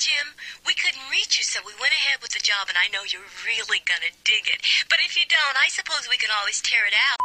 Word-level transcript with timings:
Jim, 0.00 0.32
we 0.66 0.72
couldn't 0.72 1.10
reach 1.10 1.36
you, 1.36 1.44
so 1.44 1.60
we 1.60 1.74
went 1.78 1.92
ahead 1.92 2.20
with 2.22 2.30
the 2.30 2.40
job, 2.42 2.68
and 2.70 2.78
I 2.78 2.88
know 2.90 3.04
you're 3.06 3.20
really 3.44 3.82
gonna 3.84 4.08
dig 4.24 4.48
it. 4.48 4.64
But 4.88 4.98
if 5.04 5.14
you 5.14 5.24
don't, 5.28 5.62
I 5.62 5.68
suppose 5.68 6.08
we 6.08 6.16
can 6.16 6.30
always 6.40 6.62
tear 6.62 6.86
it 6.86 6.94
out. 6.94 7.18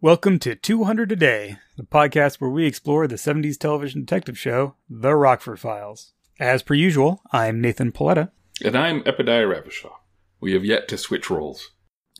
Welcome 0.00 0.38
to 0.38 0.54
200 0.54 1.10
a 1.10 1.16
Day, 1.16 1.56
the 1.76 1.82
podcast 1.82 2.36
where 2.36 2.48
we 2.48 2.64
explore 2.64 3.08
the 3.08 3.16
70s 3.16 3.58
television 3.58 4.02
detective 4.02 4.38
show, 4.38 4.76
The 4.88 5.16
Rockford 5.16 5.58
Files. 5.58 6.12
As 6.38 6.62
per 6.62 6.74
usual, 6.74 7.22
I'm 7.32 7.60
Nathan 7.60 7.90
Paletta. 7.90 8.30
And 8.64 8.76
I'm 8.76 9.02
Epidiah 9.02 9.52
Ravachol. 9.52 9.94
We 10.40 10.52
have 10.52 10.64
yet 10.64 10.86
to 10.90 10.98
switch 10.98 11.28
roles. 11.28 11.72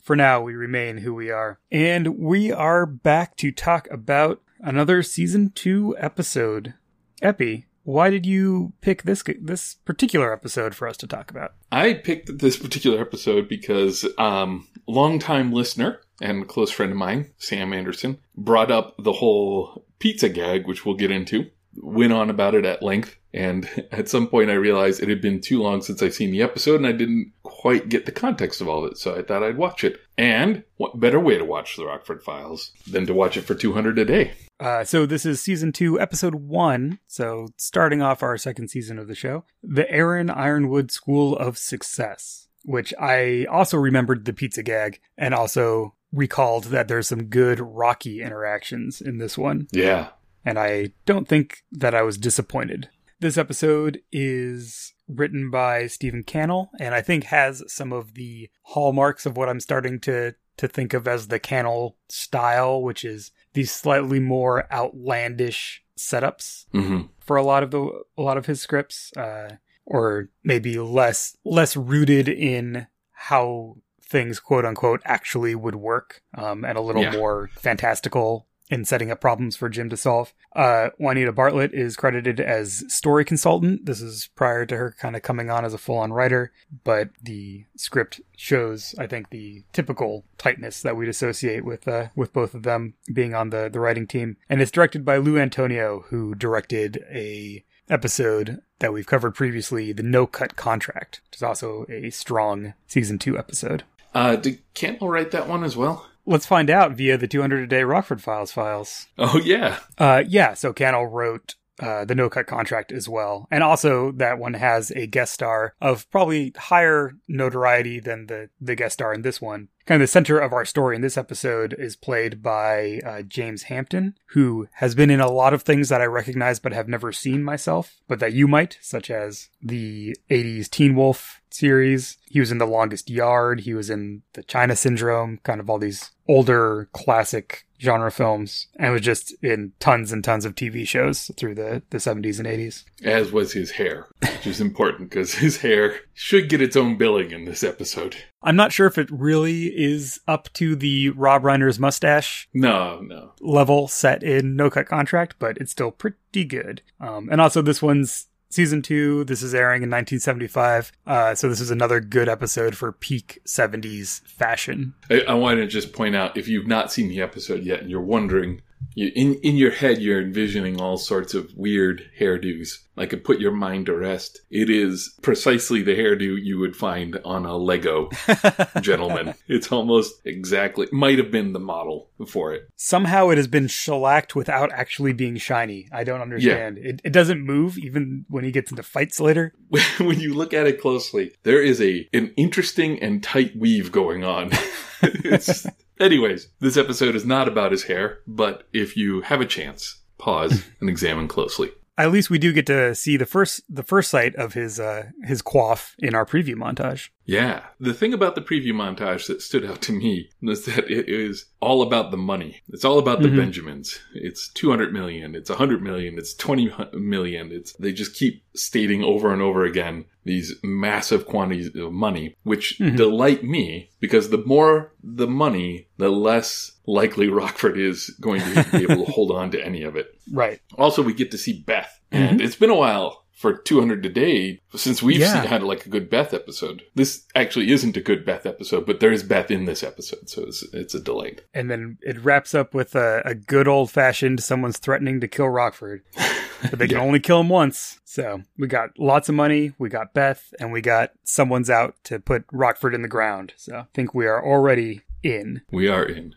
For 0.02 0.16
now, 0.16 0.40
we 0.40 0.54
remain 0.56 0.98
who 0.98 1.14
we 1.14 1.30
are. 1.30 1.60
And 1.70 2.18
we 2.18 2.50
are 2.50 2.86
back 2.86 3.36
to 3.36 3.52
talk 3.52 3.86
about 3.92 4.42
another 4.58 5.04
season 5.04 5.52
two 5.54 5.94
episode. 5.96 6.74
Epi, 7.22 7.66
why 7.86 8.10
did 8.10 8.26
you 8.26 8.72
pick 8.80 9.04
this 9.04 9.22
this 9.40 9.74
particular 9.74 10.32
episode 10.32 10.74
for 10.74 10.88
us 10.88 10.96
to 10.98 11.06
talk 11.06 11.30
about? 11.30 11.54
I 11.70 11.94
picked 11.94 12.40
this 12.40 12.56
particular 12.56 13.00
episode 13.00 13.48
because 13.48 14.04
um 14.18 14.66
longtime 14.88 15.52
listener 15.52 16.00
and 16.20 16.48
close 16.48 16.70
friend 16.70 16.90
of 16.90 16.98
mine, 16.98 17.30
Sam 17.38 17.72
Anderson, 17.72 18.18
brought 18.36 18.72
up 18.72 18.96
the 18.98 19.12
whole 19.12 19.84
pizza 20.00 20.28
gag, 20.28 20.66
which 20.66 20.84
we'll 20.84 20.96
get 20.96 21.10
into. 21.10 21.50
Went 21.76 22.12
on 22.12 22.30
about 22.30 22.54
it 22.54 22.64
at 22.64 22.82
length, 22.82 23.16
and 23.32 23.68
at 23.92 24.08
some 24.08 24.26
point 24.26 24.50
I 24.50 24.54
realized 24.54 25.00
it 25.00 25.08
had 25.08 25.20
been 25.20 25.40
too 25.40 25.62
long 25.62 25.80
since 25.80 26.02
I'd 26.02 26.14
seen 26.14 26.32
the 26.32 26.42
episode 26.42 26.76
and 26.76 26.86
I 26.86 26.92
didn't 26.92 27.32
quite 27.44 27.88
get 27.88 28.06
the 28.06 28.12
context 28.12 28.60
of 28.60 28.68
all 28.68 28.84
of 28.84 28.92
it, 28.92 28.98
so 28.98 29.14
I 29.14 29.22
thought 29.22 29.44
I'd 29.44 29.58
watch 29.58 29.84
it. 29.84 30.00
And 30.18 30.64
what 30.76 30.98
better 30.98 31.20
way 31.20 31.38
to 31.38 31.44
watch 31.44 31.76
The 31.76 31.86
Rockford 31.86 32.24
Files 32.24 32.72
than 32.90 33.06
to 33.06 33.14
watch 33.14 33.36
it 33.36 33.42
for 33.42 33.54
200 33.54 33.96
a 33.98 34.04
day? 34.04 34.32
Uh, 34.58 34.84
so 34.84 35.04
this 35.04 35.26
is 35.26 35.40
season 35.40 35.72
two, 35.72 36.00
episode 36.00 36.34
one. 36.34 36.98
So 37.06 37.48
starting 37.56 38.02
off 38.02 38.22
our 38.22 38.38
second 38.38 38.68
season 38.68 38.98
of 38.98 39.08
the 39.08 39.14
show, 39.14 39.44
the 39.62 39.90
Aaron 39.90 40.30
Ironwood 40.30 40.90
School 40.90 41.36
of 41.36 41.58
Success, 41.58 42.48
which 42.64 42.94
I 42.98 43.46
also 43.50 43.76
remembered 43.76 44.24
the 44.24 44.32
pizza 44.32 44.62
gag 44.62 45.00
and 45.18 45.34
also 45.34 45.94
recalled 46.12 46.64
that 46.64 46.88
there's 46.88 47.08
some 47.08 47.24
good 47.24 47.60
Rocky 47.60 48.22
interactions 48.22 49.00
in 49.00 49.18
this 49.18 49.36
one. 49.36 49.68
Yeah. 49.72 50.08
And 50.44 50.58
I 50.58 50.92
don't 51.04 51.28
think 51.28 51.64
that 51.72 51.94
I 51.94 52.02
was 52.02 52.16
disappointed. 52.16 52.88
This 53.18 53.36
episode 53.36 54.00
is 54.12 54.94
written 55.08 55.50
by 55.50 55.86
Stephen 55.86 56.22
Cannell 56.22 56.70
and 56.78 56.94
I 56.94 57.02
think 57.02 57.24
has 57.24 57.62
some 57.66 57.92
of 57.92 58.14
the 58.14 58.50
hallmarks 58.62 59.26
of 59.26 59.36
what 59.36 59.48
I'm 59.48 59.60
starting 59.60 60.00
to 60.00 60.34
to 60.56 60.68
think 60.68 60.94
of 60.94 61.06
as 61.06 61.28
the 61.28 61.38
Cannell 61.38 61.96
style, 62.08 62.82
which 62.82 63.04
is 63.04 63.30
these 63.56 63.72
slightly 63.72 64.20
more 64.20 64.66
outlandish 64.72 65.82
setups 65.98 66.66
hmm 66.72 67.00
for 67.18 67.36
a 67.36 67.42
lot 67.42 67.62
of 67.64 67.70
the 67.72 67.80
a 68.16 68.22
lot 68.22 68.36
of 68.36 68.46
his 68.46 68.60
scripts, 68.60 69.12
uh, 69.16 69.56
or 69.84 70.28
maybe 70.44 70.78
less 70.78 71.36
less 71.44 71.76
rooted 71.76 72.28
in 72.28 72.86
how 73.10 73.76
things 74.00 74.38
quote 74.38 74.64
unquote 74.64 75.00
actually 75.04 75.54
would 75.56 75.74
work, 75.74 76.22
um, 76.34 76.64
and 76.64 76.78
a 76.78 76.80
little 76.80 77.02
Yeah. 77.02 77.10
more 77.10 77.50
fantastical 77.58 78.46
in 78.68 78.84
setting 78.84 79.10
up 79.10 79.20
problems 79.20 79.56
for 79.56 79.68
Jim 79.68 79.88
to 79.90 79.96
solve. 79.96 80.34
Uh, 80.54 80.88
Juanita 80.98 81.32
Bartlett 81.32 81.72
is 81.72 81.96
credited 81.96 82.40
as 82.40 82.84
story 82.88 83.24
consultant. 83.24 83.86
This 83.86 84.00
is 84.00 84.28
prior 84.34 84.66
to 84.66 84.76
her 84.76 84.94
kind 84.98 85.14
of 85.14 85.22
coming 85.22 85.50
on 85.50 85.64
as 85.64 85.74
a 85.74 85.78
full 85.78 85.98
on 85.98 86.12
writer, 86.12 86.52
but 86.84 87.10
the 87.22 87.64
script 87.76 88.20
shows, 88.36 88.94
I 88.98 89.06
think, 89.06 89.30
the 89.30 89.64
typical 89.72 90.24
tightness 90.38 90.82
that 90.82 90.96
we'd 90.96 91.08
associate 91.08 91.64
with 91.64 91.86
uh, 91.86 92.08
with 92.16 92.32
both 92.32 92.54
of 92.54 92.64
them 92.64 92.94
being 93.12 93.34
on 93.34 93.50
the 93.50 93.68
the 93.68 93.80
writing 93.80 94.06
team. 94.06 94.36
And 94.48 94.60
it's 94.60 94.70
directed 94.70 95.04
by 95.04 95.18
Lou 95.18 95.38
Antonio, 95.38 96.04
who 96.08 96.34
directed 96.34 97.04
a 97.10 97.64
episode 97.88 98.60
that 98.80 98.92
we've 98.92 99.06
covered 99.06 99.34
previously, 99.34 99.92
the 99.92 100.02
No 100.02 100.26
Cut 100.26 100.56
Contract, 100.56 101.20
which 101.26 101.38
is 101.38 101.42
also 101.42 101.86
a 101.88 102.10
strong 102.10 102.74
season 102.86 103.18
two 103.18 103.38
episode. 103.38 103.84
Uh, 104.14 104.36
did 104.36 104.60
Cannell 104.74 105.08
write 105.08 105.30
that 105.30 105.48
one 105.48 105.62
as 105.62 105.76
well? 105.76 106.06
Let's 106.26 106.46
find 106.46 106.68
out 106.68 106.92
via 106.92 107.16
the 107.16 107.28
200 107.28 107.62
a 107.62 107.66
day 107.66 107.84
Rockford 107.84 108.22
Files 108.22 108.52
files. 108.52 109.06
Oh, 109.16 109.38
yeah. 109.38 109.78
Uh, 109.96 110.24
yeah, 110.26 110.54
so 110.54 110.72
Cannell 110.72 111.06
wrote 111.06 111.54
uh, 111.80 112.04
the 112.04 112.14
no 112.14 112.28
cut 112.28 112.46
contract 112.46 112.92
as 112.92 113.08
well. 113.08 113.46
And 113.50 113.62
also, 113.62 114.12
that 114.12 114.38
one 114.38 114.54
has 114.54 114.90
a 114.92 115.06
guest 115.06 115.34
star 115.34 115.74
of 115.80 116.10
probably 116.10 116.52
higher 116.56 117.12
notoriety 117.28 118.00
than 118.00 118.26
the, 118.26 118.50
the 118.60 118.74
guest 118.74 118.94
star 118.94 119.12
in 119.12 119.22
this 119.22 119.40
one. 119.40 119.68
Kind 119.86 120.02
of 120.02 120.08
the 120.08 120.10
center 120.10 120.38
of 120.38 120.52
our 120.52 120.64
story 120.64 120.96
in 120.96 121.02
this 121.02 121.16
episode 121.16 121.74
is 121.78 121.94
played 121.94 122.42
by 122.42 123.00
uh, 123.06 123.22
James 123.22 123.64
Hampton, 123.64 124.16
who 124.30 124.68
has 124.74 124.96
been 124.96 125.10
in 125.10 125.20
a 125.20 125.30
lot 125.30 125.54
of 125.54 125.62
things 125.62 125.90
that 125.90 126.00
I 126.00 126.06
recognize 126.06 126.58
but 126.58 126.72
have 126.72 126.88
never 126.88 127.12
seen 127.12 127.44
myself, 127.44 128.00
but 128.08 128.18
that 128.18 128.32
you 128.32 128.48
might, 128.48 128.78
such 128.80 129.10
as 129.10 129.48
the 129.62 130.16
80s 130.28 130.68
Teen 130.68 130.96
Wolf 130.96 131.40
series. 131.50 132.18
He 132.26 132.40
was 132.40 132.50
in 132.50 132.58
The 132.58 132.66
Longest 132.66 133.08
Yard. 133.08 133.60
He 133.60 133.74
was 133.74 133.88
in 133.88 134.22
The 134.32 134.42
China 134.42 134.74
Syndrome, 134.74 135.38
kind 135.44 135.60
of 135.60 135.70
all 135.70 135.78
these 135.78 136.10
older 136.26 136.88
classic 136.92 137.65
genre 137.80 138.10
films, 138.10 138.66
and 138.78 138.92
was 138.92 139.02
just 139.02 139.34
in 139.42 139.72
tons 139.80 140.12
and 140.12 140.22
tons 140.24 140.44
of 140.44 140.54
TV 140.54 140.86
shows 140.86 141.30
through 141.36 141.54
the, 141.54 141.82
the 141.90 141.98
70s 141.98 142.38
and 142.38 142.46
80s. 142.48 142.84
As 143.04 143.32
was 143.32 143.52
his 143.52 143.72
hair, 143.72 144.06
which 144.20 144.46
is 144.46 144.60
important 144.60 145.10
because 145.10 145.34
his 145.34 145.58
hair 145.58 145.96
should 146.14 146.48
get 146.48 146.62
its 146.62 146.76
own 146.76 146.96
billing 146.96 147.30
in 147.30 147.44
this 147.44 147.62
episode. 147.64 148.16
I'm 148.42 148.56
not 148.56 148.72
sure 148.72 148.86
if 148.86 148.96
it 148.98 149.10
really 149.10 149.66
is 149.66 150.20
up 150.28 150.52
to 150.54 150.76
the 150.76 151.10
Rob 151.10 151.42
Reiner's 151.42 151.78
mustache 151.78 152.48
No, 152.54 153.00
no. 153.00 153.32
level 153.40 153.88
set 153.88 154.22
in 154.22 154.54
No 154.56 154.70
Cut 154.70 154.86
Contract, 154.86 155.34
but 155.38 155.56
it's 155.58 155.72
still 155.72 155.90
pretty 155.90 156.44
good. 156.44 156.82
Um, 157.00 157.28
and 157.30 157.40
also, 157.40 157.60
this 157.62 157.82
one's 157.82 158.26
season 158.48 158.82
two. 158.82 159.24
This 159.24 159.42
is 159.42 159.54
airing 159.54 159.82
in 159.82 159.90
1975. 159.90 160.92
Uh, 161.06 161.34
so, 161.34 161.48
this 161.48 161.60
is 161.60 161.70
another 161.70 162.00
good 162.00 162.28
episode 162.28 162.76
for 162.76 162.92
peak 162.92 163.40
70s 163.46 164.22
fashion. 164.26 164.94
I, 165.10 165.22
I 165.28 165.34
want 165.34 165.58
to 165.58 165.66
just 165.66 165.92
point 165.92 166.16
out 166.16 166.36
if 166.36 166.48
you've 166.48 166.66
not 166.66 166.92
seen 166.92 167.08
the 167.08 167.20
episode 167.20 167.64
yet 167.64 167.80
and 167.80 167.90
you're 167.90 168.00
wondering, 168.00 168.62
you, 168.94 169.10
in 169.14 169.34
in 169.42 169.56
your 169.56 169.70
head 169.70 169.98
you're 169.98 170.20
envisioning 170.20 170.80
all 170.80 170.96
sorts 170.96 171.34
of 171.34 171.54
weird 171.56 172.10
hairdos. 172.20 172.78
I 172.96 173.06
could 173.06 173.24
put 173.24 173.40
your 173.40 173.52
mind 173.52 173.86
to 173.86 173.96
rest. 173.96 174.40
It 174.50 174.70
is 174.70 175.14
precisely 175.22 175.82
the 175.82 175.96
hairdo 175.96 176.42
you 176.42 176.58
would 176.58 176.74
find 176.76 177.18
on 177.24 177.44
a 177.44 177.56
Lego 177.56 178.08
gentleman. 178.80 179.34
It's 179.48 179.70
almost 179.70 180.14
exactly 180.24 180.88
might 180.92 181.18
have 181.18 181.30
been 181.30 181.52
the 181.52 181.60
model 181.60 182.08
for 182.26 182.54
it. 182.54 182.68
Somehow 182.76 183.28
it 183.30 183.36
has 183.36 183.48
been 183.48 183.66
shellacked 183.68 184.34
without 184.34 184.72
actually 184.72 185.12
being 185.12 185.36
shiny. 185.36 185.88
I 185.92 186.04
don't 186.04 186.20
understand. 186.22 186.78
It, 186.78 187.00
it 187.04 187.12
doesn't 187.12 187.40
move 187.40 187.76
even 187.78 188.24
when 188.28 188.44
he 188.44 188.50
gets 188.50 188.70
into 188.70 188.82
fights 188.82 189.20
later. 189.20 189.52
when 189.98 190.20
you 190.20 190.34
look 190.34 190.54
at 190.54 190.66
it 190.66 190.80
closely, 190.80 191.34
there 191.42 191.62
is 191.62 191.80
a 191.80 192.08
an 192.12 192.32
interesting 192.36 192.98
and 193.02 193.22
tight 193.22 193.56
weave 193.56 193.92
going 193.92 194.24
on. 194.24 194.50
It's- 195.02 195.66
anyways, 196.00 196.48
this 196.60 196.78
episode 196.78 197.14
is 197.14 197.26
not 197.26 197.48
about 197.48 197.70
his 197.70 197.82
hair, 197.84 198.20
but 198.26 198.66
if 198.72 198.96
you 198.96 199.20
have 199.20 199.42
a 199.42 199.46
chance, 199.46 200.00
pause 200.16 200.64
and 200.80 200.88
examine 200.88 201.28
closely. 201.28 201.70
At 201.98 202.12
least 202.12 202.28
we 202.28 202.38
do 202.38 202.52
get 202.52 202.66
to 202.66 202.94
see 202.94 203.16
the 203.16 203.26
first 203.26 203.62
the 203.68 203.82
first 203.82 204.10
sight 204.10 204.34
of 204.36 204.54
his 204.54 204.78
uh 204.78 205.10
his 205.22 205.42
coif 205.42 205.94
in 205.98 206.14
our 206.14 206.26
preview 206.26 206.54
montage. 206.54 207.08
Yeah. 207.26 207.64
The 207.80 207.92
thing 207.92 208.14
about 208.14 208.36
the 208.36 208.40
preview 208.40 208.72
montage 208.72 209.26
that 209.26 209.42
stood 209.42 209.64
out 209.64 209.82
to 209.82 209.92
me 209.92 210.30
was 210.40 210.64
that 210.66 210.88
it 210.90 211.08
is 211.08 211.46
all 211.60 211.82
about 211.82 212.10
the 212.12 212.16
money. 212.16 212.62
It's 212.68 212.84
all 212.84 212.98
about 213.00 213.20
the 213.20 213.28
Mhm. 213.28 213.36
Benjamins. 213.36 213.98
It's 214.14 214.48
200 214.52 214.92
million, 214.92 215.34
it's 215.34 215.50
100 215.50 215.82
million, 215.82 216.18
it's 216.18 216.34
20 216.34 216.70
million. 216.94 217.50
It's 217.52 217.72
they 217.74 217.92
just 217.92 218.14
keep 218.14 218.42
stating 218.54 219.02
over 219.02 219.32
and 219.32 219.42
over 219.42 219.64
again 219.64 220.04
these 220.24 220.54
massive 220.62 221.26
quantities 221.26 221.74
of 221.76 221.92
money 221.92 222.34
which 222.44 222.78
Mhm. 222.80 222.96
delight 222.96 223.44
me 223.44 223.90
because 224.00 224.30
the 224.30 224.38
more 224.46 224.92
the 225.02 225.26
money, 225.26 225.88
the 225.98 226.08
less 226.10 226.72
likely 226.86 227.28
Rockford 227.28 227.76
is 227.78 228.10
going 228.20 228.40
to 228.40 228.66
be 228.72 228.84
able 228.84 229.04
to 229.04 229.12
hold 229.16 229.30
on 229.32 229.50
to 229.50 229.64
any 229.64 229.82
of 229.82 229.96
it. 229.96 230.06
Right. 230.32 230.60
Also, 230.78 231.02
we 231.02 231.12
get 231.12 231.30
to 231.32 231.38
see 231.38 231.62
Beth, 231.66 232.00
and 232.12 232.40
it's 232.40 232.56
been 232.56 232.70
a 232.70 232.74
while 232.76 233.24
for 233.36 233.52
200 233.54 234.04
a 234.06 234.08
day 234.08 234.60
since 234.74 235.02
we've 235.02 235.20
Yeah. 235.20 235.42
seen, 235.42 235.50
had 235.50 235.62
like 235.62 235.84
a 235.84 235.90
good 235.90 236.08
Beth 236.08 236.32
episode. 236.32 236.82
This 236.94 237.24
actually 237.34 237.70
isn't 237.70 237.96
a 237.96 238.00
good 238.00 238.24
Beth 238.24 238.46
episode, 238.46 238.86
but 238.86 239.00
there 239.00 239.12
is 239.12 239.22
Beth 239.22 239.50
in 239.50 239.66
this 239.66 239.82
episode, 239.82 240.28
so 240.30 240.42
it's 240.44 240.64
it's 240.72 240.94
a 240.94 241.00
delight. 241.00 241.42
And 241.54 241.70
then 241.70 241.98
it 242.00 242.18
wraps 242.24 242.54
up 242.54 242.72
with 242.74 242.94
a, 242.94 243.20
a 243.26 243.34
good 243.34 243.68
old 243.68 243.90
fashioned 243.90 244.42
someone's 244.42 244.78
threatening 244.78 245.20
to 245.20 245.28
kill 245.28 245.48
Rockford. 245.48 246.02
But 246.70 246.78
they 246.78 246.88
can 246.88 246.96
Yeah. 246.96 247.02
only 247.02 247.20
kill 247.20 247.40
him 247.40 247.50
once. 247.50 248.00
So 248.06 248.40
we 248.58 248.66
got 248.66 248.98
lots 248.98 249.28
of 249.28 249.34
money, 249.34 249.72
we 249.78 249.90
got 249.90 250.14
Beth, 250.14 250.54
and 250.58 250.72
we 250.72 250.80
got 250.80 251.10
someone's 251.22 251.68
out 251.68 251.96
to 252.04 252.18
put 252.18 252.44
Rockford 252.50 252.94
in 252.94 253.02
the 253.02 253.08
ground. 253.08 253.52
So 253.58 253.76
I 253.76 253.84
think 253.92 254.14
we 254.14 254.26
are 254.26 254.42
already 254.42 255.02
in. 255.22 255.60
We 255.70 255.86
are 255.88 256.02
in. 256.02 256.34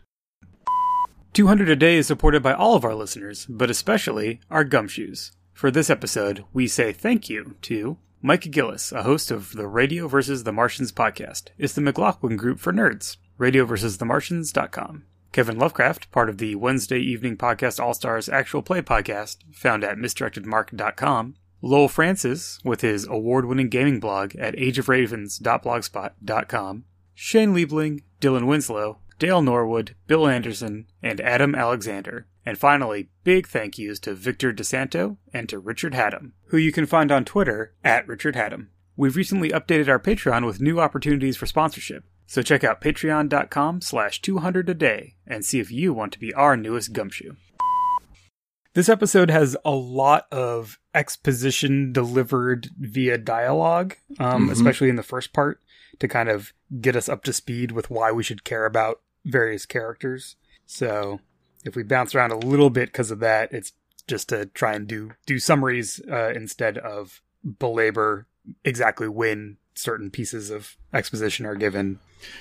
200 1.32 1.70
a 1.70 1.76
day 1.76 1.96
is 1.96 2.06
supported 2.06 2.42
by 2.42 2.52
all 2.52 2.74
of 2.74 2.84
our 2.84 2.94
listeners, 2.94 3.46
but 3.48 3.70
especially 3.70 4.40
our 4.50 4.64
gumshoes. 4.64 5.30
For 5.60 5.70
this 5.70 5.90
episode, 5.90 6.44
we 6.54 6.66
say 6.66 6.90
thank 6.90 7.28
you 7.28 7.56
to 7.60 7.98
Mike 8.22 8.50
Gillis, 8.50 8.92
a 8.92 9.02
host 9.02 9.30
of 9.30 9.52
the 9.52 9.66
Radio 9.66 10.08
vs. 10.08 10.44
the 10.44 10.54
Martians 10.54 10.90
podcast. 10.90 11.48
It's 11.58 11.74
the 11.74 11.82
McLaughlin 11.82 12.38
group 12.38 12.58
for 12.58 12.72
nerds. 12.72 13.18
RadioVersusTheMartians.com. 13.38 15.04
Kevin 15.32 15.58
Lovecraft, 15.58 16.10
part 16.10 16.30
of 16.30 16.38
the 16.38 16.54
Wednesday 16.54 17.00
evening 17.00 17.36
podcast 17.36 17.78
All 17.78 17.92
Stars 17.92 18.30
actual 18.30 18.62
play 18.62 18.80
podcast, 18.80 19.36
found 19.52 19.84
at 19.84 19.98
misdirectedmark.com. 19.98 21.34
Lowell 21.60 21.88
Francis 21.88 22.58
with 22.64 22.80
his 22.80 23.06
award 23.06 23.44
winning 23.44 23.68
gaming 23.68 24.00
blog 24.00 24.34
at 24.36 24.56
ageofravens.blogspot.com, 24.56 26.84
Shane 27.12 27.54
Liebling, 27.54 28.02
Dylan 28.18 28.46
Winslow, 28.46 29.00
Dale 29.18 29.42
Norwood, 29.42 29.94
Bill 30.06 30.26
Anderson, 30.26 30.86
and 31.02 31.20
Adam 31.20 31.54
Alexander. 31.54 32.26
And 32.46 32.56
finally, 32.58 33.10
big 33.22 33.46
thank 33.46 33.78
yous 33.78 33.98
to 34.00 34.14
Victor 34.14 34.52
DeSanto 34.52 35.18
and 35.32 35.48
to 35.48 35.58
Richard 35.58 35.94
Haddam, 35.94 36.32
who 36.46 36.56
you 36.56 36.72
can 36.72 36.86
find 36.86 37.12
on 37.12 37.24
Twitter 37.24 37.74
at 37.84 38.08
Richard 38.08 38.34
Haddam. 38.34 38.70
We've 38.96 39.16
recently 39.16 39.50
updated 39.50 39.88
our 39.88 39.98
Patreon 39.98 40.46
with 40.46 40.60
new 40.60 40.80
opportunities 40.80 41.36
for 41.36 41.46
sponsorship. 41.46 42.04
So 42.26 42.42
check 42.42 42.62
out 42.64 42.80
patreon.com 42.80 43.80
slash 43.80 44.22
200 44.22 44.68
a 44.68 44.74
day 44.74 45.16
and 45.26 45.44
see 45.44 45.58
if 45.60 45.70
you 45.70 45.92
want 45.92 46.12
to 46.12 46.18
be 46.18 46.32
our 46.34 46.56
newest 46.56 46.92
gumshoe. 46.92 47.34
This 48.74 48.88
episode 48.88 49.30
has 49.30 49.56
a 49.64 49.72
lot 49.72 50.26
of 50.30 50.78
exposition 50.94 51.92
delivered 51.92 52.68
via 52.78 53.18
dialogue, 53.18 53.96
um, 54.20 54.48
Mhm. 54.48 54.52
especially 54.52 54.88
in 54.88 54.96
the 54.96 55.02
first 55.02 55.32
part, 55.32 55.60
to 55.98 56.06
kind 56.06 56.28
of 56.28 56.52
get 56.80 56.94
us 56.94 57.08
up 57.08 57.24
to 57.24 57.32
speed 57.32 57.72
with 57.72 57.90
why 57.90 58.12
we 58.12 58.22
should 58.22 58.44
care 58.44 58.64
about 58.64 59.00
various 59.24 59.66
characters. 59.66 60.36
So 60.66 61.20
if 61.64 61.76
we 61.76 61.82
bounce 61.82 62.14
around 62.14 62.32
a 62.32 62.36
little 62.38 62.70
bit 62.70 62.88
because 62.90 63.10
of 63.10 63.20
that, 63.20 63.52
it's 63.52 63.72
just 64.06 64.28
to 64.30 64.46
try 64.46 64.74
and 64.74 64.86
do 64.86 65.12
do 65.26 65.38
summaries 65.38 66.00
uh, 66.10 66.30
instead 66.34 66.78
of 66.78 67.20
belabor 67.58 68.26
exactly 68.64 69.08
when 69.08 69.56
certain 69.74 70.10
pieces 70.10 70.50
of 70.50 70.76
exposition 70.92 71.46
are 71.46 71.54
given. 71.54 71.98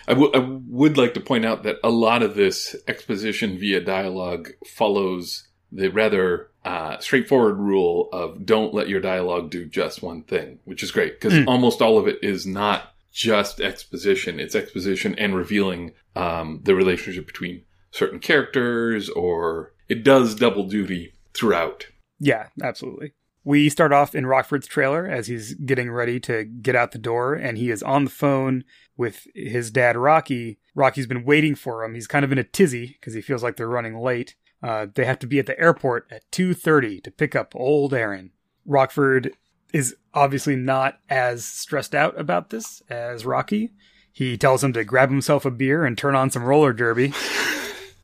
I, 0.07 0.13
w- 0.13 0.31
I 0.33 0.39
would 0.67 0.97
like 0.97 1.13
to 1.13 1.21
point 1.21 1.45
out 1.45 1.63
that 1.63 1.77
a 1.83 1.89
lot 1.89 2.21
of 2.23 2.35
this 2.35 2.75
exposition 2.87 3.57
via 3.57 3.79
dialogue 3.79 4.49
follows 4.67 5.47
the 5.71 5.89
rather 5.89 6.49
uh, 6.65 6.97
straightforward 6.99 7.57
rule 7.57 8.09
of 8.11 8.45
don't 8.45 8.73
let 8.73 8.89
your 8.89 8.99
dialogue 8.99 9.49
do 9.51 9.65
just 9.65 10.01
one 10.01 10.23
thing, 10.23 10.59
which 10.65 10.83
is 10.83 10.91
great 10.91 11.19
because 11.19 11.33
Mm. 11.37 11.47
almost 11.47 11.81
all 11.81 11.97
of 11.97 12.07
it 12.07 12.17
is 12.23 12.45
not 12.45 12.93
just 13.13 13.61
exposition. 13.61 14.39
It's 14.39 14.55
exposition 14.55 15.15
and 15.17 15.35
revealing 15.35 15.91
um, 16.15 16.59
the 16.63 16.75
relationship 16.75 17.27
between 17.27 17.61
certain 17.91 18.19
characters, 18.19 19.09
or 19.09 19.73
it 19.87 20.03
does 20.03 20.35
double 20.35 20.65
duty 20.65 21.13
throughout. 21.33 21.87
Yeah, 22.19 22.47
absolutely. 22.61 23.13
We 23.43 23.69
start 23.69 23.93
off 23.93 24.13
in 24.13 24.25
Rockford's 24.25 24.67
trailer 24.67 25.07
as 25.07 25.27
he's 25.27 25.53
getting 25.53 25.89
ready 25.89 26.19
to 26.21 26.43
get 26.43 26.75
out 26.75 26.91
the 26.91 26.97
door, 26.97 27.33
and 27.33 27.57
he 27.57 27.71
is 27.71 27.81
on 27.81 28.03
the 28.03 28.11
phone 28.11 28.63
with 28.97 29.27
his 29.33 29.71
dad, 29.71 29.95
Rocky. 29.95 30.59
Rocky's 30.75 31.07
been 31.07 31.23
waiting 31.23 31.55
for 31.55 31.83
him. 31.83 31.95
He's 31.95 32.07
kind 32.07 32.25
of 32.25 32.31
in 32.31 32.37
a 32.37 32.43
tizzy 32.43 32.97
because 32.99 33.13
he 33.13 33.21
feels 33.21 33.41
like 33.41 33.55
they're 33.55 33.67
running 33.67 33.97
late. 33.97 34.35
Uh, 34.61 34.87
they 34.93 35.05
have 35.05 35.19
to 35.19 35.27
be 35.27 35.39
at 35.39 35.45
the 35.45 35.59
airport 35.59 36.05
at 36.11 36.29
2.30 36.31 37.01
to 37.03 37.11
pick 37.11 37.35
up 37.35 37.55
old 37.55 37.93
Aaron. 37.93 38.31
Rockford 38.65 39.31
is 39.73 39.95
obviously 40.13 40.55
not 40.55 40.99
as 41.09 41.45
stressed 41.45 41.95
out 41.95 42.19
about 42.19 42.49
this 42.49 42.81
as 42.89 43.25
Rocky. 43.25 43.71
He 44.11 44.37
tells 44.37 44.63
him 44.63 44.73
to 44.73 44.83
grab 44.83 45.09
himself 45.09 45.45
a 45.45 45.51
beer 45.51 45.85
and 45.85 45.97
turn 45.97 46.15
on 46.15 46.29
some 46.29 46.43
roller 46.43 46.73
derby. 46.73 47.13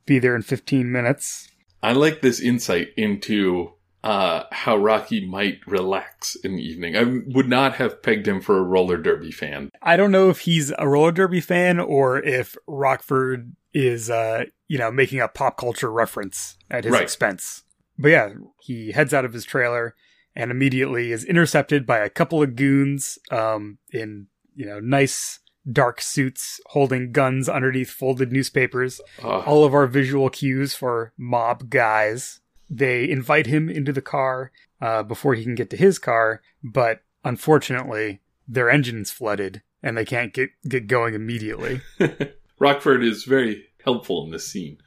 Be 0.05 0.19
there 0.19 0.35
in 0.35 0.41
15 0.41 0.91
minutes. 0.91 1.49
I 1.81 1.93
like 1.93 2.21
this 2.21 2.39
insight 2.39 2.89
into 2.97 3.71
uh, 4.03 4.43
how 4.51 4.77
Rocky 4.77 5.25
might 5.25 5.59
relax 5.65 6.35
in 6.35 6.55
the 6.55 6.61
evening. 6.63 6.95
I 6.95 7.03
would 7.33 7.49
not 7.49 7.75
have 7.75 8.01
pegged 8.03 8.27
him 8.27 8.39
for 8.41 8.57
a 8.57 8.63
roller 8.63 8.97
derby 8.97 9.31
fan. 9.31 9.71
I 9.81 9.97
don't 9.97 10.11
know 10.11 10.29
if 10.29 10.41
he's 10.41 10.71
a 10.77 10.87
roller 10.87 11.11
derby 11.11 11.41
fan 11.41 11.79
or 11.79 12.19
if 12.19 12.55
Rockford 12.67 13.55
is, 13.73 14.09
uh, 14.09 14.45
you 14.67 14.77
know, 14.77 14.91
making 14.91 15.19
a 15.21 15.27
pop 15.27 15.57
culture 15.57 15.91
reference 15.91 16.57
at 16.69 16.83
his 16.83 16.93
Right. 16.93 17.01
expense. 17.03 17.63
But 17.97 18.09
yeah, 18.09 18.29
he 18.61 18.91
heads 18.91 19.13
out 19.13 19.25
of 19.25 19.33
his 19.33 19.43
trailer 19.45 19.95
and 20.35 20.51
immediately 20.51 21.11
is 21.11 21.23
intercepted 21.23 21.85
by 21.85 21.99
a 21.99 22.09
couple 22.09 22.43
of 22.43 22.55
goons 22.55 23.17
um, 23.31 23.77
in, 23.91 24.27
you 24.55 24.65
know, 24.65 24.79
nice 24.79 25.39
dark 25.71 26.01
suits 26.01 26.59
holding 26.67 27.11
guns 27.11 27.49
underneath 27.49 27.89
folded 27.89 28.31
newspapers. 28.31 29.01
Uh, 29.23 29.39
All 29.39 29.63
of 29.65 29.73
our 29.73 29.87
visual 29.87 30.29
cues 30.29 30.73
for 30.75 31.13
mob 31.17 31.69
guys. 31.69 32.39
They 32.69 33.09
invite 33.09 33.45
him 33.47 33.69
into 33.69 33.91
the 33.93 34.01
car 34.01 34.51
uh, 34.81 35.03
before 35.03 35.35
he 35.35 35.43
can 35.43 35.55
get 35.55 35.69
to 35.71 35.77
his 35.77 35.99
car, 35.99 36.41
but 36.63 37.01
unfortunately, 37.23 38.21
their 38.47 38.69
engine's 38.69 39.11
flooded 39.11 39.61
and 39.83 39.95
they 39.97 40.05
can't 40.05 40.33
get, 40.33 40.49
get 40.67 40.87
going 40.87 41.13
immediately. 41.13 41.81
Rockford 42.59 43.03
is 43.03 43.23
very 43.23 43.65
helpful 43.83 44.25
in 44.25 44.31
this 44.31 44.47
scene. 44.47 44.77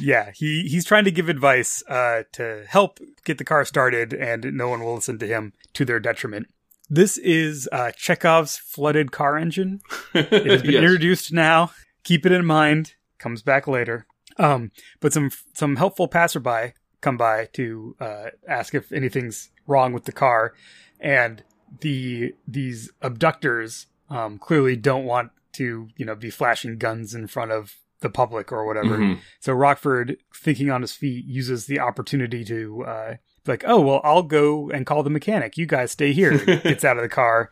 yeah, 0.00 0.30
he, 0.34 0.62
he's 0.68 0.84
trying 0.84 1.04
to 1.04 1.10
give 1.10 1.28
advice 1.28 1.82
uh, 1.88 2.22
to 2.32 2.64
help 2.68 3.00
get 3.24 3.38
the 3.38 3.44
car 3.44 3.64
started, 3.64 4.12
and 4.14 4.44
no 4.54 4.68
one 4.68 4.84
will 4.84 4.94
listen 4.94 5.18
to 5.18 5.26
him 5.26 5.52
to 5.74 5.84
their 5.84 5.98
detriment. 5.98 6.46
This 6.88 7.18
is 7.18 7.68
uh, 7.72 7.90
Chekhov's 7.96 8.56
flooded 8.58 9.10
car 9.12 9.36
engine. 9.36 9.80
It 10.14 10.46
has 10.46 10.62
been 10.62 10.72
Yes. 10.72 10.82
introduced 10.82 11.32
now. 11.32 11.70
Keep 12.04 12.26
it 12.26 12.32
in 12.32 12.46
mind. 12.46 12.94
Comes 13.18 13.42
back 13.42 13.66
later. 13.66 14.06
Um, 14.38 14.70
but 15.00 15.12
some 15.12 15.30
some 15.54 15.76
helpful 15.76 16.06
passerby 16.08 16.74
come 17.00 17.16
by 17.16 17.46
to 17.54 17.96
uh, 18.00 18.26
ask 18.48 18.74
if 18.74 18.92
anything's 18.92 19.50
wrong 19.66 19.92
with 19.92 20.04
the 20.04 20.12
car, 20.12 20.52
and 21.00 21.42
the 21.80 22.34
these 22.46 22.90
abductors 23.02 23.86
um, 24.10 24.38
clearly 24.38 24.76
don't 24.76 25.04
want 25.04 25.32
to 25.54 25.88
you 25.96 26.04
know 26.04 26.14
be 26.14 26.30
flashing 26.30 26.76
guns 26.78 27.14
in 27.14 27.26
front 27.26 27.50
of 27.50 27.74
the 28.00 28.10
public 28.10 28.52
or 28.52 28.66
whatever. 28.66 28.98
Mhm. 28.98 29.18
So 29.40 29.54
Rockford, 29.54 30.18
thinking 30.34 30.70
on 30.70 30.82
his 30.82 30.92
feet, 30.92 31.24
uses 31.24 31.64
the 31.66 31.80
opportunity 31.80 32.44
to 32.44 32.84
uh, 32.84 33.14
like, 33.48 33.64
"Oh 33.66 33.80
well, 33.80 34.00
I'll 34.04 34.22
go 34.22 34.70
and 34.70 34.84
call 34.86 35.02
the 35.02 35.10
mechanic. 35.10 35.56
You 35.56 35.66
guys 35.66 35.90
stay 35.92 36.12
here." 36.12 36.36
Gets 36.44 36.84
out 36.84 36.96
of 36.96 37.02
the 37.02 37.08
car 37.08 37.50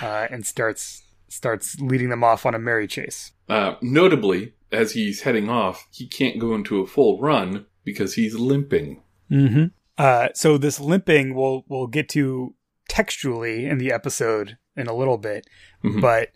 uh, 0.00 0.26
and 0.30 0.44
starts 0.46 1.02
starts 1.28 1.78
leading 1.80 2.08
them 2.10 2.22
off 2.24 2.44
on 2.46 2.54
a 2.54 2.58
merry 2.58 2.86
chase. 2.86 3.32
Uh, 3.48 3.74
notably, 3.80 4.54
as 4.70 4.92
he's 4.92 5.22
heading 5.22 5.48
off, 5.48 5.86
he 5.90 6.06
can't 6.06 6.38
go 6.38 6.54
into 6.54 6.80
a 6.80 6.86
full 6.86 7.20
run 7.20 7.66
because 7.84 8.14
he's 8.14 8.34
limping. 8.34 9.02
Mm-hmm. 9.30 9.64
Uh, 9.98 10.28
so 10.34 10.58
this 10.58 10.78
limping 10.80 11.34
we'll 11.34 11.64
we'll 11.68 11.86
get 11.86 12.08
to 12.10 12.54
textually 12.88 13.66
in 13.66 13.78
the 13.78 13.92
episode 13.92 14.56
in 14.76 14.86
a 14.86 14.94
little 14.94 15.18
bit, 15.18 15.46
Mhm. 15.84 16.00
but 16.00 16.30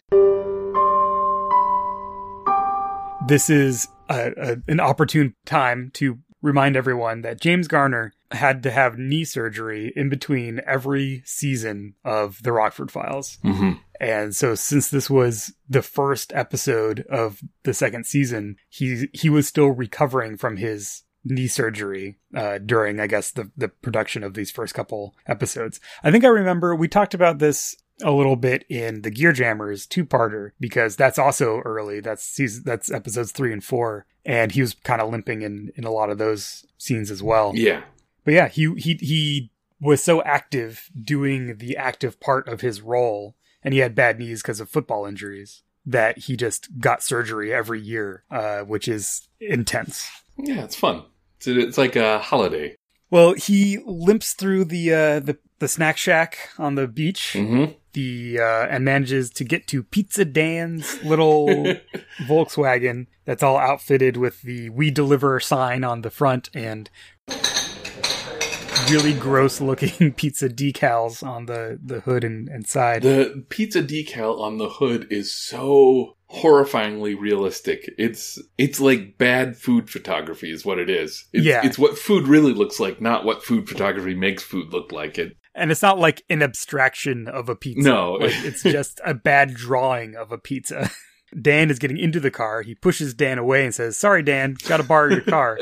this 3.27 3.51
is 3.51 3.89
a, 4.09 4.31
a, 4.37 4.57
an 4.69 4.79
opportune 4.81 5.35
time 5.45 5.91
to 5.95 6.19
remind 6.43 6.77
everyone 6.77 7.23
that 7.23 7.41
James 7.41 7.67
Garner 7.67 8.13
had 8.33 8.63
to 8.65 8.71
have 8.71 8.99
knee 8.99 9.25
surgery 9.25 9.93
in 9.95 10.09
between 10.09 10.61
every 10.67 11.23
season 11.25 11.95
of 12.05 12.43
the 12.43 12.53
Rockford 12.53 12.91
Files. 12.91 13.39
hmm 13.43 13.73
And 14.01 14.35
so 14.35 14.55
since 14.55 14.89
this 14.89 15.09
was 15.09 15.53
the 15.69 15.83
first 15.83 16.33
episode 16.35 17.07
of 17.09 17.41
the 17.63 17.75
second 17.75 18.07
season, 18.07 18.57
he 18.69 19.09
he 19.13 19.31
was 19.31 19.47
still 19.49 19.69
recovering 19.69 20.37
from 20.37 20.57
his 20.57 21.03
knee 21.25 21.49
surgery 21.49 22.19
uh, 22.35 22.59
during, 22.59 23.01
I 23.01 23.07
guess, 23.07 23.31
the 23.31 23.51
the 23.57 23.69
production 23.69 24.23
of 24.23 24.35
these 24.35 24.51
first 24.51 24.75
couple 24.75 25.15
episodes. 25.27 25.81
I 26.03 26.11
think 26.11 26.25
I 26.25 26.29
remember 26.29 26.75
we 26.75 26.89
talked 26.89 27.15
about 27.15 27.39
this 27.39 27.77
a 28.03 28.13
little 28.13 28.37
bit 28.37 28.65
in 28.69 29.03
the 29.03 29.11
Gear 29.11 29.33
Jammers 29.33 29.87
two 29.87 30.05
parter 30.05 30.51
because 30.61 30.97
that's 30.97 31.19
also 31.19 31.61
early. 31.61 32.01
That's 32.01 32.23
season 32.23 32.63
that's 32.67 32.91
episodes 32.91 33.33
three 33.33 33.53
and 33.53 33.65
four, 33.65 34.07
and 34.25 34.53
he 34.53 34.61
was 34.61 34.75
kind 34.75 35.01
of 35.01 35.11
limping 35.11 35.43
in 35.43 35.73
in 35.77 35.85
a 35.85 35.91
lot 35.91 36.11
of 36.11 36.19
those 36.19 36.67
scenes 36.77 37.11
as 37.11 37.23
well. 37.23 37.53
Yeah. 37.55 37.83
But 38.27 38.35
yeah, 38.35 38.49
he 38.49 38.75
he 38.75 38.95
he 38.95 39.53
was 39.81 40.03
so 40.03 40.21
active 40.23 40.91
doing 41.01 41.59
the 41.59 41.77
active 41.77 42.19
part 42.21 42.49
of 42.49 42.61
his 42.61 42.83
role, 42.83 43.37
and 43.63 43.73
he 43.73 43.81
had 43.81 43.95
bad 43.95 44.19
knees 44.19 44.43
because 44.43 44.59
of 44.59 44.69
football 44.69 45.07
injuries 45.07 45.63
that 45.87 46.19
he 46.19 46.37
just 46.37 46.81
got 46.81 47.05
surgery 47.05 47.55
every 47.55 47.81
year, 47.81 48.25
uh, 48.29 48.63
which 48.63 48.89
is 48.89 49.29
intense. 49.41 50.11
Yeah, 50.37 50.65
it's 50.65 50.75
fun. 50.75 51.05
It's, 51.37 51.47
it's 51.47 51.79
like 51.79 51.95
a 51.95 52.19
holiday. 52.19 52.75
Well, 53.11 53.35
he 53.35 53.79
limps 53.87 54.33
through 54.33 54.65
the 54.65 54.93
uh, 54.93 55.21
the 55.21 55.39
the 55.61 55.69
snack 55.69 55.97
shack 55.97 56.51
on 56.59 56.75
the 56.75 56.89
beach, 56.89 57.35
hmm 57.35 57.67
the 57.97 58.39
uh, 58.39 58.67
and 58.67 58.85
manages 58.85 59.31
to 59.31 59.43
get 59.43 59.67
to 59.67 59.83
Pizza 59.83 60.27
Dan's 60.27 61.03
little 61.03 61.47
Volkswagen 62.27 63.07
that's 63.25 63.43
all 63.43 63.57
outfitted 63.57 64.19
with 64.19 64.43
the 64.43 64.69
"We 64.69 64.91
Deliver" 64.91 65.41
sign 65.41 65.83
on 65.83 66.03
the 66.03 66.11
front 66.11 66.51
and 66.53 66.91
really 68.91 69.13
gross 69.15 69.61
looking 69.61 70.13
pizza 70.17 70.49
decals 70.49 71.27
on 71.27 71.47
the 71.47 71.79
the 71.83 72.01
hood 72.01 72.25
and, 72.25 72.49
and 72.49 72.67
side. 72.67 73.03
The 73.03 73.45
pizza 73.49 73.83
decal 73.83 74.41
on 74.41 74.59
the 74.59 74.69
hood 74.69 75.07
is 75.11 75.33
so 75.35 76.17
horrifyingly 76.31 77.19
realistic. 77.19 77.93
It's 77.99 78.39
it's 78.59 78.81
like 78.81 79.19
bad 79.19 79.57
food 79.57 79.89
photography 79.91 80.51
is 80.51 80.65
what 80.65 80.79
it 80.79 80.91
is. 80.91 81.25
It's, 81.33 81.45
Yeah. 81.47 81.61
it's 81.65 81.79
what 81.79 81.99
food 81.99 82.27
really 82.29 82.53
looks 82.53 82.81
like, 82.81 83.01
not 83.01 83.25
what 83.25 83.45
food 83.45 83.69
photography 83.69 84.15
makes 84.15 84.43
food 84.43 84.73
look 84.73 84.93
like. 84.93 85.19
It 85.19 85.37
and 85.55 85.71
it's 85.71 85.83
not 85.83 85.99
like 85.99 86.23
an 86.29 86.43
abstraction 86.43 87.29
of 87.29 87.49
a 87.49 87.57
pizza. 87.57 87.89
No. 87.89 88.13
like 88.15 88.35
it's 88.45 88.63
just 88.65 89.01
a 89.05 89.15
bad 89.15 89.55
drawing 89.55 90.15
of 90.17 90.33
a 90.33 90.39
pizza. 90.39 90.91
Dan 91.41 91.71
is 91.71 91.79
getting 91.81 91.99
into 91.99 92.21
the 92.21 92.31
car. 92.31 92.63
He 92.63 92.75
pushes 92.77 93.13
Dan 93.13 93.39
away 93.39 93.65
and 93.65 93.75
says, 93.75 93.97
"Sorry, 93.97 94.23
Dan, 94.23 94.57
got 94.69 94.77
to 94.77 94.85
borrow 94.85 95.11
your 95.11 95.23
car." 95.23 95.59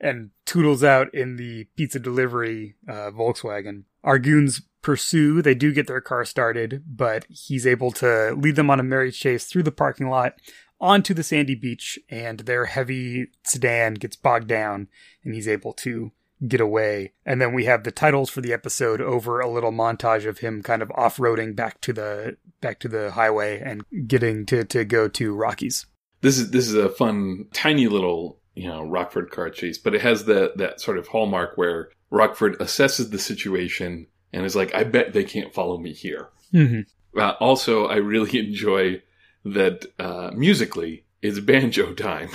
And 0.00 0.30
toodles 0.46 0.82
out 0.82 1.12
in 1.14 1.36
the 1.36 1.64
pizza 1.76 1.98
delivery 1.98 2.76
uh, 2.88 3.10
Volkswagen. 3.10 3.84
Our 4.02 4.18
goons 4.18 4.62
pursue. 4.82 5.42
They 5.42 5.54
do 5.54 5.72
get 5.72 5.86
their 5.86 6.00
car 6.00 6.24
started, 6.24 6.82
but 6.86 7.26
he's 7.28 7.66
able 7.66 7.92
to 7.92 8.34
lead 8.34 8.56
them 8.56 8.70
on 8.70 8.80
a 8.80 8.84
merry 8.84 9.12
chase 9.12 9.44
through 9.44 9.64
the 9.64 9.72
parking 9.72 10.08
lot 10.08 10.34
onto 10.80 11.12
the 11.12 11.22
sandy 11.22 11.54
beach, 11.54 11.98
and 12.08 12.40
their 12.40 12.64
heavy 12.64 13.26
sedan 13.44 13.94
gets 13.94 14.16
bogged 14.16 14.48
down, 14.48 14.88
and 15.22 15.34
he's 15.34 15.46
able 15.46 15.74
to 15.74 16.10
get 16.48 16.60
away. 16.60 17.12
And 17.26 17.40
then 17.40 17.52
we 17.52 17.66
have 17.66 17.84
the 17.84 17.90
titles 17.90 18.30
for 18.30 18.40
the 18.40 18.54
episode 18.54 19.02
over 19.02 19.40
a 19.40 19.50
little 19.50 19.72
montage 19.72 20.26
of 20.26 20.38
him 20.38 20.62
kind 20.62 20.80
of 20.80 20.90
off-roading 20.92 21.54
back 21.54 21.82
to 21.82 21.92
the 21.92 22.38
back 22.62 22.78
to 22.80 22.88
the 22.88 23.10
highway 23.10 23.60
and 23.60 23.84
getting 24.06 24.46
to 24.46 24.64
to 24.64 24.86
go 24.86 25.06
to 25.08 25.34
Rockies. 25.34 25.84
This 26.22 26.38
is 26.38 26.50
this 26.50 26.66
is 26.66 26.74
a 26.74 26.88
fun, 26.88 27.46
tiny 27.52 27.86
little 27.86 28.39
you 28.54 28.68
know 28.68 28.82
Rockford 28.82 29.30
car 29.30 29.50
chase, 29.50 29.78
but 29.78 29.94
it 29.94 30.02
has 30.02 30.24
that 30.26 30.56
that 30.58 30.80
sort 30.80 30.98
of 30.98 31.08
hallmark 31.08 31.56
where 31.56 31.90
Rockford 32.10 32.58
assesses 32.58 33.10
the 33.10 33.18
situation 33.18 34.06
and 34.32 34.44
is 34.44 34.56
like, 34.56 34.74
"I 34.74 34.84
bet 34.84 35.12
they 35.12 35.24
can't 35.24 35.54
follow 35.54 35.78
me 35.78 35.92
here." 35.92 36.28
Mm-hmm. 36.52 37.18
Uh, 37.18 37.32
also, 37.40 37.86
I 37.86 37.96
really 37.96 38.38
enjoy 38.48 39.02
that 39.44 39.86
uh, 39.98 40.30
musically 40.34 41.04
it's 41.22 41.40
banjo 41.40 41.94
time. 41.94 42.30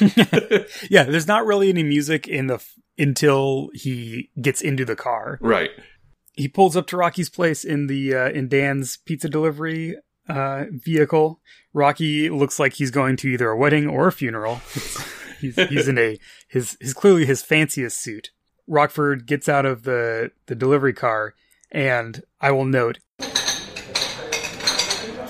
yeah, 0.90 1.04
there's 1.04 1.26
not 1.26 1.46
really 1.46 1.68
any 1.68 1.82
music 1.82 2.28
in 2.28 2.46
the 2.46 2.54
f- 2.54 2.74
until 2.98 3.70
he 3.74 4.30
gets 4.40 4.60
into 4.60 4.84
the 4.84 4.96
car. 4.96 5.38
right. 5.40 5.70
He 6.34 6.48
pulls 6.48 6.76
up 6.76 6.86
to 6.86 6.96
Rocky's 6.96 7.28
place 7.28 7.64
in 7.64 7.86
the 7.86 8.14
uh, 8.14 8.30
in 8.30 8.48
Dan's 8.48 8.96
pizza 8.96 9.28
delivery 9.28 9.96
uh, 10.28 10.66
vehicle. 10.70 11.40
Rocky 11.74 12.30
looks 12.30 12.58
like 12.58 12.74
he's 12.74 12.90
going 12.90 13.16
to 13.16 13.28
either 13.28 13.50
a 13.50 13.56
wedding 13.56 13.88
or 13.88 14.06
a 14.06 14.12
funeral. 14.12 14.60
he's 15.40 15.56
he's 15.68 15.88
in 15.88 15.98
a 15.98 16.18
his 16.48 16.76
his 16.80 16.94
clearly 16.94 17.26
his 17.26 17.42
fanciest 17.42 18.00
suit. 18.00 18.30
Rockford 18.66 19.26
gets 19.26 19.48
out 19.48 19.66
of 19.66 19.82
the 19.82 20.30
the 20.46 20.54
delivery 20.54 20.92
car, 20.92 21.34
and 21.70 22.22
I 22.40 22.52
will 22.52 22.64
note 22.64 22.98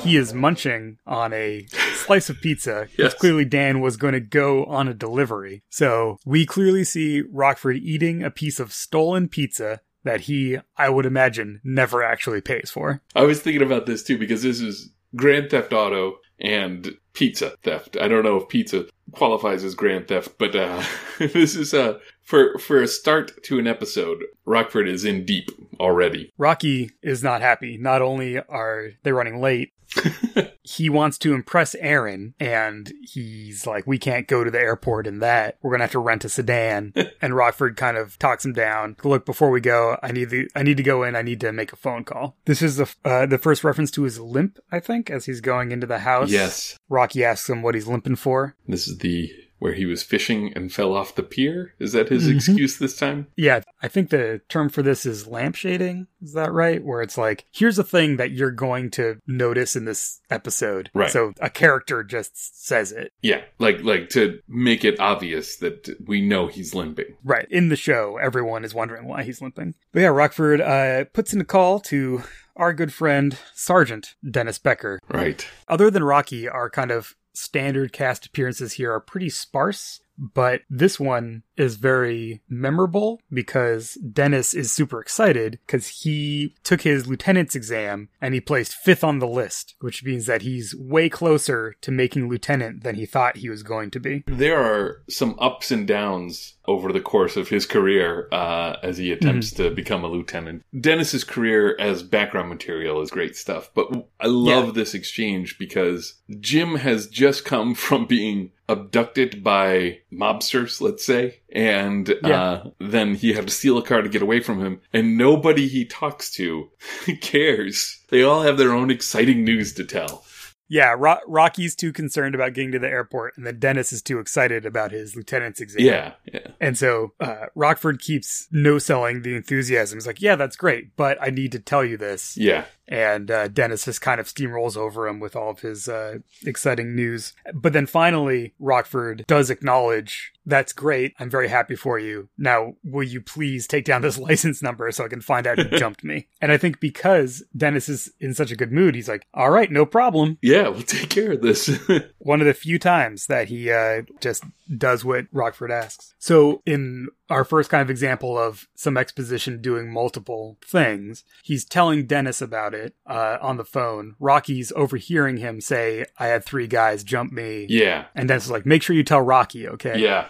he 0.02 0.16
is 0.16 0.32
munching 0.32 0.98
on 1.06 1.32
a 1.32 1.66
slice 1.94 2.30
of 2.30 2.40
pizza. 2.40 2.88
Yes. 2.96 3.14
Clearly 3.14 3.44
Dan 3.44 3.80
was 3.80 3.96
going 3.96 4.14
to 4.14 4.20
go 4.20 4.64
on 4.64 4.88
a 4.88 4.94
delivery. 4.94 5.62
So 5.68 6.18
we 6.24 6.46
clearly 6.46 6.84
see 6.84 7.22
Rockford 7.22 7.76
eating 7.76 8.22
a 8.22 8.30
piece 8.30 8.58
of 8.58 8.72
stolen 8.72 9.28
pizza 9.28 9.80
that 10.04 10.22
he, 10.22 10.58
I 10.76 10.88
would 10.88 11.06
imagine, 11.06 11.60
never 11.62 12.02
actually 12.02 12.40
pays 12.40 12.70
for. 12.70 13.02
I 13.14 13.22
was 13.24 13.40
thinking 13.40 13.62
about 13.62 13.86
this 13.86 14.02
too 14.02 14.18
because 14.18 14.42
this 14.42 14.60
is 14.60 14.90
Grand 15.14 15.50
Theft 15.50 15.72
Auto 15.72 16.16
and 16.40 16.96
pizza 17.12 17.54
theft. 17.62 17.96
I 18.00 18.08
don't 18.08 18.24
know 18.24 18.36
if 18.36 18.48
pizza 18.48 18.86
qualifies 19.12 19.64
as 19.64 19.74
grand 19.74 20.08
theft, 20.08 20.34
but 20.38 20.54
uh, 20.54 20.82
this 21.18 21.56
is 21.56 21.74
uh, 21.74 21.98
for 22.22 22.58
for 22.58 22.82
a 22.82 22.88
start 22.88 23.42
to 23.44 23.58
an 23.58 23.66
episode. 23.66 24.24
Rockford 24.44 24.88
is 24.88 25.04
in 25.04 25.24
deep 25.24 25.50
already. 25.78 26.32
Rocky 26.38 26.90
is 27.02 27.22
not 27.22 27.40
happy. 27.40 27.76
Not 27.78 28.02
only 28.02 28.38
are 28.38 28.90
they 29.02 29.12
running 29.12 29.40
late, 29.40 29.72
he 30.62 30.88
wants 30.88 31.18
to 31.18 31.34
impress 31.34 31.74
Aaron, 31.76 32.34
and 32.38 32.92
he's 33.02 33.66
like, 33.66 33.86
"We 33.86 33.98
can't 33.98 34.26
go 34.26 34.44
to 34.44 34.50
the 34.50 34.58
airport 34.58 35.06
in 35.06 35.18
that. 35.20 35.58
We're 35.62 35.72
gonna 35.72 35.84
have 35.84 35.92
to 35.92 35.98
rent 35.98 36.24
a 36.24 36.28
sedan." 36.28 36.92
and 37.22 37.34
Rockford 37.34 37.76
kind 37.76 37.96
of 37.96 38.18
talks 38.18 38.44
him 38.44 38.52
down. 38.52 38.96
Look, 39.04 39.26
before 39.26 39.50
we 39.50 39.60
go, 39.60 39.98
I 40.02 40.12
need 40.12 40.30
the 40.30 40.48
I 40.54 40.62
need 40.62 40.76
to 40.76 40.82
go 40.82 41.02
in. 41.02 41.16
I 41.16 41.22
need 41.22 41.40
to 41.40 41.52
make 41.52 41.72
a 41.72 41.76
phone 41.76 42.04
call. 42.04 42.36
This 42.44 42.62
is 42.62 42.76
the 42.76 42.92
uh, 43.04 43.26
the 43.26 43.38
first 43.38 43.64
reference 43.64 43.90
to 43.92 44.02
his 44.02 44.18
limp, 44.18 44.58
I 44.70 44.80
think, 44.80 45.10
as 45.10 45.26
he's 45.26 45.40
going 45.40 45.72
into 45.72 45.86
the 45.86 46.00
house. 46.00 46.30
Yes, 46.30 46.78
Rocky 46.88 47.24
asks 47.24 47.48
him 47.48 47.62
what 47.62 47.74
he's 47.74 47.86
limping 47.86 48.16
for. 48.16 48.54
this 48.66 48.88
is 48.88 48.98
the 48.98 49.30
where 49.60 49.74
he 49.74 49.86
was 49.86 50.02
fishing 50.02 50.52
and 50.56 50.72
fell 50.72 50.92
off 50.94 51.14
the 51.14 51.22
pier. 51.22 51.74
Is 51.78 51.92
that 51.92 52.08
his 52.08 52.26
Mhm. 52.26 52.34
excuse 52.36 52.78
this 52.78 52.96
time? 52.96 53.28
Yeah, 53.36 53.60
I 53.82 53.86
think 53.88 54.10
the 54.10 54.40
term 54.48 54.68
for 54.68 54.82
this 54.82 55.06
is 55.06 55.26
lampshading. 55.26 56.06
Is 56.22 56.32
that 56.32 56.50
right? 56.52 56.82
Where 56.82 57.02
it's 57.02 57.16
like, 57.16 57.44
here's 57.52 57.78
a 57.78 57.84
thing 57.84 58.16
that 58.16 58.32
you're 58.32 58.50
going 58.50 58.90
to 58.92 59.18
notice 59.26 59.76
in 59.76 59.84
this 59.84 60.20
episode. 60.30 60.90
Right. 60.94 61.10
So 61.10 61.32
a 61.40 61.48
character 61.50 62.02
just 62.02 62.66
says 62.66 62.90
it. 62.90 63.12
Yeah, 63.22 63.42
like 63.58 63.82
like 63.84 64.08
to 64.10 64.40
make 64.48 64.84
it 64.84 64.98
obvious 64.98 65.56
that 65.56 65.88
we 66.06 66.20
know 66.20 66.46
he's 66.48 66.74
limping. 66.74 67.16
Right. 67.22 67.46
In 67.50 67.68
the 67.68 67.76
show, 67.76 68.16
everyone 68.16 68.64
is 68.64 68.74
wondering 68.74 69.06
why 69.06 69.22
he's 69.22 69.40
limping. 69.42 69.74
But 69.92 70.00
yeah, 70.00 70.08
Rockford 70.08 70.60
uh, 70.60 71.04
puts 71.12 71.32
in 71.32 71.40
a 71.40 71.44
call 71.44 71.80
to 71.80 72.22
our 72.56 72.72
good 72.74 72.92
friend, 72.92 73.38
Sergeant 73.54 74.14
Dennis 74.28 74.58
Becker. 74.58 75.00
Right. 75.08 75.46
Other 75.68 75.90
than 75.90 76.02
Rocky, 76.04 76.48
our 76.48 76.68
kind 76.68 76.90
of 76.90 77.14
standard 77.32 77.92
cast 77.92 78.26
appearances 78.26 78.74
here 78.74 78.92
are 78.92 79.00
pretty 79.00 79.30
sparse. 79.30 80.00
But 80.20 80.62
this 80.68 81.00
one 81.00 81.42
is 81.56 81.76
very 81.76 82.42
memorable 82.48 83.20
because 83.32 83.94
Dennis 83.94 84.52
is 84.54 84.70
super 84.70 85.00
excited 85.00 85.58
because 85.66 85.88
he 85.88 86.54
took 86.62 86.82
his 86.82 87.06
lieutenant's 87.06 87.54
exam 87.56 88.08
and 88.20 88.34
he 88.34 88.40
placed 88.40 88.74
fifth 88.74 89.02
on 89.02 89.18
the 89.18 89.26
list, 89.26 89.74
which 89.80 90.04
means 90.04 90.26
that 90.26 90.42
he's 90.42 90.74
way 90.74 91.08
closer 91.08 91.74
to 91.80 91.90
making 91.90 92.28
lieutenant 92.28 92.82
than 92.82 92.96
he 92.96 93.06
thought 93.06 93.38
he 93.38 93.48
was 93.48 93.62
going 93.62 93.90
to 93.92 94.00
be. 94.00 94.22
There 94.26 94.58
are 94.62 95.02
some 95.08 95.36
ups 95.38 95.70
and 95.70 95.86
downs 95.86 96.54
over 96.66 96.92
the 96.92 97.00
course 97.00 97.36
of 97.36 97.48
his 97.48 97.66
career 97.66 98.28
uh, 98.30 98.76
as 98.82 98.96
he 98.98 99.10
attempts 99.12 99.50
to 99.52 99.70
become 99.70 100.04
a 100.04 100.08
lieutenant. 100.08 100.62
Dennis's 100.78 101.24
career 101.24 101.76
as 101.80 102.02
background 102.02 102.48
material 102.48 103.00
is 103.02 103.10
great 103.10 103.36
stuff, 103.36 103.70
but 103.74 103.88
I 104.20 104.26
love 104.28 104.66
Yeah. 104.66 104.72
this 104.72 104.94
exchange 104.94 105.58
because 105.58 106.14
Jim 106.38 106.76
has 106.76 107.06
just 107.08 107.44
come 107.44 107.74
from 107.86 108.06
being 108.06 108.52
abducted 108.70 109.42
by 109.42 109.98
mobsters, 110.12 110.80
let's 110.80 111.04
say, 111.04 111.40
and 111.52 112.08
Yeah. 112.22 112.40
uh, 112.42 112.70
then 112.78 113.14
he 113.14 113.32
had 113.32 113.46
to 113.48 113.52
steal 113.52 113.78
a 113.78 113.82
car 113.82 114.02
to 114.02 114.08
get 114.08 114.22
away 114.22 114.40
from 114.40 114.60
him, 114.64 114.80
and 114.92 115.18
nobody 115.18 115.66
he 115.68 115.84
talks 115.84 116.30
to 116.32 116.70
cares. 117.20 118.00
They 118.10 118.22
all 118.22 118.42
have 118.42 118.58
their 118.58 118.72
own 118.72 118.90
exciting 118.90 119.44
news 119.44 119.72
to 119.74 119.84
tell. 119.84 120.24
Yeah, 120.72 120.94
Ro- 120.96 121.18
Rocky's 121.26 121.74
too 121.74 121.92
concerned 121.92 122.36
about 122.36 122.54
getting 122.54 122.70
to 122.70 122.78
the 122.78 122.86
airport, 122.86 123.36
and 123.36 123.44
then 123.44 123.58
Dennis 123.58 123.92
is 123.92 124.02
too 124.02 124.20
excited 124.20 124.64
about 124.64 124.92
his 124.92 125.16
lieutenant's 125.16 125.60
exam. 125.60 125.84
Yeah, 125.84 126.12
yeah. 126.32 126.46
And 126.60 126.78
so 126.78 127.12
uh, 127.18 127.46
Rockford 127.56 128.00
keeps 128.00 128.46
no 128.52 128.78
selling 128.78 129.22
the 129.22 129.34
enthusiasm. 129.34 129.96
He's 129.96 130.06
like, 130.06 130.22
yeah, 130.22 130.36
that's 130.36 130.54
great, 130.54 130.94
but 130.96 131.18
I 131.20 131.30
need 131.30 131.50
to 131.52 131.58
tell 131.58 131.84
you 131.84 131.96
this. 131.96 132.36
Yeah. 132.36 132.66
And 132.90 133.30
uh, 133.30 133.48
Dennis 133.48 133.84
just 133.84 134.00
kind 134.00 134.20
of 134.20 134.26
steamrolls 134.26 134.76
over 134.76 135.06
him 135.06 135.20
with 135.20 135.36
all 135.36 135.50
of 135.50 135.60
his 135.60 135.88
uh, 135.88 136.18
exciting 136.44 136.96
news. 136.96 137.32
But 137.54 137.72
then 137.72 137.86
finally, 137.86 138.52
Rockford 138.58 139.24
does 139.28 139.48
acknowledge, 139.48 140.32
that's 140.44 140.72
great. 140.72 141.14
I'm 141.20 141.30
very 141.30 141.48
happy 141.48 141.76
for 141.76 142.00
you. 142.00 142.28
Now, 142.36 142.74
will 142.82 143.04
you 143.04 143.20
please 143.20 143.68
take 143.68 143.84
down 143.84 144.02
this 144.02 144.18
license 144.30 144.60
number 144.60 144.90
so 144.90 145.04
I 145.04 145.08
can 145.08 145.20
find 145.20 145.46
out 145.46 145.58
who 145.58 145.64
jumped 145.78 146.02
me? 146.02 146.26
And 146.40 146.50
I 146.50 146.56
think 146.56 146.80
because 146.80 147.44
Dennis 147.56 147.88
is 147.88 148.10
in 148.18 148.34
such 148.34 148.50
a 148.50 148.56
good 148.56 148.72
mood, 148.72 148.96
he's 148.96 149.08
like, 149.08 149.24
all 149.32 149.50
right, 149.50 149.70
no 149.70 149.86
problem. 149.86 150.38
Yeah, 150.42 150.68
we'll 150.68 150.82
take 150.82 151.10
care 151.10 151.32
of 151.32 151.42
this. 151.42 151.68
One 152.18 152.40
of 152.40 152.46
the 152.48 152.54
few 152.54 152.80
times 152.80 153.26
that 153.26 153.48
he 153.48 153.70
uh, 153.70 154.02
just 154.20 154.42
does 154.76 155.04
what 155.04 155.26
Rockford 155.32 155.70
asks. 155.70 156.14
So, 156.18 156.62
in 156.66 157.08
our 157.30 157.44
first 157.44 157.70
kind 157.70 157.80
of 157.80 157.88
example 157.90 158.36
of 158.36 158.68
some 158.74 158.96
exposition 158.96 159.62
doing 159.62 159.92
multiple 159.92 160.58
things, 160.64 161.24
he's 161.42 161.64
telling 161.64 162.06
Dennis 162.06 162.42
about 162.42 162.74
it 162.74 162.94
uh, 163.06 163.38
on 163.40 163.56
the 163.56 163.64
phone. 163.64 164.16
Rocky's 164.18 164.72
overhearing 164.74 165.38
him 165.38 165.60
say, 165.60 166.04
I 166.18 166.26
had 166.26 166.44
three 166.44 166.66
guys 166.66 167.04
jump 167.04 167.32
me. 167.32 167.66
yeah. 167.68 168.06
And 168.14 168.28
Dennis 168.28 168.44
is 168.44 168.50
like, 168.50 168.66
make 168.66 168.82
sure 168.82 168.96
you 168.96 169.04
tell 169.04 169.22
Rocky, 169.22 169.68
okay? 169.68 169.98
Yeah. 169.98 170.28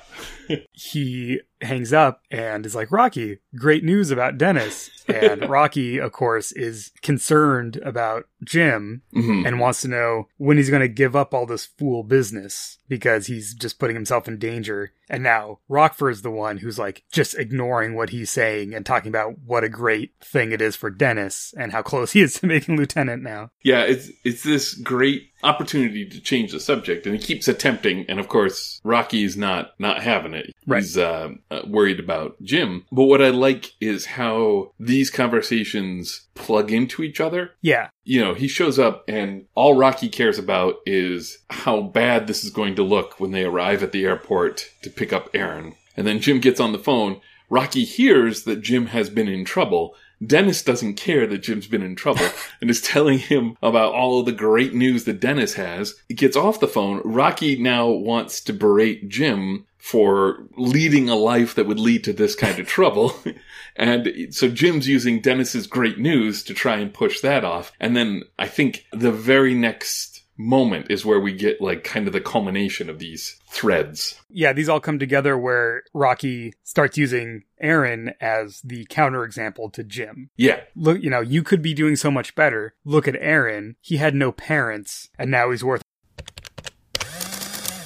He 0.73 1.41
hangs 1.63 1.93
up 1.93 2.23
and 2.31 2.65
is 2.65 2.75
like, 2.75 2.91
Rocky, 2.91 3.39
great 3.55 3.85
news 3.85 4.11
about 4.11 4.39
Dennis. 4.39 4.89
And 5.07 5.49
Rocky, 5.51 5.99
of 5.99 6.11
course, 6.13 6.53
is 6.53 6.91
concerned 7.03 7.77
about 7.85 8.25
Jim 8.43 9.03
Mhm. 9.15 9.47
and 9.47 9.61
wants 9.61 9.83
to 9.83 9.89
know 9.89 10.29
when 10.39 10.57
he's 10.57 10.71
going 10.71 10.81
to 10.81 10.89
give 10.89 11.15
up 11.15 11.35
all 11.35 11.45
this 11.45 11.67
fool 11.67 12.03
business 12.03 12.79
because 12.89 13.27
he's 13.27 13.53
just 13.55 13.79
putting 13.79 13.95
himself 13.97 14.27
in 14.27 14.39
danger. 14.39 14.93
And 15.11 15.23
now 15.23 15.59
Rockford's 15.69 16.23
the 16.23 16.31
one 16.31 16.57
who's 16.59 16.79
like 16.79 17.05
just 17.13 17.39
ignoring 17.39 17.95
what 17.95 18.11
he's 18.11 18.31
saying 18.31 18.73
and 18.75 18.87
talking 18.87 19.09
about 19.11 19.39
what 19.45 19.65
a 19.65 19.69
great 19.69 20.13
thing 20.23 20.53
it 20.53 20.63
is 20.63 20.77
for 20.77 20.89
Dennis 20.89 21.53
and 21.59 21.73
how 21.73 21.83
close 21.83 22.13
he 22.13 22.23
is 22.23 22.35
to 22.35 22.47
making 22.55 22.77
lieutenant 22.77 23.23
now. 23.23 23.51
Yeah, 23.63 23.83
it's 23.83 24.11
it's 24.25 24.43
this 24.45 24.73
great 24.75 25.30
opportunity 25.43 26.07
to 26.07 26.21
change 26.21 26.53
the 26.53 26.61
subject, 26.61 27.07
and 27.07 27.15
he 27.15 27.23
keeps 27.23 27.49
attempting. 27.49 28.05
And 28.09 28.21
of 28.21 28.29
course, 28.29 28.81
Rocky's 28.85 29.37
not 29.37 29.73
not 29.79 30.03
having 30.03 30.35
it. 30.35 30.55
Right. 30.67 30.83
He's 30.83 30.97
uh, 30.97 31.31
uh, 31.51 31.63
worried 31.67 32.01
about 32.01 32.41
Jim. 32.43 32.85
But 32.93 33.05
what 33.05 33.23
I 33.23 33.31
like 33.31 33.73
is 33.81 34.07
how 34.07 34.73
these 34.79 35.11
conversations 35.11 36.27
plug 36.35 36.73
into 36.73 37.03
each 37.03 37.21
other. 37.21 37.53
Yeah. 37.63 37.89
You 38.05 38.21
know, 38.21 38.35
he 38.35 38.49
shows 38.49 38.79
up, 38.79 39.05
and 39.09 39.47
all 39.55 39.77
Rocky 39.77 40.09
cares 40.09 40.39
about 40.39 40.77
is 40.87 41.39
how 41.51 41.83
bad 41.83 42.27
this 42.27 42.45
is 42.45 42.51
going 42.51 42.75
to 42.77 42.83
look 42.83 43.21
when 43.21 43.31
they 43.31 43.45
arrive 43.45 43.83
at 43.83 43.93
the 43.93 44.05
airport 44.05 44.71
to 44.83 44.91
pick 44.91 45.13
up 45.13 45.31
Aaron. 45.35 45.75
And 45.97 46.07
then 46.07 46.21
Jim 46.21 46.41
gets 46.41 46.61
on 46.61 46.73
the 46.73 46.79
phone. 46.79 47.21
Rocky 47.49 47.85
hears 47.85 48.45
that 48.45 48.63
Jim 48.63 48.87
has 48.87 49.11
been 49.11 49.29
in 49.29 49.45
trouble. 49.45 49.97
Dennis 50.25 50.63
doesn't 50.63 50.95
care 50.95 51.27
that 51.27 51.43
Jim's 51.43 51.67
been 51.67 51.83
in 51.83 51.97
trouble 51.97 52.27
and 52.61 52.69
is 52.69 52.83
telling 52.83 53.19
him 53.19 53.57
about 53.63 53.95
all 53.95 54.21
of 54.21 54.27
the 54.27 54.33
great 54.33 54.75
news 54.75 55.05
that 55.05 55.21
Dennis 55.21 55.55
has. 55.55 55.95
He 56.09 56.15
gets 56.15 56.37
off 56.37 56.61
the 56.61 56.69
phone. 56.69 57.01
Rocky 57.05 57.57
now 57.57 57.89
wants 57.89 58.41
to 58.43 58.53
berate 58.53 59.09
Jim 59.09 59.67
for 59.79 60.47
leading 60.57 61.09
a 61.09 61.17
life 61.17 61.55
that 61.55 61.67
would 61.67 61.81
lead 61.81 62.05
to 62.05 62.13
this 62.13 62.35
kind 62.35 62.59
of 62.59 62.67
trouble. 62.67 63.15
and 63.77 64.29
so 64.31 64.49
Jim's 64.49 64.87
using 64.87 65.23
Dennis's 65.23 65.67
great 65.67 65.99
news 65.99 66.43
to 66.45 66.55
try 66.55 66.77
and 66.77 66.93
push 66.93 67.21
that 67.21 67.45
off. 67.45 67.73
And 67.81 67.97
then 67.97 68.25
I 68.39 68.47
think 68.47 68.85
the 68.93 69.11
very 69.11 69.55
next 69.55 70.10
moment 70.41 70.87
is 70.91 71.05
where 71.05 71.21
we 71.21 71.33
get 71.33 71.61
like 71.61 71.85
kind 71.85 72.07
of 72.07 72.13
the 72.13 72.21
culmination 72.21 72.89
of 72.89 72.99
these 72.99 73.39
threads. 73.49 74.21
Yeah, 74.29 74.53
these 74.53 74.69
all 74.69 74.81
come 74.81 74.99
together 74.99 75.37
where 75.37 75.83
Rocky 75.93 76.55
starts 76.65 76.97
using 76.97 77.45
Aaron 77.61 78.15
as 78.21 78.61
the 78.63 78.87
counterexample 78.87 79.73
to 79.75 79.85
Jim. 79.85 80.31
Yeah. 80.37 80.61
Look, 80.75 81.03
you 81.03 81.11
know, 81.11 81.21
you 81.21 81.43
could 81.43 81.63
be 81.63 81.75
doing 81.75 81.97
so 81.97 82.11
much 82.11 82.35
better. 82.35 82.75
Look 82.85 83.07
at 83.07 83.17
Aaron. 83.17 83.77
He 83.81 83.99
had 83.99 84.15
no 84.15 84.33
parents, 84.33 85.11
and 85.19 85.31
now 85.31 85.51
he's 85.51 85.63
worth 85.63 85.83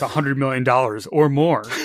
a 0.00 0.08
hundred 0.08 0.38
million 0.38 0.64
dollars 0.64 1.06
or 1.08 1.28
more. 1.28 1.64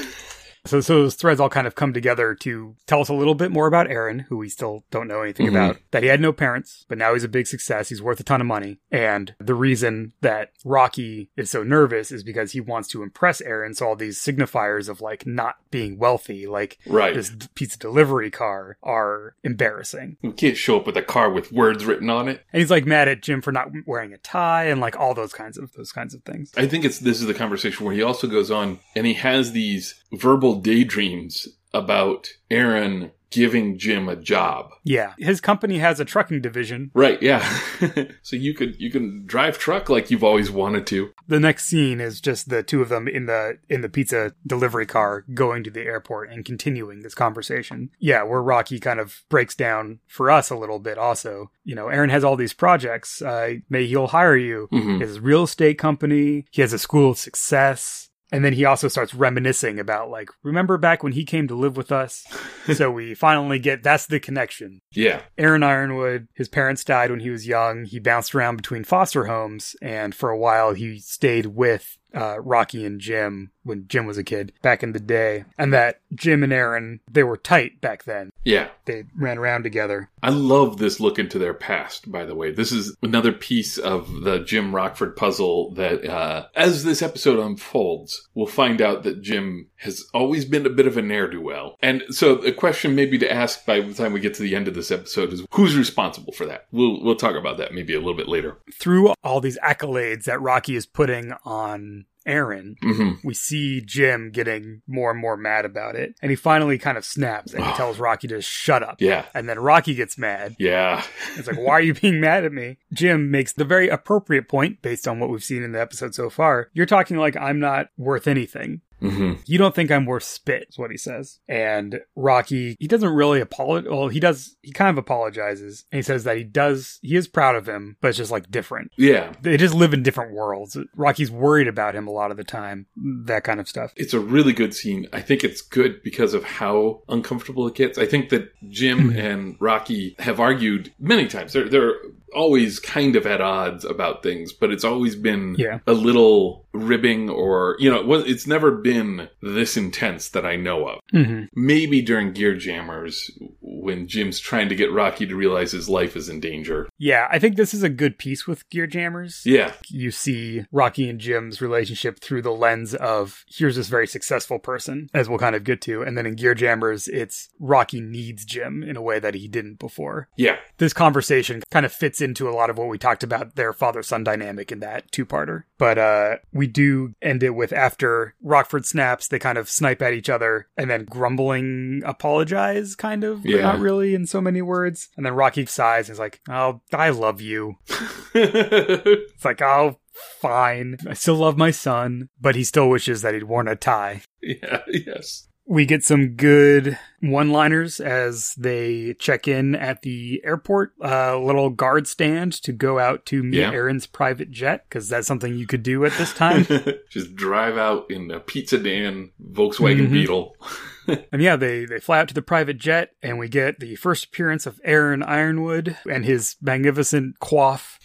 So, 0.69 0.81
so 0.81 1.01
those 1.01 1.15
threads 1.15 1.39
all 1.39 1.49
kind 1.49 1.65
of 1.67 1.75
come 1.75 1.93
together 1.93 2.35
to 2.41 2.75
tell 2.85 3.01
us 3.01 3.09
a 3.09 3.13
little 3.13 3.33
bit 3.35 3.51
more 3.51 3.65
about 3.67 3.89
Aaron, 3.89 4.19
who 4.19 4.37
we 4.37 4.49
still 4.49 4.83
don't 4.91 5.07
know 5.07 5.21
anything 5.21 5.47
Mhm. 5.47 5.51
about. 5.51 5.77
That 5.91 6.03
he 6.03 6.09
had 6.09 6.21
no 6.21 6.31
parents, 6.31 6.85
but 6.87 6.97
now 6.97 7.13
he's 7.13 7.23
a 7.23 7.27
big 7.27 7.47
success. 7.47 7.89
He's 7.89 8.01
worth 8.01 8.19
a 8.19 8.23
ton 8.23 8.39
of 8.41 8.47
money. 8.47 8.79
And 8.91 9.33
the 9.39 9.55
reason 9.55 10.13
that 10.21 10.51
Rocky 10.63 11.31
is 11.35 11.49
so 11.49 11.63
nervous 11.63 12.11
is 12.11 12.23
because 12.23 12.51
he 12.51 12.61
wants 12.61 12.87
to 12.89 13.01
impress 13.03 13.41
Aaron. 13.41 13.73
So 13.73 13.87
all 13.87 13.95
these 13.95 14.19
signifiers 14.19 14.89
of 14.89 15.01
like 15.01 15.25
not 15.25 15.55
being 15.71 15.97
wealthy, 15.97 16.45
like 16.47 16.77
Right. 16.85 17.13
this 17.15 17.31
pizza 17.55 17.79
delivery 17.79 18.29
car, 18.29 18.77
are 18.83 19.35
embarrassing. 19.43 20.17
We 20.21 20.31
can't 20.33 20.57
show 20.57 20.77
up 20.77 20.85
with 20.85 20.97
a 20.97 21.01
car 21.01 21.29
with 21.31 21.51
words 21.51 21.85
written 21.85 22.09
on 22.09 22.27
it. 22.29 22.41
And 22.53 22.61
he's 22.61 22.71
like 22.71 22.85
mad 22.85 23.07
at 23.07 23.21
Jim 23.21 23.41
for 23.41 23.51
not 23.51 23.71
wearing 23.87 24.13
a 24.13 24.17
tie 24.19 24.65
and 24.65 24.79
like 24.79 24.97
all 24.99 25.13
those 25.13 25.33
kinds 25.33 25.57
of 25.57 25.73
those 25.73 25.91
kinds 25.91 26.13
of 26.13 26.23
things. 26.23 26.51
I 26.55 26.67
think 26.67 26.85
it's 26.85 26.99
this 26.99 27.19
is 27.19 27.27
the 27.27 27.33
conversation 27.33 27.85
where 27.85 27.95
he 27.95 28.01
also 28.03 28.27
goes 28.27 28.51
on 28.51 28.79
and 28.95 29.05
he 29.07 29.13
has 29.15 29.51
these 29.51 29.95
verbal 30.11 30.55
daydreams 30.61 31.47
about 31.73 32.29
Aaron 32.49 33.11
giving 33.31 33.77
Jim 33.77 34.09
a 34.09 34.15
job. 34.15 34.71
Yeah, 34.83 35.13
his 35.19 35.39
company 35.39 35.77
has 35.77 35.99
a 35.99 36.05
trucking 36.05 36.41
division. 36.41 36.89
Right, 36.93 37.21
yeah. 37.21 37.47
so 38.23 38.35
you 38.35 38.53
could 38.53 38.79
you 38.81 38.89
can 38.89 39.25
drive 39.25 39.57
truck 39.59 39.89
like 39.89 40.09
you've 40.09 40.23
always 40.23 40.49
wanted 40.49 40.87
to. 40.87 41.11
The 41.27 41.39
next 41.39 41.65
scene 41.65 42.01
is 42.01 42.21
just 42.21 42.49
the 42.49 42.63
two 42.63 42.81
of 42.81 42.89
them 42.89 43.07
in 43.07 43.27
the 43.27 43.59
in 43.69 43.81
the 43.81 43.89
pizza 43.89 44.33
delivery 44.45 44.85
car 44.85 45.25
going 45.33 45.63
to 45.63 45.69
the 45.69 45.81
airport 45.81 46.31
and 46.31 46.43
continuing 46.43 47.01
this 47.01 47.15
conversation. 47.15 47.91
Yeah, 47.99 48.23
where 48.23 48.41
Rocky 48.41 48.79
kind 48.79 48.99
of 48.99 49.23
breaks 49.29 49.55
down 49.55 49.99
for 50.07 50.31
us 50.31 50.49
a 50.49 50.55
little 50.57 50.79
bit 50.79 50.97
also. 50.97 51.51
You 51.63 51.75
know, 51.75 51.89
Aaron 51.89 52.09
has 52.09 52.23
all 52.23 52.35
these 52.35 52.53
projects. 52.53 53.21
Uh, 53.21 53.55
maybe 53.69 53.87
he'll 53.87 54.07
hire 54.07 54.35
you. 54.37 54.69
Mhm. 54.73 55.01
His 55.01 55.19
real 55.19 55.43
estate 55.43 55.77
company. 55.77 56.45
He 56.49 56.61
has 56.61 56.73
a 56.73 56.79
school 56.79 57.11
of 57.11 57.17
success. 57.19 58.08
And 58.31 58.45
then 58.45 58.53
he 58.53 58.65
also 58.65 58.87
starts 58.87 59.13
reminiscing 59.13 59.79
about 59.79 60.09
like, 60.09 60.29
remember 60.43 60.77
back 60.77 61.03
when 61.03 61.13
he 61.13 61.25
came 61.25 61.47
to 61.47 61.55
live 61.55 61.77
with 61.77 61.91
us? 61.91 62.25
so 62.73 62.91
we 62.91 63.15
finally 63.15 63.59
get 63.59 63.83
that's 63.83 64.05
the 64.05 64.19
connection. 64.19 64.81
Yeah. 64.91 65.21
Aaron 65.37 65.63
Ironwood, 65.63 66.27
his 66.33 66.47
parents 66.47 66.83
died 66.83 67.09
when 67.09 67.21
he 67.21 67.29
was 67.29 67.47
young. 67.47 67.85
He 67.85 67.99
bounced 67.99 68.35
around 68.35 68.57
between 68.57 68.83
foster 68.83 69.25
homes, 69.25 69.75
and 69.81 70.13
for 70.13 70.29
a 70.29 70.37
while 70.37 70.73
he 70.73 70.99
stayed 70.99 71.47
with 71.47 71.97
uh, 72.13 72.39
Rocky 72.39 72.85
and 72.85 72.99
Jim 72.99 73.51
when 73.63 73.87
Jim 73.87 74.05
was 74.05 74.17
a 74.17 74.23
kid 74.23 74.51
back 74.61 74.81
in 74.81 74.93
the 74.93 74.99
day. 74.99 75.45
And 75.57 75.71
that 75.73 75.99
Jim 76.15 76.43
and 76.43 76.51
Aaron, 76.51 77.01
they 77.09 77.23
were 77.23 77.37
tight 77.37 77.79
back 77.81 78.03
then. 78.05 78.31
Yeah. 78.43 78.69
They 78.85 79.03
ran 79.15 79.37
around 79.37 79.63
together. 79.63 80.09
I 80.23 80.29
love 80.29 80.77
this 80.77 80.99
look 80.99 81.19
into 81.19 81.37
their 81.37 81.53
past, 81.53 82.11
by 82.11 82.25
the 82.25 82.35
way. 82.35 82.51
This 82.51 82.71
is 82.71 82.95
another 83.03 83.31
piece 83.31 83.77
of 83.77 84.21
the 84.21 84.39
Jim 84.39 84.73
Rockford 84.73 85.15
puzzle 85.15 85.71
that, 85.75 86.05
uh, 86.05 86.47
as 86.55 86.83
this 86.83 87.01
episode 87.01 87.39
unfolds, 87.39 88.27
we'll 88.33 88.47
find 88.47 88.81
out 88.81 89.03
that 89.03 89.21
Jim 89.21 89.67
has 89.75 90.05
always 90.13 90.45
been 90.45 90.65
a 90.65 90.69
bit 90.69 90.87
of 90.87 90.97
a 90.97 91.01
ne'er-do-well. 91.01 91.77
And 91.81 92.03
so 92.09 92.35
the 92.35 92.51
question 92.51 92.95
maybe 92.95 93.17
to 93.19 93.31
ask 93.31 93.65
by 93.65 93.81
the 93.81 93.93
time 93.93 94.13
we 94.13 94.19
get 94.19 94.33
to 94.35 94.43
the 94.43 94.55
end 94.55 94.67
of 94.67 94.73
this 94.73 94.91
episode 94.91 95.31
is 95.31 95.45
who's 95.51 95.77
responsible 95.77 96.33
for 96.33 96.45
that? 96.47 96.65
We'll, 96.71 97.03
we'll 97.03 97.15
talk 97.15 97.35
about 97.35 97.57
that 97.57 97.73
maybe 97.73 97.93
a 97.93 97.99
little 97.99 98.17
bit 98.17 98.27
later. 98.27 98.57
Through 98.73 99.13
all 99.23 99.41
these 99.41 99.59
accolades 99.59 100.23
that 100.23 100.41
Rocky 100.41 100.75
is 100.75 100.85
putting 100.85 101.33
on 101.45 101.98
Aaron, 102.29 102.75
hmm 102.81 103.11
we 103.23 103.33
see 103.33 103.81
Jim 103.81 104.31
getting 104.31 104.81
more 104.87 105.11
and 105.11 105.19
more 105.19 105.35
mad 105.35 105.65
about 105.65 105.95
it. 105.95 106.15
And 106.21 106.29
he 106.29 106.35
finally 106.35 106.77
kind 106.77 106.97
of 106.97 107.03
snaps 107.03 107.53
and 107.53 107.65
he 107.65 107.71
tells 107.73 107.99
Rocky 107.99 108.27
to 108.29 108.41
shut 108.41 108.83
up. 108.83 109.01
Yeah. 109.01 109.25
And 109.33 109.49
then 109.49 109.59
Rocky 109.59 109.93
gets 109.93 110.17
mad. 110.17 110.55
Yeah. 110.59 111.03
It's 111.35 111.47
like, 111.47 111.57
why 111.57 111.73
are 111.73 111.81
you 111.81 111.93
being 111.93 112.21
mad 112.21 112.45
at 112.45 112.53
me? 112.53 112.77
Jim 112.93 113.29
makes 113.31 113.53
the 113.53 113.65
very 113.65 113.89
appropriate 113.89 114.47
point 114.47 114.81
based 114.81 115.07
on 115.07 115.19
what 115.19 115.29
we've 115.29 115.43
seen 115.43 115.63
in 115.63 115.71
the 115.71 115.81
episode 115.81 116.15
so 116.15 116.29
far. 116.29 116.69
You're 116.73 116.85
talking 116.85 117.17
like 117.17 117.35
I'm 117.35 117.59
not 117.59 117.87
worth 117.97 118.27
anything. 118.27 118.81
Hmm 118.99 119.33
You 119.45 119.57
don't 119.57 119.73
think 119.75 119.91
I'm 119.91 120.05
worth 120.05 120.23
spit, 120.23 120.67
is 120.69 120.77
what 120.77 120.91
he 120.91 120.97
says. 120.97 121.39
And 121.47 121.99
Rocky, 122.15 122.75
he 122.79 122.87
doesn't 122.87 123.09
really 123.13 123.39
apologize. 123.41 123.89
Well, 123.89 124.07
he 124.09 124.19
does, 124.19 124.55
he 124.61 124.71
kind 124.71 124.89
of 124.89 124.97
apologizes. 124.97 125.85
And 125.91 125.97
he 125.99 126.03
says 126.03 126.23
that 126.23 126.37
he 126.37 126.43
does, 126.43 126.99
he 127.01 127.15
is 127.15 127.27
proud 127.27 127.55
of 127.55 127.67
him, 127.67 127.97
but 128.01 128.09
it's 128.09 128.17
just 128.17 128.31
like 128.31 128.49
different. 128.51 128.91
Yeah. 128.97 129.33
They 129.41 129.57
just 129.57 129.73
live 129.75 129.93
in 129.93 130.03
different 130.03 130.33
worlds. 130.33 130.77
Rocky's 130.95 131.31
worried 131.31 131.67
about 131.67 131.95
him 131.95 132.07
a 132.07 132.11
lot 132.11 132.31
of 132.31 132.37
the 132.37 132.43
time, 132.43 132.87
that 133.25 133.43
kind 133.43 133.59
of 133.59 133.67
stuff. 133.67 133.93
It's 133.95 134.13
a 134.13 134.19
really 134.19 134.53
good 134.53 134.73
scene. 134.73 135.07
I 135.13 135.21
think 135.21 135.43
it's 135.43 135.61
good 135.61 136.01
because 136.03 136.33
of 136.33 136.43
how 136.43 137.03
uncomfortable 137.09 137.67
it 137.67 137.75
gets. 137.75 137.97
I 137.97 138.05
think 138.05 138.29
that 138.29 138.51
Jim 138.69 139.15
and 139.15 139.55
Rocky 139.59 140.15
have 140.19 140.39
argued 140.39 140.93
many 140.99 141.27
times. 141.27 141.53
They're 141.53 141.69
they're 141.69 141.95
always 142.35 142.79
kind 142.79 143.15
of 143.15 143.25
at 143.25 143.41
odds 143.41 143.83
about 143.83 144.21
things, 144.21 144.53
but 144.53 144.71
it's 144.71 144.83
always 144.83 145.15
been 145.15 145.55
Yeah. 145.57 145.79
a 145.87 145.93
little 145.93 146.67
ribbing 146.73 147.29
or 147.29 147.75
you 147.79 147.89
know, 147.89 147.99
it 147.99 148.05
was, 148.05 148.25
it's 148.25 148.47
never 148.47 148.71
been 148.71 149.29
this 149.41 149.75
intense 149.77 150.29
that 150.29 150.45
I 150.45 150.55
know 150.55 150.87
of. 150.87 150.99
hmm 151.11 151.43
Maybe 151.55 152.01
during 152.01 152.33
Gear 152.33 152.55
Jammers 152.55 153.31
when 153.61 154.07
Jim's 154.07 154.39
trying 154.39 154.69
to 154.69 154.75
get 154.75 154.91
Rocky 154.91 155.25
to 155.25 155.35
realize 155.35 155.71
his 155.71 155.89
life 155.89 156.15
is 156.15 156.29
in 156.29 156.39
danger. 156.39 156.87
Yeah, 156.97 157.27
I 157.31 157.39
think 157.39 157.55
this 157.55 157.73
is 157.73 157.83
a 157.83 157.89
good 157.89 158.17
piece 158.17 158.45
with 158.47 158.69
Gear 158.69 158.87
Jammers. 158.87 159.41
Yeah. 159.45 159.73
you 159.89 160.11
see 160.11 160.65
Rocky 160.71 161.09
and 161.09 161.19
Jim's 161.19 161.61
relationship 161.61 162.19
through 162.19 162.41
the 162.41 162.51
lens 162.51 162.93
of 162.95 163.43
here's 163.47 163.75
this 163.75 163.87
very 163.87 164.07
successful 164.07 164.59
person, 164.59 165.09
as 165.13 165.29
we'll 165.29 165.39
kind 165.39 165.55
of 165.55 165.63
get 165.63 165.81
to. 165.81 166.01
And 166.01 166.17
then 166.17 166.25
in 166.25 166.35
Gear 166.35 166.53
Jammers, 166.53 167.07
it's 167.07 167.49
Rocky 167.59 168.01
needs 168.01 168.45
Jim 168.45 168.83
in 168.83 168.95
a 168.97 169.01
way 169.01 169.19
that 169.19 169.35
he 169.35 169.47
didn't 169.47 169.79
before. 169.79 170.29
Yeah. 170.35 170.57
This 170.77 170.93
conversation 170.93 171.61
kind 171.71 171.85
of 171.85 171.91
fits 171.93 172.21
into 172.21 172.49
a 172.49 172.51
lot 172.51 172.69
of 172.69 172.77
what 172.77 172.87
we 172.89 172.97
talked 172.97 173.23
about 173.23 173.55
their 173.55 173.73
father 173.73 174.03
son 174.03 174.23
dynamic 174.23 174.71
in 174.71 174.79
that 174.79 175.11
two 175.11 175.25
parter. 175.25 175.63
But 175.79 175.97
uh, 175.97 176.35
we 176.53 176.67
do 176.67 177.15
end 177.21 177.41
it 177.41 177.55
with 177.55 177.73
after 177.73 178.35
Rockford 178.43 178.85
snaps, 178.85 179.27
they 179.29 179.39
kind 179.39 179.57
of 179.57 179.67
snipe 179.69 180.01
at 180.03 180.13
each 180.13 180.29
other 180.29 180.67
and 180.77 180.89
then 180.89 181.05
grumbling 181.05 182.03
apologize, 182.05 182.95
kind 182.95 183.23
of, 183.23 183.41
but 183.41 183.49
Yeah. 183.51 183.61
not 183.63 183.79
really 183.79 184.13
in 184.13 184.27
so 184.27 184.41
many 184.41 184.61
words. 184.61 185.09
And 185.17 185.25
then 185.25 185.33
Rocky 185.33 185.65
sighs 185.65 186.07
and 186.09 186.13
is 186.15 186.19
like, 186.19 186.41
Oh, 186.47 186.81
I 186.93 187.09
love 187.09 187.41
you. 187.41 187.77
It's 188.33 189.43
like, 189.45 189.61
oh, 189.61 189.99
fine. 190.39 190.97
I 191.07 191.13
still 191.13 191.35
love 191.35 191.57
my 191.57 191.71
son, 191.71 192.29
but 192.39 192.55
he 192.55 192.63
still 192.63 192.89
wishes 192.89 193.21
that 193.23 193.33
he'd 193.33 193.43
worn 193.43 193.67
a 193.67 193.75
tie. 193.75 194.21
yeah, 194.41 194.81
yes. 194.87 195.47
We 195.71 195.85
get 195.85 196.03
some 196.03 196.29
good 196.29 196.97
one 197.21 197.51
liners 197.51 197.99
as 197.99 198.55
they 198.55 199.13
check 199.19 199.47
in 199.47 199.75
at 199.75 200.01
the 200.01 200.41
airport, 200.43 200.93
a 200.99 201.37
little 201.37 201.69
guard 201.69 202.07
stand 202.07 202.53
to 202.63 202.71
go 202.71 202.97
out 202.97 203.25
to 203.27 203.43
meet 203.43 203.57
Yeah. 203.59 203.71
Aaron's 203.71 204.07
private 204.07 204.49
jet, 204.49 204.85
because 204.89 205.09
that's 205.09 205.27
something 205.27 205.53
you 205.55 205.67
could 205.67 205.83
do 205.83 206.05
at 206.05 206.13
this 206.13 206.33
time. 206.33 206.65
Just 207.11 207.35
drive 207.35 207.77
out 207.77 208.09
in 208.09 208.31
a 208.31 208.39
Pizza 208.39 208.79
Dan 208.79 209.29
Volkswagen 209.53 210.07
Mhm. 210.07 210.11
Beetle. 210.11 210.55
and 211.31 211.41
yeah, 211.41 211.55
they, 211.55 211.85
they 211.85 211.99
fly 211.99 212.19
out 212.19 212.27
to 212.29 212.33
the 212.33 212.41
private 212.41 212.77
jet, 212.77 213.11
and 213.21 213.39
we 213.39 213.47
get 213.47 213.79
the 213.79 213.95
first 213.95 214.25
appearance 214.25 214.65
of 214.65 214.79
Aaron 214.83 215.23
Ironwood 215.23 215.97
and 216.09 216.25
his 216.25 216.55
magnificent 216.61 217.39
coif. 217.39 217.97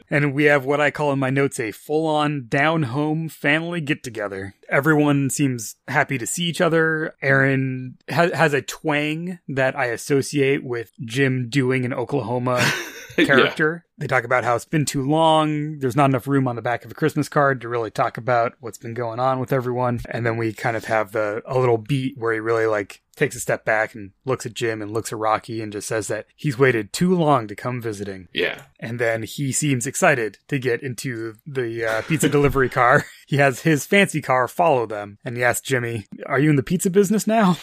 and 0.10 0.34
we 0.34 0.44
have 0.44 0.64
what 0.64 0.80
I 0.80 0.90
call 0.90 1.12
in 1.12 1.18
my 1.18 1.30
notes 1.30 1.60
a 1.60 1.72
full 1.72 2.06
on 2.06 2.46
down 2.48 2.84
home 2.84 3.28
family 3.28 3.80
get 3.80 4.02
together. 4.02 4.54
Everyone 4.68 5.30
seems 5.30 5.76
happy 5.86 6.18
to 6.18 6.26
see 6.26 6.44
each 6.44 6.60
other. 6.60 7.14
Aaron 7.22 7.98
ha- 8.10 8.34
has 8.34 8.52
a 8.52 8.62
twang 8.62 9.38
that 9.48 9.76
I 9.76 9.86
associate 9.86 10.64
with 10.64 10.92
Jim 11.00 11.48
doing 11.48 11.84
in 11.84 11.92
Oklahoma 11.92 12.64
character. 13.26 13.84
They 13.98 14.06
talk 14.06 14.24
about 14.24 14.44
how 14.44 14.54
it's 14.56 14.64
been 14.64 14.84
too 14.84 15.02
long. 15.02 15.78
There's 15.78 15.96
not 15.96 16.10
enough 16.10 16.26
room 16.26 16.46
on 16.46 16.56
the 16.56 16.62
back 16.62 16.84
of 16.84 16.90
a 16.90 16.94
Christmas 16.94 17.28
card 17.28 17.60
to 17.62 17.68
really 17.68 17.90
talk 17.90 18.18
about 18.18 18.54
what's 18.60 18.78
been 18.78 18.94
going 18.94 19.18
on 19.18 19.40
with 19.40 19.52
everyone. 19.52 20.00
And 20.10 20.26
then 20.26 20.36
we 20.36 20.52
kind 20.52 20.76
of 20.76 20.84
have 20.84 21.12
the 21.12 21.42
a 21.46 21.58
little 21.58 21.78
beat 21.78 22.18
where 22.18 22.34
he 22.34 22.40
really 22.40 22.66
like 22.66 23.02
takes 23.16 23.34
a 23.34 23.40
step 23.40 23.64
back 23.64 23.94
and 23.94 24.10
looks 24.26 24.44
at 24.44 24.52
Jim 24.52 24.82
and 24.82 24.92
looks 24.92 25.12
at 25.12 25.18
Rocky 25.18 25.62
and 25.62 25.72
just 25.72 25.88
says 25.88 26.08
that 26.08 26.26
he's 26.36 26.58
waited 26.58 26.92
too 26.92 27.14
long 27.14 27.48
to 27.48 27.56
come 27.56 27.80
visiting. 27.80 28.28
Yeah. 28.34 28.62
And 28.78 28.98
then 28.98 29.22
he 29.22 29.52
seems 29.52 29.86
excited 29.86 30.38
to 30.48 30.58
get 30.58 30.82
into 30.82 31.36
the 31.46 31.84
uh, 31.84 32.02
pizza 32.02 32.28
delivery 32.28 32.68
car. 32.68 33.04
He 33.28 33.38
has 33.38 33.62
his 33.62 33.84
fancy 33.84 34.22
car 34.22 34.46
follow 34.46 34.86
them 34.86 35.18
and 35.24 35.36
he 35.36 35.42
asks 35.42 35.66
Jimmy, 35.66 36.06
Are 36.26 36.38
you 36.38 36.48
in 36.48 36.54
the 36.54 36.62
pizza 36.62 36.90
business 36.90 37.26
now? 37.26 37.56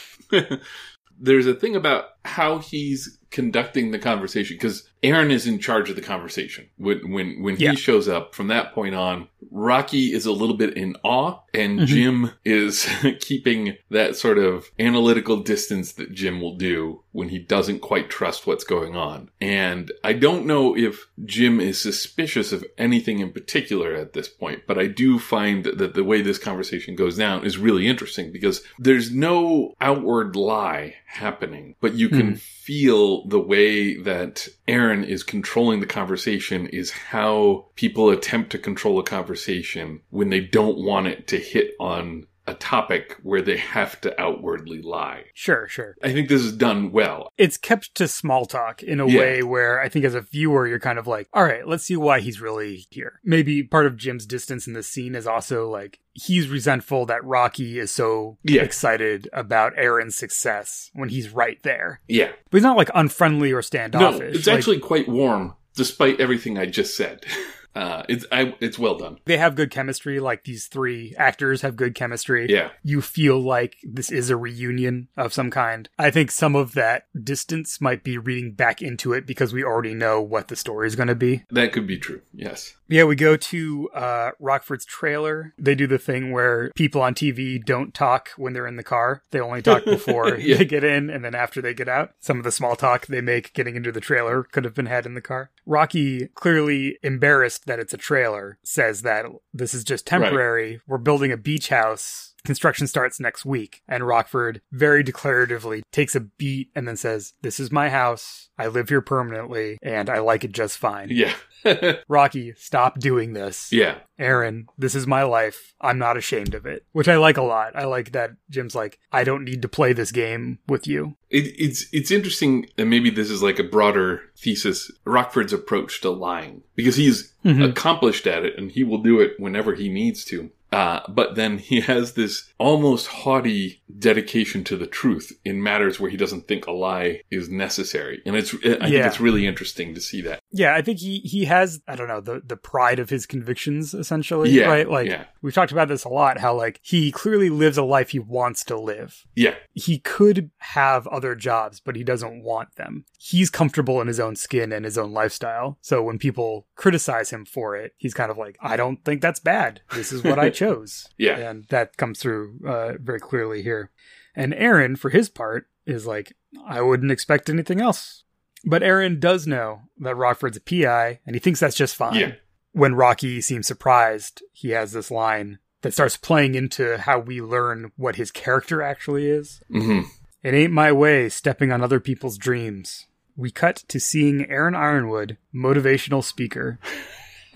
There's 1.20 1.48
a 1.48 1.54
thing 1.54 1.78
about 1.78 2.08
how 2.26 2.60
he's 2.60 3.18
conducting 3.32 3.90
the 3.90 3.98
conversation 4.00 4.56
because 4.56 4.88
Aaron 5.02 5.32
is 5.32 5.48
in 5.48 5.58
charge 5.58 5.90
of 5.90 5.96
the 5.96 6.02
conversation 6.04 6.68
when 6.78 7.12
when 7.12 7.42
when 7.42 7.56
Yeah. 7.58 7.72
he 7.72 7.76
shows 7.78 8.08
up 8.08 8.36
from 8.36 8.48
that 8.48 8.74
point 8.76 8.94
on 8.94 9.28
Rocky 9.50 10.14
is 10.14 10.26
a 10.28 10.32
little 10.32 10.56
bit 10.56 10.78
in 10.78 10.96
awe 11.04 11.40
and 11.54 11.80
Mhm. 11.80 11.86
Jim 11.88 12.32
is 12.46 12.88
keeping 13.20 13.76
that 13.90 14.16
sort 14.16 14.38
of 14.38 14.70
analytical 14.80 15.38
distance 15.38 15.94
that 15.94 16.14
Jim 16.14 16.42
will 16.42 16.56
do 16.56 17.02
when 17.12 17.30
he 17.30 17.40
doesn't 17.40 17.80
quite 17.80 18.08
trust 18.10 18.46
what's 18.46 18.64
going 18.64 18.96
on 18.96 19.30
and 19.42 19.92
I 20.04 20.14
don't 20.14 20.46
know 20.46 20.78
if 20.78 21.08
Jim 21.26 21.60
is 21.60 21.82
suspicious 21.82 22.52
of 22.54 22.64
anything 22.78 23.18
in 23.18 23.32
particular 23.32 23.94
at 23.96 24.14
this 24.14 24.30
point 24.30 24.62
but 24.68 24.78
I 24.78 24.86
do 24.86 25.18
find 25.18 25.64
that 25.66 25.96
the 25.96 26.04
way 26.04 26.22
this 26.22 26.38
conversation 26.38 26.96
goes 26.96 27.18
down 27.18 27.46
is 27.46 27.58
really 27.58 27.88
interesting 27.88 28.32
because 28.32 28.62
there's 28.78 29.12
no 29.12 29.74
outward 29.82 30.36
lie 30.36 30.96
happening 31.08 31.76
but 31.82 31.96
you 31.96 32.10
can 32.14 32.34
Mhm. 32.34 32.40
feel 32.40 33.28
the 33.28 33.40
way 33.40 33.96
that 33.98 34.48
Aaron 34.68 35.04
is 35.04 35.24
controlling 35.24 35.80
the 35.82 35.86
conversation 35.86 36.68
is 36.68 36.92
how 36.92 37.68
people 37.76 38.10
attempt 38.10 38.52
to 38.52 38.58
control 38.58 39.00
a 39.00 39.04
conversation 39.04 40.02
when 40.10 40.30
they 40.30 40.40
don't 40.40 40.78
want 40.78 41.08
it 41.08 41.28
to 41.28 41.38
hit 41.38 41.72
on 41.80 42.26
a 42.46 42.54
topic 42.54 43.18
where 43.24 43.42
they 43.42 43.56
have 43.58 44.00
to 44.02 44.20
outwardly 44.22 44.82
lie. 44.82 45.24
Sure, 45.34 45.68
sure. 45.70 45.96
I 46.04 46.12
think 46.12 46.28
this 46.28 46.42
is 46.42 46.52
done 46.52 46.92
well. 46.92 47.30
It's 47.38 47.56
kept 47.58 47.96
to 47.96 48.08
small 48.08 48.46
talk 48.46 48.84
in 48.84 49.00
a 49.00 49.08
Yeah. 49.08 49.20
way 49.20 49.44
where 49.44 49.80
I 49.80 49.88
think 49.88 50.04
as 50.04 50.14
a 50.14 50.22
viewer, 50.22 50.68
you're 50.68 50.80
kind 50.80 51.00
of 51.00 51.08
like, 51.08 51.28
all 51.34 51.44
right, 51.46 51.66
let's 51.66 51.86
see 51.86 51.96
why 51.96 52.20
he's 52.20 52.42
really 52.42 52.86
here. 52.90 53.22
Maybe 53.24 53.64
part 53.64 53.86
of 53.86 53.96
Jim's 53.96 54.26
distance 54.26 54.68
in 54.68 54.74
this 54.74 54.90
scene 54.90 55.16
is 55.16 55.26
also 55.26 55.70
like, 55.70 56.00
he's 56.12 56.50
resentful 56.50 57.06
that 57.06 57.24
Rocky 57.24 57.80
is 57.80 57.92
so 57.92 58.38
Yeah. 58.44 58.62
excited 58.64 59.30
about 59.32 59.74
Aaron's 59.78 60.16
success 60.18 60.92
when 60.94 61.08
he's 61.10 61.30
right 61.30 61.64
there. 61.64 62.02
Yeah. 62.10 62.32
But 62.52 62.58
he's 62.58 62.64
not 62.64 62.78
like 62.78 62.90
unfriendly 62.94 63.54
or 63.54 63.62
standoffish. 63.62 64.20
No, 64.20 64.26
it's 64.26 64.48
Like, 64.48 64.58
actually 64.58 64.80
quite 64.80 65.08
warm 65.08 65.54
despite 65.76 66.20
everything 66.20 66.58
I 66.58 66.66
just 66.66 66.96
said. 66.98 67.26
Uh, 67.76 68.04
it's 68.08 68.26
I, 68.32 68.56
it's 68.60 68.78
well 68.78 68.98
done. 68.98 69.20
they 69.26 69.38
have 69.38 69.56
good 69.56 69.72
chemistry. 69.72 70.20
Like 70.20 70.44
these 70.44 70.68
three 70.68 71.16
actors 71.18 71.62
have 71.62 71.76
good 71.76 71.96
chemistry. 71.96 72.48
Yeah. 72.50 72.70
you 72.84 73.02
feel 73.02 73.40
like 73.40 73.78
this 73.84 74.12
is 74.12 74.30
a 74.30 74.38
reunion 74.38 75.08
of 75.18 75.34
some 75.34 75.50
kind. 75.50 75.90
I 75.98 76.12
think 76.12 76.32
some 76.32 76.56
of 76.56 76.74
that 76.74 77.08
distance 77.24 77.82
might 77.82 78.04
be 78.04 78.18
reading 78.18 78.52
back 78.54 78.82
into 78.82 79.14
it 79.14 79.26
because 79.26 79.54
we 79.54 79.64
already 79.64 79.94
know 79.94 80.22
what 80.22 80.48
the 80.50 80.56
story 80.56 80.88
is 80.88 80.96
going 80.96 81.08
to 81.08 81.16
be. 81.16 81.44
That 81.50 81.74
could 81.74 81.88
be 81.88 81.98
true. 81.98 82.22
Yes. 82.34 82.76
Yeah, 82.94 83.06
we 83.06 83.16
go 83.16 83.36
to 83.36 83.90
uh, 83.90 84.32
Rockford's 84.40 84.86
trailer. 84.86 85.56
They 85.58 85.74
do 85.74 85.88
the 85.88 85.98
thing 85.98 86.32
where 86.32 86.70
people 86.76 87.02
on 87.02 87.16
TV 87.16 87.60
don't 87.60 87.92
talk 87.92 88.30
when 88.38 88.54
they're 88.54 88.68
in 88.68 88.76
the 88.76 88.84
car. 88.84 89.24
They 89.32 89.40
only 89.40 89.64
talk 89.64 89.84
before 89.98 90.38
Yeah. 90.38 90.58
they 90.58 90.66
get 90.66 90.84
in 90.84 91.10
and 91.10 91.26
then 91.26 91.34
after 91.34 91.60
they 91.60 91.74
get 91.74 91.90
out. 91.90 92.12
Some 92.20 92.38
of 92.38 92.44
the 92.44 92.52
small 92.52 92.76
talk 92.76 93.08
they 93.08 93.20
make 93.20 93.52
getting 93.54 93.76
into 93.76 93.92
the 93.92 94.00
trailer 94.00 94.44
could 94.44 94.64
have 94.64 94.76
been 94.76 94.86
had 94.86 95.08
in 95.08 95.16
the 95.16 95.22
car. 95.22 95.50
Rocky, 95.66 96.28
clearly 96.36 97.00
embarrassed 97.02 97.66
that 97.66 97.80
it's 97.80 97.96
a 97.96 97.98
trailer, 97.98 98.60
says 98.64 99.02
that 99.02 99.26
this 99.56 99.74
is 99.74 99.84
just 99.84 100.06
temporary. 100.06 100.80
We're 100.86 101.00
building 101.00 101.32
a 101.32 101.38
beach 101.38 101.70
house. 101.70 102.33
Construction 102.46 102.88
starts 102.88 103.20
next 103.20 103.46
week. 103.46 103.82
And 103.88 104.06
Rockford 104.06 104.62
very 104.72 105.04
declaratively 105.04 105.82
takes 105.92 106.16
a 106.16 106.20
beat 106.22 106.70
and 106.76 106.88
then 106.88 106.98
says, 106.98 107.34
This 107.42 107.60
is 107.60 107.72
my 107.72 107.90
house. 107.90 108.50
I 108.58 108.68
live 108.68 108.90
here 108.90 109.02
permanently 109.02 109.78
and 109.82 110.10
I 110.10 110.20
like 110.20 110.44
it 110.44 110.52
just 110.52 110.78
fine. 110.78 111.08
Yeah. 111.12 111.34
Rocky, 112.08 112.54
stop 112.58 113.00
doing 113.00 113.34
this. 113.34 113.72
yeah. 113.72 114.00
Aaron, 114.20 114.68
this 114.78 114.94
is 114.94 115.08
my 115.08 115.24
life. 115.24 115.74
I'm 115.82 115.98
not 115.98 116.18
ashamed 116.18 116.54
of 116.54 116.66
it. 116.66 116.86
Which 116.92 117.08
I 117.08 117.18
like 117.18 117.38
a 117.38 117.42
lot. 117.42 117.76
I 117.76 117.86
like 117.86 118.12
that 118.12 118.32
Jim's 118.50 118.76
like, 118.76 119.00
I 119.12 119.24
don't 119.24 119.44
need 119.44 119.62
to 119.64 119.68
play 119.68 119.92
this 119.94 120.12
game 120.12 120.60
with 120.68 120.86
you. 120.88 121.16
It, 121.32 121.46
it's 121.58 121.88
it's 121.92 122.12
interesting, 122.12 122.68
and 122.78 122.92
maybe 122.92 123.10
this 123.10 123.32
is 123.32 123.42
like 123.42 123.58
a 123.58 123.64
broader 123.64 124.22
thesis. 124.38 124.92
Rockford's 125.04 125.52
approach 125.52 126.00
to 126.02 126.12
lying 126.12 126.62
because 126.76 126.96
he's 126.96 127.34
Mhm. 127.44 127.68
accomplished 127.72 128.28
at 128.28 128.46
it, 128.46 128.56
and 128.58 128.72
he 128.72 128.84
will 128.84 129.00
do 129.02 129.20
it 129.20 129.40
whenever 129.40 129.74
he 129.74 129.90
needs 129.90 130.24
to. 130.26 130.52
Uh, 130.74 131.02
but 131.08 131.36
then 131.36 131.60
he 131.60 131.82
has 131.82 132.14
this 132.14 132.52
almost 132.58 133.06
haughty 133.06 133.84
dedication 134.00 134.64
to 134.64 134.76
the 134.76 134.88
truth 134.88 135.32
in 135.46 135.62
matters 135.62 136.00
where 136.00 136.10
he 136.10 136.18
doesn't 136.18 136.48
think 136.48 136.66
a 136.66 136.72
lie 136.72 137.22
is 137.30 137.48
necessary, 137.48 138.22
and 138.26 138.36
it's 138.36 138.56
I 138.56 138.90
think 138.90 139.06
it's 139.06 139.20
really 139.20 139.46
interesting 139.46 139.94
to 139.94 140.02
see 140.02 140.22
that. 140.22 140.40
Yeah, 140.56 140.76
I 140.76 140.82
think 140.84 141.00
he 141.00 141.18
he 141.20 141.46
has 141.46 141.82
I 141.88 141.96
don't 141.96 142.08
know 142.08 142.22
the 142.22 142.42
the 142.46 142.56
pride 142.56 143.00
of 143.00 143.10
his 143.10 143.26
convictions 143.26 143.94
essentially, 143.94 144.52
Yeah, 144.52 144.68
right? 144.68 144.88
Like 144.88 145.10
yeah. 145.10 145.26
we've 145.42 145.54
talked 145.54 145.72
about 145.72 145.88
this 145.88 146.04
a 146.04 146.10
lot 146.10 146.38
how 146.38 146.56
like 146.56 146.80
he 146.84 147.12
clearly 147.12 147.50
lives 147.50 147.78
a 147.78 147.84
life 147.84 148.12
he 148.12 148.20
wants 148.20 148.64
to 148.66 148.80
live. 148.80 149.26
Yeah, 149.36 149.56
He 149.74 149.98
could 149.98 150.52
have 150.60 151.08
other 151.08 151.34
jobs, 151.34 151.80
but 151.80 151.96
he 151.96 152.04
doesn't 152.04 152.44
want 152.44 152.76
them. 152.76 153.06
He's 153.18 153.50
comfortable 153.50 154.00
in 154.00 154.08
his 154.08 154.20
own 154.20 154.36
skin 154.36 154.72
and 154.72 154.86
his 154.86 154.98
own 154.98 155.12
lifestyle. 155.12 155.80
So 155.82 156.04
when 156.04 156.20
people 156.20 156.68
criticize 156.76 157.32
him 157.32 157.46
for 157.46 157.76
it, 157.76 157.94
he's 157.98 158.14
kind 158.14 158.30
of 158.30 158.38
like, 158.38 158.58
I 158.62 158.78
don't 158.78 159.04
think 159.04 159.22
that's 159.22 159.40
bad. 159.40 159.82
This 159.96 160.12
is 160.12 160.24
what 160.24 160.38
I 160.38 160.50
chose. 160.62 161.08
Yeah. 161.18 161.38
And 161.38 161.66
that 161.70 161.98
comes 161.98 162.20
through 162.20 162.60
uh, 162.68 162.94
very 163.02 163.20
clearly 163.20 163.64
here. 163.64 163.90
And 164.36 164.54
Aaron, 164.54 164.96
for 164.98 165.10
his 165.10 165.30
part, 165.30 165.68
is 165.86 166.06
like, 166.06 166.36
I 166.66 166.82
wouldn't 166.82 167.12
expect 167.12 167.50
anything 167.50 167.82
else. 167.82 168.24
But 168.64 168.84
Aaron 168.84 169.20
does 169.20 169.46
know 169.46 169.82
that 170.00 170.16
Rockford's 170.16 170.58
a 170.58 170.62
PI, 170.62 171.20
and 171.26 171.36
he 171.36 171.40
thinks 171.40 171.60
that's 171.60 171.76
just 171.76 171.96
fine. 171.96 172.16
Yeah. 172.16 172.32
When 172.72 172.96
Rocky 172.96 173.42
seems 173.42 173.68
surprised, 173.68 174.42
he 174.52 174.70
has 174.70 174.94
this 174.94 175.12
line 175.12 175.60
that 175.82 175.94
starts 175.94 176.18
playing 176.18 176.56
into 176.56 176.98
how 176.98 177.20
we 177.20 177.42
learn 177.42 177.92
what 177.98 178.16
his 178.16 178.32
character 178.32 178.82
actually 178.82 179.28
is. 179.28 179.62
hmm 179.70 180.02
It 180.42 180.54
ain't 180.54 180.74
my 180.74 180.92
way 180.92 181.30
stepping 181.30 181.72
on 181.72 181.82
other 181.84 182.00
people's 182.00 182.38
dreams. 182.38 183.06
We 183.36 183.52
cut 183.52 183.78
to 183.88 184.00
seeing 184.00 184.50
Aaron 184.50 184.76
Ironwood, 184.76 185.38
motivational 185.54 186.24
speaker. 186.24 186.80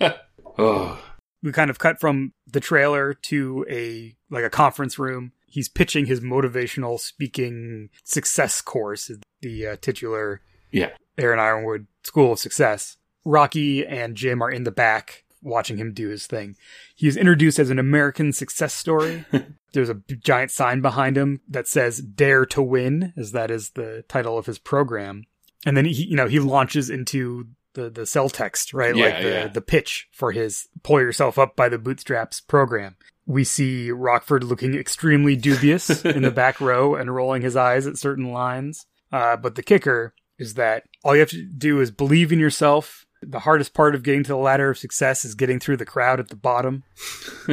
oh, 0.58 1.02
We 1.42 1.52
kind 1.52 1.70
of 1.70 1.78
cut 1.78 2.00
from 2.00 2.32
the 2.46 2.60
trailer 2.60 3.14
to 3.14 3.64
a 3.70 4.16
like 4.30 4.44
a 4.44 4.50
conference 4.50 4.98
room. 4.98 5.32
He's 5.46 5.68
pitching 5.68 6.06
his 6.06 6.20
motivational 6.20 6.98
speaking 7.00 7.88
success 8.04 8.60
course, 8.60 9.10
the 9.40 9.66
uh, 9.66 9.76
titular 9.80 10.42
yeah, 10.70 10.90
Aaron 11.16 11.38
Ironwood 11.38 11.86
School 12.04 12.32
of 12.32 12.38
Success. 12.38 12.96
Rocky 13.24 13.86
and 13.86 14.16
Jim 14.16 14.42
are 14.42 14.50
in 14.50 14.64
the 14.64 14.70
back 14.70 15.24
watching 15.42 15.76
him 15.76 15.92
do 15.92 16.08
his 16.08 16.26
thing. 16.26 16.56
He 16.94 17.08
is 17.08 17.16
introduced 17.16 17.58
as 17.58 17.70
an 17.70 17.78
American 17.78 18.32
success 18.32 18.74
story. 18.74 19.24
There's 19.72 19.90
a 19.90 19.94
giant 19.94 20.50
sign 20.50 20.80
behind 20.80 21.16
him 21.16 21.40
that 21.48 21.68
says 21.68 21.98
"Dare 21.98 22.46
to 22.46 22.62
Win," 22.62 23.12
as 23.16 23.32
that 23.32 23.50
is 23.50 23.70
the 23.70 24.04
title 24.08 24.38
of 24.38 24.46
his 24.46 24.58
program. 24.58 25.26
And 25.66 25.76
then 25.76 25.84
he, 25.84 26.04
you 26.04 26.16
know, 26.16 26.26
he 26.26 26.40
launches 26.40 26.88
into 26.90 27.48
the 27.74 27.90
the 27.90 28.06
cell 28.06 28.28
text, 28.28 28.72
right? 28.72 28.96
Yeah, 28.96 29.04
like 29.04 29.22
the 29.22 29.28
yeah. 29.28 29.46
the 29.48 29.60
pitch 29.60 30.08
for 30.10 30.32
his 30.32 30.68
"Pull 30.82 31.00
Yourself 31.00 31.38
Up 31.38 31.54
by 31.54 31.68
the 31.68 31.78
Bootstraps" 31.78 32.40
program. 32.40 32.96
We 33.26 33.44
see 33.44 33.90
Rockford 33.90 34.42
looking 34.42 34.74
extremely 34.74 35.36
dubious 35.36 35.90
in 36.04 36.22
the 36.22 36.30
back 36.30 36.60
row 36.60 36.94
and 36.94 37.14
rolling 37.14 37.42
his 37.42 37.56
eyes 37.56 37.86
at 37.86 37.98
certain 37.98 38.32
lines. 38.32 38.86
Uh, 39.12 39.36
but 39.36 39.54
the 39.54 39.62
kicker 39.62 40.14
is 40.38 40.54
that 40.54 40.84
all 41.04 41.14
you 41.14 41.20
have 41.20 41.30
to 41.30 41.44
do 41.44 41.80
is 41.80 41.90
believe 41.90 42.32
in 42.32 42.38
yourself. 42.38 43.04
The 43.22 43.40
hardest 43.40 43.74
part 43.74 43.94
of 43.94 44.02
getting 44.04 44.22
to 44.24 44.28
the 44.28 44.36
ladder 44.36 44.70
of 44.70 44.78
success 44.78 45.24
is 45.24 45.34
getting 45.34 45.58
through 45.58 45.78
the 45.78 45.84
crowd 45.84 46.20
at 46.20 46.28
the 46.28 46.36
bottom. 46.36 46.84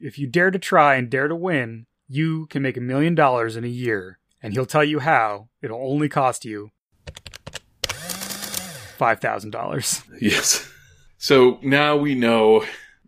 if 0.00 0.18
you 0.18 0.26
dare 0.26 0.50
to 0.50 0.58
try 0.58 0.96
and 0.96 1.08
dare 1.08 1.28
to 1.28 1.36
win, 1.36 1.86
you 2.08 2.46
can 2.46 2.62
make 2.62 2.76
a 2.76 2.80
million 2.80 3.14
dollars 3.14 3.56
in 3.56 3.64
a 3.64 3.68
year. 3.68 4.18
And 4.42 4.52
he'll 4.52 4.66
tell 4.66 4.84
you 4.84 4.98
how. 4.98 5.48
It'll 5.62 5.80
only 5.90 6.08
cost 6.08 6.44
you 6.44 6.70
$5,000. 8.98 10.02
yes. 10.20 10.70
So 11.18 11.58
now 11.62 11.96
we 11.96 12.14
know 12.14 12.64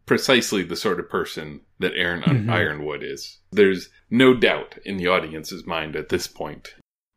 precisely 0.06 0.62
the 0.62 0.76
sort 0.76 1.00
of 1.00 1.08
person 1.10 1.60
that 1.80 1.92
Aaron 1.94 2.22
Mhm. 2.22 2.48
Ironwood 2.50 3.02
is. 3.02 3.38
There's 3.52 3.90
no 4.10 4.32
doubt 4.34 4.78
in 4.84 4.96
the 4.96 5.08
audience's 5.08 5.66
mind 5.66 5.96
at 5.96 6.08
this 6.08 6.26
point. 6.26 6.74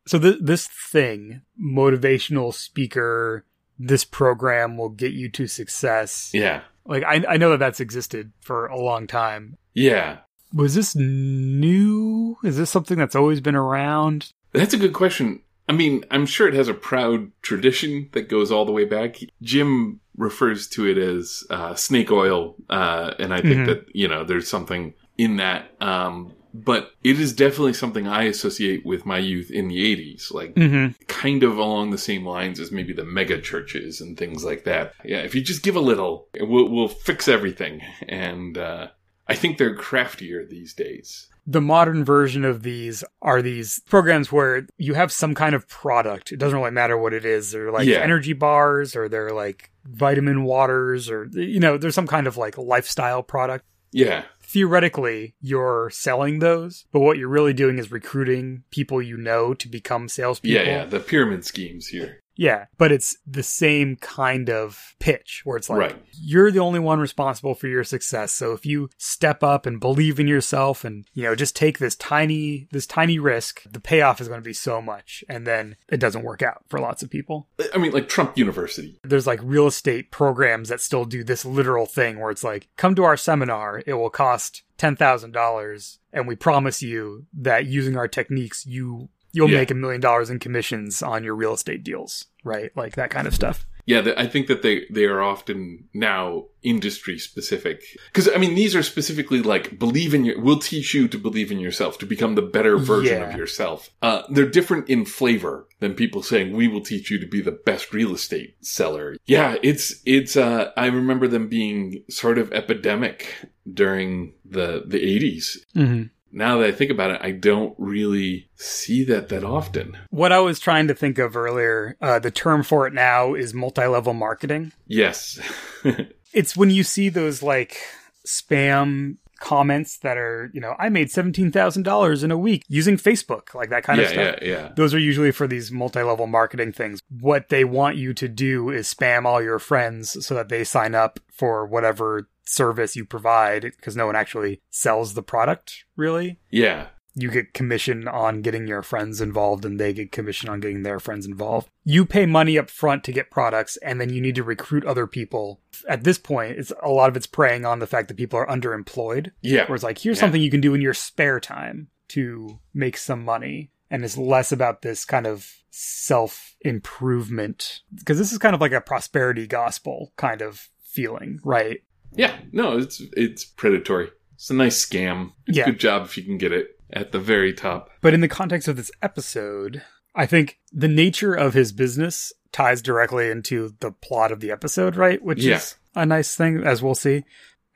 So 0.09 0.17
th- 0.17 0.39
this 0.41 0.65
thing, 0.67 1.41
motivational 1.61 2.51
speaker, 2.51 3.45
this 3.77 4.03
program 4.03 4.75
will 4.75 4.89
get 4.89 5.11
you 5.13 5.29
to 5.29 5.45
success. 5.45 6.31
Yeah. 6.33 6.61
Like 6.85 7.03
I, 7.03 7.23
I 7.29 7.37
know 7.37 7.51
that 7.51 7.59
that's 7.59 7.79
existed 7.79 8.31
for 8.41 8.65
a 8.65 8.79
long 8.81 9.05
time. 9.05 9.57
Yeah. 9.75 10.17
Was 10.51 10.73
this 10.73 10.95
new? 10.95 12.37
Is 12.43 12.57
this 12.57 12.71
something 12.71 12.97
that's 12.97 13.15
always 13.15 13.39
been 13.39 13.53
around? 13.55 14.33
That's 14.51 14.73
a 14.73 14.77
good 14.79 14.93
question. 14.93 15.41
I 15.67 15.73
mean, 15.73 16.03
I'm 16.09 16.25
sure 16.25 16.47
it 16.47 16.55
has 16.55 16.67
a 16.67 16.73
proud 16.73 17.31
tradition 17.43 18.09
that 18.13 18.29
goes 18.29 18.51
all 18.51 18.65
the 18.65 18.71
way 18.71 18.85
back. 18.85 19.17
Jim 19.43 19.99
refers 20.17 20.67
to 20.69 20.87
it 20.87 20.97
as 20.97 21.43
uh, 21.51 21.75
snake 21.75 22.11
oil, 22.11 22.55
uh, 22.67 23.13
and 23.19 23.31
I 23.31 23.41
think 23.41 23.57
Mhm. 23.57 23.65
that 23.67 23.85
you 23.95 24.07
know 24.07 24.23
there's 24.23 24.47
something 24.49 24.95
in 25.19 25.37
that. 25.37 25.71
Um, 25.79 26.33
but 26.53 26.91
it 27.03 27.19
is 27.19 27.33
definitely 27.33 27.73
something 27.73 28.07
I 28.07 28.23
associate 28.23 28.85
with 28.85 29.05
my 29.05 29.17
youth 29.17 29.51
in 29.51 29.67
the 29.67 29.77
'80s, 29.95 30.33
like 30.33 30.55
Mm-hmm. 30.55 31.01
kind 31.07 31.43
of 31.43 31.57
along 31.57 31.91
the 31.91 31.97
same 31.97 32.25
lines 32.25 32.59
as 32.59 32.71
maybe 32.71 32.93
the 32.93 33.05
mega 33.05 33.39
churches 33.41 34.01
and 34.01 34.17
things 34.17 34.43
like 34.43 34.63
that. 34.63 34.93
Yeah, 35.05 35.19
if 35.19 35.35
you 35.35 35.41
just 35.41 35.63
give 35.63 35.75
a 35.75 35.79
little, 35.81 36.27
we'll 36.39 36.69
we'll 36.69 36.87
fix 36.87 37.27
everything. 37.27 37.81
And 38.07 38.57
uh, 38.57 38.87
I 39.27 39.35
think 39.35 39.57
they're 39.57 39.75
craftier 39.75 40.45
these 40.45 40.73
days. 40.73 41.27
The 41.47 41.61
modern 41.61 42.03
version 42.05 42.45
of 42.45 42.61
these 42.61 43.03
are 43.23 43.41
these 43.41 43.81
programs 43.87 44.31
where 44.31 44.67
you 44.77 44.93
have 44.93 45.11
some 45.11 45.33
kind 45.33 45.55
of 45.55 45.67
product. 45.67 46.31
It 46.31 46.37
doesn't 46.37 46.57
really 46.59 46.69
matter 46.69 46.95
what 46.95 47.11
it 47.13 47.25
is. 47.25 47.51
They're 47.51 47.71
like 47.71 47.87
Yeah. 47.87 47.99
energy 47.99 48.33
bars 48.33 48.95
or 48.95 49.09
they're 49.09 49.31
like 49.31 49.71
vitamin 49.83 50.43
waters 50.43 51.09
or, 51.09 51.25
you 51.33 51.59
know, 51.59 51.77
there's 51.77 51.95
some 51.95 52.05
kind 52.05 52.27
of 52.27 52.37
like 52.37 52.55
lifestyle 52.59 53.23
product. 53.23 53.65
Yeah. 53.91 54.25
Theoretically, 54.49 55.35
you're 55.39 55.91
selling 55.91 56.39
those, 56.39 56.85
but 56.91 57.01
what 57.01 57.19
you're 57.19 57.29
really 57.29 57.53
doing 57.53 57.77
is 57.77 57.91
recruiting 57.91 58.63
people 58.71 58.99
you 58.99 59.15
know 59.15 59.53
to 59.53 59.67
become 59.67 60.09
salespeople. 60.09 60.65
Yeah, 60.65 60.79
yeah. 60.79 60.85
The 60.85 60.99
pyramid 60.99 61.45
schemes 61.45 61.85
here. 61.85 62.19
Yeah, 62.39 62.67
but 62.77 62.93
it's 62.93 63.17
the 63.27 63.43
same 63.43 63.97
kind 63.97 64.49
of 64.49 64.95
pitch 64.99 65.41
where 65.43 65.57
it's 65.57 65.69
like 65.69 65.79
Right. 65.79 66.03
you're 66.13 66.51
the 66.51 66.59
only 66.59 66.79
one 66.79 67.01
responsible 67.01 67.53
for 67.53 67.67
your 67.67 67.83
success. 67.83 68.31
So 68.31 68.53
if 68.53 68.65
you 68.65 68.89
step 68.97 69.43
up 69.43 69.65
and 69.65 69.77
believe 69.77 70.21
in 70.21 70.27
yourself 70.27 70.85
and, 70.85 71.05
you 71.13 71.23
know, 71.23 71.35
just 71.35 71.53
take 71.53 71.79
this 71.79 71.97
tiny 71.97 72.69
this 72.71 72.87
tiny 72.87 73.19
risk, 73.19 73.63
the 73.69 73.81
payoff 73.81 74.21
is 74.21 74.29
going 74.29 74.39
to 74.39 74.45
be 74.49 74.53
so 74.53 74.81
much 74.81 75.21
and 75.27 75.45
then 75.45 75.75
it 75.89 75.99
doesn't 75.99 76.23
work 76.23 76.41
out 76.41 76.63
for 76.69 76.79
lots 76.79 77.03
of 77.03 77.09
people. 77.09 77.49
I 77.73 77.77
mean, 77.77 77.91
like 77.91 78.07
Trump 78.07 78.37
University. 78.37 78.97
There's 79.03 79.27
like 79.27 79.41
real 79.43 79.67
estate 79.67 80.09
programs 80.09 80.69
that 80.69 80.79
still 80.79 81.03
do 81.03 81.25
this 81.25 81.43
literal 81.43 81.85
thing 81.85 82.21
where 82.21 82.31
it's 82.31 82.43
like 82.43 82.69
come 82.77 82.95
to 82.95 83.03
our 83.03 83.17
seminar, 83.17 83.83
it 83.85 83.95
will 83.95 84.09
cost 84.09 84.63
$10,000 84.77 85.97
and 86.13 86.25
we 86.25 86.35
promise 86.37 86.81
you 86.81 87.25
that 87.33 87.65
using 87.65 87.97
our 87.97 88.07
techniques 88.07 88.65
you 88.65 89.09
you'll 89.31 89.49
Yeah. 89.49 89.57
make 89.57 89.71
a 89.71 89.75
million 89.75 90.01
dollars 90.01 90.29
in 90.29 90.39
commissions 90.39 91.01
on 91.01 91.23
your 91.23 91.35
real 91.35 91.53
estate 91.53 91.83
deals, 91.83 92.25
right? 92.43 92.71
Like 92.75 92.95
that 92.95 93.09
kind 93.09 93.27
of 93.27 93.33
stuff. 93.35 93.65
Yeah, 93.85 94.13
I 94.17 94.27
think 94.27 94.45
that 94.47 94.61
they 94.61 94.85
they 94.91 95.05
are 95.05 95.19
often 95.19 95.85
now 95.95 96.45
industry 96.61 97.17
specific 97.17 97.81
because 98.13 98.29
I 98.29 98.37
mean 98.37 98.53
these 98.53 98.75
are 98.75 98.83
specifically 98.83 99.41
like 99.41 99.79
believe 99.79 100.13
in 100.13 100.25
your. 100.25 100.39
We'll 100.39 100.59
teach 100.59 100.93
you 100.93 101.07
to 101.07 101.17
believe 101.17 101.51
in 101.51 101.59
yourself 101.59 101.97
to 101.99 102.05
become 102.05 102.35
the 102.35 102.43
better 102.43 102.77
version 102.77 103.17
Yeah. 103.21 103.31
of 103.31 103.35
yourself. 103.35 103.89
Uh, 104.03 104.23
they're 104.29 104.45
different 104.49 104.89
in 104.89 105.05
flavor 105.05 105.67
than 105.79 105.95
people 105.95 106.21
saying 106.21 106.55
we 106.55 106.67
will 106.67 106.81
teach 106.81 107.09
you 107.09 107.17
to 107.19 107.25
be 107.25 107.41
the 107.41 107.51
best 107.65 107.91
real 107.91 108.13
estate 108.13 108.57
seller. 108.61 109.17
Yeah, 109.25 109.55
it's 109.63 110.03
it's. 110.05 110.35
Uh, 110.37 110.69
I 110.77 110.85
remember 110.87 111.27
them 111.27 111.47
being 111.47 112.03
sort 112.11 112.37
of 112.37 112.53
epidemic 112.53 113.33
during 113.73 114.33
the 114.45 114.83
the 114.85 115.01
eighties. 115.03 115.65
Mm-hmm. 115.75 116.03
Now 116.31 116.57
that 116.59 116.67
I 116.67 116.71
think 116.71 116.91
about 116.91 117.11
it, 117.11 117.21
I 117.21 117.31
don't 117.31 117.73
really 117.77 118.49
see 118.55 119.03
that 119.05 119.29
that 119.29 119.43
often. 119.43 119.97
What 120.09 120.31
I 120.31 120.39
was 120.39 120.59
trying 120.59 120.87
to 120.87 120.93
think 120.93 121.17
of 121.17 121.35
earlier, 121.35 121.97
uh, 122.01 122.19
the 122.19 122.31
term 122.31 122.63
for 122.63 122.85
it 122.87 122.93
now 122.93 123.33
is 123.33 123.53
multi 123.53 123.85
level 123.85 124.13
marketing. 124.13 124.71
Yes. 124.87 125.39
It's 126.31 126.55
when 126.55 126.69
you 126.69 126.83
see 126.83 127.09
those 127.09 127.41
like 127.41 127.77
spam 128.25 129.17
comments 129.39 129.97
that 129.99 130.17
are, 130.17 130.51
you 130.53 130.61
know, 130.61 130.75
I 130.77 130.89
made 130.89 131.07
$17,000 131.07 132.23
in 132.23 132.31
a 132.31 132.37
week 132.37 132.63
using 132.67 132.97
Facebook, 132.97 133.53
like 133.55 133.69
that 133.69 133.83
kind 133.83 133.99
yeah, 133.99 134.05
of 134.05 134.11
stuff. 134.11 134.35
yeah, 134.41 134.47
yeah. 134.47 134.71
Those 134.75 134.93
are 134.93 134.99
usually 134.99 135.31
for 135.31 135.47
these 135.47 135.71
multi 135.71 136.01
level 136.03 136.27
marketing 136.27 136.73
things. 136.73 137.01
What 137.09 137.49
they 137.49 137.63
want 137.63 137.95
you 137.97 138.13
to 138.13 138.27
do 138.27 138.69
is 138.69 138.93
spam 138.93 139.25
all 139.25 139.41
your 139.41 139.59
friends 139.59 140.25
so 140.25 140.35
that 140.35 140.49
they 140.49 140.63
sign 140.63 140.93
up 140.93 141.19
for 141.31 141.65
whatever 141.65 142.29
service 142.49 142.95
you 142.95 143.05
provide 143.05 143.61
because 143.63 143.95
no 143.95 144.05
one 144.05 144.15
actually 144.15 144.61
sells 144.69 145.13
the 145.13 145.23
product, 145.23 145.85
really. 145.95 146.39
Yeah. 146.49 146.87
you 147.15 147.29
get 147.31 147.53
commission 147.53 148.07
on 148.07 148.41
getting 148.41 148.65
your 148.67 148.81
friends 148.81 149.19
involved 149.19 149.65
and 149.65 149.77
they 149.79 149.91
get 149.91 150.11
commission 150.11 150.47
on 150.49 150.59
getting 150.61 150.83
their 150.83 150.99
friends 150.99 151.25
involved. 151.25 151.67
You 151.83 152.05
pay 152.05 152.25
money 152.25 152.57
up 152.57 152.69
front 152.69 153.03
to 153.05 153.11
get 153.11 153.31
products 153.31 153.75
and 153.77 153.99
then 153.99 154.09
you 154.13 154.21
need 154.21 154.35
to 154.35 154.43
recruit 154.43 154.85
other 154.85 155.05
people. 155.07 155.59
At 155.87 156.03
this 156.05 156.17
point, 156.17 156.57
it's 156.59 156.71
a 156.81 156.89
lot 156.89 157.09
of 157.09 157.17
it's 157.17 157.27
preying 157.27 157.65
on 157.65 157.79
the 157.79 157.87
fact 157.87 158.07
that 158.07 158.15
people 158.17 158.39
are 158.39 158.47
underemployed. 158.47 159.31
Yeah. 159.41 159.65
Where 159.67 159.75
it's 159.75 159.83
like, 159.83 159.97
here's 159.97 160.17
Yeah. 160.17 160.21
something 160.21 160.41
you 160.41 160.51
can 160.51 160.61
do 160.61 160.73
in 160.73 160.81
your 160.81 160.93
spare 160.93 161.39
time 161.41 161.89
to 162.09 162.59
make 162.73 162.95
some 162.95 163.25
money. 163.25 163.71
And 163.91 164.05
it's 164.05 164.17
less 164.17 164.51
about 164.53 164.81
this 164.81 165.03
kind 165.03 165.25
of 165.27 165.51
self 165.71 166.55
improvement. 166.61 167.81
Because 167.93 168.17
this 168.17 168.31
is 168.31 168.37
kind 168.37 168.55
of 168.55 168.61
like 168.61 168.71
a 168.71 168.81
prosperity 168.81 169.47
gospel 169.47 170.13
kind 170.15 170.41
of 170.41 170.69
feeling, 170.83 171.39
right? 171.43 171.79
Yeah, 172.13 172.37
no, 172.51 172.77
it's 172.77 173.01
it's 173.15 173.45
predatory. 173.45 174.09
It's 174.35 174.49
a 174.49 174.53
nice 174.53 174.83
scam. 174.85 175.31
Yeah. 175.47 175.65
Good 175.65 175.79
job 175.79 176.05
if 176.05 176.17
you 176.17 176.23
can 176.23 176.37
get 176.37 176.51
it 176.51 176.79
at 176.91 177.11
the 177.11 177.19
very 177.19 177.53
top. 177.53 177.89
But 178.01 178.13
in 178.13 178.21
the 178.21 178.27
context 178.27 178.67
of 178.67 178.77
this 178.77 178.91
episode, 179.01 179.83
I 180.15 180.25
think 180.25 180.59
the 180.71 180.87
nature 180.87 181.33
of 181.33 181.53
his 181.53 181.71
business 181.71 182.33
ties 182.51 182.81
directly 182.81 183.29
into 183.29 183.75
the 183.79 183.91
plot 183.91 184.31
of 184.31 184.39
the 184.39 184.49
episode, 184.51 184.95
right? 184.95 185.21
Which 185.21 185.43
Yeah. 185.43 185.57
is 185.57 185.75
a 185.95 186.05
nice 186.05 186.35
thing, 186.35 186.63
as 186.63 186.81
we'll 186.81 186.95
see. 186.95 187.25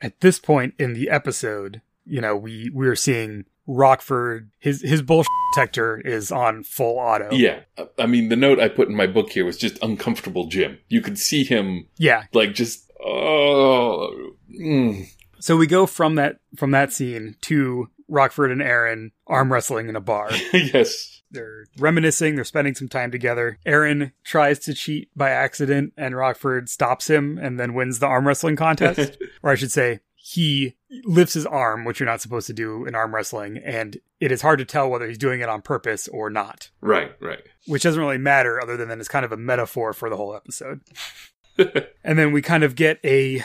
At 0.00 0.20
this 0.20 0.38
point 0.38 0.74
in 0.78 0.94
the 0.94 1.10
episode, 1.10 1.80
you 2.04 2.20
know, 2.20 2.36
we 2.36 2.70
we're 2.72 2.96
seeing 2.96 3.44
Rockford. 3.66 4.50
His 4.58 4.82
his 4.82 5.02
bullshit 5.02 5.30
detector 5.54 6.00
is 6.00 6.32
on 6.32 6.62
full 6.64 6.98
auto. 6.98 7.28
Yeah, 7.32 7.60
I 7.98 8.06
mean 8.06 8.28
the 8.28 8.36
note 8.36 8.58
I 8.58 8.68
put 8.68 8.88
in 8.88 8.94
my 8.96 9.06
book 9.06 9.30
here 9.30 9.44
was 9.44 9.56
just 9.56 9.78
uncomfortable 9.82 10.46
Jim. 10.46 10.78
You 10.88 11.00
could 11.00 11.18
see 11.18 11.44
him 11.44 11.86
yeah. 11.96 12.24
like 12.32 12.54
just 12.54 12.90
oh. 13.04 14.32
mm. 14.50 15.06
So 15.40 15.56
we 15.56 15.66
go 15.66 15.86
from 15.86 16.14
that 16.14 16.38
from 16.56 16.70
that 16.70 16.92
scene 16.92 17.36
to 17.42 17.88
Rockford 18.08 18.50
and 18.50 18.62
Aaron 18.62 19.12
arm 19.26 19.52
wrestling 19.52 19.88
in 19.88 19.96
a 19.96 20.00
bar. 20.00 20.30
yes. 20.52 21.22
They're 21.30 21.66
reminiscing, 21.78 22.36
they're 22.36 22.44
spending 22.44 22.74
some 22.76 22.88
time 22.88 23.10
together. 23.10 23.58
Aaron 23.66 24.12
tries 24.22 24.60
to 24.60 24.74
cheat 24.74 25.08
by 25.16 25.30
accident, 25.30 25.92
and 25.96 26.14
Rockford 26.16 26.68
stops 26.68 27.10
him 27.10 27.38
and 27.38 27.58
then 27.58 27.74
wins 27.74 27.98
the 27.98 28.06
arm 28.06 28.28
wrestling 28.28 28.54
contest. 28.54 29.18
or 29.42 29.50
I 29.50 29.56
should 29.56 29.72
say, 29.72 29.98
he 30.14 30.76
lifts 31.04 31.34
his 31.34 31.44
arm, 31.44 31.84
which 31.84 31.98
you're 31.98 32.08
not 32.08 32.20
supposed 32.20 32.46
to 32.46 32.52
do 32.52 32.86
in 32.86 32.94
arm 32.94 33.12
wrestling, 33.14 33.58
and 33.58 33.98
it 34.20 34.30
is 34.30 34.42
hard 34.42 34.60
to 34.60 34.64
tell 34.64 34.88
whether 34.88 35.08
he's 35.08 35.18
doing 35.18 35.40
it 35.40 35.48
on 35.48 35.60
purpose 35.60 36.06
or 36.06 36.30
not, 36.30 36.70
Right, 36.80 37.12
right. 37.20 37.42
which 37.66 37.82
doesn't 37.82 38.00
really 38.00 38.16
matter 38.16 38.62
other 38.62 38.76
than 38.76 38.98
it's 39.00 39.08
kind 39.08 39.24
of 39.24 39.32
a 39.32 39.36
metaphor 39.36 39.92
for 39.92 40.08
the 40.08 40.16
whole 40.16 40.36
episode. 40.36 40.82
and 42.04 42.18
then 42.18 42.32
we 42.32 42.42
kind 42.42 42.64
of 42.64 42.74
get 42.74 42.98
a 43.04 43.42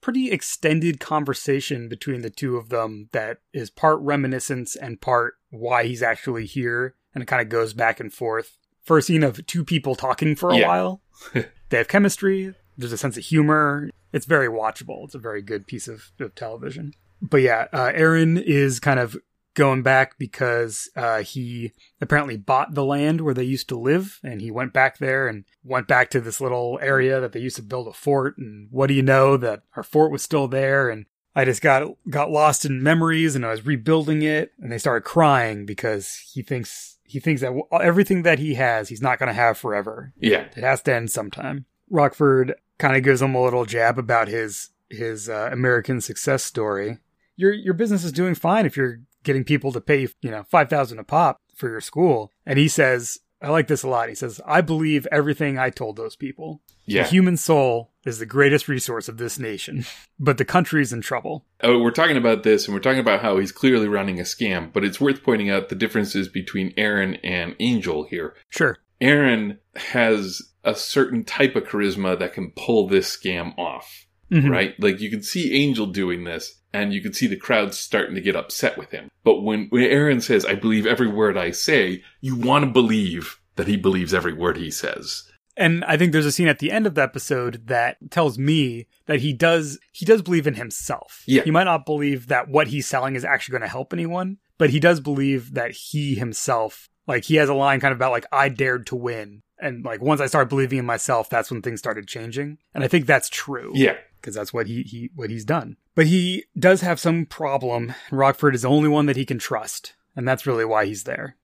pretty 0.00 0.30
extended 0.30 0.98
conversation 1.00 1.88
between 1.88 2.22
the 2.22 2.30
two 2.30 2.56
of 2.56 2.68
them 2.70 3.08
that 3.12 3.38
is 3.52 3.70
part 3.70 4.00
reminiscence 4.00 4.74
and 4.74 5.00
part 5.00 5.34
why 5.50 5.84
he's 5.84 6.02
actually 6.02 6.44
here. 6.46 6.94
And 7.14 7.22
it 7.22 7.26
kind 7.26 7.42
of 7.42 7.48
goes 7.48 7.72
back 7.72 8.00
and 8.00 8.12
forth 8.12 8.58
for 8.82 8.98
a 8.98 9.02
scene 9.02 9.22
of 9.22 9.46
two 9.46 9.64
people 9.64 9.94
talking 9.94 10.34
for 10.34 10.50
a 10.50 10.56
Yeah. 10.56 10.68
while. 10.68 11.02
They 11.68 11.78
have 11.78 11.88
chemistry. 11.88 12.54
There's 12.76 12.92
a 12.92 12.98
sense 12.98 13.16
of 13.16 13.24
humor. 13.24 13.88
It's 14.12 14.26
very 14.26 14.48
watchable. 14.48 15.04
It's 15.04 15.14
a 15.14 15.18
very 15.18 15.40
good 15.40 15.66
piece 15.66 15.88
of, 15.88 16.12
of 16.20 16.34
television. 16.34 16.92
But 17.22 17.38
yeah 17.38 17.68
uh, 17.72 17.92
aaron 17.94 18.36
is 18.36 18.78
kind 18.80 18.98
of 19.00 19.16
going 19.54 19.82
back 19.82 20.18
because 20.18 20.88
uh, 20.96 21.22
he 21.22 21.72
apparently 22.00 22.36
bought 22.36 22.74
the 22.74 22.84
land 22.84 23.20
where 23.20 23.34
they 23.34 23.44
used 23.44 23.68
to 23.68 23.78
live 23.78 24.18
and 24.22 24.40
he 24.40 24.50
went 24.50 24.72
back 24.72 24.98
there 24.98 25.28
and 25.28 25.44
went 25.62 25.86
back 25.86 26.10
to 26.10 26.20
this 26.20 26.40
little 26.40 26.78
area 26.82 27.20
that 27.20 27.32
they 27.32 27.40
used 27.40 27.56
to 27.56 27.62
build 27.62 27.86
a 27.86 27.92
fort 27.92 28.38
and 28.38 28.68
what 28.70 28.86
do 28.86 28.94
you 28.94 29.02
know 29.02 29.36
that 29.36 29.62
our 29.76 29.82
fort 29.82 30.10
was 30.10 30.22
still 30.22 30.48
there 30.48 30.88
and 30.88 31.06
I 31.34 31.44
just 31.44 31.62
got 31.62 31.88
got 32.08 32.30
lost 32.30 32.64
in 32.64 32.82
memories 32.82 33.34
and 33.34 33.44
I 33.44 33.50
was 33.50 33.64
rebuilding 33.64 34.22
it 34.22 34.52
and 34.60 34.70
they 34.70 34.78
started 34.78 35.04
crying 35.04 35.64
because 35.64 36.16
he 36.32 36.42
thinks 36.42 36.98
he 37.04 37.20
thinks 37.20 37.40
that 37.40 37.52
everything 37.80 38.22
that 38.22 38.38
he 38.38 38.54
has 38.54 38.88
he's 38.88 39.02
not 39.02 39.18
going 39.18 39.28
to 39.28 39.34
have 39.34 39.56
forever. 39.56 40.12
Yeah. 40.18 40.46
It 40.56 40.62
has 40.62 40.82
to 40.82 40.94
end 40.94 41.10
sometime. 41.10 41.66
Rockford 41.90 42.54
kind 42.78 42.96
of 42.96 43.02
gives 43.02 43.22
him 43.22 43.34
a 43.34 43.42
little 43.42 43.64
jab 43.64 43.98
about 43.98 44.28
his 44.28 44.70
his 44.90 45.28
uh, 45.28 45.48
American 45.52 46.00
success 46.00 46.44
story. 46.44 46.98
Your 47.36 47.52
your 47.52 47.74
business 47.74 48.04
is 48.04 48.12
doing 48.12 48.34
fine 48.34 48.66
if 48.66 48.76
you're 48.76 49.00
getting 49.22 49.44
people 49.44 49.72
to 49.72 49.80
pay 49.80 50.00
you 50.20 50.30
know 50.30 50.44
five 50.44 50.68
thousand 50.68 50.98
a 50.98 51.04
pop 51.04 51.38
for 51.54 51.68
your 51.68 51.80
school. 51.80 52.32
And 52.46 52.58
he 52.58 52.68
says, 52.68 53.18
I 53.40 53.48
like 53.50 53.66
this 53.68 53.82
a 53.82 53.88
lot. 53.88 54.08
He 54.08 54.14
says, 54.14 54.40
I 54.46 54.60
believe 54.60 55.06
everything 55.12 55.58
I 55.58 55.70
told 55.70 55.96
those 55.96 56.16
people. 56.16 56.62
Yeah. 56.86 57.02
The 57.02 57.08
human 57.10 57.36
soul 57.36 57.92
is 58.06 58.18
the 58.18 58.26
greatest 58.26 58.68
resource 58.68 59.08
of 59.08 59.18
this 59.18 59.38
nation, 59.38 59.84
but 60.18 60.38
the 60.38 60.44
country's 60.44 60.92
in 60.92 61.00
trouble. 61.00 61.44
Oh, 61.62 61.78
we're 61.78 61.90
talking 61.90 62.16
about 62.16 62.42
this 62.42 62.66
and 62.66 62.74
we're 62.74 62.80
talking 62.80 63.00
about 63.00 63.20
how 63.20 63.38
he's 63.38 63.52
clearly 63.52 63.88
running 63.88 64.18
a 64.18 64.22
scam, 64.24 64.72
but 64.72 64.84
it's 64.84 65.00
worth 65.00 65.22
pointing 65.22 65.50
out 65.50 65.68
the 65.68 65.74
differences 65.74 66.28
between 66.28 66.72
Aaron 66.76 67.16
and 67.16 67.54
Angel 67.60 68.04
here. 68.04 68.34
Sure. 68.48 68.78
Aaron 69.00 69.58
has 69.76 70.40
a 70.64 70.74
certain 70.74 71.24
type 71.24 71.56
of 71.56 71.64
charisma 71.64 72.18
that 72.18 72.32
can 72.32 72.52
pull 72.56 72.86
this 72.88 73.16
scam 73.16 73.56
off, 73.58 74.06
Mhm. 74.30 74.50
right? 74.50 74.74
Like 74.80 75.00
you 75.00 75.10
can 75.10 75.22
see 75.22 75.52
Angel 75.54 75.86
doing 75.86 76.24
this 76.24 76.60
and 76.72 76.92
you 76.92 77.00
can 77.00 77.12
see 77.12 77.26
the 77.26 77.36
crowd 77.36 77.74
starting 77.74 78.14
to 78.14 78.20
get 78.20 78.36
upset 78.36 78.78
with 78.78 78.90
him. 78.90 79.10
But 79.24 79.42
when, 79.42 79.66
when 79.70 79.84
Aaron 79.84 80.20
says, 80.20 80.44
I 80.44 80.54
believe 80.54 80.86
every 80.86 81.08
word 81.08 81.36
I 81.36 81.50
say, 81.50 82.02
you 82.20 82.36
want 82.36 82.64
to 82.64 82.70
believe 82.70 83.38
that 83.56 83.68
he 83.68 83.76
believes 83.76 84.14
every 84.14 84.32
word 84.32 84.56
he 84.56 84.70
says. 84.70 85.24
And 85.56 85.84
I 85.84 85.96
think 85.96 86.12
there's 86.12 86.26
a 86.26 86.32
scene 86.32 86.48
at 86.48 86.60
the 86.60 86.70
end 86.70 86.86
of 86.86 86.94
the 86.94 87.02
episode 87.02 87.66
that 87.66 87.98
tells 88.10 88.38
me 88.38 88.86
that 89.06 89.20
he 89.20 89.34
does 89.34 89.78
he 89.92 90.06
does 90.06 90.22
believe 90.22 90.46
in 90.46 90.54
himself. 90.54 91.22
Yeah. 91.26 91.42
He 91.42 91.50
might 91.50 91.64
not 91.64 91.84
believe 91.84 92.28
that 92.28 92.48
what 92.48 92.68
he's 92.68 92.86
selling 92.86 93.16
is 93.16 93.24
actually 93.24 93.52
going 93.52 93.62
to 93.62 93.68
help 93.68 93.92
anyone, 93.92 94.38
but 94.56 94.70
he 94.70 94.80
does 94.80 95.00
believe 95.00 95.54
that 95.54 95.72
he 95.72 96.14
himself 96.14 96.88
like 97.06 97.24
he 97.24 97.36
has 97.36 97.48
a 97.48 97.54
line 97.54 97.80
kind 97.80 97.92
of 97.92 97.98
about 97.98 98.12
like 98.12 98.26
I 98.32 98.48
dared 98.48 98.86
to 98.88 98.96
win. 98.96 99.42
And 99.58 99.84
like 99.84 100.00
once 100.00 100.20
I 100.20 100.26
started 100.26 100.48
believing 100.48 100.78
in 100.78 100.86
myself, 100.86 101.28
that's 101.28 101.50
when 101.50 101.62
things 101.62 101.80
started 101.80 102.08
changing. 102.08 102.58
And 102.74 102.82
I 102.82 102.88
think 102.88 103.06
that's 103.06 103.28
true. 103.28 103.72
Yeah. 103.74 103.96
Because 104.22 104.34
that's 104.34 104.54
what 104.54 104.68
he, 104.68 104.82
he 104.82 105.10
what 105.14 105.28
he's 105.28 105.44
done. 105.44 105.76
But 105.94 106.06
he 106.06 106.44
does 106.58 106.80
have 106.80 106.98
some 106.98 107.26
problem. 107.26 107.94
Rockford 108.10 108.54
is 108.54 108.62
the 108.62 108.68
only 108.68 108.88
one 108.88 109.06
that 109.06 109.16
he 109.16 109.26
can 109.26 109.38
trust, 109.38 109.94
and 110.16 110.26
that's 110.26 110.46
really 110.46 110.64
why 110.64 110.86
he's 110.86 111.04
there. 111.04 111.36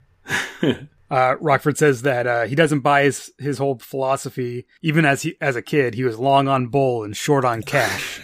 Uh, 1.11 1.37
Rockford 1.41 1.79
says 1.79 2.03
that 2.03 2.27
uh, 2.27 2.45
he 2.45 2.55
doesn't 2.55 2.81
buy 2.81 3.05
his, 3.05 3.33
his 3.39 3.59
whole 3.59 3.79
philosophy. 3.79 4.67
Even 4.83 5.05
as 5.05 5.23
he 5.23 5.37
as 5.41 5.57
a 5.57 5.63
kid, 5.63 5.95
he 5.95 6.05
was 6.05 6.19
long 6.19 6.49
on 6.49 6.67
bull 6.67 7.03
and 7.03 7.17
short 7.17 7.45
on 7.45 7.63
cash, 7.63 8.21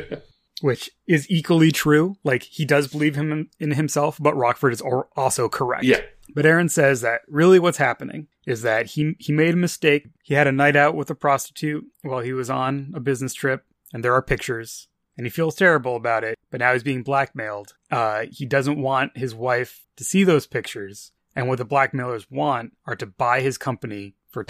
which 0.60 0.90
is 1.06 1.28
equally 1.28 1.72
true. 1.72 2.16
Like 2.22 2.44
he 2.44 2.64
does 2.64 2.86
believe 2.86 3.16
him 3.16 3.50
in, 3.58 3.72
himself, 3.72 4.16
but 4.20 4.36
Rockford 4.36 4.72
is 4.72 4.80
also 4.80 5.48
correct. 5.48 5.84
Yeah. 5.84 6.00
But 6.32 6.46
Aaron 6.46 6.68
says 6.68 7.00
that 7.00 7.22
really 7.26 7.58
what's 7.58 7.78
happening 7.78 8.28
is 8.46 8.62
that 8.62 8.86
he 8.86 9.16
he 9.18 9.32
made 9.32 9.54
a 9.54 9.58
mistake. 9.58 10.06
He 10.22 10.34
had 10.34 10.46
a 10.46 10.52
night 10.52 10.76
out 10.76 10.94
with 10.94 11.10
a 11.10 11.16
prostitute 11.16 11.84
while 12.02 12.20
he 12.20 12.32
was 12.32 12.48
on 12.48 12.92
a 12.94 13.00
business 13.00 13.34
trip, 13.34 13.64
and 13.92 14.04
there 14.04 14.14
are 14.14 14.22
pictures. 14.22 14.88
And 15.16 15.26
he 15.26 15.30
feels 15.30 15.54
terrible 15.54 15.96
about 15.96 16.24
it, 16.24 16.38
but 16.50 16.60
now 16.60 16.72
he's 16.72 16.82
being 16.82 17.02
blackmailed. 17.02 17.74
Uh, 17.90 18.24
he 18.30 18.46
doesn't 18.46 18.80
want 18.80 19.16
his 19.18 19.34
wife 19.34 19.86
to 19.96 20.04
see 20.04 20.24
those 20.24 20.46
pictures, 20.46 21.12
and 21.36 21.46
what 21.48 21.58
the 21.58 21.64
blackmailers 21.64 22.30
want 22.30 22.72
are 22.86 22.96
to 22.96 23.06
buy 23.06 23.40
his 23.40 23.58
company 23.58 24.14
for 24.30 24.46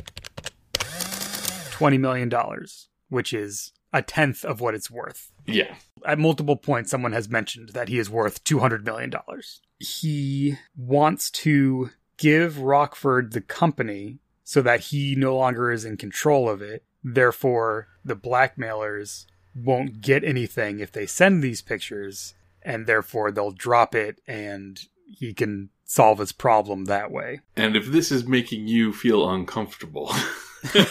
$20 0.74 1.98
million, 1.98 2.30
which 3.08 3.32
is 3.32 3.72
a 3.92 4.02
tenth 4.02 4.44
of 4.44 4.60
what 4.60 4.74
it's 4.74 4.90
worth. 4.90 5.32
Yeah. 5.46 5.74
At 6.06 6.18
multiple 6.18 6.56
points, 6.56 6.90
someone 6.90 7.12
has 7.12 7.28
mentioned 7.28 7.70
that 7.70 7.88
he 7.88 7.98
is 7.98 8.08
worth 8.08 8.44
$200 8.44 8.84
million. 8.84 9.12
He 9.78 10.56
wants 10.76 11.30
to 11.30 11.90
give 12.16 12.58
Rockford 12.58 13.32
the 13.32 13.40
company 13.40 14.18
so 14.44 14.62
that 14.62 14.80
he 14.80 15.14
no 15.16 15.36
longer 15.36 15.70
is 15.72 15.84
in 15.84 15.96
control 15.96 16.48
of 16.48 16.60
it. 16.62 16.84
Therefore, 17.02 17.88
the 18.04 18.14
blackmailers 18.14 19.26
won't 19.54 20.00
get 20.00 20.24
anything 20.24 20.80
if 20.80 20.92
they 20.92 21.06
send 21.06 21.42
these 21.42 21.62
pictures, 21.62 22.34
and 22.62 22.86
therefore 22.86 23.30
they'll 23.30 23.50
drop 23.50 23.94
it 23.94 24.20
and 24.26 24.80
he 25.06 25.32
can 25.32 25.70
solve 25.84 26.18
his 26.18 26.32
problem 26.32 26.84
that 26.84 27.10
way. 27.10 27.40
And 27.56 27.76
if 27.76 27.86
this 27.86 28.12
is 28.12 28.26
making 28.26 28.68
you 28.68 28.92
feel 28.92 29.28
uncomfortable, 29.28 30.12
you 30.74 30.84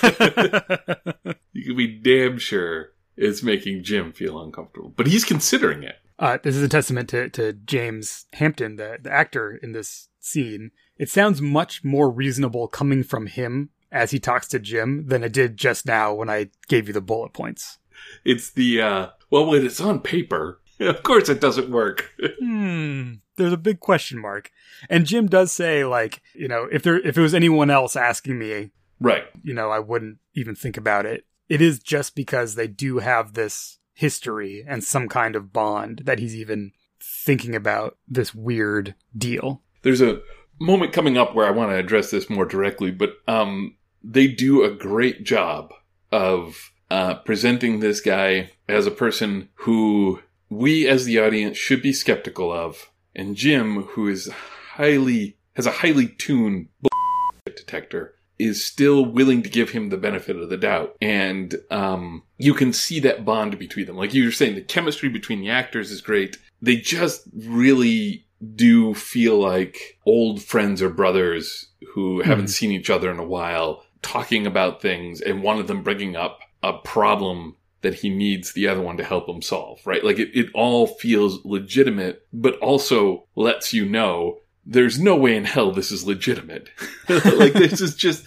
can 1.64 1.78
be 1.78 2.00
damn 2.02 2.38
sure 2.38 2.92
it's 3.16 3.44
making 3.44 3.84
Jim 3.84 4.12
feel 4.12 4.42
uncomfortable. 4.42 4.94
But 4.96 5.08
he's 5.08 5.24
considering 5.24 5.84
it. 5.84 5.96
Uh, 6.18 6.38
this 6.44 6.56
is 6.56 6.64
a 6.64 6.68
testament 6.68 7.08
to, 7.10 7.30
to 7.30 7.54
James 7.54 8.26
Hampton, 8.34 8.76
the, 8.76 8.98
the 9.02 9.12
actor 9.12 9.58
in 9.64 9.72
this 9.72 10.10
scene. 10.20 10.72
It 10.98 11.10
sounds 11.10 11.42
much 11.42 11.84
more 11.84 12.10
reasonable 12.10 12.68
coming 12.68 13.04
from 13.04 13.28
him 13.28 13.70
as 13.92 14.12
he 14.12 14.20
talks 14.20 14.48
to 14.50 14.60
Jim 14.60 15.08
than 15.08 15.24
it 15.24 15.34
did 15.34 15.58
just 15.58 15.86
now 15.86 16.14
when 16.14 16.30
I 16.30 16.50
gave 16.68 16.88
you 16.88 16.94
the 16.94 17.02
bullet 17.02 17.34
points. 17.34 17.78
It's 18.24 18.52
the, 18.52 18.82
uh, 18.82 19.08
well, 19.30 19.46
when 19.48 19.66
it's 19.66 19.82
on 19.82 20.00
paper, 20.00 20.62
of 20.80 21.04
course 21.04 21.30
it 21.30 21.42
doesn't 21.42 21.70
work. 21.70 22.12
hmm. 22.40 23.14
There's 23.36 23.54
a 23.54 23.58
big 23.58 23.80
question 23.80 24.20
mark. 24.20 24.52
And 24.90 25.06
Jim 25.06 25.28
does 25.28 25.52
say, 25.52 25.86
like, 25.86 26.22
you 26.34 26.48
know, 26.48 26.68
if 26.72 26.84
there 26.84 27.00
if 27.00 27.18
it 27.18 27.22
was 27.22 27.34
anyone 27.34 27.70
else 27.70 27.96
asking 27.96 28.38
me, 28.38 28.72
right. 29.00 29.24
you 29.44 29.54
know, 29.54 29.70
I 29.70 29.80
wouldn't 29.80 30.18
even 30.34 30.56
think 30.56 30.76
about 30.76 31.06
it. 31.06 31.26
It 31.48 31.62
is 31.62 31.80
just 31.80 32.16
because 32.16 32.56
they 32.56 32.68
do 32.68 33.00
have 33.00 33.34
this 33.34 33.80
history 33.94 34.64
and 34.68 34.84
some 34.84 35.08
kind 35.08 35.36
of 35.36 35.54
bond 35.54 36.02
that 36.06 36.20
he's 36.20 36.36
even 36.36 36.72
thinking 37.02 37.56
about 37.56 37.98
this 38.08 38.36
weird 38.36 38.96
deal. 39.18 39.62
There's 39.82 40.02
a 40.02 40.22
moment 40.60 40.94
coming 40.94 41.18
up 41.18 41.34
where 41.34 41.48
I 41.48 41.52
want 41.52 41.72
to 41.72 41.76
address 41.76 42.12
this 42.12 42.30
more 42.30 42.46
directly, 42.46 42.92
but 42.92 43.14
um, 43.28 43.76
they 44.04 44.28
do 44.28 44.64
a 44.64 44.72
great 44.74 45.24
job 45.24 45.74
of 46.12 46.72
uh, 46.90 47.16
presenting 47.16 47.80
this 47.80 48.02
guy 48.02 48.52
as 48.68 48.86
a 48.88 48.92
person 48.92 49.50
who 49.56 50.22
we 50.50 50.88
as 50.88 51.06
the 51.06 51.20
audience 51.20 51.58
should 51.58 51.82
be 51.82 51.94
skeptical 51.94 52.52
of, 52.52 52.90
and 53.16 53.36
Jim, 53.36 53.84
who 53.84 54.08
is 54.08 54.30
highly 54.74 55.38
has 55.56 55.66
a 55.66 55.72
highly 55.72 56.08
tuned 56.08 56.68
bullshit 56.82 57.58
detector, 57.58 58.16
is 58.40 58.64
still 58.66 59.06
willing 59.06 59.44
to 59.44 59.50
give 59.50 59.72
him 59.72 59.90
the 59.90 59.98
benefit 59.98 60.38
of 60.38 60.50
the 60.50 60.58
doubt, 60.58 60.96
and 61.02 61.56
um, 61.70 62.24
you 62.38 62.54
can 62.54 62.72
see 62.74 63.00
that 63.02 63.26
bond 63.26 63.60
between 63.60 63.86
them. 63.86 63.98
Like 63.98 64.14
you 64.14 64.24
were 64.26 64.32
saying, 64.32 64.56
the 64.56 64.62
chemistry 64.62 65.10
between 65.10 65.42
the 65.42 65.50
actors 65.50 65.92
is 65.92 66.02
great. 66.02 66.38
They 66.62 66.78
just 66.78 67.24
really 67.36 68.26
do 68.56 68.94
feel 68.94 69.38
like 69.38 70.00
old 70.06 70.42
friends 70.42 70.82
or 70.82 70.90
brothers 70.90 71.68
who 71.94 72.22
haven't 72.22 72.46
Mhm. 72.46 72.50
seen 72.50 72.72
each 72.72 72.90
other 72.90 73.12
in 73.12 73.20
a 73.20 73.28
while 73.28 73.84
talking 74.02 74.48
about 74.48 74.82
things 74.82 75.22
and 75.22 75.44
one 75.44 75.60
of 75.60 75.68
them 75.68 75.84
bringing 75.84 76.16
up 76.16 76.40
a 76.64 76.74
problem 76.74 77.56
that 77.82 77.96
he 77.96 78.10
needs 78.10 78.54
the 78.54 78.68
other 78.68 78.82
one 78.82 78.98
to 78.98 79.04
help 79.04 79.28
him 79.30 79.42
solve, 79.42 79.80
right? 79.86 80.04
Like 80.04 80.20
it, 80.20 80.30
it 80.38 80.48
all 80.54 80.88
feels 80.88 81.44
legitimate, 81.46 82.26
but 82.34 82.58
also 82.60 83.26
lets 83.36 83.74
you 83.74 83.86
know 83.86 84.40
there's 84.66 85.00
no 85.00 85.16
way 85.16 85.36
in 85.36 85.46
hell 85.46 85.72
this 85.72 85.92
is 85.92 86.06
legitimate. 86.06 86.70
like 87.10 87.54
this 87.54 87.82
is 87.82 87.96
just 87.96 88.26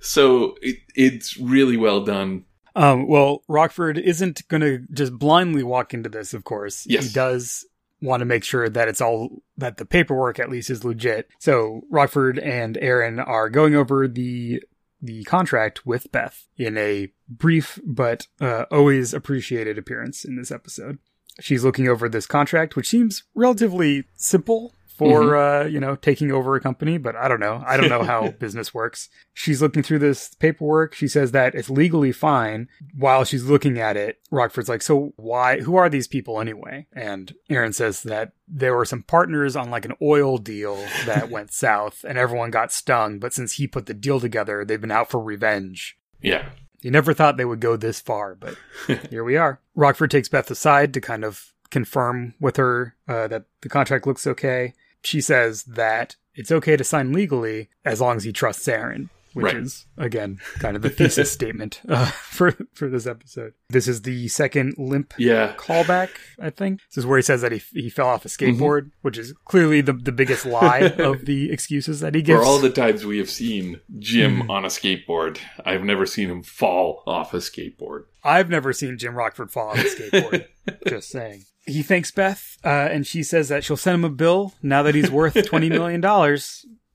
so 0.00 0.56
it, 0.62 0.78
it's 0.94 1.36
really 1.36 1.76
well 1.76 2.04
done. 2.04 2.44
Um, 2.74 3.06
well, 3.06 3.42
Rockford 3.48 3.98
isn't 3.98 4.46
going 4.48 4.62
to 4.62 4.78
just 4.92 5.12
blindly 5.18 5.62
walk 5.62 5.92
into 5.92 6.08
this, 6.08 6.32
of 6.32 6.44
course. 6.44 6.86
Yes. 6.86 7.08
He 7.08 7.12
does 7.12 7.66
want 8.00 8.20
to 8.20 8.24
make 8.24 8.44
sure 8.44 8.68
that 8.68 8.88
it's 8.88 9.00
all, 9.00 9.42
that 9.58 9.76
the 9.76 9.84
paperwork 9.84 10.38
at 10.38 10.48
least 10.48 10.70
is 10.70 10.84
legit. 10.84 11.28
So 11.38 11.82
Rockford 11.90 12.38
and 12.38 12.78
Aaron 12.80 13.20
are 13.20 13.50
going 13.50 13.74
over 13.74 14.08
the, 14.08 14.62
the 15.02 15.24
contract 15.24 15.84
with 15.84 16.10
Beth 16.12 16.46
in 16.56 16.78
a 16.78 17.12
brief 17.28 17.80
but 17.84 18.28
uh, 18.40 18.66
always 18.70 19.12
appreciated 19.12 19.76
appearance 19.76 20.24
in 20.24 20.36
this 20.36 20.52
episode. 20.52 20.98
She's 21.40 21.64
looking 21.64 21.88
over 21.88 22.08
this 22.08 22.26
contract, 22.26 22.76
which 22.76 22.88
seems 22.88 23.24
relatively 23.34 24.04
simple 24.14 24.74
for 24.96 25.36
uh, 25.36 25.66
you 25.66 25.80
know 25.80 25.96
taking 25.96 26.30
over 26.30 26.54
a 26.54 26.60
company, 26.60 26.98
but 26.98 27.16
I 27.16 27.28
don't 27.28 27.40
know. 27.40 27.62
I 27.66 27.76
don't 27.76 27.88
know 27.88 28.02
how 28.02 28.30
business 28.38 28.72
works. 28.74 29.08
She's 29.32 29.62
looking 29.62 29.82
through 29.82 30.00
this 30.00 30.34
paperwork. 30.34 30.94
She 30.94 31.08
says 31.08 31.32
that 31.32 31.54
it's 31.54 31.70
legally 31.70 32.12
fine. 32.12 32.68
While 32.94 33.24
she's 33.24 33.44
looking 33.44 33.78
at 33.78 33.96
it, 33.96 34.20
Rockford's 34.30 34.68
like, 34.68 34.82
"So 34.82 35.12
why? 35.16 35.60
Who 35.60 35.76
are 35.76 35.88
these 35.88 36.06
people 36.06 36.40
anyway?" 36.40 36.86
And 36.92 37.34
Aaron 37.48 37.72
says 37.72 38.02
that 38.04 38.32
there 38.46 38.76
were 38.76 38.84
some 38.84 39.02
partners 39.02 39.56
on 39.56 39.70
like 39.70 39.84
an 39.84 39.96
oil 40.02 40.38
deal 40.38 40.76
that 41.06 41.30
went 41.30 41.52
south, 41.52 42.04
and 42.06 42.18
everyone 42.18 42.50
got 42.50 42.72
stung. 42.72 43.18
But 43.18 43.32
since 43.32 43.52
he 43.52 43.66
put 43.66 43.86
the 43.86 43.94
deal 43.94 44.20
together, 44.20 44.64
they've 44.64 44.80
been 44.80 44.90
out 44.90 45.10
for 45.10 45.20
revenge. 45.20 45.98
Yeah. 46.20 46.50
You 46.82 46.90
never 46.90 47.14
thought 47.14 47.36
they 47.36 47.44
would 47.44 47.60
go 47.60 47.76
this 47.76 48.00
far, 48.00 48.34
but 48.34 48.56
here 49.10 49.22
we 49.22 49.36
are. 49.36 49.60
Rockford 49.74 50.10
takes 50.10 50.28
Beth 50.28 50.50
aside 50.50 50.92
to 50.94 51.00
kind 51.00 51.24
of 51.24 51.52
confirm 51.72 52.34
with 52.38 52.56
her 52.58 52.94
uh, 53.08 53.26
that 53.28 53.46
the 53.62 53.68
contract 53.68 54.06
looks 54.06 54.26
okay. 54.26 54.74
She 55.02 55.20
says 55.20 55.64
that 55.64 56.14
it's 56.36 56.52
okay 56.52 56.76
to 56.76 56.84
sign 56.84 57.12
legally 57.12 57.68
as 57.84 58.00
long 58.00 58.16
as 58.16 58.24
he 58.24 58.32
trusts 58.32 58.68
Aaron, 58.68 59.10
which 59.34 59.46
Right. 59.46 59.56
is 59.56 59.86
again 59.98 60.38
kind 60.60 60.76
of 60.76 60.82
the 60.82 60.90
thesis 60.90 61.32
statement 61.38 61.80
uh, 61.88 62.06
for 62.36 62.52
for 62.74 62.88
this 62.88 63.06
episode. 63.06 63.54
This 63.68 63.88
is 63.88 64.02
the 64.02 64.28
second 64.28 64.74
limp 64.78 65.14
Yeah. 65.18 65.54
callback, 65.56 66.10
I 66.40 66.50
think. 66.50 66.80
This 66.90 66.98
is 66.98 67.06
where 67.06 67.18
he 67.18 67.22
says 67.22 67.40
that 67.40 67.50
he, 67.52 67.60
he 67.72 67.90
fell 67.90 68.06
off 68.08 68.24
a 68.24 68.28
skateboard, 68.28 68.92
which 69.00 69.18
is 69.18 69.34
clearly 69.44 69.80
the, 69.80 69.92
the 69.94 70.12
biggest 70.12 70.46
lie 70.46 70.78
of 70.98 71.24
the 71.26 71.50
excuses 71.50 71.98
that 72.00 72.14
he 72.14 72.22
gives. 72.22 72.40
For 72.40 72.46
all 72.46 72.58
the 72.60 72.70
times 72.70 73.04
we 73.04 73.18
have 73.18 73.30
seen 73.30 73.80
Jim 73.98 74.48
on 74.50 74.64
a 74.64 74.68
skateboard, 74.68 75.38
I've 75.64 75.82
never 75.84 76.06
seen 76.06 76.30
him 76.30 76.42
fall 76.44 77.02
off 77.06 77.34
a 77.34 77.38
skateboard. 77.38 78.04
I've 78.22 78.48
never 78.50 78.72
seen 78.72 78.96
Jim 78.98 79.14
Rockford 79.16 79.50
fall 79.50 79.70
off 79.70 79.78
a 79.78 79.84
skateboard. 79.88 80.46
just 80.86 81.08
saying. 81.08 81.44
He 81.66 81.82
thanks 81.82 82.10
Beth, 82.10 82.58
uh, 82.64 82.68
and 82.68 83.06
she 83.06 83.22
says 83.22 83.48
that 83.48 83.62
she'll 83.64 83.76
send 83.76 83.94
him 83.96 84.04
a 84.04 84.08
bill 84.10 84.54
now 84.62 84.82
that 84.82 84.94
he's 84.94 85.10
worth 85.10 85.34
$20 85.34 85.68
million. 85.70 86.38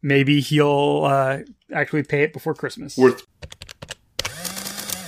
Maybe 0.01 0.41
he'll 0.41 1.03
uh, 1.05 1.39
actually 1.73 2.03
pay 2.03 2.23
it 2.23 2.33
before 2.33 2.53
Christmas. 2.53 2.97
Worth 2.97 3.25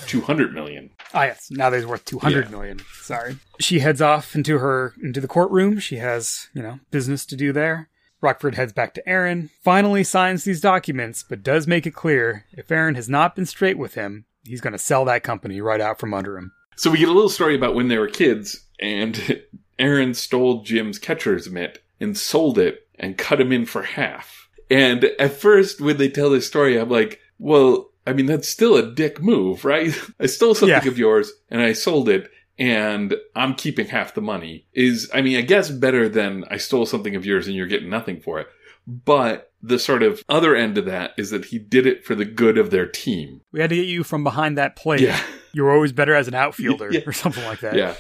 200 0.08 0.54
million. 0.54 0.90
Ah, 1.14 1.24
yes. 1.26 1.50
Now 1.52 1.70
that 1.70 1.78
he's 1.78 1.86
worth 1.86 2.06
two 2.06 2.20
hundred 2.20 2.46
Yeah. 2.46 2.52
million. 2.52 2.80
Sorry. 3.02 3.38
She 3.60 3.80
heads 3.80 4.02
off 4.02 4.36
into 4.36 4.58
her 4.60 4.94
into 5.02 5.22
the 5.22 5.28
courtroom. 5.28 5.80
She 5.80 5.98
has 5.98 6.48
you 6.54 6.62
know 6.62 6.80
business 6.92 7.26
to 7.28 7.36
do 7.36 7.52
there. 7.52 7.90
Rockford 8.22 8.56
heads 8.56 8.74
back 8.74 8.94
to 8.96 9.08
Aaron. 9.10 9.50
Finally 9.64 10.04
signs 10.04 10.44
these 10.44 10.62
documents, 10.62 11.24
but 11.28 11.42
does 11.44 11.68
make 11.68 11.86
it 11.88 11.92
clear 11.96 12.46
if 12.52 12.72
Aaron 12.72 12.96
has 12.96 13.08
not 13.08 13.36
been 13.36 13.46
straight 13.46 13.78
with 13.78 13.94
him, 13.94 14.26
he's 14.44 14.62
going 14.62 14.74
to 14.74 14.80
sell 14.80 15.06
that 15.06 15.24
company 15.24 15.62
right 15.62 15.80
out 15.80 16.00
from 16.00 16.14
under 16.14 16.38
him. 16.38 16.52
So 16.76 16.92
we 16.92 16.98
get 16.98 17.08
a 17.10 17.14
little 17.14 17.30
story 17.30 17.56
about 17.56 17.76
when 17.76 17.88
they 17.88 17.98
were 17.98 18.08
kids, 18.08 18.66
and 18.82 19.42
Aaron 19.80 20.14
stole 20.14 20.64
Jim's 20.64 21.00
catcher's 21.00 21.50
mitt 21.50 21.82
and 22.00 22.18
sold 22.18 22.58
it 22.58 22.88
and 22.98 23.18
cut 23.18 23.40
him 23.42 23.52
in 23.52 23.66
for 23.66 23.84
half. 23.84 24.50
And 24.70 25.04
at 25.20 25.34
first, 25.34 25.82
when 25.82 25.98
they 25.98 26.10
tell 26.10 26.30
this 26.30 26.48
story, 26.48 26.78
I'm 26.80 26.90
like, 26.90 27.20
well, 27.40 27.90
I 28.06 28.14
mean, 28.14 28.26
that's 28.26 28.48
still 28.50 28.76
a 28.76 28.92
dick 28.92 29.22
move, 29.22 29.66
right? 29.66 29.98
I 30.20 30.26
stole 30.28 30.54
something 30.56 30.82
Yeah. 30.84 30.88
of 30.88 30.98
yours 30.98 31.32
and 31.50 31.62
I 31.62 31.74
sold 31.74 32.10
it 32.10 32.30
and 32.58 33.16
I'm 33.36 33.56
keeping 33.56 33.88
half 33.88 34.14
the 34.14 34.22
money. 34.22 34.66
Is, 34.74 35.10
I 35.14 35.22
mean, 35.22 35.38
I 35.38 35.42
guess 35.42 35.70
better 35.70 36.10
than 36.10 36.44
I 36.52 36.58
stole 36.58 36.86
something 36.86 37.16
of 37.16 37.26
yours 37.26 37.48
and 37.48 37.56
you're 37.56 37.68
getting 37.68 37.90
nothing 37.90 38.20
for 38.20 38.40
it. 38.40 38.48
But 38.88 39.52
the 39.62 39.78
sort 39.80 40.04
of 40.04 40.24
other 40.30 40.56
end 40.56 40.78
of 40.78 40.86
that 40.86 41.12
is 41.18 41.30
that 41.32 41.46
he 41.46 41.60
did 41.60 41.86
it 41.86 42.06
for 42.06 42.16
the 42.16 42.26
good 42.26 42.58
of 42.58 42.70
their 42.72 42.88
team. 42.88 43.42
We 43.52 43.60
had 43.60 43.70
to 43.70 43.76
get 43.76 43.88
you 43.88 44.04
from 44.04 44.24
behind 44.24 44.58
that 44.58 44.76
plate 44.76 45.02
Yeah. 45.02 45.22
You're 45.52 45.72
always 45.72 45.92
better 45.94 46.14
as 46.16 46.28
an 46.28 46.34
outfielder 46.36 46.92
Yeah. 46.92 47.02
or 47.06 47.12
something 47.14 47.44
like 47.46 47.60
that. 47.62 47.76
Yeah. 47.76 47.96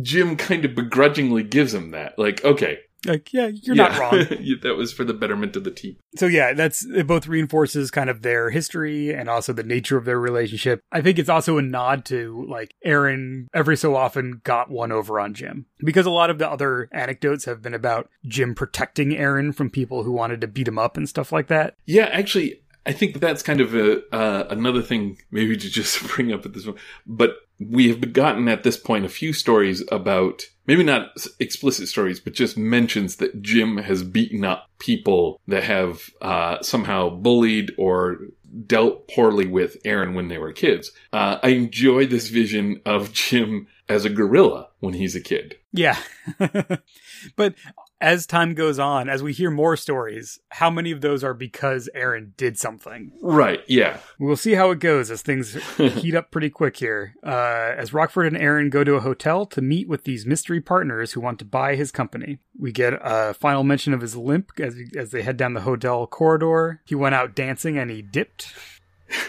Jim 0.00 0.36
kind 0.36 0.64
of 0.64 0.74
begrudgingly 0.74 1.42
gives 1.42 1.74
him 1.74 1.90
that. 1.90 2.18
Like, 2.18 2.44
okay. 2.44 2.78
Like, 3.04 3.32
yeah, 3.32 3.48
you're 3.48 3.74
yeah. 3.74 3.88
not 3.88 3.98
wrong. 3.98 4.12
That 4.62 4.76
was 4.76 4.92
for 4.92 5.02
the 5.02 5.14
betterment 5.14 5.56
of 5.56 5.64
the 5.64 5.72
team. 5.72 5.96
So 6.16 6.26
yeah, 6.26 6.52
that's 6.52 6.84
it 6.84 7.06
both 7.06 7.26
reinforces 7.26 7.90
kind 7.90 8.08
of 8.08 8.22
their 8.22 8.50
history 8.50 9.12
and 9.12 9.28
also 9.28 9.52
the 9.52 9.64
nature 9.64 9.96
of 9.96 10.04
their 10.04 10.20
relationship. 10.20 10.82
I 10.92 11.00
think 11.00 11.18
it's 11.18 11.28
also 11.28 11.58
a 11.58 11.62
nod 11.62 12.04
to 12.06 12.46
like 12.48 12.74
Aaron 12.84 13.48
every 13.52 13.76
so 13.76 13.96
often 13.96 14.40
got 14.44 14.70
one 14.70 14.92
over 14.92 15.18
on 15.18 15.34
Jim 15.34 15.66
because 15.78 16.06
a 16.06 16.10
lot 16.10 16.30
of 16.30 16.38
the 16.38 16.48
other 16.48 16.88
anecdotes 16.92 17.44
have 17.46 17.60
been 17.60 17.74
about 17.74 18.08
Jim 18.24 18.54
protecting 18.54 19.16
Aaron 19.16 19.52
from 19.52 19.70
people 19.70 20.04
who 20.04 20.12
wanted 20.12 20.40
to 20.42 20.46
beat 20.46 20.68
him 20.68 20.78
up 20.78 20.96
and 20.96 21.08
stuff 21.08 21.32
like 21.32 21.48
that. 21.48 21.74
Yeah, 21.86 22.04
actually, 22.04 22.62
I 22.86 22.92
think 22.92 23.20
that's 23.20 23.42
kind 23.42 23.60
of 23.60 23.74
a 23.74 24.02
uh, 24.14 24.46
another 24.50 24.82
thing 24.82 25.18
maybe 25.30 25.56
to 25.56 25.70
just 25.70 26.02
bring 26.08 26.32
up 26.32 26.44
at 26.46 26.52
this 26.52 26.64
point. 26.64 26.78
But 27.06 27.36
we 27.58 27.88
have 27.88 28.12
gotten 28.12 28.48
at 28.48 28.62
this 28.62 28.76
point 28.76 29.04
a 29.04 29.10
few 29.10 29.32
stories 29.32 29.82
about 29.90 30.42
maybe 30.66 30.84
not 30.84 31.16
explicit 31.38 31.88
stories, 31.88 32.20
but 32.20 32.32
just 32.32 32.56
mentions 32.56 33.16
that 33.16 33.42
Jim 33.42 33.78
has 33.78 34.02
beaten 34.02 34.44
up 34.44 34.68
people 34.78 35.40
that 35.48 35.64
have 35.64 36.10
uh, 36.20 36.62
somehow 36.62 37.10
bullied 37.10 37.72
or 37.78 38.18
dealt 38.66 39.08
poorly 39.08 39.46
with 39.46 39.76
Aaron 39.84 40.14
when 40.14 40.28
they 40.28 40.38
were 40.38 40.52
kids. 40.52 40.92
Uh, 41.12 41.38
I 41.42 41.48
enjoy 41.50 42.06
this 42.06 42.28
vision 42.28 42.80
of 42.84 43.12
Jim 43.12 43.66
as 43.88 44.04
a 44.04 44.10
gorilla 44.10 44.68
when 44.80 44.94
he's 44.94 45.16
a 45.16 45.20
kid. 45.20 45.56
Yeah. 45.72 45.98
but 47.36 47.54
as 48.02 48.26
time 48.26 48.54
goes 48.54 48.80
on, 48.80 49.08
as 49.08 49.22
we 49.22 49.32
hear 49.32 49.50
more 49.50 49.76
stories, 49.76 50.40
how 50.50 50.68
many 50.68 50.90
of 50.90 51.00
those 51.00 51.22
are 51.22 51.32
because 51.32 51.88
Aaron 51.94 52.34
did 52.36 52.58
something? 52.58 53.12
Right? 53.22 53.62
Yeah. 53.68 53.98
We'll 54.18 54.36
see 54.36 54.54
how 54.54 54.72
it 54.72 54.80
goes 54.80 55.08
as 55.08 55.22
things 55.22 55.54
heat 55.76 56.16
up 56.16 56.32
pretty 56.32 56.50
quick 56.50 56.76
here. 56.76 57.14
Uh, 57.24 57.72
as 57.76 57.94
Rockford 57.94 58.26
and 58.26 58.36
Aaron 58.36 58.70
go 58.70 58.82
to 58.82 58.94
a 58.94 59.00
hotel 59.00 59.46
to 59.46 59.62
meet 59.62 59.88
with 59.88 60.02
these 60.02 60.26
mystery 60.26 60.60
partners 60.60 61.12
who 61.12 61.20
want 61.20 61.38
to 61.38 61.44
buy 61.44 61.76
his 61.76 61.92
company, 61.92 62.38
we 62.58 62.72
get 62.72 62.94
a 63.00 63.34
final 63.34 63.62
mention 63.62 63.94
of 63.94 64.00
his 64.00 64.16
limp 64.16 64.50
as 64.58 64.76
as 64.96 65.10
they 65.10 65.22
head 65.22 65.36
down 65.36 65.54
the 65.54 65.60
hotel 65.60 66.06
corridor. 66.08 66.82
He 66.84 66.96
went 66.96 67.14
out 67.14 67.36
dancing 67.36 67.78
and 67.78 67.88
he 67.88 68.02
dipped. 68.02 68.52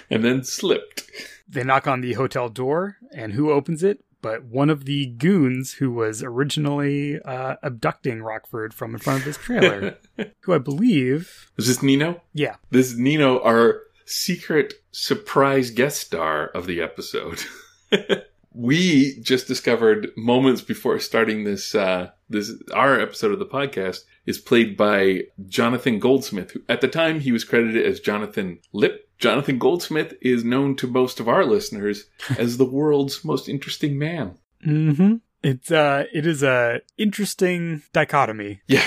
And 0.09 0.25
then 0.25 0.43
slipped. 0.43 1.03
They 1.47 1.63
knock 1.63 1.87
on 1.87 2.01
the 2.01 2.13
hotel 2.13 2.49
door, 2.49 2.97
and 3.13 3.33
who 3.33 3.51
opens 3.51 3.83
it? 3.83 4.03
But 4.23 4.45
one 4.45 4.71
of 4.71 4.85
the 4.85 5.05
goons 5.05 5.73
who 5.73 5.91
was 5.91 6.23
originally 6.23 7.19
uh, 7.21 7.57
abducting 7.61 8.23
Rockford 8.23 8.73
from 8.73 8.93
in 8.95 8.99
front 8.99 9.19
of 9.19 9.25
his 9.25 9.37
trailer, 9.37 9.97
who 10.39 10.53
I 10.53 10.57
believe, 10.57 11.51
Is 11.57 11.67
this 11.67 11.83
Nino? 11.83 12.21
yeah, 12.33 12.55
This 12.71 12.93
is 12.93 12.97
Nino, 12.97 13.39
our 13.43 13.81
secret 14.05 14.73
surprise 14.91 15.69
guest 15.71 15.99
star 16.01 16.47
of 16.47 16.65
the 16.67 16.81
episode. 16.81 17.43
we 18.53 19.19
just 19.21 19.47
discovered 19.47 20.11
moments 20.15 20.61
before 20.61 20.99
starting 20.99 21.43
this 21.43 21.73
uh 21.73 22.09
this 22.29 22.51
our 22.73 22.99
episode 22.99 23.31
of 23.31 23.39
the 23.39 23.45
podcast 23.45 24.01
is 24.25 24.37
played 24.37 24.77
by 24.77 25.21
Jonathan 25.47 25.99
Goldsmith. 25.99 26.51
Who, 26.51 26.61
at 26.69 26.79
the 26.81 26.87
time 26.87 27.19
he 27.19 27.31
was 27.31 27.43
credited 27.43 27.85
as 27.85 27.99
Jonathan 27.99 28.59
Lippe. 28.73 28.99
Jonathan 29.23 29.57
Goldsmith 29.57 30.13
is 30.21 30.43
known 30.43 30.75
to 30.75 30.85
most 30.87 31.19
of 31.21 31.29
our 31.29 31.45
listeners 31.45 32.07
as 32.37 32.57
the 32.57 32.65
world's 32.65 33.23
most 33.23 33.47
interesting 33.47 33.97
man. 33.97 34.37
mm-hmm. 34.65 35.15
It's 35.41 35.71
uh, 35.71 36.05
it 36.13 36.25
is 36.27 36.43
a 36.43 36.81
interesting 36.97 37.83
dichotomy 37.93 38.61
Yeah. 38.67 38.85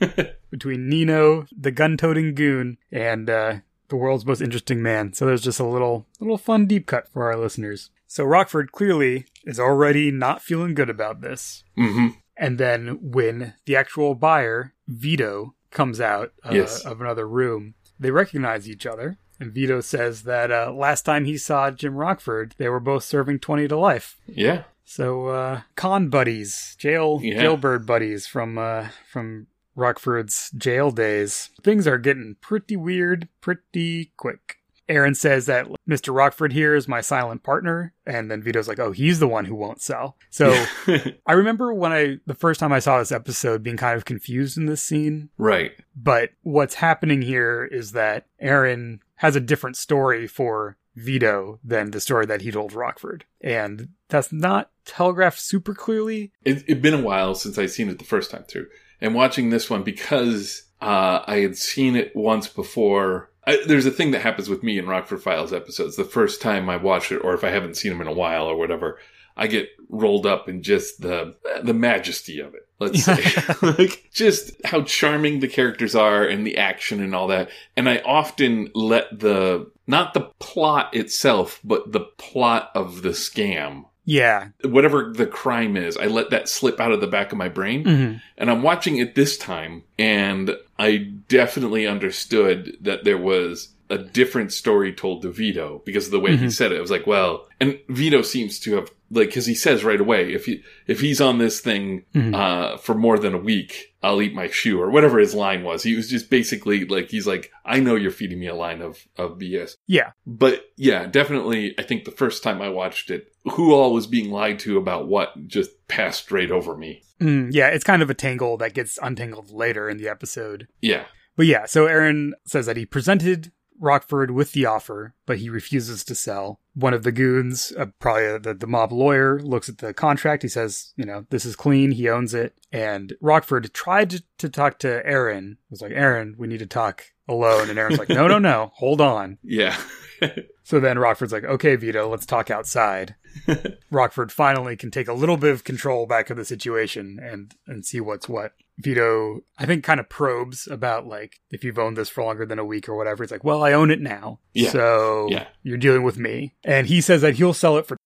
between 0.50 0.88
Nino, 0.88 1.46
the 1.56 1.70
gun-toting 1.70 2.34
goon, 2.34 2.78
and 2.92 3.30
uh, 3.30 3.56
the 3.88 3.96
world's 3.96 4.26
most 4.26 4.40
interesting 4.40 4.82
man. 4.82 5.12
So 5.12 5.24
there's 5.26 5.42
just 5.42 5.60
a 5.60 5.64
little 5.66 6.06
little 6.20 6.38
fun 6.38 6.66
deep 6.66 6.86
cut 6.86 7.08
for 7.08 7.24
our 7.30 7.36
listeners. 7.36 7.90
So 8.08 8.24
Rockford 8.24 8.72
clearly 8.72 9.26
is 9.44 9.58
already 9.60 10.10
not 10.10 10.42
feeling 10.42 10.74
good 10.74 10.90
about 10.90 11.20
this. 11.20 11.62
hmm 11.76 12.08
And 12.36 12.58
then 12.58 12.98
when 13.00 13.54
the 13.66 13.76
actual 13.76 14.14
buyer, 14.16 14.74
Vito, 14.88 15.54
comes 15.70 16.00
out 16.00 16.32
uh, 16.44 16.50
Yes. 16.54 16.84
of 16.84 17.00
another 17.00 17.26
room, 17.28 17.74
they 18.00 18.10
recognize 18.10 18.68
each 18.68 18.86
other. 18.86 19.18
And 19.38 19.52
Vito 19.52 19.80
says 19.80 20.22
that 20.22 20.50
uh, 20.50 20.72
last 20.72 21.02
time 21.02 21.24
he 21.24 21.36
saw 21.36 21.70
Jim 21.70 21.94
Rockford, 21.94 22.54
they 22.58 22.68
were 22.68 22.80
both 22.80 23.04
serving 23.04 23.40
20 23.40 23.68
to 23.68 23.76
life. 23.78 24.16
Yeah. 24.26 24.64
So 24.84 25.26
uh, 25.28 25.60
con 25.74 26.08
buddies, 26.08 26.76
jail 26.78 27.20
Yeah. 27.22 27.40
jailbird 27.40 27.86
buddies 27.86 28.26
from 28.26 28.56
uh, 28.56 28.88
from 29.10 29.48
Rockford's 29.74 30.50
jail 30.52 30.90
days. 30.90 31.50
Things 31.62 31.86
are 31.86 31.98
getting 31.98 32.36
pretty 32.40 32.76
weird 32.76 33.28
pretty 33.40 34.12
quick. 34.16 34.58
Aaron 34.88 35.16
says 35.16 35.46
that 35.46 35.66
Mr. 35.88 36.14
Rockford 36.14 36.52
here 36.52 36.76
is 36.76 36.86
my 36.86 37.00
silent 37.00 37.42
partner, 37.42 37.92
and 38.06 38.30
then 38.30 38.40
Vito's 38.40 38.68
like, 38.68 38.78
"Oh, 38.78 38.92
he's 38.92 39.18
the 39.18 39.26
one 39.26 39.44
who 39.44 39.56
won't 39.56 39.82
sell." 39.82 40.16
So 40.30 40.64
I 41.26 41.32
remember 41.32 41.74
when 41.74 41.92
I 41.92 42.18
the 42.26 42.34
first 42.36 42.60
time 42.60 42.72
I 42.72 42.78
saw 42.78 43.00
this 43.00 43.10
episode 43.10 43.64
being 43.64 43.76
kind 43.76 43.96
of 43.96 44.04
confused 44.04 44.56
in 44.56 44.66
this 44.66 44.80
scene, 44.82 45.28
right. 45.38 45.72
but 45.96 46.30
what's 46.42 46.74
happening 46.76 47.20
here 47.20 47.64
is 47.64 47.92
that 47.92 48.26
Aaron 48.38 49.00
has 49.16 49.36
a 49.36 49.40
different 49.40 49.76
story 49.76 50.26
for 50.26 50.76
Vito 50.94 51.60
than 51.62 51.90
the 51.90 52.00
story 52.00 52.26
that 52.26 52.40
he 52.40 52.50
told 52.50 52.72
Rockford. 52.72 53.24
And 53.40 53.90
that's 54.08 54.32
not 54.32 54.70
telegraphed 54.84 55.38
super 55.38 55.74
clearly. 55.74 56.32
It, 56.44 56.64
it'd 56.66 56.82
been 56.82 56.94
a 56.94 57.02
while 57.02 57.34
since 57.34 57.58
I've 57.58 57.70
seen 57.70 57.88
it 57.88 57.98
the 57.98 58.04
first 58.04 58.30
time 58.30 58.44
through. 58.44 58.68
And 59.00 59.14
watching 59.14 59.50
this 59.50 59.68
one 59.68 59.82
because 59.82 60.62
uh, 60.80 61.20
I 61.26 61.38
had 61.38 61.56
seen 61.56 61.96
it 61.96 62.14
once 62.14 62.48
before. 62.48 63.30
I, 63.46 63.58
there's 63.66 63.86
a 63.86 63.90
thing 63.90 64.10
that 64.12 64.22
happens 64.22 64.48
with 64.48 64.62
me 64.62 64.78
in 64.78 64.86
Rockford 64.86 65.22
Files 65.22 65.52
episodes. 65.52 65.96
The 65.96 66.04
first 66.04 66.40
time 66.40 66.68
I 66.70 66.76
watch 66.76 67.12
it, 67.12 67.18
or 67.18 67.34
if 67.34 67.44
I 67.44 67.50
haven't 67.50 67.76
seen 67.76 67.92
them 67.92 68.00
in 68.00 68.08
a 68.08 68.12
while 68.12 68.46
or 68.46 68.56
whatever, 68.56 68.98
I 69.36 69.46
get 69.46 69.68
rolled 69.88 70.26
up 70.26 70.48
in 70.48 70.62
just 70.62 71.02
the 71.02 71.36
the 71.62 71.74
majesty 71.74 72.40
of 72.40 72.54
it. 72.54 72.65
Let's 72.78 73.02
say, 73.04 73.22
like 73.62 74.08
just 74.12 74.52
how 74.64 74.82
charming 74.82 75.40
the 75.40 75.48
characters 75.48 75.94
are 75.94 76.24
and 76.24 76.46
the 76.46 76.56
action 76.58 77.02
and 77.02 77.14
all 77.14 77.28
that. 77.28 77.48
And 77.76 77.88
I 77.88 77.98
often 77.98 78.70
let 78.74 79.18
the 79.18 79.70
not 79.86 80.14
the 80.14 80.30
plot 80.40 80.94
itself, 80.94 81.60
but 81.64 81.92
the 81.92 82.00
plot 82.00 82.70
of 82.74 83.02
the 83.02 83.10
scam 83.10 83.84
Yeah. 84.04 84.48
whatever 84.64 85.12
the 85.14 85.26
crime 85.26 85.76
is, 85.76 85.96
I 85.96 86.06
let 86.06 86.30
that 86.30 86.48
slip 86.48 86.80
out 86.80 86.92
of 86.92 87.00
the 87.00 87.06
back 87.06 87.30
of 87.32 87.38
my 87.38 87.48
brain. 87.48 87.84
Mhm. 87.84 88.20
And 88.36 88.50
I'm 88.50 88.62
watching 88.62 88.96
it 88.98 89.14
this 89.14 89.38
time, 89.38 89.84
and 89.98 90.56
I 90.78 90.96
definitely 91.28 91.86
understood 91.86 92.76
that 92.80 93.04
there 93.04 93.16
was 93.18 93.68
a 93.88 93.98
different 93.98 94.52
story 94.52 94.92
told 94.92 95.22
to 95.22 95.30
Vito 95.30 95.80
because 95.84 96.06
of 96.06 96.10
the 96.10 96.18
way 96.18 96.36
he 96.36 96.46
Mhm. 96.46 96.52
said 96.52 96.72
it. 96.72 96.78
It 96.78 96.80
was 96.80 96.90
like, 96.90 97.06
well, 97.06 97.46
and 97.60 97.78
Vito 97.88 98.22
seems 98.22 98.58
to 98.60 98.74
have 98.74 98.90
like 99.10 99.28
because 99.28 99.46
he 99.46 99.54
says 99.54 99.84
right 99.84 100.00
away 100.00 100.32
if 100.32 100.46
he 100.46 100.62
if 100.86 101.00
he's 101.00 101.20
on 101.20 101.38
this 101.38 101.60
thing 101.60 102.04
Mhm. 102.14 102.34
uh, 102.34 102.76
for 102.76 102.94
more 102.94 103.18
than 103.18 103.34
a 103.34 103.38
week, 103.38 103.94
I'll 104.02 104.20
eat 104.22 104.34
my 104.34 104.48
shoe 104.48 104.80
or 104.80 104.90
whatever 104.90 105.18
his 105.18 105.34
line 105.34 105.62
was. 105.62 105.82
He 105.82 105.94
was 105.94 106.08
just 106.10 106.28
basically 106.30 106.84
like 106.84 107.10
he's 107.10 107.26
like, 107.26 107.50
I 107.64 107.80
know 107.80 107.94
you're 107.94 108.10
feeding 108.10 108.40
me 108.40 108.46
a 108.48 108.54
line 108.54 108.82
of 108.82 108.98
of 109.16 109.38
BS. 109.38 109.76
Yeah. 109.86 110.10
But 110.26 110.64
yeah, 110.76 111.06
definitely. 111.06 111.74
I 111.78 111.82
think 111.82 112.04
the 112.04 112.10
first 112.10 112.42
time 112.42 112.60
I 112.60 112.68
watched 112.68 113.10
it, 113.10 113.32
who 113.44 113.72
all 113.72 113.92
was 113.92 114.06
being 114.06 114.30
lied 114.30 114.58
to 114.60 114.76
about 114.78 115.08
what 115.08 115.46
just 115.46 115.70
passed 115.88 116.24
straight 116.24 116.50
over 116.50 116.76
me. 116.76 117.02
Mm, 117.20 117.48
yeah. 117.52 117.68
It's 117.68 117.84
kind 117.84 118.02
of 118.02 118.10
a 118.10 118.14
tangle 118.14 118.56
that 118.58 118.74
gets 118.74 118.98
untangled 119.02 119.50
later 119.50 119.88
in 119.88 119.96
the 119.98 120.08
episode. 120.08 120.68
Yeah. 120.82 121.04
But 121.36 121.46
yeah, 121.46 121.66
so 121.66 121.86
Aaron 121.86 122.34
says 122.46 122.66
that 122.66 122.76
he 122.78 122.86
presented 122.86 123.52
Rockford 123.78 124.30
with 124.30 124.52
the 124.52 124.64
offer, 124.66 125.14
but 125.26 125.38
he 125.38 125.50
refuses 125.50 126.02
to 126.04 126.14
sell. 126.14 126.60
One 126.76 126.94
of 126.94 127.02
the 127.02 127.12
goons, 127.12 127.72
uh, 127.78 127.86
probably 127.98 128.38
the, 128.38 128.54
the 128.54 128.66
mob 128.66 128.92
lawyer, 128.92 129.40
looks 129.40 129.68
at 129.68 129.78
the 129.78 129.94
contract. 129.94 130.42
He 130.42 130.48
says, 130.48 130.92
you 130.96 131.04
know, 131.04 131.24
this 131.30 131.46
is 131.46 131.56
clean. 131.56 131.92
He 131.92 132.08
owns 132.08 132.34
it. 132.34 132.54
And 132.70 133.14
Rockford 133.20 133.72
tried 133.72 134.10
to, 134.10 134.22
to 134.38 134.50
talk 134.50 134.78
to 134.80 135.04
Aaron. 135.06 135.56
Was 135.70 135.80
like, 135.80 135.92
Aaron, 135.92 136.34
we 136.38 136.46
need 136.46 136.58
to 136.58 136.66
talk 136.66 137.04
alone. 137.26 137.70
And 137.70 137.78
Aaron's 137.78 137.98
like, 137.98 138.10
no, 138.10 138.28
no, 138.28 138.38
no, 138.38 138.72
hold 138.76 139.00
on. 139.00 139.38
Yeah. 139.42 139.76
So 140.66 140.80
then 140.80 140.98
Rockford's 140.98 141.32
like, 141.32 141.44
okay, 141.44 141.76
Vito, 141.76 142.08
let's 142.08 142.26
talk 142.26 142.50
outside. 142.50 143.14
Rockford 143.92 144.32
finally 144.32 144.76
can 144.76 144.90
take 144.90 145.06
a 145.06 145.12
little 145.12 145.36
bit 145.36 145.52
of 145.52 145.62
control 145.62 146.06
back 146.06 146.28
of 146.28 146.36
the 146.36 146.44
situation 146.44 147.20
and 147.22 147.54
and 147.68 147.86
see 147.86 148.00
what's 148.00 148.28
what. 148.28 148.52
Vito, 148.78 149.40
I 149.58 149.64
think, 149.66 149.84
kind 149.84 150.00
of 150.00 150.08
probes 150.08 150.66
about 150.66 151.06
like 151.06 151.36
if 151.50 151.64
you've 151.64 151.78
owned 151.78 151.96
this 151.96 152.08
for 152.08 152.22
longer 152.24 152.44
than 152.44 152.58
a 152.58 152.64
week 152.64 152.88
or 152.88 152.96
whatever. 152.96 153.22
It's 153.22 153.32
like, 153.32 153.44
well, 153.44 153.62
I 153.64 153.72
own 153.72 153.90
it 153.90 154.00
now, 154.00 154.40
Yeah. 154.54 154.70
so 154.70 155.28
Yeah. 155.30 155.46
you're 155.62 155.78
dealing 155.78 156.02
with 156.02 156.18
me. 156.18 156.54
And 156.64 156.86
he 156.86 157.00
says 157.00 157.22
that 157.22 157.34
he'll 157.36 157.54
sell 157.54 157.78
it 157.78 157.86
for 157.86 157.96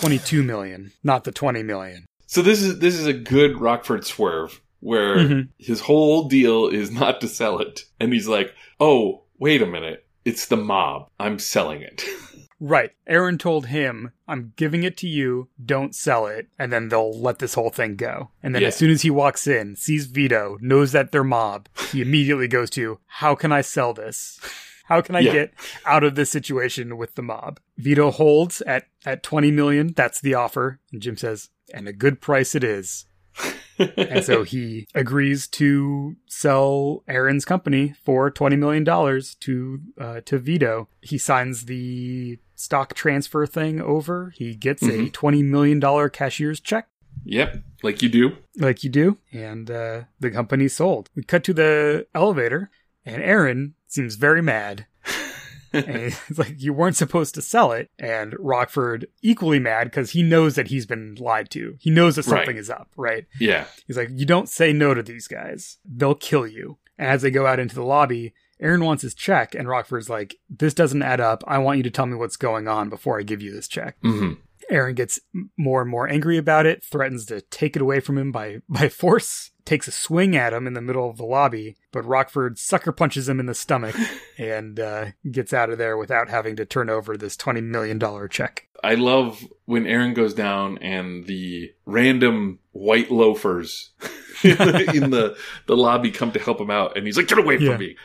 twenty 0.00 0.18
two 0.18 0.42
million, 0.42 0.92
not 1.02 1.24
the 1.24 1.32
twenty 1.32 1.62
million. 1.62 2.04
so 2.26 2.42
this 2.42 2.62
is 2.62 2.78
this 2.80 2.94
is 2.98 3.06
a 3.06 3.12
good 3.12 3.60
Rockford 3.60 4.04
swerve 4.04 4.60
where 4.80 5.16
Mhm. 5.18 5.48
his 5.58 5.80
whole 5.80 6.28
deal 6.28 6.68
is 6.68 6.90
not 6.90 7.20
to 7.20 7.28
sell 7.28 7.58
it, 7.60 7.82
and 7.98 8.12
he's 8.12 8.28
like, 8.28 8.52
"Oh, 8.78 9.24
wait 9.38 9.62
a 9.62 9.66
minute, 9.66 10.06
it's 10.24 10.46
the 10.46 10.56
mob. 10.56 11.08
I'm 11.18 11.38
selling 11.38 11.82
it." 11.82 12.04
Right. 12.58 12.92
Aaron 13.06 13.36
told 13.38 13.66
him, 13.66 14.12
I'm 14.26 14.52
giving 14.56 14.82
it 14.82 14.96
to 14.98 15.06
you, 15.08 15.48
don't 15.62 15.94
sell 15.94 16.26
it, 16.26 16.48
and 16.58 16.72
then 16.72 16.88
they'll 16.88 17.12
let 17.18 17.38
this 17.38 17.54
whole 17.54 17.70
thing 17.70 17.96
go. 17.96 18.30
And 18.42 18.54
then 18.54 18.62
Yeah. 18.62 18.68
as 18.68 18.76
soon 18.76 18.90
as 18.90 19.02
he 19.02 19.10
walks 19.10 19.46
in, 19.46 19.76
sees 19.76 20.06
Vito, 20.06 20.56
knows 20.60 20.92
that 20.92 21.12
they're 21.12 21.22
mob, 21.24 21.68
he 21.92 22.00
immediately 22.00 22.48
goes 22.48 22.70
to, 22.70 22.98
How 23.06 23.34
can 23.34 23.52
I 23.52 23.60
sell 23.60 23.92
this? 23.92 24.40
How 24.86 25.00
can 25.00 25.16
I 25.16 25.20
Yeah. 25.20 25.32
get 25.32 25.54
out 25.84 26.04
of 26.04 26.14
this 26.14 26.30
situation 26.30 26.96
with 26.96 27.14
the 27.16 27.22
mob? 27.22 27.58
Vito 27.76 28.10
holds 28.10 28.60
at 28.62 28.86
at 29.04 29.22
20 29.22 29.50
million. 29.50 29.92
That's 29.96 30.20
the 30.20 30.34
offer. 30.34 30.78
And 30.92 31.02
Jim 31.02 31.16
says, 31.16 31.50
"And 31.74 31.88
a 31.88 31.92
good 31.92 32.20
price 32.20 32.54
it 32.54 32.62
is." 32.64 33.06
And 33.78 34.24
so 34.24 34.42
he 34.42 34.86
agrees 34.94 35.46
to 35.48 36.16
sell 36.26 37.04
Aaron's 37.06 37.44
company 37.44 37.94
for 38.04 38.30
twenty 38.30 38.56
million 38.56 38.84
dollars 38.84 39.34
to 39.40 39.80
uh, 40.00 40.20
to 40.24 40.38
Vito. 40.38 40.88
He 41.02 41.18
signs 41.18 41.66
the 41.66 42.38
stock 42.56 42.94
transfer 42.94 43.46
thing 43.46 43.80
over. 43.80 44.32
He 44.36 44.54
gets 44.56 44.82
a 44.82 44.86
Mhm. 44.86 45.12
twenty 45.12 45.42
million 45.42 45.78
dollar 45.78 46.08
cashier's 46.08 46.58
check, 46.60 46.88
yep, 47.24 47.62
like 47.82 48.02
you 48.02 48.08
do. 48.08 48.36
like 48.56 48.82
you 48.82 48.90
do, 48.90 49.18
and 49.32 49.70
uh, 49.70 50.02
the 50.18 50.30
company 50.30 50.66
sold. 50.68 51.10
We 51.14 51.22
cut 51.22 51.44
to 51.44 51.54
the 51.54 52.06
elevator, 52.14 52.70
and 53.04 53.22
Aaron 53.22 53.74
seems 53.86 54.16
very 54.16 54.42
mad. 54.42 54.86
and 55.72 55.86
it's 56.28 56.38
like 56.38 56.54
you 56.58 56.72
weren't 56.72 56.96
supposed 56.96 57.34
to 57.34 57.42
sell 57.42 57.70
it 57.72 57.90
and 57.98 58.34
rockford 58.38 59.06
equally 59.20 59.58
mad 59.58 59.84
because 59.84 60.12
he 60.12 60.22
knows 60.22 60.54
that 60.54 60.68
he's 60.68 60.86
been 60.86 61.14
lied 61.16 61.50
to 61.50 61.76
he 61.80 61.90
knows 61.90 62.16
that 62.16 62.22
something 62.22 62.54
Right. 62.54 62.56
is 62.56 62.70
up 62.70 62.88
right 62.96 63.26
Yeah. 63.38 63.66
He's 63.86 63.96
like, 63.96 64.08
you 64.12 64.24
don't 64.24 64.48
say 64.48 64.72
no 64.72 64.94
to 64.94 65.02
these 65.02 65.28
guys. 65.28 65.76
They'll 65.84 66.14
kill 66.14 66.46
you. 66.46 66.78
And 66.98 67.08
as 67.08 67.20
they 67.22 67.30
go 67.30 67.46
out 67.46 67.58
into 67.58 67.74
the 67.74 67.82
lobby, 67.84 68.32
Aaron 68.60 68.84
wants 68.84 69.02
his 69.02 69.14
check, 69.14 69.54
and 69.54 69.68
Rockford's 69.68 70.08
like, 70.08 70.36
this 70.48 70.74
doesn't 70.74 71.02
add 71.02 71.20
up. 71.20 71.44
I 71.46 71.58
want 71.58 71.76
you 71.78 71.82
to 71.84 71.90
tell 71.90 72.06
me 72.06 72.14
what's 72.16 72.36
going 72.36 72.68
on 72.68 72.88
before 72.88 73.18
I 73.18 73.22
give 73.22 73.42
you 73.42 73.52
this 73.52 73.68
check. 73.68 73.96
hmm 74.02 74.34
Aaron 74.68 74.96
gets 74.96 75.20
more 75.56 75.80
and 75.82 75.88
more 75.88 76.08
angry 76.08 76.36
about 76.38 76.66
it, 76.66 76.82
threatens 76.82 77.24
to 77.26 77.40
take 77.40 77.76
it 77.76 77.82
away 77.82 78.00
from 78.00 78.18
him 78.18 78.32
by, 78.32 78.62
by 78.68 78.88
force, 78.88 79.52
takes 79.64 79.86
a 79.86 79.92
swing 79.92 80.34
at 80.34 80.52
him 80.52 80.66
in 80.66 80.72
the 80.72 80.80
middle 80.80 81.08
of 81.08 81.18
the 81.18 81.24
lobby, 81.24 81.76
but 81.92 82.04
Rockford 82.04 82.58
sucker 82.58 82.90
punches 82.90 83.28
him 83.28 83.38
in 83.38 83.46
the 83.46 83.54
stomach 83.54 83.94
and 84.38 84.80
uh, 84.80 85.06
gets 85.30 85.52
out 85.52 85.70
of 85.70 85.78
there 85.78 85.96
without 85.96 86.28
having 86.28 86.56
to 86.56 86.64
turn 86.64 86.90
over 86.90 87.16
this 87.16 87.36
$20 87.36 87.62
million 87.62 88.00
check. 88.28 88.66
I 88.82 88.94
love 88.96 89.44
when 89.66 89.86
Aaron 89.86 90.14
goes 90.14 90.34
down 90.34 90.78
and 90.78 91.26
the 91.26 91.72
random 91.84 92.58
white 92.72 93.10
loafers 93.12 93.90
in 94.42 95.10
the 95.10 95.36
the 95.66 95.76
lobby 95.76 96.10
come 96.10 96.32
to 96.32 96.38
help 96.40 96.60
him 96.60 96.70
out, 96.70 96.96
and 96.96 97.06
he's 97.06 97.16
like, 97.16 97.26
"Get 97.28 97.38
away 97.38 97.56
from 97.56 97.66
Yeah. 97.66 97.76
me!" 97.78 97.96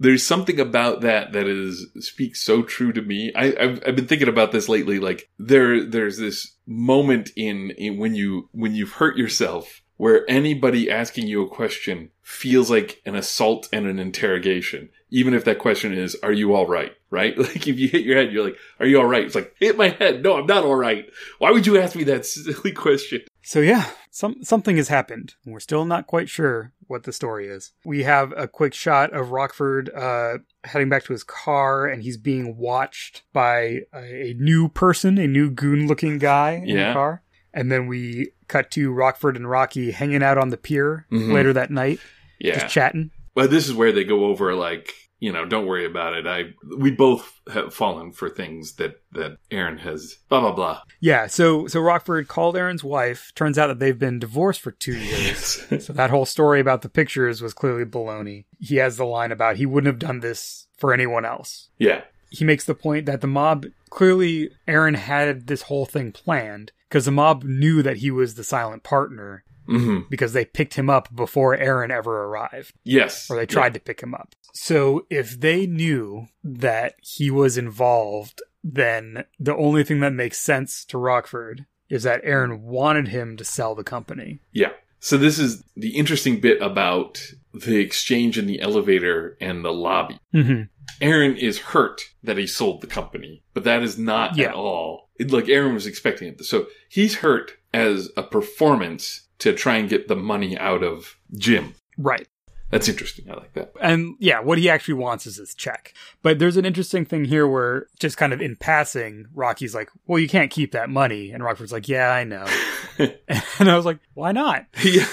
There's 0.00 0.26
something 0.26 0.58
about 0.58 1.02
that 1.02 1.32
that 1.32 1.46
is 1.46 1.86
speaks 1.98 2.40
so 2.40 2.62
true 2.62 2.92
to 2.92 3.02
me. 3.02 3.32
I, 3.36 3.54
I've 3.60 3.82
I've 3.86 3.96
been 3.96 4.08
thinking 4.08 4.28
about 4.28 4.50
this 4.50 4.68
lately. 4.68 4.98
Like 4.98 5.28
there 5.38 5.84
there's 5.84 6.16
this 6.18 6.56
moment 6.66 7.30
in, 7.36 7.70
in 7.72 7.98
when 7.98 8.14
you 8.14 8.48
when 8.52 8.74
you've 8.74 8.92
hurt 8.92 9.16
yourself 9.16 9.82
where 10.00 10.24
anybody 10.30 10.90
asking 10.90 11.26
you 11.26 11.44
a 11.44 11.48
question 11.48 12.08
feels 12.22 12.70
like 12.70 13.02
an 13.04 13.14
assault 13.14 13.68
and 13.70 13.86
an 13.86 13.98
interrogation. 13.98 14.88
Even 15.10 15.34
if 15.34 15.44
that 15.44 15.58
question 15.58 15.92
is, 15.92 16.16
are 16.22 16.32
you 16.32 16.54
all 16.54 16.66
right? 16.66 16.92
Right? 17.10 17.36
Like 17.38 17.68
if 17.68 17.78
you 17.78 17.86
hit 17.86 18.06
your 18.06 18.16
head, 18.16 18.32
you're 18.32 18.44
like, 18.44 18.56
are 18.78 18.86
you 18.86 18.98
all 18.98 19.06
right? 19.06 19.26
It's 19.26 19.34
like, 19.34 19.54
hit 19.60 19.76
my 19.76 19.90
head. 19.90 20.22
No, 20.22 20.38
I'm 20.38 20.46
not 20.46 20.64
all 20.64 20.74
right. 20.74 21.04
Why 21.38 21.50
would 21.50 21.66
you 21.66 21.78
ask 21.78 21.94
me 21.94 22.04
that 22.04 22.24
silly 22.24 22.72
question? 22.86 23.20
So 23.42 23.60
yeah, 23.60 23.88
some 24.10 24.36
something 24.42 24.76
has 24.76 24.88
happened. 24.88 25.34
We're 25.46 25.60
still 25.60 25.84
not 25.84 26.06
quite 26.06 26.28
sure 26.28 26.72
what 26.86 27.04
the 27.04 27.12
story 27.12 27.46
is. 27.48 27.72
We 27.84 28.02
have 28.02 28.32
a 28.36 28.46
quick 28.48 28.74
shot 28.74 29.12
of 29.12 29.30
Rockford 29.30 29.90
uh, 29.94 30.38
heading 30.64 30.88
back 30.88 31.04
to 31.04 31.12
his 31.12 31.24
car, 31.24 31.86
and 31.86 32.02
he's 32.02 32.16
being 32.18 32.56
watched 32.56 33.22
by 33.32 33.82
a, 33.94 34.30
a 34.30 34.34
new 34.38 34.68
person, 34.68 35.16
a 35.18 35.26
new 35.26 35.50
goon-looking 35.50 36.18
guy 36.18 36.52
in 36.64 36.76
Yeah. 36.76 36.88
the 36.88 36.92
car. 36.94 37.22
And 37.54 37.70
then 37.72 37.86
we 37.86 38.32
cut 38.46 38.70
to 38.72 38.92
Rockford 38.92 39.36
and 39.36 39.48
Rocky 39.48 39.90
hanging 39.92 40.22
out 40.22 40.38
on 40.38 40.50
the 40.50 40.56
pier 40.56 41.06
Mhm. 41.10 41.32
later 41.32 41.52
that 41.52 41.70
night, 41.70 41.98
Yeah. 42.38 42.58
just 42.60 42.72
chatting. 42.72 43.10
But 43.34 43.50
this 43.50 43.66
is 43.68 43.74
where 43.74 43.90
they 43.92 44.04
go 44.04 44.24
over 44.26 44.54
like, 44.54 44.92
you 45.20 45.30
know, 45.32 45.44
don't 45.44 45.66
worry 45.66 45.84
about 45.84 46.14
it. 46.14 46.26
I 46.26 46.54
we 46.78 46.90
both 46.90 47.40
have 47.52 47.72
fallen 47.72 48.10
for 48.12 48.28
things 48.28 48.72
that 48.76 49.00
that 49.12 49.36
Aaron 49.50 49.78
has 49.78 50.16
blah 50.28 50.40
blah 50.40 50.52
blah. 50.52 50.82
Yeah, 51.00 51.26
so 51.28 51.66
so 51.66 51.80
Rockford 51.80 52.26
called 52.26 52.56
Aaron's 52.56 52.82
wife. 52.82 53.30
Turns 53.34 53.58
out 53.58 53.68
that 53.68 53.78
they've 53.78 53.98
been 53.98 54.18
divorced 54.18 54.60
for 54.60 54.72
two 54.72 54.96
years. 54.98 55.64
So 55.80 55.92
that 55.92 56.10
whole 56.10 56.26
story 56.26 56.58
about 56.60 56.82
the 56.82 56.88
pictures 56.88 57.40
was 57.40 57.54
clearly 57.54 57.84
baloney. 57.84 58.44
He 58.58 58.76
has 58.76 58.96
the 58.96 59.04
line 59.04 59.30
about 59.32 59.56
he 59.56 59.66
wouldn't 59.66 59.86
have 59.92 59.98
done 59.98 60.20
this 60.20 60.66
for 60.76 60.92
anyone 60.92 61.24
else. 61.24 61.68
yeah. 61.78 62.02
He 62.32 62.44
makes 62.44 62.64
the 62.64 62.76
point 62.76 63.06
that 63.06 63.22
the 63.22 63.26
mob 63.26 63.66
clearly 63.90 64.50
Aaron 64.68 64.94
had 64.94 65.48
this 65.48 65.62
whole 65.62 65.84
thing 65.84 66.12
planned 66.12 66.70
because 66.88 67.04
the 67.04 67.10
mob 67.10 67.42
knew 67.42 67.82
that 67.82 67.96
he 67.98 68.10
was 68.12 68.34
the 68.36 68.44
silent 68.44 68.84
partner 68.84 69.42
hmm 69.70 69.98
because 70.10 70.32
they 70.32 70.44
picked 70.44 70.74
him 70.74 70.90
up 70.90 71.14
before 71.14 71.54
Aaron 71.56 71.90
ever 71.90 72.24
arrived 72.24 72.74
Yes. 72.84 73.30
or 73.30 73.36
they 73.36 73.46
tried 73.46 73.74
to 73.74 73.80
pick 73.80 74.00
him 74.02 74.14
up. 74.14 74.34
So 74.52 75.06
if 75.10 75.38
they 75.40 75.66
knew 75.66 76.26
that 76.44 76.94
he 77.00 77.30
was 77.30 77.56
involved, 77.56 78.42
then 78.64 79.24
the 79.38 79.54
only 79.56 79.84
thing 79.84 80.00
that 80.00 80.12
makes 80.12 80.38
sense 80.38 80.84
to 80.86 80.98
Rockford 80.98 81.66
is 81.88 82.02
that 82.02 82.20
Aaron 82.24 82.62
wanted 82.62 83.08
him 83.08 83.36
to 83.36 83.44
sell 83.44 83.74
the 83.74 83.84
company. 83.84 84.40
Yeah. 84.52 84.72
So 85.00 85.16
this 85.16 85.38
is 85.38 85.62
the 85.76 85.96
interesting 85.96 86.40
bit 86.40 86.60
about 86.60 87.22
the 87.54 87.76
exchange 87.78 88.38
in 88.38 88.46
the 88.46 88.60
elevator 88.60 89.36
and 89.40 89.64
the 89.64 89.72
lobby. 89.72 90.18
Mm-hmm. 90.34 90.62
Aaron 91.00 91.36
is 91.36 91.58
hurt 91.58 92.02
that 92.22 92.36
he 92.36 92.46
sold 92.46 92.80
the 92.80 92.86
company, 92.86 93.42
but 93.54 93.64
that 93.64 93.82
is 93.82 93.98
not 93.98 94.36
Yeah. 94.36 94.48
at 94.48 94.54
all. 94.54 95.08
It, 95.18 95.30
like 95.32 95.48
Aaron 95.48 95.74
was 95.74 95.86
expecting 95.86 96.28
it. 96.28 96.44
So 96.44 96.66
he's 96.88 97.16
hurt 97.16 97.52
as 97.72 98.10
a 98.16 98.22
performance 98.22 99.22
to 99.40 99.52
try 99.54 99.76
and 99.76 99.88
get 99.88 100.08
the 100.08 100.16
money 100.16 100.56
out 100.58 100.82
of 100.82 101.16
Jim. 101.36 101.74
Right. 101.98 102.26
That's 102.70 102.88
interesting. 102.88 103.28
I 103.28 103.34
like 103.34 103.52
that. 103.54 103.72
And 103.80 104.14
yeah, 104.20 104.38
what 104.40 104.58
he 104.58 104.70
actually 104.70 104.94
wants 104.94 105.26
is 105.26 105.36
his 105.38 105.54
check. 105.54 105.92
But 106.22 106.38
there's 106.38 106.56
an 106.56 106.64
interesting 106.64 107.04
thing 107.04 107.24
here 107.24 107.46
where 107.48 107.88
just 107.98 108.16
kind 108.16 108.32
of 108.32 108.40
in 108.40 108.54
passing, 108.54 109.26
Rocky's 109.34 109.74
like, 109.74 109.90
well, 110.06 110.20
you 110.20 110.28
can't 110.28 110.52
keep 110.52 110.70
that 110.72 110.88
money. 110.88 111.32
And 111.32 111.42
Rockford's 111.42 111.72
like, 111.72 111.88
yeah, 111.88 112.10
I 112.10 112.22
know. 112.22 112.46
and 112.98 113.68
I 113.68 113.74
was 113.76 113.84
like, 113.84 113.98
why 114.14 114.30
not? 114.30 114.66
yeah. 114.84 115.06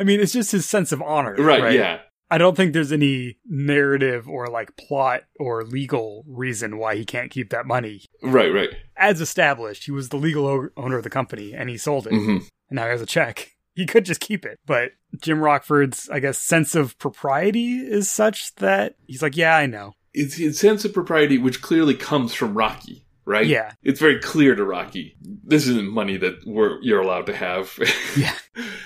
I 0.00 0.04
mean, 0.04 0.20
it's 0.20 0.32
just 0.32 0.52
his 0.52 0.64
sense 0.64 0.92
of 0.92 1.02
honor. 1.02 1.34
Right, 1.34 1.74
Yeah. 1.74 2.00
I 2.30 2.38
don't 2.38 2.56
think 2.56 2.72
there's 2.72 2.90
any 2.90 3.36
narrative 3.46 4.28
or 4.28 4.46
like 4.48 4.76
plot 4.76 5.22
or 5.38 5.62
legal 5.62 6.24
reason 6.26 6.78
why 6.78 6.96
he 6.96 7.04
can't 7.04 7.30
keep 7.30 7.50
that 7.50 7.66
money. 7.66 8.02
Right. 8.22 8.52
Right. 8.52 8.70
As 8.96 9.20
established, 9.20 9.84
he 9.84 9.90
was 9.92 10.08
the 10.08 10.16
legal 10.16 10.46
o- 10.46 10.68
owner 10.76 10.96
of 10.96 11.04
the 11.04 11.10
company 11.10 11.52
and 11.52 11.68
he 11.68 11.76
sold 11.76 12.06
it. 12.06 12.12
hmm 12.14 12.38
And 12.70 12.76
now 12.76 12.84
he 12.84 12.90
has 12.90 13.02
a 13.02 13.06
check. 13.06 13.50
He 13.76 13.86
could 13.86 14.04
just 14.04 14.20
keep 14.20 14.46
it. 14.46 14.60
But 14.66 14.92
Jim 15.20 15.40
Rockford's, 15.40 16.08
I 16.08 16.20
guess, 16.20 16.38
sense 16.38 16.76
of 16.76 16.96
propriety 17.00 17.78
is 17.78 18.08
such 18.08 18.54
that 18.54 18.94
he's 19.08 19.20
like, 19.20 19.36
yeah, 19.36 19.56
I 19.56 19.66
know. 19.66 19.94
It's 20.12 20.36
his 20.36 20.60
sense 20.60 20.84
of 20.84 20.92
propriety, 20.94 21.38
which 21.38 21.60
clearly 21.60 21.94
comes 21.96 22.32
from 22.34 22.54
Rocky, 22.56 23.04
right? 23.24 23.44
Yeah. 23.44 23.72
It's 23.82 23.98
very 23.98 24.20
clear 24.20 24.54
to 24.54 24.64
Rocky. 24.64 25.16
This 25.20 25.66
isn't 25.66 25.90
money 25.92 26.16
that 26.18 26.34
we're, 26.46 26.80
you're 26.82 27.00
allowed 27.00 27.26
to 27.26 27.34
have. 27.34 27.76
Yeah. 28.16 28.32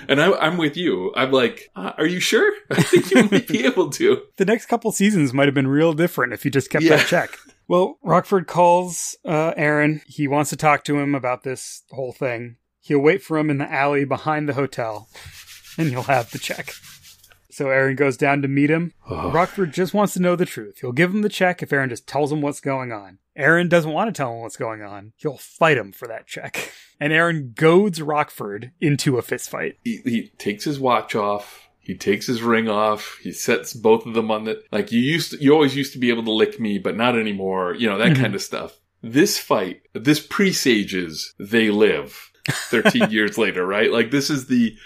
and 0.08 0.22
I, 0.22 0.32
I'm 0.38 0.56
with 0.56 0.74
you. 0.78 1.12
I'm 1.14 1.32
like, 1.32 1.68
uh, 1.76 1.92
are 1.98 2.06
you 2.06 2.18
sure? 2.18 2.50
I 2.70 2.82
think 2.82 3.10
you 3.10 3.28
might 3.30 3.46
be 3.46 3.66
able 3.66 3.90
to. 3.90 4.22
The 4.38 4.46
next 4.46 4.66
couple 4.70 4.90
seasons 4.92 5.34
might 5.34 5.48
have 5.48 5.54
been 5.54 5.68
real 5.68 5.92
different 5.92 6.32
if 6.32 6.44
he 6.44 6.48
just 6.48 6.70
kept 6.70 6.84
Yeah. 6.84 6.96
that 6.96 7.06
check. 7.08 7.36
Well, 7.68 7.98
Rockford 8.02 8.46
calls 8.46 9.18
uh, 9.26 9.52
Aaron. 9.54 10.00
He 10.06 10.26
wants 10.28 10.48
to 10.48 10.56
talk 10.56 10.82
to 10.84 10.98
him 10.98 11.14
about 11.14 11.42
this 11.42 11.82
whole 11.90 12.12
thing. 12.14 12.56
He'll 12.88 12.98
wait 13.00 13.22
for 13.22 13.38
him 13.38 13.50
in 13.50 13.58
the 13.58 13.70
alley 13.70 14.04
behind 14.04 14.48
the 14.48 14.54
hotel, 14.54 15.08
and 15.76 15.90
you'll 15.90 16.02
have 16.04 16.30
the 16.30 16.38
check. 16.38 16.72
So 17.50 17.68
Aaron 17.70 17.96
goes 17.96 18.16
down 18.16 18.40
to 18.42 18.48
meet 18.48 18.70
him. 18.70 18.92
Oh. 19.10 19.30
Rockford 19.30 19.72
just 19.72 19.92
wants 19.92 20.14
to 20.14 20.22
know 20.22 20.36
the 20.36 20.46
truth. 20.46 20.78
He'll 20.80 20.92
give 20.92 21.12
him 21.12 21.22
the 21.22 21.28
check 21.28 21.62
if 21.62 21.72
Aaron 21.72 21.90
just 21.90 22.06
tells 22.06 22.30
him 22.32 22.40
what's 22.40 22.60
going 22.60 22.92
on. 22.92 23.18
Aaron 23.36 23.68
doesn't 23.68 23.90
want 23.92 24.08
to 24.08 24.16
tell 24.16 24.32
him 24.32 24.40
what's 24.40 24.56
going 24.56 24.80
on. 24.82 25.12
He'll 25.16 25.38
fight 25.38 25.76
him 25.76 25.92
for 25.92 26.08
that 26.08 26.26
check. 26.26 26.72
And 27.00 27.12
Aaron 27.12 27.52
goads 27.56 28.02
Rockford 28.02 28.72
into 28.80 29.18
a 29.18 29.22
fistfight. 29.22 29.74
he, 29.84 29.98
he 30.04 30.32
takes 30.36 30.64
his 30.64 30.80
watch 30.80 31.14
off. 31.14 31.68
He 31.78 31.94
takes 31.96 32.26
his 32.26 32.42
ring 32.42 32.68
off. 32.68 33.18
He 33.22 33.30
sets 33.30 33.72
both 33.72 34.04
of 34.04 34.14
them 34.14 34.32
on 34.32 34.42
the 34.46 34.60
like 34.72 34.90
you 34.90 34.98
used. 34.98 35.30
To, 35.30 35.40
you 35.40 35.52
always 35.52 35.76
used 35.76 35.92
to 35.92 36.00
be 36.00 36.08
able 36.10 36.24
to 36.24 36.32
lick 36.32 36.58
me, 36.58 36.76
but 36.78 36.96
not 36.96 37.16
anymore. 37.16 37.72
You 37.76 37.88
know 37.88 37.98
that 37.98 38.14
Mhm. 38.16 38.20
kind 38.20 38.34
of 38.34 38.42
stuff. 38.42 38.80
This 39.00 39.38
fight, 39.38 39.82
this 39.94 40.18
presages 40.18 41.34
they 41.38 41.70
live. 41.70 42.27
Thirteen 42.48 43.10
years 43.10 43.38
later, 43.38 43.66
right? 43.66 43.90
Like 43.92 44.10
this 44.10 44.30
is 44.30 44.46
the 44.46 44.76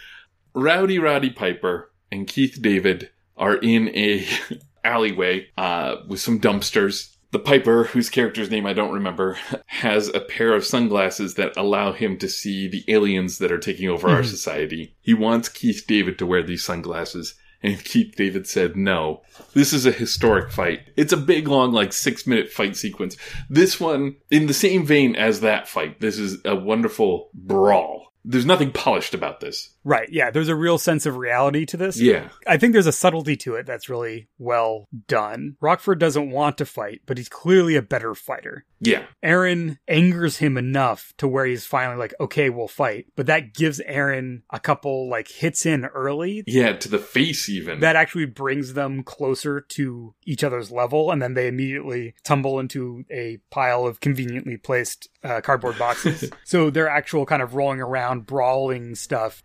Rowdy 0.54 0.98
Roddy 0.98 1.30
Piper 1.30 1.90
and 2.10 2.26
Keith 2.26 2.58
David 2.60 3.10
are 3.36 3.56
in 3.56 3.88
a 3.96 4.26
alleyway 4.84 5.46
uh, 5.56 5.96
with 6.08 6.20
some 6.20 6.40
dumpsters. 6.40 7.08
The 7.30 7.38
Piper, 7.38 7.84
whose 7.84 8.10
character's 8.10 8.50
name 8.50 8.66
I 8.66 8.74
don't 8.74 8.92
remember, 8.92 9.38
has 9.66 10.08
a 10.08 10.20
pair 10.20 10.52
of 10.52 10.66
sunglasses 10.66 11.34
that 11.36 11.56
allow 11.56 11.92
him 11.92 12.18
to 12.18 12.28
see 12.28 12.68
the 12.68 12.84
aliens 12.88 13.38
that 13.38 13.50
are 13.50 13.58
taking 13.58 13.88
over 13.88 14.08
our 14.10 14.20
Mhm. 14.20 14.26
society. 14.26 14.94
He 15.00 15.14
wants 15.14 15.48
Keith 15.48 15.84
David 15.88 16.18
to 16.18 16.26
wear 16.26 16.42
these 16.42 16.62
sunglasses, 16.62 17.34
and 17.62 17.82
Keith 17.84 18.14
David 18.16 18.46
said 18.46 18.76
no. 18.76 19.22
This 19.54 19.72
is 19.72 19.86
a 19.86 19.92
historic 19.92 20.50
fight. 20.50 20.80
It's 20.96 21.12
a 21.12 21.16
big, 21.16 21.48
long, 21.48 21.72
like 21.72 21.92
six 21.92 22.26
minute 22.26 22.50
fight 22.50 22.76
sequence. 22.76 23.16
This 23.48 23.80
one, 23.80 24.16
in 24.30 24.46
the 24.46 24.54
same 24.54 24.84
vein 24.84 25.16
as 25.16 25.40
that 25.40 25.68
fight, 25.68 26.00
this 26.00 26.18
is 26.18 26.38
a 26.44 26.56
wonderful 26.56 27.30
brawl. 27.34 28.12
There's 28.24 28.46
nothing 28.46 28.70
polished 28.70 29.14
about 29.14 29.40
this. 29.40 29.74
Right. 29.84 30.08
Yeah. 30.10 30.30
There's 30.30 30.48
a 30.48 30.54
real 30.54 30.78
sense 30.78 31.06
of 31.06 31.16
reality 31.16 31.66
to 31.66 31.76
this. 31.76 32.00
Yeah. 32.00 32.28
I 32.46 32.56
think 32.56 32.72
there's 32.72 32.86
a 32.86 32.92
subtlety 32.92 33.36
to 33.38 33.54
it 33.56 33.66
that's 33.66 33.88
really 33.88 34.28
well 34.38 34.88
done. 35.08 35.56
Rockford 35.60 35.98
doesn't 35.98 36.30
want 36.30 36.58
to 36.58 36.66
fight, 36.66 37.00
but 37.06 37.18
he's 37.18 37.28
clearly 37.28 37.76
a 37.76 37.82
better 37.82 38.14
fighter. 38.14 38.64
Yeah. 38.80 39.04
Aaron 39.22 39.78
angers 39.86 40.38
him 40.38 40.56
enough 40.56 41.12
to 41.18 41.28
where 41.28 41.46
he's 41.46 41.66
finally 41.66 41.96
like, 41.98 42.14
okay, 42.20 42.50
we'll 42.50 42.68
fight. 42.68 43.06
But 43.16 43.26
that 43.26 43.54
gives 43.54 43.80
Aaron 43.80 44.42
a 44.50 44.58
couple 44.58 45.08
like 45.08 45.28
hits 45.28 45.64
in 45.66 45.84
early 45.86 46.42
Yeah, 46.46 46.72
to 46.72 46.88
the 46.88 46.98
face 46.98 47.48
even. 47.48 47.80
that 47.80 47.94
actually 47.96 48.26
brings 48.26 48.74
them 48.74 49.02
closer 49.04 49.60
to 49.60 50.14
each 50.24 50.42
other's 50.44 50.70
level. 50.72 51.10
And 51.10 51.22
then 51.22 51.34
they 51.34 51.46
immediately 51.48 52.14
tumble 52.24 52.58
into 52.58 53.04
a 53.10 53.38
pile 53.50 53.86
of 53.86 54.00
conveniently 54.00 54.56
placed 54.56 55.08
uh, 55.22 55.40
cardboard 55.40 55.78
boxes. 55.78 56.30
so 56.44 56.70
their 56.70 56.88
actual 56.88 57.24
kind 57.26 57.42
of 57.42 57.54
rolling 57.54 57.80
around, 57.80 58.26
brawling 58.26 58.94
stuff 58.96 59.42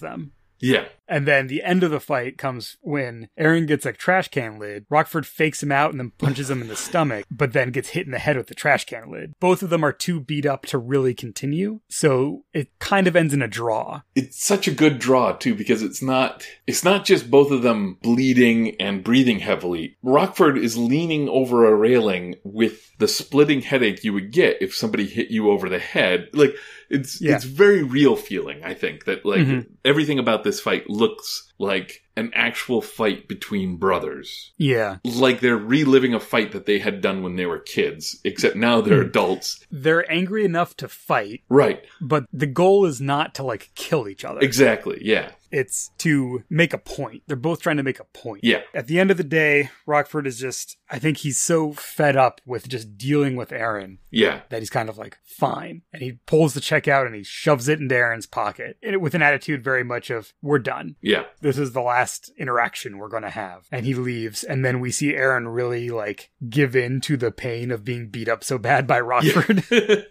them. 0.00 0.32
yeah. 0.60 0.84
And 1.10 1.26
then 1.26 1.48
the 1.48 1.62
end 1.62 1.82
of 1.82 1.90
the 1.90 1.98
fight 2.00 2.38
comes 2.38 2.76
when 2.80 3.28
Aaron 3.36 3.66
gets 3.66 3.84
a 3.84 3.92
trash 3.92 4.28
can 4.28 4.58
lid. 4.60 4.86
Rockford 4.88 5.26
fakes 5.26 5.62
him 5.62 5.72
out 5.72 5.90
and 5.90 5.98
then 5.98 6.12
punches 6.18 6.48
him 6.48 6.62
in 6.62 6.68
the 6.68 6.76
stomach, 6.76 7.26
but 7.30 7.52
then 7.52 7.72
gets 7.72 7.90
hit 7.90 8.06
in 8.06 8.12
the 8.12 8.18
head 8.18 8.36
with 8.36 8.46
the 8.46 8.54
trash 8.54 8.86
can 8.86 9.10
lid. 9.10 9.32
Both 9.40 9.62
of 9.62 9.70
them 9.70 9.84
are 9.84 9.92
too 9.92 10.20
beat 10.20 10.46
up 10.46 10.66
to 10.66 10.78
really 10.78 11.12
continue, 11.12 11.80
so 11.88 12.44
it 12.54 12.78
kind 12.78 13.06
of 13.08 13.16
ends 13.16 13.34
in 13.34 13.42
a 13.42 13.48
draw. 13.48 14.02
It's 14.14 14.42
such 14.42 14.68
a 14.68 14.72
good 14.72 14.98
draw 15.00 15.32
too 15.32 15.54
because 15.56 15.82
it's 15.82 16.00
not 16.00 16.46
it's 16.66 16.84
not 16.84 17.04
just 17.04 17.30
both 17.30 17.50
of 17.50 17.62
them 17.62 17.98
bleeding 18.02 18.76
and 18.80 19.02
breathing 19.02 19.40
heavily. 19.40 19.96
Rockford 20.02 20.56
is 20.58 20.76
leaning 20.78 21.28
over 21.28 21.66
a 21.66 21.74
railing 21.74 22.36
with 22.44 22.96
the 22.98 23.08
splitting 23.08 23.62
headache 23.62 24.04
you 24.04 24.12
would 24.12 24.30
get 24.30 24.60
if 24.62 24.74
somebody 24.74 25.06
hit 25.06 25.30
you 25.30 25.50
over 25.50 25.68
the 25.68 25.78
head. 25.80 26.28
Like 26.32 26.54
it's 26.88 27.20
Yeah. 27.20 27.34
it's 27.34 27.44
very 27.44 27.82
real 27.82 28.14
feeling, 28.16 28.62
I 28.62 28.74
think, 28.74 29.04
that 29.06 29.24
like 29.24 29.40
Mhm. 29.46 29.66
everything 29.84 30.18
about 30.18 30.44
this 30.44 30.60
fight 30.60 30.88
looks 31.00 31.49
like 31.60 32.02
an 32.16 32.30
actual 32.34 32.80
fight 32.82 33.28
between 33.28 33.76
brothers. 33.76 34.52
Yeah. 34.56 34.96
Like 35.04 35.40
they're 35.40 35.56
reliving 35.56 36.14
a 36.14 36.20
fight 36.20 36.52
that 36.52 36.66
they 36.66 36.78
had 36.78 37.00
done 37.00 37.22
when 37.22 37.36
they 37.36 37.46
were 37.46 37.58
kids, 37.58 38.18
except 38.24 38.56
now 38.56 38.80
they're 38.80 39.02
Hmm. 39.02 39.08
adults. 39.08 39.64
They're 39.70 40.10
angry 40.10 40.44
enough 40.44 40.76
to 40.78 40.88
fight, 40.88 41.42
Right. 41.48 41.84
but 42.00 42.24
the 42.32 42.46
goal 42.46 42.84
is 42.86 43.00
not 43.00 43.34
to 43.36 43.42
like 43.42 43.70
kill 43.74 44.08
each 44.08 44.24
other. 44.24 44.40
Exactly. 44.40 44.98
Yeah. 45.02 45.30
It's 45.52 45.90
to 45.98 46.44
make 46.48 46.72
a 46.72 46.78
point. 46.78 47.24
They're 47.26 47.36
both 47.36 47.60
trying 47.60 47.78
to 47.78 47.82
make 47.82 47.98
a 47.98 48.04
point. 48.04 48.44
Yeah. 48.44 48.60
At 48.72 48.86
the 48.86 49.00
end 49.00 49.10
of 49.10 49.16
the 49.16 49.24
day, 49.24 49.70
Rockford 49.84 50.26
is 50.26 50.38
just, 50.38 50.76
I 50.88 50.98
think 51.00 51.18
he's 51.18 51.40
so 51.40 51.72
fed 51.72 52.16
up 52.16 52.40
with 52.46 52.68
just 52.68 52.96
dealing 52.96 53.34
with 53.34 53.50
Aaron 53.50 53.98
Yeah. 54.10 54.42
that 54.50 54.60
he's 54.60 54.70
kind 54.70 54.88
of 54.88 54.96
like, 54.96 55.18
fine. 55.24 55.82
And 55.92 56.02
he 56.02 56.20
pulls 56.26 56.54
the 56.54 56.60
check 56.60 56.86
out 56.86 57.06
and 57.06 57.16
he 57.16 57.24
shoves 57.24 57.68
it 57.68 57.80
into 57.80 57.96
Aaron's 57.96 58.26
pocket 58.26 58.76
with 59.00 59.14
an 59.16 59.22
attitude 59.22 59.64
very 59.64 59.82
much 59.82 60.08
of, 60.10 60.32
we're 60.40 60.60
done. 60.60 60.94
Yeah. 61.00 61.24
This 61.40 61.49
is 61.58 61.72
the 61.72 61.80
last 61.82 62.30
interaction 62.36 62.98
we're 62.98 63.08
going 63.08 63.22
to 63.22 63.30
have. 63.30 63.66
And 63.72 63.84
he 63.86 63.94
leaves. 63.94 64.44
And 64.44 64.64
then 64.64 64.80
we 64.80 64.90
see 64.90 65.14
Aaron 65.14 65.48
really 65.48 65.90
like 65.90 66.30
give 66.48 66.74
in 66.76 67.00
to 67.02 67.16
the 67.16 67.30
pain 67.30 67.70
of 67.70 67.84
being 67.84 68.08
beat 68.08 68.28
up 68.28 68.42
so 68.44 68.58
bad 68.58 68.86
by 68.86 69.00
Rockford. 69.00 69.64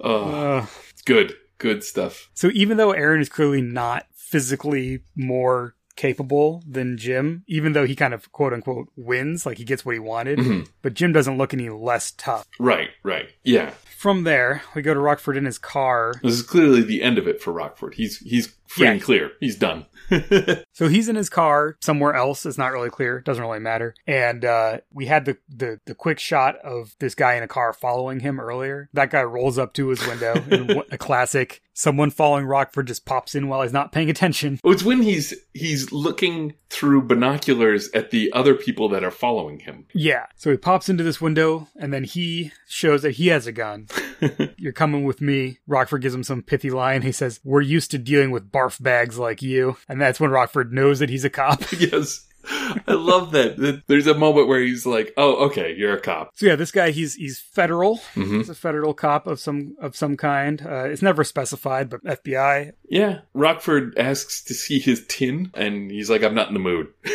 oh, 0.00 0.30
Uh, 0.30 0.66
good. 1.04 1.34
Good 1.58 1.84
stuff. 1.84 2.28
so 2.34 2.50
even 2.54 2.76
though 2.76 2.90
Aaron 2.90 3.20
is 3.20 3.28
clearly 3.28 3.62
not 3.62 4.06
physically 4.16 5.04
more 5.14 5.76
capable 5.94 6.60
than 6.66 6.96
Jim, 6.96 7.44
even 7.46 7.72
though 7.72 7.86
he 7.86 7.94
kind 7.94 8.12
of 8.14 8.32
quote 8.32 8.52
unquote 8.52 8.88
wins, 8.96 9.46
like 9.46 9.58
he 9.58 9.64
gets 9.64 9.84
what 9.84 9.92
he 9.92 10.00
wanted, 10.00 10.40
Mhm. 10.40 10.66
but 10.80 10.94
Jim 10.94 11.12
doesn't 11.12 11.38
look 11.38 11.54
any 11.54 11.68
less 11.68 12.10
tough. 12.12 12.48
Right, 12.58 12.88
right. 13.04 13.28
Yeah. 13.44 13.74
From 13.96 14.24
there, 14.24 14.62
we 14.74 14.82
go 14.82 14.92
to 14.92 14.98
Rockford 14.98 15.36
in 15.36 15.44
his 15.44 15.58
car. 15.58 16.14
This 16.24 16.32
is 16.34 16.42
clearly 16.42 16.82
the 16.82 17.00
end 17.02 17.16
of 17.18 17.28
it 17.28 17.40
for 17.40 17.52
Rockford. 17.52 17.94
He's 17.94 18.18
he's 18.18 18.48
free 18.74 18.86
Yeah. 18.86 18.92
and 18.92 19.02
clear. 19.02 19.32
He's 19.40 19.56
done. 19.56 19.86
So 20.74 20.88
he's 20.88 21.08
in 21.08 21.16
his 21.16 21.28
car 21.28 21.76
somewhere 21.80 22.14
else. 22.14 22.44
It's 22.44 22.58
not 22.58 22.72
really 22.72 22.90
clear. 22.90 23.20
Doesn't 23.20 23.42
really 23.42 23.60
matter. 23.60 23.94
And 24.06 24.44
uh, 24.44 24.78
we 24.92 25.06
had 25.06 25.24
the, 25.26 25.36
the 25.48 25.80
the 25.86 25.94
quick 25.94 26.18
shot 26.18 26.56
of 26.56 26.94
this 26.98 27.14
guy 27.14 27.34
in 27.34 27.42
a 27.42 27.48
car 27.48 27.72
following 27.72 28.20
him 28.20 28.40
earlier. 28.40 28.88
That 28.94 29.10
guy 29.10 29.22
rolls 29.22 29.58
up 29.58 29.74
to 29.74 29.88
his 29.88 30.04
window, 30.06 30.34
and 30.50 30.74
what- 30.74 30.92
a 30.92 30.98
classic. 30.98 31.62
Someone 31.74 32.10
following 32.10 32.44
Rockford 32.46 32.86
just 32.88 33.06
pops 33.06 33.34
in 33.34 33.48
while 33.48 33.62
he's 33.62 33.72
not 33.72 33.92
paying 33.92 34.10
attention. 34.10 34.60
Oh, 34.64 34.72
it's 34.72 34.82
when 34.82 35.00
he's 35.02 35.32
he's 35.54 35.90
looking 35.92 36.54
through 36.68 37.02
binoculars 37.02 37.90
at 37.94 38.10
the 38.10 38.30
other 38.32 38.54
people 38.54 38.88
that 38.90 39.04
are 39.04 39.10
following 39.10 39.60
him. 39.60 39.86
Yeah. 39.94 40.26
So 40.36 40.50
he 40.50 40.56
pops 40.58 40.88
into 40.88 41.04
this 41.04 41.20
window, 41.20 41.68
and 41.76 41.92
then 41.92 42.04
he 42.04 42.52
shows 42.68 43.02
that 43.02 43.12
he 43.12 43.28
has 43.28 43.46
a 43.46 43.52
gun. 43.52 43.86
You're 44.56 44.72
coming 44.72 45.04
with 45.04 45.20
me. 45.20 45.58
Rockford 45.66 46.02
gives 46.02 46.14
him 46.14 46.24
some 46.24 46.42
pithy 46.42 46.70
line. 46.70 47.02
He 47.02 47.12
says, 47.12 47.40
"We're 47.44 47.60
used 47.60 47.90
to 47.92 47.98
dealing 47.98 48.30
with 48.30 48.50
barf 48.52 48.82
bags 48.82 49.18
like 49.18 49.42
you," 49.42 49.76
and 49.88 50.00
that's 50.00 50.20
when 50.20 50.30
Rockford 50.30 50.72
knows 50.72 50.98
that 51.00 51.10
he's 51.10 51.24
a 51.24 51.30
cop. 51.30 51.62
yes. 51.78 52.26
I 52.44 52.94
love 52.94 53.30
that. 53.32 53.82
There's 53.86 54.08
a 54.08 54.14
moment 54.14 54.48
where 54.48 54.60
he's 54.60 54.84
like, 54.84 55.12
"Oh, 55.16 55.46
okay, 55.46 55.74
you're 55.76 55.96
a 55.96 56.00
cop." 56.00 56.32
So 56.34 56.46
yeah, 56.46 56.56
this 56.56 56.72
guy 56.72 56.90
he's 56.90 57.14
he's 57.14 57.38
federal. 57.38 57.98
hmm 58.14 58.38
He's 58.38 58.48
a 58.48 58.54
federal 58.54 58.94
cop 58.94 59.26
of 59.28 59.38
some 59.38 59.76
of 59.80 59.94
some 59.94 60.16
kind. 60.16 60.60
Uh, 60.60 60.84
it's 60.86 61.02
never 61.02 61.22
specified, 61.22 61.88
but 61.88 62.02
FBI. 62.04 62.72
Yeah. 62.88 63.20
Rockford 63.32 63.96
asks 63.96 64.42
to 64.44 64.54
see 64.54 64.80
his 64.80 65.04
tin, 65.06 65.50
and 65.54 65.90
he's 65.90 66.10
like, 66.10 66.22
"I'm 66.24 66.34
not 66.34 66.48
in 66.48 66.54
the 66.54 66.60
mood." 66.60 66.88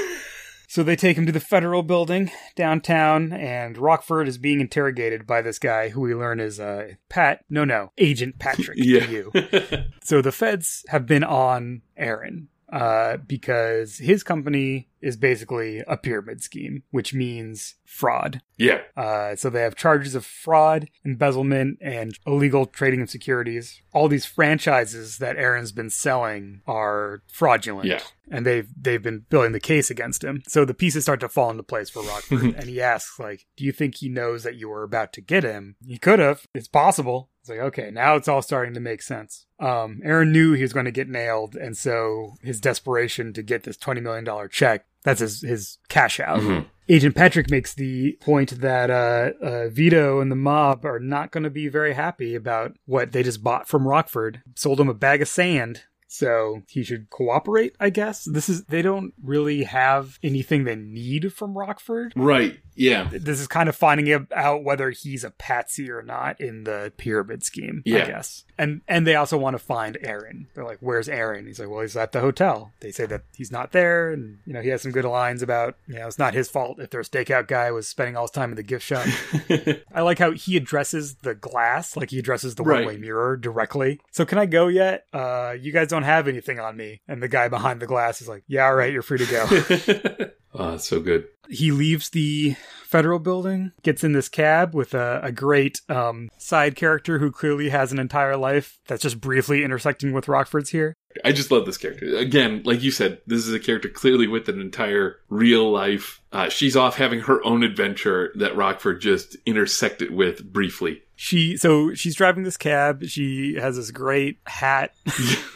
So 0.69 0.83
they 0.83 0.97
take 0.97 1.17
him 1.17 1.25
to 1.25 1.31
the 1.31 1.39
federal 1.39 1.81
building 1.81 2.29
downtown, 2.55 3.31
and 3.31 3.77
Rockford 3.77 4.27
is 4.27 4.37
being 4.37 4.59
interrogated 4.59 5.25
by 5.25 5.41
this 5.41 5.59
guy 5.59 5.89
who 5.89 6.01
we 6.01 6.13
learn 6.13 6.41
is 6.41 6.59
uh, 6.59 6.89
Pat. 7.07 7.45
No, 7.49 7.63
no, 7.63 7.91
Agent 7.97 8.37
Patrick. 8.37 8.77
yeah. 8.79 9.23
So 10.03 10.21
the 10.21 10.31
feds 10.31 10.83
have 10.89 11.05
been 11.05 11.23
on 11.23 11.81
Aaron 11.95 12.49
uh, 12.71 13.17
because 13.17 13.97
his 13.97 14.23
company 14.23 14.89
is 15.01 15.15
basically 15.17 15.83
a 15.87 15.97
pyramid 15.97 16.41
scheme, 16.41 16.83
which 16.91 17.13
means 17.13 17.75
fraud. 17.85 18.41
yeah. 18.57 18.81
Uh, 18.95 19.35
so 19.35 19.49
they 19.49 19.61
have 19.61 19.75
charges 19.75 20.15
of 20.15 20.25
fraud, 20.25 20.89
embezzlement, 21.05 21.77
and 21.81 22.17
illegal 22.25 22.65
trading 22.65 23.01
of 23.01 23.09
securities. 23.09 23.81
All 23.93 24.07
these 24.07 24.25
franchises 24.25 25.19
that 25.19 25.37
Aaron's 25.37 25.71
been 25.71 25.89
selling 25.89 26.61
are 26.67 27.21
fraudulent. 27.31 27.87
Yeah. 27.87 28.01
And 28.29 28.45
they've 28.45 28.67
they've 28.75 29.01
been 29.01 29.25
building 29.29 29.53
the 29.53 29.59
case 29.59 29.89
against 29.89 30.23
him. 30.23 30.41
So 30.47 30.65
the 30.65 30.73
pieces 30.73 31.03
start 31.03 31.19
to 31.21 31.29
fall 31.29 31.49
into 31.49 31.63
place 31.63 31.89
for 31.89 32.03
Rockford. 32.03 32.41
and 32.57 32.65
he 32.65 32.81
asks, 32.81 33.19
like, 33.19 33.45
do 33.55 33.63
you 33.63 33.71
think 33.71 33.95
he 33.95 34.09
knows 34.09 34.43
that 34.43 34.55
you 34.55 34.67
were 34.67 34.83
about 34.83 35.13
to 35.13 35.21
get 35.21 35.43
him? 35.43 35.75
He 35.85 35.97
could 35.97 36.19
have. 36.19 36.45
It's 36.53 36.67
possible. 36.67 37.29
It's 37.47 37.57
like, 37.57 37.65
okay, 37.67 37.91
now 37.91 38.17
it's 38.17 38.27
all 38.27 38.41
starting 38.41 38.73
to 38.73 38.81
make 38.81 39.01
sense. 39.01 39.45
Um, 39.57 40.01
Aaron 40.03 40.33
knew 40.33 40.51
he 40.51 40.63
was 40.63 40.73
going 40.73 40.83
to 40.85 40.91
get 40.91 41.07
nailed, 41.07 41.55
and 41.55 41.77
so 41.77 42.33
his 42.43 42.59
desperation 42.59 43.31
to 43.33 43.41
get 43.41 43.63
this 43.63 43.77
$20 43.77 44.01
million 44.01 44.27
check, 44.49 44.85
that's 45.03 45.21
his, 45.21 45.41
his 45.41 45.77
cash 45.87 46.19
out. 46.19 46.41
Mhm. 46.41 46.65
Agent 46.89 47.15
Patrick 47.15 47.49
makes 47.49 47.73
the 47.73 48.17
point 48.19 48.59
that 48.59 48.89
uh, 48.89 49.31
uh, 49.41 49.69
Vito 49.69 50.19
and 50.19 50.29
the 50.29 50.35
mob 50.35 50.83
are 50.85 50.99
not 50.99 51.31
going 51.31 51.45
to 51.45 51.49
be 51.49 51.69
very 51.69 51.93
happy 51.93 52.35
about 52.35 52.75
what 52.85 53.13
they 53.13 53.23
just 53.23 53.41
bought 53.41 53.67
from 53.67 53.87
Rockford. 53.87 54.41
Sold 54.55 54.79
him 54.81 54.89
a 54.89 54.93
bag 54.93 55.21
of 55.21 55.29
sand. 55.29 55.83
So 56.07 56.63
he 56.67 56.83
should 56.83 57.09
cooperate, 57.09 57.75
I 57.79 57.89
guess. 57.89 58.23
This 58.25 58.47
is 58.49 58.63
they 58.65 58.81
don't 58.81 59.13
really 59.23 59.63
have 59.65 60.17
anything 60.23 60.63
they 60.63 60.75
need 60.75 61.33
from 61.33 61.57
Rockford. 61.57 62.13
Right. 62.15 62.57
Yeah. 62.75 63.09
This 63.11 63.39
is 63.39 63.47
kind 63.47 63.67
of 63.67 63.75
finding 63.75 64.25
out 64.33 64.63
whether 64.63 64.89
he's 64.91 65.23
a 65.23 65.31
patsy 65.31 65.89
or 65.91 66.01
not 66.01 66.39
in 66.39 66.63
the 66.63 66.93
pyramid 66.97 67.43
scheme, 67.43 67.83
I 67.85 67.89
Yeah. 67.89 68.05
guess. 68.07 68.45
And 68.57 68.81
and 68.87 69.05
they 69.05 69.15
also 69.15 69.37
want 69.37 69.55
to 69.55 69.59
find 69.59 69.97
Aaron. 70.01 70.47
They're 70.55 70.63
like, 70.63 70.77
"Where's 70.79 71.09
Aaron?" 71.09 71.45
He's 71.45 71.59
like, 71.59 71.69
"Well, 71.69 71.81
he's 71.81 71.95
at 71.97 72.11
the 72.11 72.21
hotel." 72.21 72.71
They 72.79 72.91
say 72.91 73.05
that 73.07 73.21
he's 73.35 73.51
not 73.51 73.71
there, 73.71 74.11
and 74.11 74.39
you 74.45 74.53
know 74.53 74.61
he 74.61 74.69
has 74.69 74.81
some 74.81 74.91
good 74.91 75.05
lines 75.05 75.41
about 75.43 75.75
you 75.87 75.95
know 75.95 76.07
it's 76.07 76.17
not 76.17 76.33
his 76.33 76.49
fault 76.49 76.79
if 76.79 76.89
their 76.89 77.01
stakeout 77.01 77.47
guy 77.47 77.69
was 77.71 77.87
spending 77.87 78.15
all 78.15 78.23
his 78.23 78.31
time 78.31 78.49
in 78.51 78.55
the 78.55 78.63
gift 78.63 78.83
shop. 78.85 79.05
I 79.93 80.01
like 80.01 80.17
how 80.19 80.31
he 80.31 80.57
addresses 80.57 81.15
the 81.15 81.35
glass, 81.35 81.95
like 81.97 82.09
he 82.11 82.19
addresses 82.19 82.55
the 82.55 82.63
Right. 82.63 82.85
one-way 82.85 82.97
mirror 82.97 83.37
directly. 83.37 83.99
So 84.11 84.25
can 84.25 84.37
I 84.39 84.45
go 84.47 84.67
yet? 84.67 85.05
Uh, 85.13 85.55
you 85.59 85.71
guys 85.71 85.87
don't 85.89 85.96
have 86.03 86.27
anything 86.27 86.59
on 86.59 86.75
me. 86.77 87.01
And 87.07 87.21
the 87.21 87.27
guy 87.27 87.47
behind 87.47 87.79
the 87.79 87.87
glass 87.87 88.21
is 88.21 88.27
like, 88.27 88.43
"Yeah, 88.47 88.65
all 88.65 88.75
right, 88.75 88.91
you're 88.91 89.01
free 89.01 89.19
to 89.19 89.25
go." 89.25 89.45
oh, 90.53 90.73
it's 90.75 90.87
so 90.87 90.99
good. 90.99 91.27
he 91.49 91.71
leaves 91.71 92.09
the 92.09 92.55
federal 92.83 93.19
building, 93.19 93.73
gets 93.83 94.03
in 94.03 94.13
this 94.13 94.29
cab 94.29 94.73
with 94.73 94.93
a, 94.93 95.19
a 95.21 95.31
great 95.31 95.81
um, 95.89 96.29
side 96.37 96.75
character 96.75 97.19
who 97.19 97.31
clearly 97.31 97.69
has 97.69 97.91
an 97.91 97.99
entire 97.99 98.37
life 98.37 98.79
that's 98.87 99.03
just 99.03 99.19
briefly 99.19 99.63
intersecting 99.63 100.13
with 100.13 100.27
Rockford's 100.29 100.69
here. 100.69 100.93
I 101.25 101.31
just 101.33 101.51
love 101.51 101.65
this 101.65 101.77
character. 101.77 102.15
Again, 102.15 102.61
like 102.63 102.83
you 102.83 102.91
said, 102.91 103.19
this 103.27 103.45
is 103.45 103.53
a 103.53 103.59
character 103.59 103.89
clearly 103.89 104.27
with 104.27 104.47
an 104.47 104.61
entire 104.61 105.17
real 105.29 105.69
life. 105.69 106.21
Uh, 106.31 106.47
she's 106.47 106.75
off 106.77 106.95
having 106.95 107.21
her 107.21 107.43
own 107.45 107.63
adventure 107.63 108.31
that 108.35 108.55
Rockford 108.55 109.01
just 109.01 109.35
intersected 109.45 110.11
with 110.11 110.53
briefly. 110.53 111.01
She 111.19 111.57
so 111.57 111.95
she's 111.95 112.15
driving 112.15 112.43
this 112.43 112.57
cab. 112.57 113.03
She 113.05 113.55
has 113.59 113.75
this 113.75 113.89
great 113.89 114.37
hat. 114.45 114.93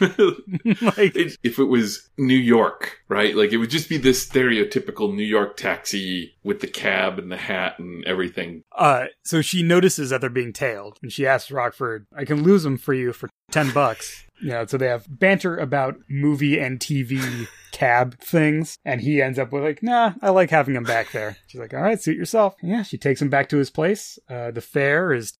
like 0.00 1.14
It- 1.16 1.36
if 1.42 1.58
it 1.58 1.64
was 1.64 2.08
New 2.18 2.34
York, 2.36 2.98
right? 3.08 3.34
Like 3.36 3.52
it 3.52 3.58
would 3.58 3.70
just 3.70 3.88
be 3.88 3.96
this 3.96 4.28
stereotypical 4.28 5.14
New 5.14 5.22
York 5.24 5.56
taxi 5.56 6.34
with 6.42 6.60
the 6.60 6.66
cab 6.66 7.18
and 7.18 7.30
the 7.30 7.36
hat 7.36 7.78
and 7.78 8.04
everything. 8.04 8.62
Uh, 8.76 9.06
so 9.24 9.40
she 9.40 9.62
notices 9.62 10.10
that 10.10 10.20
they're 10.20 10.30
being 10.30 10.52
tailed, 10.52 10.98
and 11.02 11.12
she 11.12 11.26
asks 11.26 11.50
Rockford, 11.50 12.06
"I 12.16 12.24
can 12.24 12.42
lose 12.42 12.64
them 12.64 12.76
for 12.76 12.92
you 12.94 13.12
for 13.12 13.28
ten 13.50 13.70
bucks." 13.72 14.24
You 14.40 14.48
know, 14.48 14.66
so 14.66 14.76
they 14.76 14.88
have 14.88 15.06
banter 15.08 15.56
about 15.56 15.94
movie 16.10 16.58
and 16.58 16.80
TV 16.80 17.46
cab 17.70 18.18
things, 18.18 18.76
and 18.84 19.00
he 19.00 19.22
ends 19.22 19.38
up 19.38 19.52
with 19.52 19.62
like, 19.62 19.82
"Nah, 19.82 20.14
I 20.20 20.30
like 20.30 20.50
having 20.50 20.74
him 20.74 20.82
back 20.84 21.12
there." 21.12 21.36
She's 21.46 21.60
like, 21.60 21.72
"All 21.72 21.80
right, 21.82 22.00
suit 22.02 22.16
yourself." 22.16 22.56
Yeah, 22.62 22.82
she 22.82 22.98
takes 22.98 23.22
him 23.22 23.28
back 23.30 23.48
to 23.50 23.58
his 23.58 23.70
place. 23.70 24.18
Uh, 24.28 24.50
the 24.50 24.60
fare 24.60 25.12
is 25.12 25.34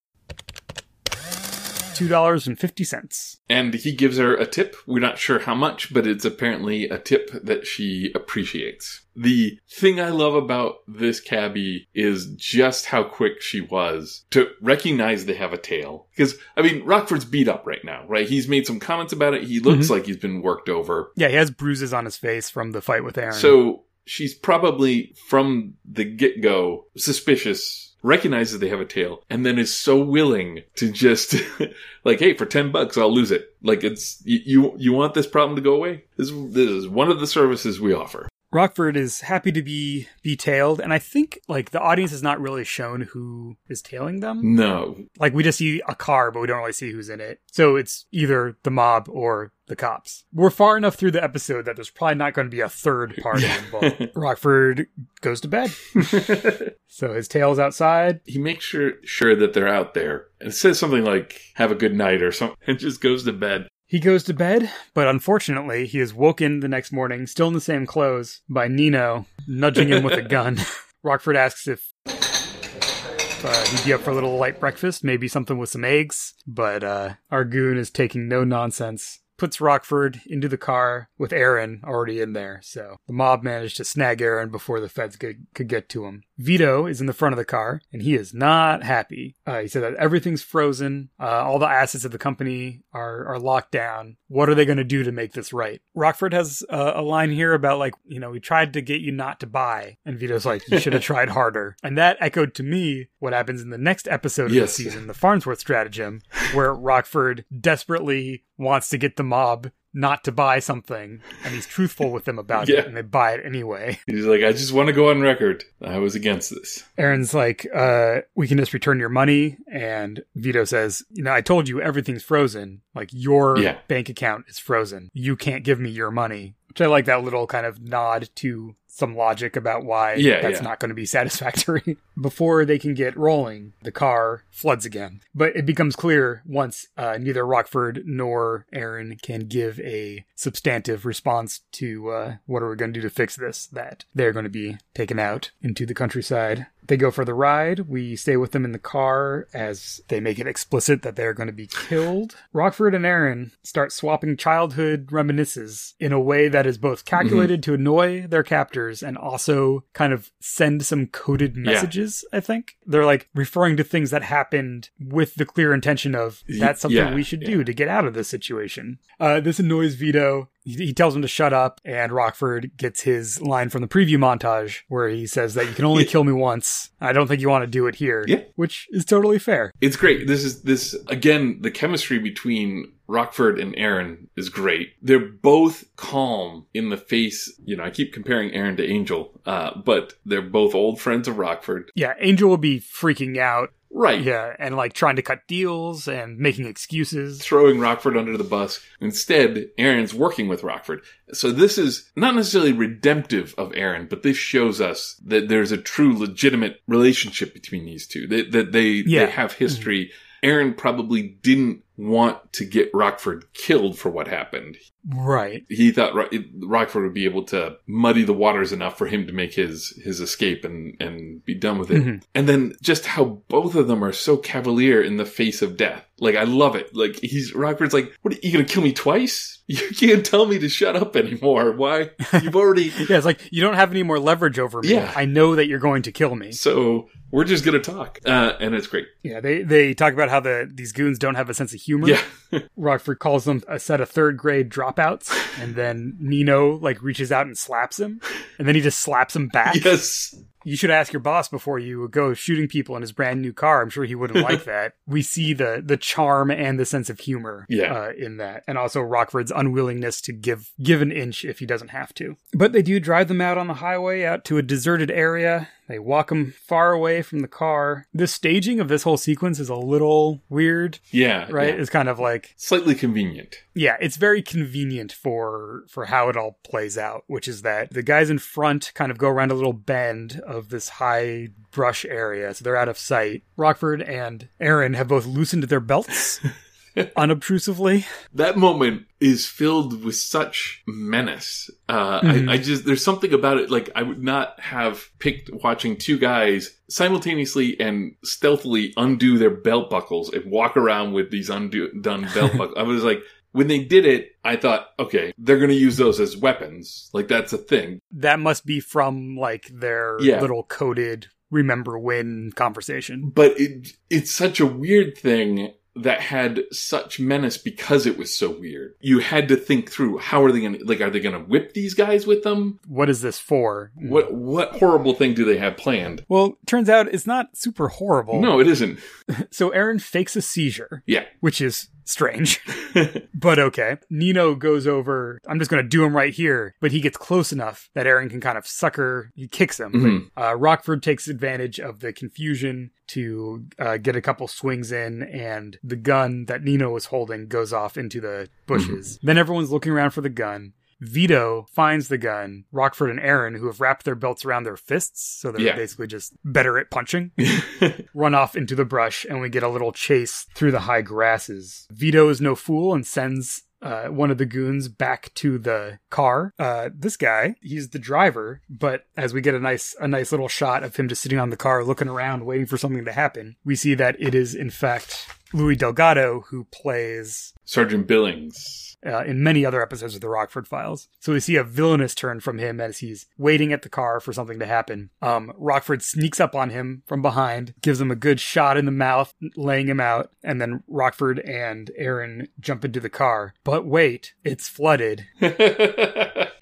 two 2.03 2.09
dollars 2.09 2.47
and 2.47 2.59
fifty 2.59 2.85
cents. 2.85 3.39
And 3.49 3.75
he 3.75 3.93
gives 3.93 4.19
her 4.19 4.35
a 4.35 4.47
tip. 4.47 4.77
We're 4.87 5.01
not 5.01 5.19
sure 5.19 5.41
how 5.41 5.55
much, 5.55 5.93
but 5.93 6.07
it's 6.07 6.25
apparently 6.25 6.89
a 6.89 6.99
tip 6.99 7.31
that 7.45 7.67
she 7.67 8.13
appreciates. 8.15 9.03
The 9.15 9.59
thing 9.71 10.01
I 10.01 10.09
love 10.09 10.35
about 10.35 10.77
this 10.89 11.21
cabbie 11.21 11.89
is 11.95 12.35
just 12.37 12.87
how 12.87 13.05
quick 13.05 13.43
she 13.43 13.61
was 13.61 14.25
to 14.31 14.49
recognize 14.61 15.27
they 15.27 15.35
have 15.35 15.53
a 15.53 15.59
tail. 15.59 16.07
Because, 16.11 16.35
I 16.57 16.63
mean, 16.63 16.85
Rockford's 16.85 17.27
beat 17.27 17.49
up 17.49 17.67
right 17.67 17.85
now, 17.85 18.05
right? 18.07 18.27
He's 18.27 18.49
made 18.49 18.67
some 18.67 18.81
comments 18.81 19.13
about 19.13 19.35
it. 19.35 19.45
He 19.45 19.61
looks 19.61 19.85
mm-hmm. 19.85 19.93
like 19.93 20.07
he's 20.07 20.17
been 20.17 20.41
worked 20.41 20.71
over. 20.71 21.13
Yeah, 21.17 21.29
he 21.29 21.35
has 21.35 21.51
bruises 21.51 21.93
on 21.93 22.07
his 22.07 22.17
face 22.17 22.49
from 22.49 22.73
the 22.73 22.81
fight 22.81 23.05
with 23.05 23.19
Aaron. 23.19 23.35
So 23.35 23.85
she's 24.07 24.35
probably 24.35 25.15
from 25.29 25.75
the 25.85 26.05
get 26.05 26.41
go 26.41 26.87
suspicious, 26.97 27.92
recognizes 28.03 28.59
they 28.59 28.69
have 28.69 28.81
a 28.81 28.85
tail, 28.85 29.23
and 29.31 29.45
then 29.47 29.59
is 29.59 29.75
so 29.75 30.03
willing 30.03 30.63
to 30.77 30.91
just 30.91 31.35
like, 32.05 32.19
hey, 32.19 32.35
for 32.35 32.47
ten 32.47 32.73
bucks, 32.73 32.99
I'll 32.99 33.13
lose 33.13 33.31
it. 33.31 33.55
Like 33.63 33.85
it's 33.85 34.23
you, 34.25 34.41
you, 34.45 34.75
you 34.79 34.93
want 34.93 35.15
this 35.15 35.27
problem 35.27 35.57
to 35.57 35.63
go 35.63 35.75
away. 35.75 36.05
This, 36.17 36.31
this 36.31 36.69
is 36.69 36.89
one 36.89 37.11
of 37.11 37.21
the 37.21 37.27
services 37.27 37.81
we 37.81 37.95
offer. 37.95 38.29
Rockford 38.53 38.97
is 38.97 39.23
happy 39.23 39.51
to 39.53 39.63
be 39.63 40.09
be 40.23 40.37
tailed, 40.37 40.81
and 40.81 40.93
I 40.93 40.99
think 40.99 41.41
like 41.49 41.71
the 41.71 41.81
audience 41.81 42.13
is 42.13 42.23
not 42.23 42.41
really 42.41 42.65
shown 42.65 43.03
who 43.03 43.57
is 43.69 43.81
tailing 43.83 44.21
them. 44.21 44.55
No, 44.55 44.97
Like 45.19 45.33
we 45.33 45.43
just 45.43 45.59
see 45.59 45.83
a 45.89 45.95
car, 45.95 46.31
but 46.31 46.41
we 46.41 46.47
don't 46.47 46.59
really 46.59 46.73
see 46.73 46.93
who's 46.93 47.09
in 47.09 47.21
it. 47.21 47.41
So 47.51 47.77
it's 47.77 48.07
either 48.13 48.57
the 48.63 48.71
mob 48.71 49.09
or 49.11 49.53
the 49.69 49.77
cops. 49.77 50.25
We're 50.35 50.51
far 50.51 50.77
enough 50.77 50.97
through 50.97 51.13
the 51.13 51.23
episode 51.25 51.65
that 51.65 51.77
there's 51.77 51.89
probably 51.89 52.17
not 52.17 52.35
going 52.35 52.47
to 52.47 52.55
be 52.55 52.61
a 52.61 52.69
third 52.69 53.17
party 53.23 53.47
involved. 53.47 54.11
Rockford 54.15 54.87
goes 55.23 55.41
to 55.41 55.49
bed. 55.49 55.71
so 56.89 57.15
his 57.15 57.29
tail's 57.29 57.59
outside. 57.59 58.21
he 58.27 58.39
makes 58.39 58.65
sure 58.65 58.93
sure 59.03 59.35
that 59.35 59.55
they're 59.55 59.69
out 59.69 59.95
there, 59.95 60.27
and 60.41 60.53
says 60.53 60.79
something 60.79 61.05
like 61.05 61.41
"Have 61.55 61.71
a 61.73 61.77
good 61.77 61.95
night" 61.95 62.23
or 62.23 62.33
something, 62.33 62.57
and 62.67 62.79
just 62.79 63.01
goes 63.01 63.25
to 63.25 63.33
bed. 63.33 63.69
He 63.93 64.01
goes 64.01 64.23
to 64.23 64.33
bed, 64.33 64.71
but 64.95 65.07
unfortunately, 65.07 65.87
he 65.87 66.01
is 66.01 66.15
woken 66.15 66.61
the 66.61 66.67
next 66.67 66.93
morning, 66.93 67.27
still 67.27 67.49
in 67.49 67.53
the 67.53 67.61
same 67.61 67.85
clothes, 67.85 68.41
by 68.49 68.67
Nino 68.67 69.27
nudging 69.47 69.89
him 69.89 70.03
with 70.03 70.15
a 70.15 70.23
gun. 70.23 70.57
Rockford 71.03 71.37
asks 71.37 71.69
if 71.69 71.93
uh, 72.07 73.65
he'd 73.67 73.85
be 73.85 73.93
up 73.93 74.01
for 74.01 74.09
a 74.09 74.15
little 74.15 74.39
light 74.39 74.59
breakfast, 74.59 75.05
maybe 75.05 75.29
something 75.29 75.59
with 75.59 75.69
some 75.69 75.85
eggs, 75.85 76.33
but 76.47 76.83
uh, 76.83 77.17
our 77.31 77.45
goon 77.45 77.77
is 77.77 77.91
taking 77.91 78.29
no 78.29 78.45
nonsense. 78.45 79.21
Puts 79.43 79.61
Rockford 79.61 80.21
into 80.27 80.49
the 80.49 80.57
car 80.57 81.09
with 81.19 81.33
Aaron 81.33 81.81
already 81.85 82.21
in 82.21 82.33
there, 82.33 82.61
so 82.63 82.99
the 83.09 83.13
mob 83.13 83.43
managed 83.43 83.77
to 83.79 83.85
snag 83.85 84.23
Aaron 84.23 84.51
before 84.51 84.79
the 84.79 84.89
feds 84.89 85.17
could, 85.17 85.49
could 85.53 85.67
get 85.67 85.89
to 85.89 86.05
him. 86.07 86.23
Vito 86.39 86.87
is 86.87 87.01
in 87.01 87.09
the 87.09 87.13
front 87.13 87.33
of 87.33 87.39
the 87.39 87.45
car, 87.45 87.81
and 87.93 88.03
he 88.03 88.15
is 88.15 88.33
not 88.33 88.85
happy. 88.85 89.35
Uh, 89.45 89.59
he 89.63 89.67
said 89.67 89.83
that 89.83 89.97
everything's 89.97 90.45
frozen, 90.45 91.11
uh, 91.19 91.43
all 91.45 91.59
the 91.59 91.67
assets 91.67 92.05
of 92.05 92.13
the 92.13 92.19
company 92.19 92.83
are, 92.93 93.27
are 93.27 93.41
locked 93.41 93.73
down. 93.73 94.17
What 94.29 94.49
are 94.49 94.55
they 94.55 94.65
going 94.65 94.79
to 94.79 94.85
do 94.85 95.03
to 95.03 95.11
make 95.11 95.33
this 95.33 95.53
right? 95.53 95.83
Rockford 95.93 96.33
has 96.35 96.63
uh, 96.71 96.93
a 96.95 97.03
line 97.03 97.33
here 97.33 97.53
about, 97.53 97.81
like, 97.81 97.95
you 98.07 98.21
know, 98.21 98.31
we 98.31 98.39
tried 98.39 98.73
to 98.75 98.81
get 98.81 99.01
you 99.01 99.11
not 99.11 99.41
to 99.41 99.47
buy, 99.49 99.97
and 100.07 100.21
Vito's 100.21 100.47
like, 100.47 100.63
you 100.71 100.79
should 100.79 100.93
have 100.93 101.03
tried 101.03 101.31
harder. 101.31 101.77
And 101.83 101.99
that 101.99 102.17
echoed 102.21 102.55
to 102.55 102.63
me 102.63 103.09
what 103.19 103.33
happens 103.33 103.61
in 103.61 103.71
the 103.71 103.79
next 103.79 104.07
episode 104.07 104.47
of 104.47 104.53
Yes. 104.53 104.77
the 104.77 104.85
season, 104.85 105.09
the 105.09 105.15
Farnsworth 105.15 105.59
stratagem, 105.59 106.23
where 106.55 106.73
Rockford 106.73 107.45
desperately 107.61 108.45
wants 108.59 108.89
to 108.91 108.99
get 108.99 109.17
the 109.17 109.23
mob 109.25 109.71
not 109.95 110.25
to 110.25 110.33
buy 110.33 110.59
something, 110.59 111.21
and 111.45 111.55
he's 111.55 111.67
truthful 111.67 112.11
with 112.13 112.25
them 112.25 112.39
about 112.39 112.67
Yeah. 112.67 112.79
it, 112.79 112.87
and 112.87 112.97
they 112.97 113.03
buy 113.03 113.33
it 113.35 113.45
anyway. 113.45 113.99
He's 114.07 114.25
like, 114.25 114.43
"I 114.43 114.53
just 114.53 114.73
want 114.73 114.87
to 114.87 114.93
go 114.95 115.11
on 115.11 115.21
record. 115.21 115.65
I 115.83 115.99
was 115.99 116.15
against 116.15 116.49
this." 116.49 116.83
Aaron's 116.97 117.35
like, 117.35 117.67
uh, 117.75 118.21
we 118.35 118.49
can 118.49 118.57
just 118.57 118.73
return 118.73 118.99
your 118.99 119.11
money. 119.11 119.59
And 119.71 120.23
Vito 120.35 120.65
says, 120.65 121.03
you 121.11 121.23
know, 121.23 121.33
I 121.35 121.43
told 121.43 121.69
you 121.69 121.83
everything's 121.83 122.23
frozen. 122.23 122.81
Like 122.95 123.11
your 123.13 123.59
Yeah. 123.59 123.81
bank 123.87 124.09
account 124.09 124.47
is 124.49 124.59
frozen. 124.59 125.11
You 125.13 125.37
can't 125.37 125.63
give 125.63 125.79
me 125.79 125.91
your 125.91 126.11
money. 126.11 126.55
Which 126.69 126.81
I 126.81 126.87
like 126.87 127.05
that 127.05 127.23
little 127.23 127.47
kind 127.47 127.67
of 127.67 127.83
nod 127.83 128.31
to 128.37 128.75
some 128.95 129.17
logic 129.17 129.57
about 129.57 129.85
why 129.85 130.15
Yeah, 130.15 130.43
that's 130.43 130.59
yeah. 130.61 130.69
not 130.69 130.79
going 130.79 130.91
to 130.91 130.95
be 130.95 131.07
satisfactory. 131.19 131.97
Before 132.21 132.67
they 132.67 132.79
can 132.79 132.93
get 132.93 133.17
rolling, 133.17 133.73
the 133.83 133.91
car 133.91 134.45
floods 134.51 134.85
again. 134.85 135.23
But 135.35 135.57
it 135.57 135.65
becomes 135.65 135.97
clear 135.97 136.43
once 136.47 136.89
uh, 136.99 137.17
neither 137.19 137.47
Rockford 137.47 138.03
nor 138.05 138.67
Aaron 138.73 139.17
can 139.23 139.49
give 139.49 139.81
a 139.81 140.27
substantive 140.35 141.07
response 141.07 141.61
to 141.73 142.11
uh, 142.11 142.37
what 142.45 142.63
are 142.63 142.69
we 142.69 142.77
going 142.77 142.93
to 142.93 143.01
do 143.01 143.09
to 143.09 143.15
fix 143.15 143.35
this, 143.35 143.67
that 143.67 144.05
they're 144.15 144.33
going 144.33 144.45
to 144.45 144.51
be 144.51 144.77
taken 144.95 145.19
out 145.19 145.53
into 145.63 145.87
the 145.87 145.95
countryside. 145.95 146.67
They 146.93 146.99
go 146.99 147.11
for 147.11 147.25
the 147.25 147.33
ride. 147.33 147.89
We 147.89 148.17
stay 148.17 148.37
with 148.37 148.53
them 148.53 148.67
in 148.67 148.73
the 148.73 148.79
car 148.79 149.49
as 149.55 150.03
they 150.09 150.21
make 150.21 150.39
it 150.39 150.47
explicit 150.47 151.01
that 151.01 151.17
they're 151.17 151.33
going 151.33 151.47
to 151.47 151.51
be 151.51 151.67
killed. 151.67 152.37
Rockford 152.53 152.95
and 152.95 153.07
Aaron 153.07 153.53
start 153.63 153.93
swapping 153.93 154.37
childhood 154.37 155.11
reminiscences 155.11 155.95
in 155.99 156.13
a 156.13 156.21
way 156.21 156.49
that 156.49 156.67
is 156.67 156.77
both 156.77 157.07
calculated 157.07 157.63
to 157.63 157.73
annoy 157.73 158.27
their 158.27 158.43
captors 158.43 159.03
and 159.03 159.17
also 159.17 159.85
kind 159.95 160.13
of 160.13 160.33
send 160.39 160.85
some 160.85 161.07
coded 161.07 161.57
messages, 161.57 162.27
I 162.31 162.41
think. 162.41 162.77
They're 162.85 163.07
like 163.07 163.31
referring 163.35 163.79
to 163.79 163.85
things 163.85 164.11
that 164.11 164.25
happened 164.25 164.91
with 165.01 165.37
the 165.37 165.47
clear 165.47 165.73
intention 165.73 166.15
of 166.15 166.45
that's 166.47 166.83
something 166.83 166.99
yeah, 166.99 167.15
we 167.15 167.23
should 167.23 167.41
yeah. 167.41 167.49
do 167.49 167.65
to 167.65 167.73
get 167.73 167.89
out 167.89 168.05
of 168.05 168.13
this 168.13 168.29
situation. 168.29 168.99
Uh, 169.19 169.41
this 169.41 169.59
annoys 169.59 169.95
Vito. 169.95 170.51
He, 170.65 170.93
tells 170.93 171.17
him 171.17 171.23
to 171.23 171.29
shut 171.29 171.53
up, 171.53 171.81
and 171.85 172.13
Rockford 172.13 172.71
gets 172.77 173.01
his 173.01 173.41
line 173.41 173.69
from 173.69 173.81
the 173.83 173.89
preview 173.89 174.17
montage 174.19 174.81
where 174.89 175.09
he 175.09 175.27
says 175.27 175.55
that 175.55 175.67
you 175.67 175.73
can 175.75 175.85
only 175.85 176.05
kill 176.05 176.23
me 176.25 176.33
once. 176.33 176.91
I 177.01 177.13
don't 177.13 177.27
think 177.27 177.41
you 177.41 177.49
want 177.49 177.63
to 177.65 177.67
do 177.71 177.87
it 177.87 177.97
here, 177.97 178.25
Yeah. 178.29 178.43
which 178.57 178.87
is 178.91 179.05
totally 179.05 179.39
fair. 179.39 179.73
It's 179.81 179.97
great. 179.97 180.27
This 180.27 180.45
is 180.45 180.63
this 180.63 180.95
again. 181.09 181.59
The 181.63 181.71
chemistry 181.71 182.19
between 182.19 182.93
Rockford 183.09 183.59
and 183.59 183.75
Aaron 183.77 184.29
is 184.37 184.49
great. 184.49 184.93
They're 185.03 185.19
both 185.19 185.85
calm 185.97 186.67
in 186.73 186.89
the 186.91 186.97
face. 186.97 187.53
You 187.65 187.77
know, 187.77 187.85
I 187.85 187.91
keep 187.91 188.13
comparing 188.13 188.53
Aaron 188.53 188.77
to 188.77 188.87
Angel, 188.87 189.33
uh, 189.45 189.73
but 189.85 190.15
they're 190.25 190.41
both 190.43 190.75
old 190.75 191.01
friends 191.01 191.27
of 191.29 191.39
Rockford. 191.39 191.91
Yeah, 191.95 192.15
Angel 192.21 192.49
will 192.49 192.57
be 192.57 192.81
freaking 192.81 193.37
out, 193.39 193.71
Right. 193.95 194.23
yeah, 194.23 194.57
and 194.59 194.75
like 194.77 194.95
trying 194.95 195.17
to 195.17 195.23
cut 195.23 195.47
deals 195.47 196.09
and 196.09 196.39
making 196.39 196.67
excuses. 196.67 197.43
Throwing 197.43 197.79
Rockford 197.79 198.17
under 198.17 198.37
the 198.39 198.45
bus. 198.45 198.81
Instead, 199.01 199.67
Aaron's 199.77 200.15
working 200.15 200.49
with 200.49 200.63
Rockford. 200.65 201.03
So 201.33 201.53
this 201.53 201.77
is 201.79 202.11
not 202.17 202.35
necessarily 202.35 202.73
redemptive 202.73 203.55
of 203.59 203.73
Aaron, 203.75 204.07
but 204.09 204.23
this 204.23 204.37
shows 204.37 204.81
us 204.81 205.21
that 205.27 205.49
there's 205.49 205.73
a 205.73 205.77
true 205.77 206.19
legitimate 206.19 206.81
relationship 206.89 207.53
between 207.53 207.85
these 207.85 208.07
two. 208.07 208.27
That, 208.29 208.53
that 208.53 208.73
they, 208.73 208.89
Yeah. 209.07 209.27
they 209.27 209.33
have 209.33 209.53
history. 209.53 210.07
Mm-hmm. 210.07 210.17
Aaron 210.45 210.75
probably 210.75 211.23
didn't 211.43 211.83
want 211.97 212.53
to 212.55 212.65
get 212.65 212.91
Rockford 212.95 213.45
killed 213.55 213.99
for 213.99 214.09
what 214.11 214.29
happened. 214.29 214.77
Right. 215.05 215.65
he 215.69 215.91
thought 215.91 216.15
Rockford 216.61 217.03
would 217.03 217.13
be 217.15 217.25
able 217.25 217.43
to 217.47 217.77
muddy 217.89 218.23
the 218.23 218.33
waters 218.33 218.73
enough 218.73 218.97
for 218.97 219.07
him 219.09 219.27
to 219.27 219.33
make 219.33 219.53
his 219.53 219.89
his 220.05 220.21
escape 220.21 220.65
and 220.65 220.97
and 221.01 221.45
be 221.45 221.55
done 221.57 221.79
with 221.79 221.91
it. 221.91 222.03
Mhm. 222.05 222.23
And 222.37 222.49
then 222.49 222.75
just 222.81 223.07
how 223.07 223.43
both 223.49 223.75
of 223.75 223.89
them 223.89 224.05
are 224.05 224.13
so 224.13 224.37
cavalier 224.37 225.03
in 225.03 225.17
the 225.17 225.25
face 225.25 225.61
of 225.61 225.77
death. 225.77 226.05
Like 226.21 226.37
I 226.37 226.45
love 226.45 226.77
it. 226.77 226.95
Like 226.95 227.17
he's 227.17 227.53
Rockford's 227.53 227.93
like, 227.95 228.13
"What 228.23 228.35
are 228.35 228.39
you 228.45 228.53
gonna 228.53 228.65
kill 228.65 228.83
me 228.85 228.93
twice? 228.93 229.59
You 229.73 229.91
can't 229.97 230.27
tell 230.27 230.45
me 230.45 230.59
to 230.59 230.69
shut 230.69 230.97
up 230.97 231.17
anymore. 231.17 231.73
Why? 231.73 232.11
You've 232.43 232.55
already." 232.57 232.93
Yeah, 233.09 233.17
it's 233.17 233.25
like 233.27 233.41
you 233.51 233.61
don't 233.63 233.75
have 233.75 233.91
any 233.91 234.03
more 234.05 234.19
leverage 234.21 234.59
over 234.59 234.83
me. 234.83 234.91
Yeah. 234.91 235.13
I 235.17 235.25
know 235.25 235.57
that 235.57 235.67
you're 235.67 235.79
going 235.81 236.03
to 236.03 236.13
kill 236.13 236.35
me. 236.37 236.53
so 236.53 237.09
we're 237.33 237.45
just 237.45 237.65
gonna 237.65 237.81
talk, 237.81 238.19
uh, 238.27 238.53
and 238.61 238.75
it's 238.75 238.87
great. 238.87 239.07
Yeah, 239.23 239.41
they 239.41 239.63
they 239.63 239.95
talk 239.95 240.13
about 240.13 240.29
how 240.29 240.39
the 240.41 240.71
these 240.73 240.93
goons 240.93 241.19
don't 241.19 241.35
have 241.37 241.49
a 241.49 241.55
sense 241.55 241.73
of 241.73 241.81
humor. 241.83 242.09
Yeah, 242.09 242.23
Rockford 242.77 243.19
calls 243.19 243.45
them 243.45 243.63
a 243.69 243.79
set 243.79 244.01
of 244.01 244.09
third 244.11 244.37
grade 244.37 244.71
dropouts, 244.71 245.31
and 245.63 245.75
then 245.75 246.17
Nino 246.21 246.77
like 246.79 247.03
reaches 247.03 247.31
out 247.33 247.47
and 247.47 247.57
slaps 247.57 247.99
him, 248.01 248.21
and 248.59 248.67
then 248.69 248.75
he 248.75 248.81
just 248.81 249.01
slaps 249.01 249.35
him 249.37 249.49
back. 249.49 249.75
yes, 249.85 250.35
You 250.65 250.77
should 250.77 250.91
ask 250.91 251.13
your 251.13 251.21
boss 251.21 251.49
before 251.49 251.79
you 251.79 252.09
go 252.09 252.35
shooting 252.35 252.69
people 252.69 252.95
in 252.97 253.03
his 253.03 253.11
brand 253.13 253.43
new 253.43 253.53
car. 253.53 253.83
I'm 253.83 253.91
sure 253.91 254.05
he 254.05 254.15
wouldn't 254.15 254.45
like 254.51 254.65
that. 254.65 254.95
We 255.07 255.23
see 255.23 255.53
the 255.55 255.83
the 255.85 255.97
charm 255.97 256.51
and 256.51 256.79
the 256.79 256.85
sense 256.87 257.11
of 257.11 257.19
humor 257.21 257.67
Yeah. 257.69 257.93
uh, 257.95 258.13
in 258.17 258.37
that, 258.37 258.63
and 258.69 258.79
also 258.79 259.01
Rockford's 259.01 259.51
unwillingness 259.51 260.21
to 260.23 260.33
give 260.33 260.71
give 260.83 261.03
an 261.03 261.11
inch 261.13 261.45
if 261.45 261.59
he 261.59 261.67
doesn't 261.67 261.89
have 261.89 262.15
to. 262.15 262.37
But 262.53 262.73
they 262.73 262.83
do 262.83 263.01
drive 263.01 263.29
them 263.29 263.41
out 263.41 263.59
on 263.59 263.67
the 263.67 263.75
highway 263.75 264.25
out 264.25 264.45
to 264.47 264.59
a 264.59 264.63
deserted 264.63 265.11
area. 265.11 265.69
They 265.93 265.99
walk 265.99 266.33
him 266.33 266.55
far 266.67 266.93
away 266.93 267.23
from 267.23 267.41
the 267.41 267.49
car. 267.49 268.07
The 268.15 268.27
staging 268.27 268.81
of 268.81 268.89
this 268.89 269.03
whole 269.03 269.17
sequence 269.19 269.61
is 269.61 269.69
a 269.69 269.77
little 269.77 270.43
weird, 270.49 270.99
Yeah. 271.11 271.47
right? 271.51 271.69
yeah. 271.75 271.81
It's 271.81 271.91
kind 271.91 272.09
of 272.09 272.19
like 272.19 272.55
Slightly 272.57 272.95
convenient. 272.95 273.57
yeah, 273.75 273.97
it's 274.01 274.17
very 274.17 274.43
convenient 274.43 275.13
for 275.13 275.85
for 275.89 276.07
how 276.07 276.29
it 276.31 276.37
all 276.37 276.59
plays 276.65 276.97
out, 276.99 277.25
which 277.27 277.47
is 277.47 277.63
that 277.63 277.93
the 277.93 278.03
guys 278.03 278.31
in 278.31 278.39
front 278.39 278.93
kind 278.95 279.13
of 279.13 279.19
go 279.19 279.29
around 279.29 279.51
a 279.51 279.55
little 279.55 279.73
bend 279.75 280.41
of 280.47 280.71
this 280.71 280.89
high 280.89 281.49
brush 281.71 282.05
area, 282.07 282.53
so 282.55 282.63
they're 282.65 282.77
out 282.77 282.89
of 282.89 282.99
sight. 282.99 283.43
Rockford 283.57 284.03
and 284.03 284.49
Aaron 284.61 284.95
have 284.95 285.09
both 285.09 285.27
loosened 285.27 285.65
their 285.65 285.81
belts 285.81 286.41
unobtrusively. 287.17 288.05
That 288.35 288.57
moment 288.57 289.07
is 289.21 289.47
filled 289.47 290.05
with 290.05 290.17
such 290.17 290.83
menace. 290.87 291.71
Uh, 291.89 292.21
Mhm. 292.21 292.49
I, 292.49 292.53
I 292.55 292.57
just, 292.59 292.85
there's 292.85 293.05
something 293.05 293.33
about 293.33 293.59
it. 293.59 293.71
Like, 293.71 293.91
I 293.95 294.03
would 294.03 294.23
not 294.23 294.59
have 294.61 295.09
picked 295.19 295.51
watching 295.53 295.97
two 295.97 296.19
guys 296.19 296.77
simultaneously 296.89 297.79
and 297.81 298.15
stealthily 298.25 298.93
undo 298.97 299.39
their 299.39 299.51
belt 299.51 299.91
buckles 299.91 300.33
and 300.33 300.51
walk 300.51 300.77
around 300.77 301.13
with 301.13 301.31
these 301.31 301.51
undone 301.51 302.29
belt 302.35 302.53
buckles. 302.59 302.75
I 302.77 302.83
was 302.83 303.05
like, 303.05 303.21
when 303.53 303.67
they 303.69 303.85
did 303.85 304.07
it, 304.07 304.31
I 304.45 304.57
thought, 304.57 304.89
okay, 304.99 305.33
they're 305.37 305.59
going 305.59 305.69
to 305.71 305.75
use 305.77 305.99
those 305.99 306.19
as 306.21 306.37
weapons. 306.37 307.11
Like, 307.13 307.29
that's 307.29 307.53
a 307.53 307.59
thing. 307.59 308.01
That 308.13 308.41
must 308.41 308.65
be 308.65 308.81
from 308.81 309.37
like 309.37 309.69
their 309.73 310.17
Yeah. 310.21 310.41
little 310.41 310.63
coded 310.65 311.27
remember 311.51 311.99
when 311.99 312.51
conversation. 312.57 313.29
But 313.35 313.61
it, 313.61 313.93
it's 314.09 314.31
such 314.31 314.59
a 314.59 314.65
weird 314.67 315.19
thing 315.19 315.75
that 315.95 316.21
had 316.21 316.63
such 316.73 317.21
menace 317.21 317.59
because 317.59 318.07
it 318.07 318.17
was 318.17 318.35
so 318.37 318.51
weird. 318.59 318.95
You 319.01 319.19
had 319.19 319.49
to 319.49 319.57
think 319.57 319.91
through 319.91 320.19
how 320.19 320.43
are 320.43 320.51
they 320.53 320.61
going 320.61 320.79
to 320.79 320.85
like 320.85 321.01
are 321.01 321.11
they 321.11 321.21
going 321.21 321.35
to 321.35 321.49
whip 321.49 321.75
these 321.75 321.95
guys 321.95 322.27
with 322.27 322.43
them? 322.43 322.79
What 322.89 323.11
is 323.11 323.21
this 323.21 323.39
for? 323.39 323.93
What 323.97 324.33
what 324.33 324.73
horrible 324.77 325.15
thing 325.15 325.35
do 325.35 325.45
they 325.45 325.59
have 325.59 325.77
planned? 325.77 326.25
Well, 326.29 326.59
turns 326.67 326.89
out 326.89 327.09
it's 327.13 327.27
not 327.27 327.57
super 327.57 327.89
horrible. 327.89 328.41
No, 328.41 328.61
it 328.61 328.67
isn't. 328.67 328.99
So 329.51 329.71
Aaron 329.71 329.99
fakes 329.99 330.37
a 330.37 330.43
seizure, 330.43 331.03
Yeah. 331.07 331.25
which 331.41 331.61
is 331.61 331.89
strange. 332.05 332.61
but 333.35 333.59
okay. 333.59 333.97
Nino 334.11 334.55
goes 334.55 334.87
over. 334.87 335.39
I'm 335.49 335.59
just 335.59 335.71
going 335.71 335.83
to 335.83 335.89
do 335.89 336.05
him 336.05 336.15
right 336.17 336.33
here. 336.33 336.75
But 336.81 336.93
he 336.93 337.01
gets 337.01 337.17
close 337.17 337.53
enough 337.53 337.89
that 337.95 338.07
Aaron 338.07 338.29
can 338.29 338.41
kind 338.41 338.59
of 338.59 338.67
sucker. 338.67 339.31
He 339.35 339.49
kicks 339.49 339.79
him. 339.79 339.93
Mhm. 339.93 340.31
But, 340.35 340.43
uh, 340.51 340.55
Rockford 340.55 341.03
takes 341.03 341.29
advantage 341.29 341.79
of 341.81 342.01
the 342.01 342.13
confusion 342.13 342.91
to 343.09 343.67
uh, 343.79 343.97
get 343.99 344.17
a 344.17 344.23
couple 344.23 344.49
swings 344.49 344.91
in, 344.91 345.23
and 345.23 345.79
the 345.83 345.97
gun 345.97 346.47
that 346.47 346.63
Nino 346.63 346.91
was 346.91 347.07
holding 347.07 347.47
goes 347.47 347.73
off 347.73 347.97
into 347.99 348.21
the 348.21 348.49
bushes. 348.67 349.19
Then 349.23 349.37
everyone's 349.39 349.71
looking 349.71 349.93
around 349.93 350.11
for 350.13 350.23
the 350.23 350.31
gun. 350.31 350.73
Vito 351.03 351.67
finds 351.73 352.09
the 352.09 352.17
gun. 352.19 352.65
Rockford 352.73 353.11
and 353.11 353.21
Aaron, 353.21 353.55
who 353.55 353.67
have 353.67 353.81
wrapped 353.81 354.05
their 354.05 354.15
belts 354.15 354.45
around 354.45 354.63
their 354.65 354.77
fists, 354.77 355.39
so 355.41 355.51
they're 355.51 355.61
Yeah. 355.61 355.77
basically 355.77 356.07
just 356.07 356.33
better 356.45 356.79
at 356.79 356.91
punching 356.91 357.33
run 358.15 358.35
off 358.35 358.55
into 358.57 358.75
the 358.75 358.85
brush 358.85 359.25
and 359.29 359.41
we 359.41 359.49
get 359.49 359.63
a 359.63 359.69
little 359.69 359.93
chase 359.93 360.47
through 360.55 360.71
the 360.71 360.81
high 360.81 361.03
grasses. 361.03 361.87
Vito 361.91 362.29
is 362.29 362.41
no 362.41 362.55
fool 362.55 362.95
and 362.95 363.07
sends 363.07 363.63
uh, 363.83 364.05
one 364.07 364.31
of 364.31 364.39
the 364.39 364.47
goons 364.47 364.87
back 364.87 365.35
to 365.35 365.59
the 365.59 365.99
car. 366.09 366.55
Uh, 366.57 366.89
this 366.97 367.17
guy, 367.17 367.57
he's 367.61 367.89
the 367.89 367.99
driver, 367.99 368.61
but 368.71 369.07
as 369.17 369.35
we 369.35 369.41
get 369.41 369.57
a 369.57 369.59
nice 369.61 369.97
a 370.01 370.07
nice 370.07 370.31
little 370.31 370.47
shot 370.47 370.85
of 370.85 370.95
him 370.95 371.09
just 371.09 371.21
sitting 371.21 371.39
on 371.41 371.51
the 371.51 371.57
car, 371.57 371.83
looking 371.83 372.07
around, 372.07 372.47
waiting 372.47 372.67
for 372.67 372.79
something 372.79 373.05
to 373.05 373.13
happen, 373.13 373.57
we 373.65 373.75
see 373.75 373.95
that 373.95 374.15
it 374.21 374.37
is 374.37 374.55
in 374.55 374.71
fact 374.71 375.27
Louis 375.53 375.77
Delgado 375.77 376.41
who 376.49 376.65
plays 376.65 377.53
Sergeant 377.65 378.07
Billings. 378.07 378.97
uh, 379.07 379.25
in 379.25 379.43
many 379.43 379.65
other 379.67 379.83
episodes 379.83 380.15
of 380.15 380.21
the 380.21 380.29
Rockford 380.29 380.67
Files. 380.69 381.09
So 381.21 381.33
we 381.33 381.41
see 381.41 381.57
a 381.57 381.65
villainous 381.65 382.15
turn 382.15 382.41
from 382.41 382.59
him 382.59 382.81
as 382.81 382.99
he's 382.99 383.27
waiting 383.39 383.73
at 383.73 383.83
the 383.83 383.89
car 383.89 384.21
for 384.21 384.33
something 384.33 384.59
to 384.59 384.67
happen. 384.67 385.11
Um, 385.21 385.53
Rockford 385.57 386.03
sneaks 386.03 386.39
up 386.41 386.55
on 386.55 386.71
him 386.71 387.03
from 387.07 387.23
behind, 387.23 387.75
gives 387.81 388.01
him 388.01 388.11
a 388.11 388.17
good 388.17 388.41
shot 388.41 388.77
in 388.77 388.85
the 388.85 388.93
mouth, 388.93 389.35
laying 389.57 389.89
him 389.89 390.01
out, 390.01 390.31
and 390.43 390.61
then 390.61 390.83
Rockford 390.87 391.41
and 391.41 391.91
Aaron 391.97 392.49
jump 392.61 392.85
into 392.85 393.01
the 393.01 393.11
car. 393.11 393.55
But 393.65 393.85
wait, 393.87 394.35
it's 394.45 394.69
flooded. 394.69 395.27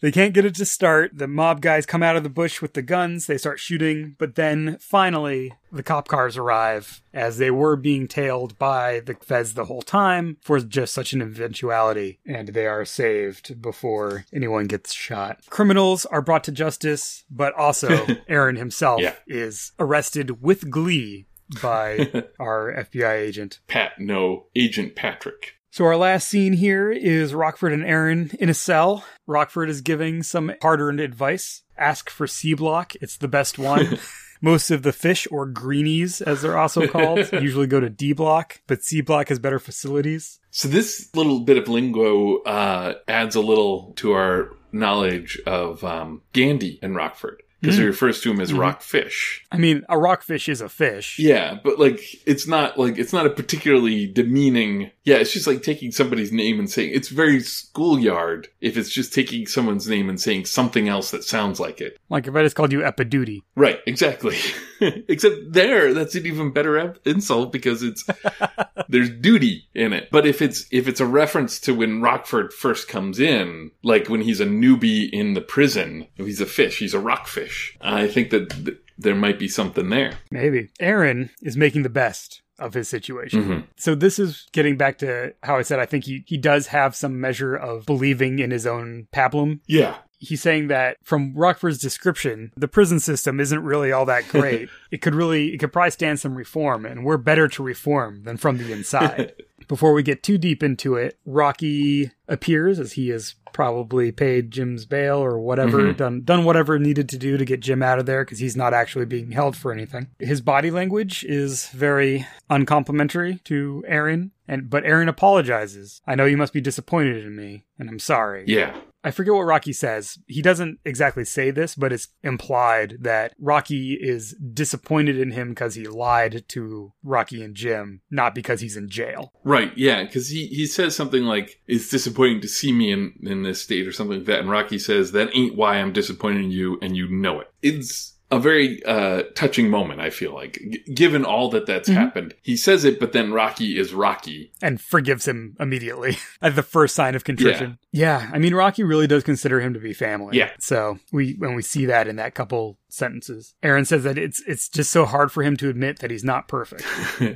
They 0.00 0.10
can't 0.10 0.32
get 0.34 0.44
it 0.44 0.54
to 0.56 0.64
start. 0.64 1.10
The 1.18 1.28
mob 1.28 1.60
guys 1.60 1.84
come 1.86 2.02
out 2.02 2.16
of 2.16 2.22
the 2.22 2.28
bush 2.30 2.62
with 2.62 2.72
the 2.74 2.82
guns. 2.82 3.26
They 3.26 3.36
start 3.38 3.60
shooting, 3.60 4.16
but 4.18 4.34
then 4.34 4.78
finally 4.80 5.52
the 5.70 5.82
cop 5.82 6.08
cars 6.08 6.36
arrive 6.36 7.02
as 7.12 7.38
they 7.38 7.50
were 7.50 7.76
being 7.76 8.08
tailed 8.08 8.58
by 8.58 9.00
the 9.00 9.14
feds 9.20 9.54
the 9.54 9.66
whole 9.66 9.82
time 9.82 10.38
for 10.42 10.58
just 10.60 10.94
such 10.94 11.12
an 11.12 11.20
eventuality, 11.22 12.18
and 12.26 12.48
they 12.48 12.66
are 12.66 12.84
saved 12.84 13.60
before 13.60 14.24
anyone 14.32 14.66
gets 14.66 14.92
shot. 14.92 15.40
Criminals 15.50 16.06
are 16.06 16.22
brought 16.22 16.44
to 16.44 16.52
justice, 16.52 17.24
but 17.30 17.52
also 17.54 18.06
Aaron 18.28 18.56
himself 18.56 19.00
Yeah. 19.00 19.14
is 19.26 19.72
arrested 19.78 20.42
with 20.42 20.70
glee 20.70 21.26
by 21.62 22.24
our 22.40 22.72
FBI 22.72 23.16
agent. 23.16 23.60
Pat, 23.68 23.92
no, 23.98 24.46
Agent 24.56 24.94
Patrick. 24.96 25.54
So 25.72 25.84
our 25.84 25.96
last 25.96 26.28
scene 26.28 26.54
here 26.54 26.90
is 26.90 27.32
Rockford 27.32 27.72
and 27.72 27.84
Aaron 27.84 28.32
in 28.40 28.48
a 28.48 28.54
cell. 28.54 29.04
Rockford 29.28 29.70
is 29.70 29.80
giving 29.82 30.22
some 30.24 30.52
hard-earned 30.60 30.98
advice. 30.98 31.62
Ask 31.78 32.10
for 32.10 32.26
C 32.26 32.54
block; 32.54 32.94
it's 32.96 33.16
the 33.16 33.28
best 33.28 33.58
one. 33.58 33.98
Most 34.42 34.70
of 34.70 34.82
the 34.82 34.92
fish, 34.92 35.28
or 35.30 35.44
greenies 35.46 36.20
as 36.22 36.40
they're 36.42 36.58
also 36.58 36.88
called, 36.88 37.30
usually 37.32 37.66
go 37.66 37.78
to 37.78 37.90
D 37.90 38.12
block, 38.14 38.62
but 38.66 38.82
C 38.82 39.00
block 39.02 39.28
has 39.28 39.38
better 39.38 39.58
facilities. 39.58 40.40
So 40.50 40.66
this 40.66 41.14
little 41.14 41.40
bit 41.40 41.56
of 41.58 41.68
lingo 41.68 42.38
uh, 42.42 42.94
adds 43.06 43.36
a 43.36 43.40
little 43.40 43.92
to 43.96 44.12
our 44.12 44.50
knowledge 44.72 45.38
of 45.46 45.84
um, 45.84 46.22
Gandhi 46.32 46.78
and 46.82 46.96
Rockford 46.96 47.42
because 47.60 47.76
he 47.76 47.84
refers 47.84 48.22
to 48.22 48.30
him 48.30 48.40
as 48.40 48.50
Mhm. 48.52 48.58
rockfish. 48.58 49.44
I 49.52 49.58
mean, 49.58 49.84
a 49.90 49.98
rockfish 49.98 50.48
is 50.48 50.62
a 50.62 50.68
fish. 50.70 51.18
Yeah, 51.18 51.58
but 51.62 51.78
like 51.78 52.00
it's 52.26 52.46
not 52.46 52.78
like 52.78 52.96
it's 52.96 53.12
not 53.12 53.26
a 53.26 53.30
particularly 53.30 54.06
demeaning. 54.06 54.90
Yeah, 55.04 55.16
it's 55.16 55.32
just 55.32 55.46
like 55.46 55.62
taking 55.62 55.92
somebody's 55.92 56.32
name 56.32 56.58
and 56.58 56.68
saying 56.68 56.90
it's 56.92 57.08
very 57.08 57.40
schoolyard 57.40 58.48
if 58.60 58.76
it's 58.76 58.90
just 58.90 59.14
taking 59.14 59.46
someone's 59.46 59.88
name 59.88 60.08
and 60.08 60.20
saying 60.20 60.44
something 60.44 60.88
else 60.88 61.10
that 61.10 61.24
sounds 61.24 61.58
like 61.58 61.80
it. 61.80 61.98
Like 62.10 62.26
if 62.26 62.34
I 62.34 62.42
just 62.42 62.56
called 62.56 62.72
you 62.72 62.80
Epiduty. 62.80 63.42
Right, 63.56 63.78
exactly. 63.86 64.36
Except 64.80 65.36
there, 65.48 65.94
that's 65.94 66.14
an 66.14 66.26
even 66.26 66.52
better 66.52 66.78
ep- 66.78 67.06
insult 67.06 67.50
because 67.50 67.82
it's 67.82 68.04
there's 68.88 69.10
duty 69.10 69.68
in 69.74 69.92
it. 69.92 70.10
But 70.10 70.26
if 70.26 70.42
it's 70.42 70.66
if 70.70 70.86
it's 70.86 71.00
a 71.00 71.06
reference 71.06 71.58
to 71.60 71.74
when 71.74 72.02
Rockford 72.02 72.52
first 72.52 72.88
comes 72.88 73.18
in, 73.18 73.70
like 73.82 74.08
when 74.08 74.20
he's 74.20 74.40
a 74.40 74.46
newbie 74.46 75.08
in 75.10 75.32
the 75.34 75.40
prison, 75.40 76.06
if 76.16 76.26
he's 76.26 76.40
a 76.40 76.46
fish, 76.46 76.78
he's 76.78 76.94
a 76.94 77.00
rockfish. 77.00 77.76
I 77.80 78.06
think 78.06 78.30
that 78.30 78.50
th- 78.50 78.78
there 78.98 79.14
might 79.14 79.38
be 79.38 79.48
something 79.48 79.88
there. 79.88 80.18
Maybe. 80.30 80.68
Aaron 80.78 81.30
is 81.40 81.56
making 81.56 81.84
the 81.84 81.88
best 81.88 82.42
of 82.60 82.74
his 82.74 82.88
situation. 82.88 83.44
Mhm. 83.44 83.64
So 83.76 83.94
this 83.94 84.18
is 84.18 84.46
getting 84.52 84.76
back 84.76 84.98
to 84.98 85.34
how 85.42 85.56
I 85.56 85.62
said 85.62 85.78
I 85.80 85.86
think 85.86 86.04
he, 86.04 86.22
he 86.26 86.36
does 86.36 86.68
have 86.68 86.94
some 86.94 87.20
measure 87.20 87.54
of 87.56 87.86
believing 87.86 88.38
in 88.38 88.50
his 88.50 88.66
own 88.66 89.08
pablum. 89.12 89.60
Yeah, 89.66 89.96
He's 90.22 90.42
saying 90.42 90.68
that 90.68 90.98
from 91.02 91.32
Rockford's 91.34 91.78
description, 91.78 92.52
the 92.54 92.68
prison 92.68 93.00
system 93.00 93.40
isn't 93.40 93.62
really 93.64 93.90
all 93.90 94.04
that 94.04 94.28
great. 94.28 94.68
it 94.90 95.00
could 95.00 95.14
really, 95.14 95.54
it 95.54 95.58
could 95.58 95.72
probably 95.72 95.92
stand 95.92 96.20
some 96.20 96.34
reform, 96.34 96.84
and 96.84 97.06
we're 97.06 97.16
better 97.16 97.48
to 97.48 97.62
reform 97.62 98.24
than 98.24 98.36
from 98.36 98.58
the 98.58 98.70
inside. 98.70 99.32
Before 99.68 99.94
we 99.94 100.02
get 100.02 100.22
too 100.22 100.36
deep 100.36 100.62
into 100.62 100.96
it, 100.96 101.18
Rocky 101.24 102.10
appears 102.28 102.78
as 102.78 102.92
he 102.92 103.08
has 103.08 103.34
probably 103.52 104.12
paid 104.12 104.50
Jim's 104.50 104.84
bail 104.84 105.18
or 105.18 105.38
whatever, 105.38 105.78
Mhm. 105.92 105.96
done 105.96 106.22
done 106.24 106.44
whatever 106.44 106.78
needed 106.78 107.08
to 107.10 107.18
do 107.18 107.36
to 107.36 107.44
get 107.44 107.60
Jim 107.60 107.82
out 107.82 107.98
of 107.98 108.06
there 108.06 108.24
because 108.24 108.38
he's 108.38 108.56
not 108.56 108.74
actually 108.74 109.04
being 109.06 109.32
held 109.32 109.56
for 109.56 109.72
anything. 109.72 110.08
His 110.18 110.40
body 110.40 110.70
language 110.70 111.24
is 111.28 111.68
very 111.68 112.26
uncomplimentary 112.48 113.40
to 113.44 113.84
Aaron, 113.86 114.30
and 114.46 114.68
but 114.70 114.84
Aaron 114.84 115.08
apologizes. 115.08 116.00
I 116.06 116.14
know 116.14 116.24
you 116.26 116.36
must 116.36 116.52
be 116.52 116.60
disappointed 116.60 117.24
in 117.24 117.34
me, 117.36 117.64
and 117.78 117.88
I'm 117.88 117.98
sorry. 117.98 118.44
yeah. 118.46 118.74
I 119.02 119.10
forget 119.10 119.32
what 119.34 119.42
Rocky 119.42 119.72
says. 119.72 120.18
He 120.26 120.42
doesn't 120.42 120.78
exactly 120.84 121.24
say 121.24 121.50
this, 121.50 121.74
but 121.74 121.92
it's 121.92 122.08
implied 122.22 122.98
that 123.00 123.32
Rocky 123.38 123.94
is 123.94 124.34
disappointed 124.34 125.18
in 125.18 125.30
him 125.30 125.50
because 125.50 125.74
he 125.74 125.86
lied 125.86 126.44
to 126.48 126.92
Rocky 127.02 127.42
and 127.42 127.54
Jim, 127.54 128.02
not 128.10 128.34
because 128.34 128.60
he's 128.60 128.76
in 128.76 128.88
jail. 128.90 129.32
Right, 129.42 129.72
yeah, 129.76 130.04
because 130.04 130.28
he, 130.28 130.46
he 130.46 130.66
says 130.66 130.94
something 130.94 131.24
like, 131.24 131.60
it's 131.66 131.88
disappointing 131.88 132.42
to 132.42 132.48
see 132.48 132.72
me 132.72 132.92
in, 132.92 133.14
in 133.22 133.42
this 133.42 133.62
state 133.62 133.86
or 133.86 133.92
something 133.92 134.18
like 134.18 134.26
that. 134.26 134.40
And 134.40 134.50
Rocky 134.50 134.78
says, 134.78 135.12
that 135.12 135.34
ain't 135.34 135.56
why 135.56 135.76
I'm 135.76 135.92
disappointed 135.92 136.44
in 136.44 136.50
you, 136.50 136.78
and 136.82 136.96
you 136.96 137.08
know 137.08 137.40
it. 137.40 137.50
It's 137.62 138.09
a 138.32 138.38
very 138.38 138.82
uh, 138.84 139.22
touching 139.34 139.70
moment, 139.70 140.00
I 140.00 140.10
feel 140.10 140.32
like. 140.34 140.52
G- 140.70 140.84
given 140.94 141.24
all 141.24 141.48
that 141.50 141.66
that's 141.66 141.88
Mhm. 141.88 141.94
happened. 141.94 142.34
He 142.42 142.56
says 142.56 142.84
it, 142.84 142.98
but 143.00 143.12
then 143.12 143.32
Rocky 143.32 143.78
is 143.78 143.92
Rocky. 143.92 144.52
And 144.62 144.80
forgives 144.80 145.26
him 145.28 145.56
immediately 145.60 146.16
at 146.42 146.56
the 146.56 146.62
first 146.62 146.94
sign 146.94 147.14
of 147.14 147.24
contrition. 147.24 147.78
Yeah. 147.92 148.30
I 148.32 148.38
mean 148.38 148.54
Rocky 148.54 148.82
really 148.82 149.06
does 149.06 149.22
consider 149.24 149.60
him 149.60 149.74
to 149.74 149.80
be 149.80 149.92
family. 149.92 150.36
Yeah. 150.38 150.50
So 150.58 150.98
we 151.12 151.34
when 151.38 151.54
we 151.54 151.62
see 151.62 151.86
that 151.86 152.08
in 152.08 152.16
that 152.16 152.34
couple 152.34 152.78
sentences. 152.92 153.54
Aaron 153.62 153.84
says 153.84 154.04
that 154.04 154.18
it's 154.18 154.42
it's 154.46 154.68
just 154.68 154.90
so 154.90 155.04
hard 155.04 155.32
for 155.32 155.42
him 155.42 155.56
to 155.58 155.68
admit 155.68 155.98
that 156.00 156.10
he's 156.10 156.24
not 156.24 156.48
perfect. 156.48 156.84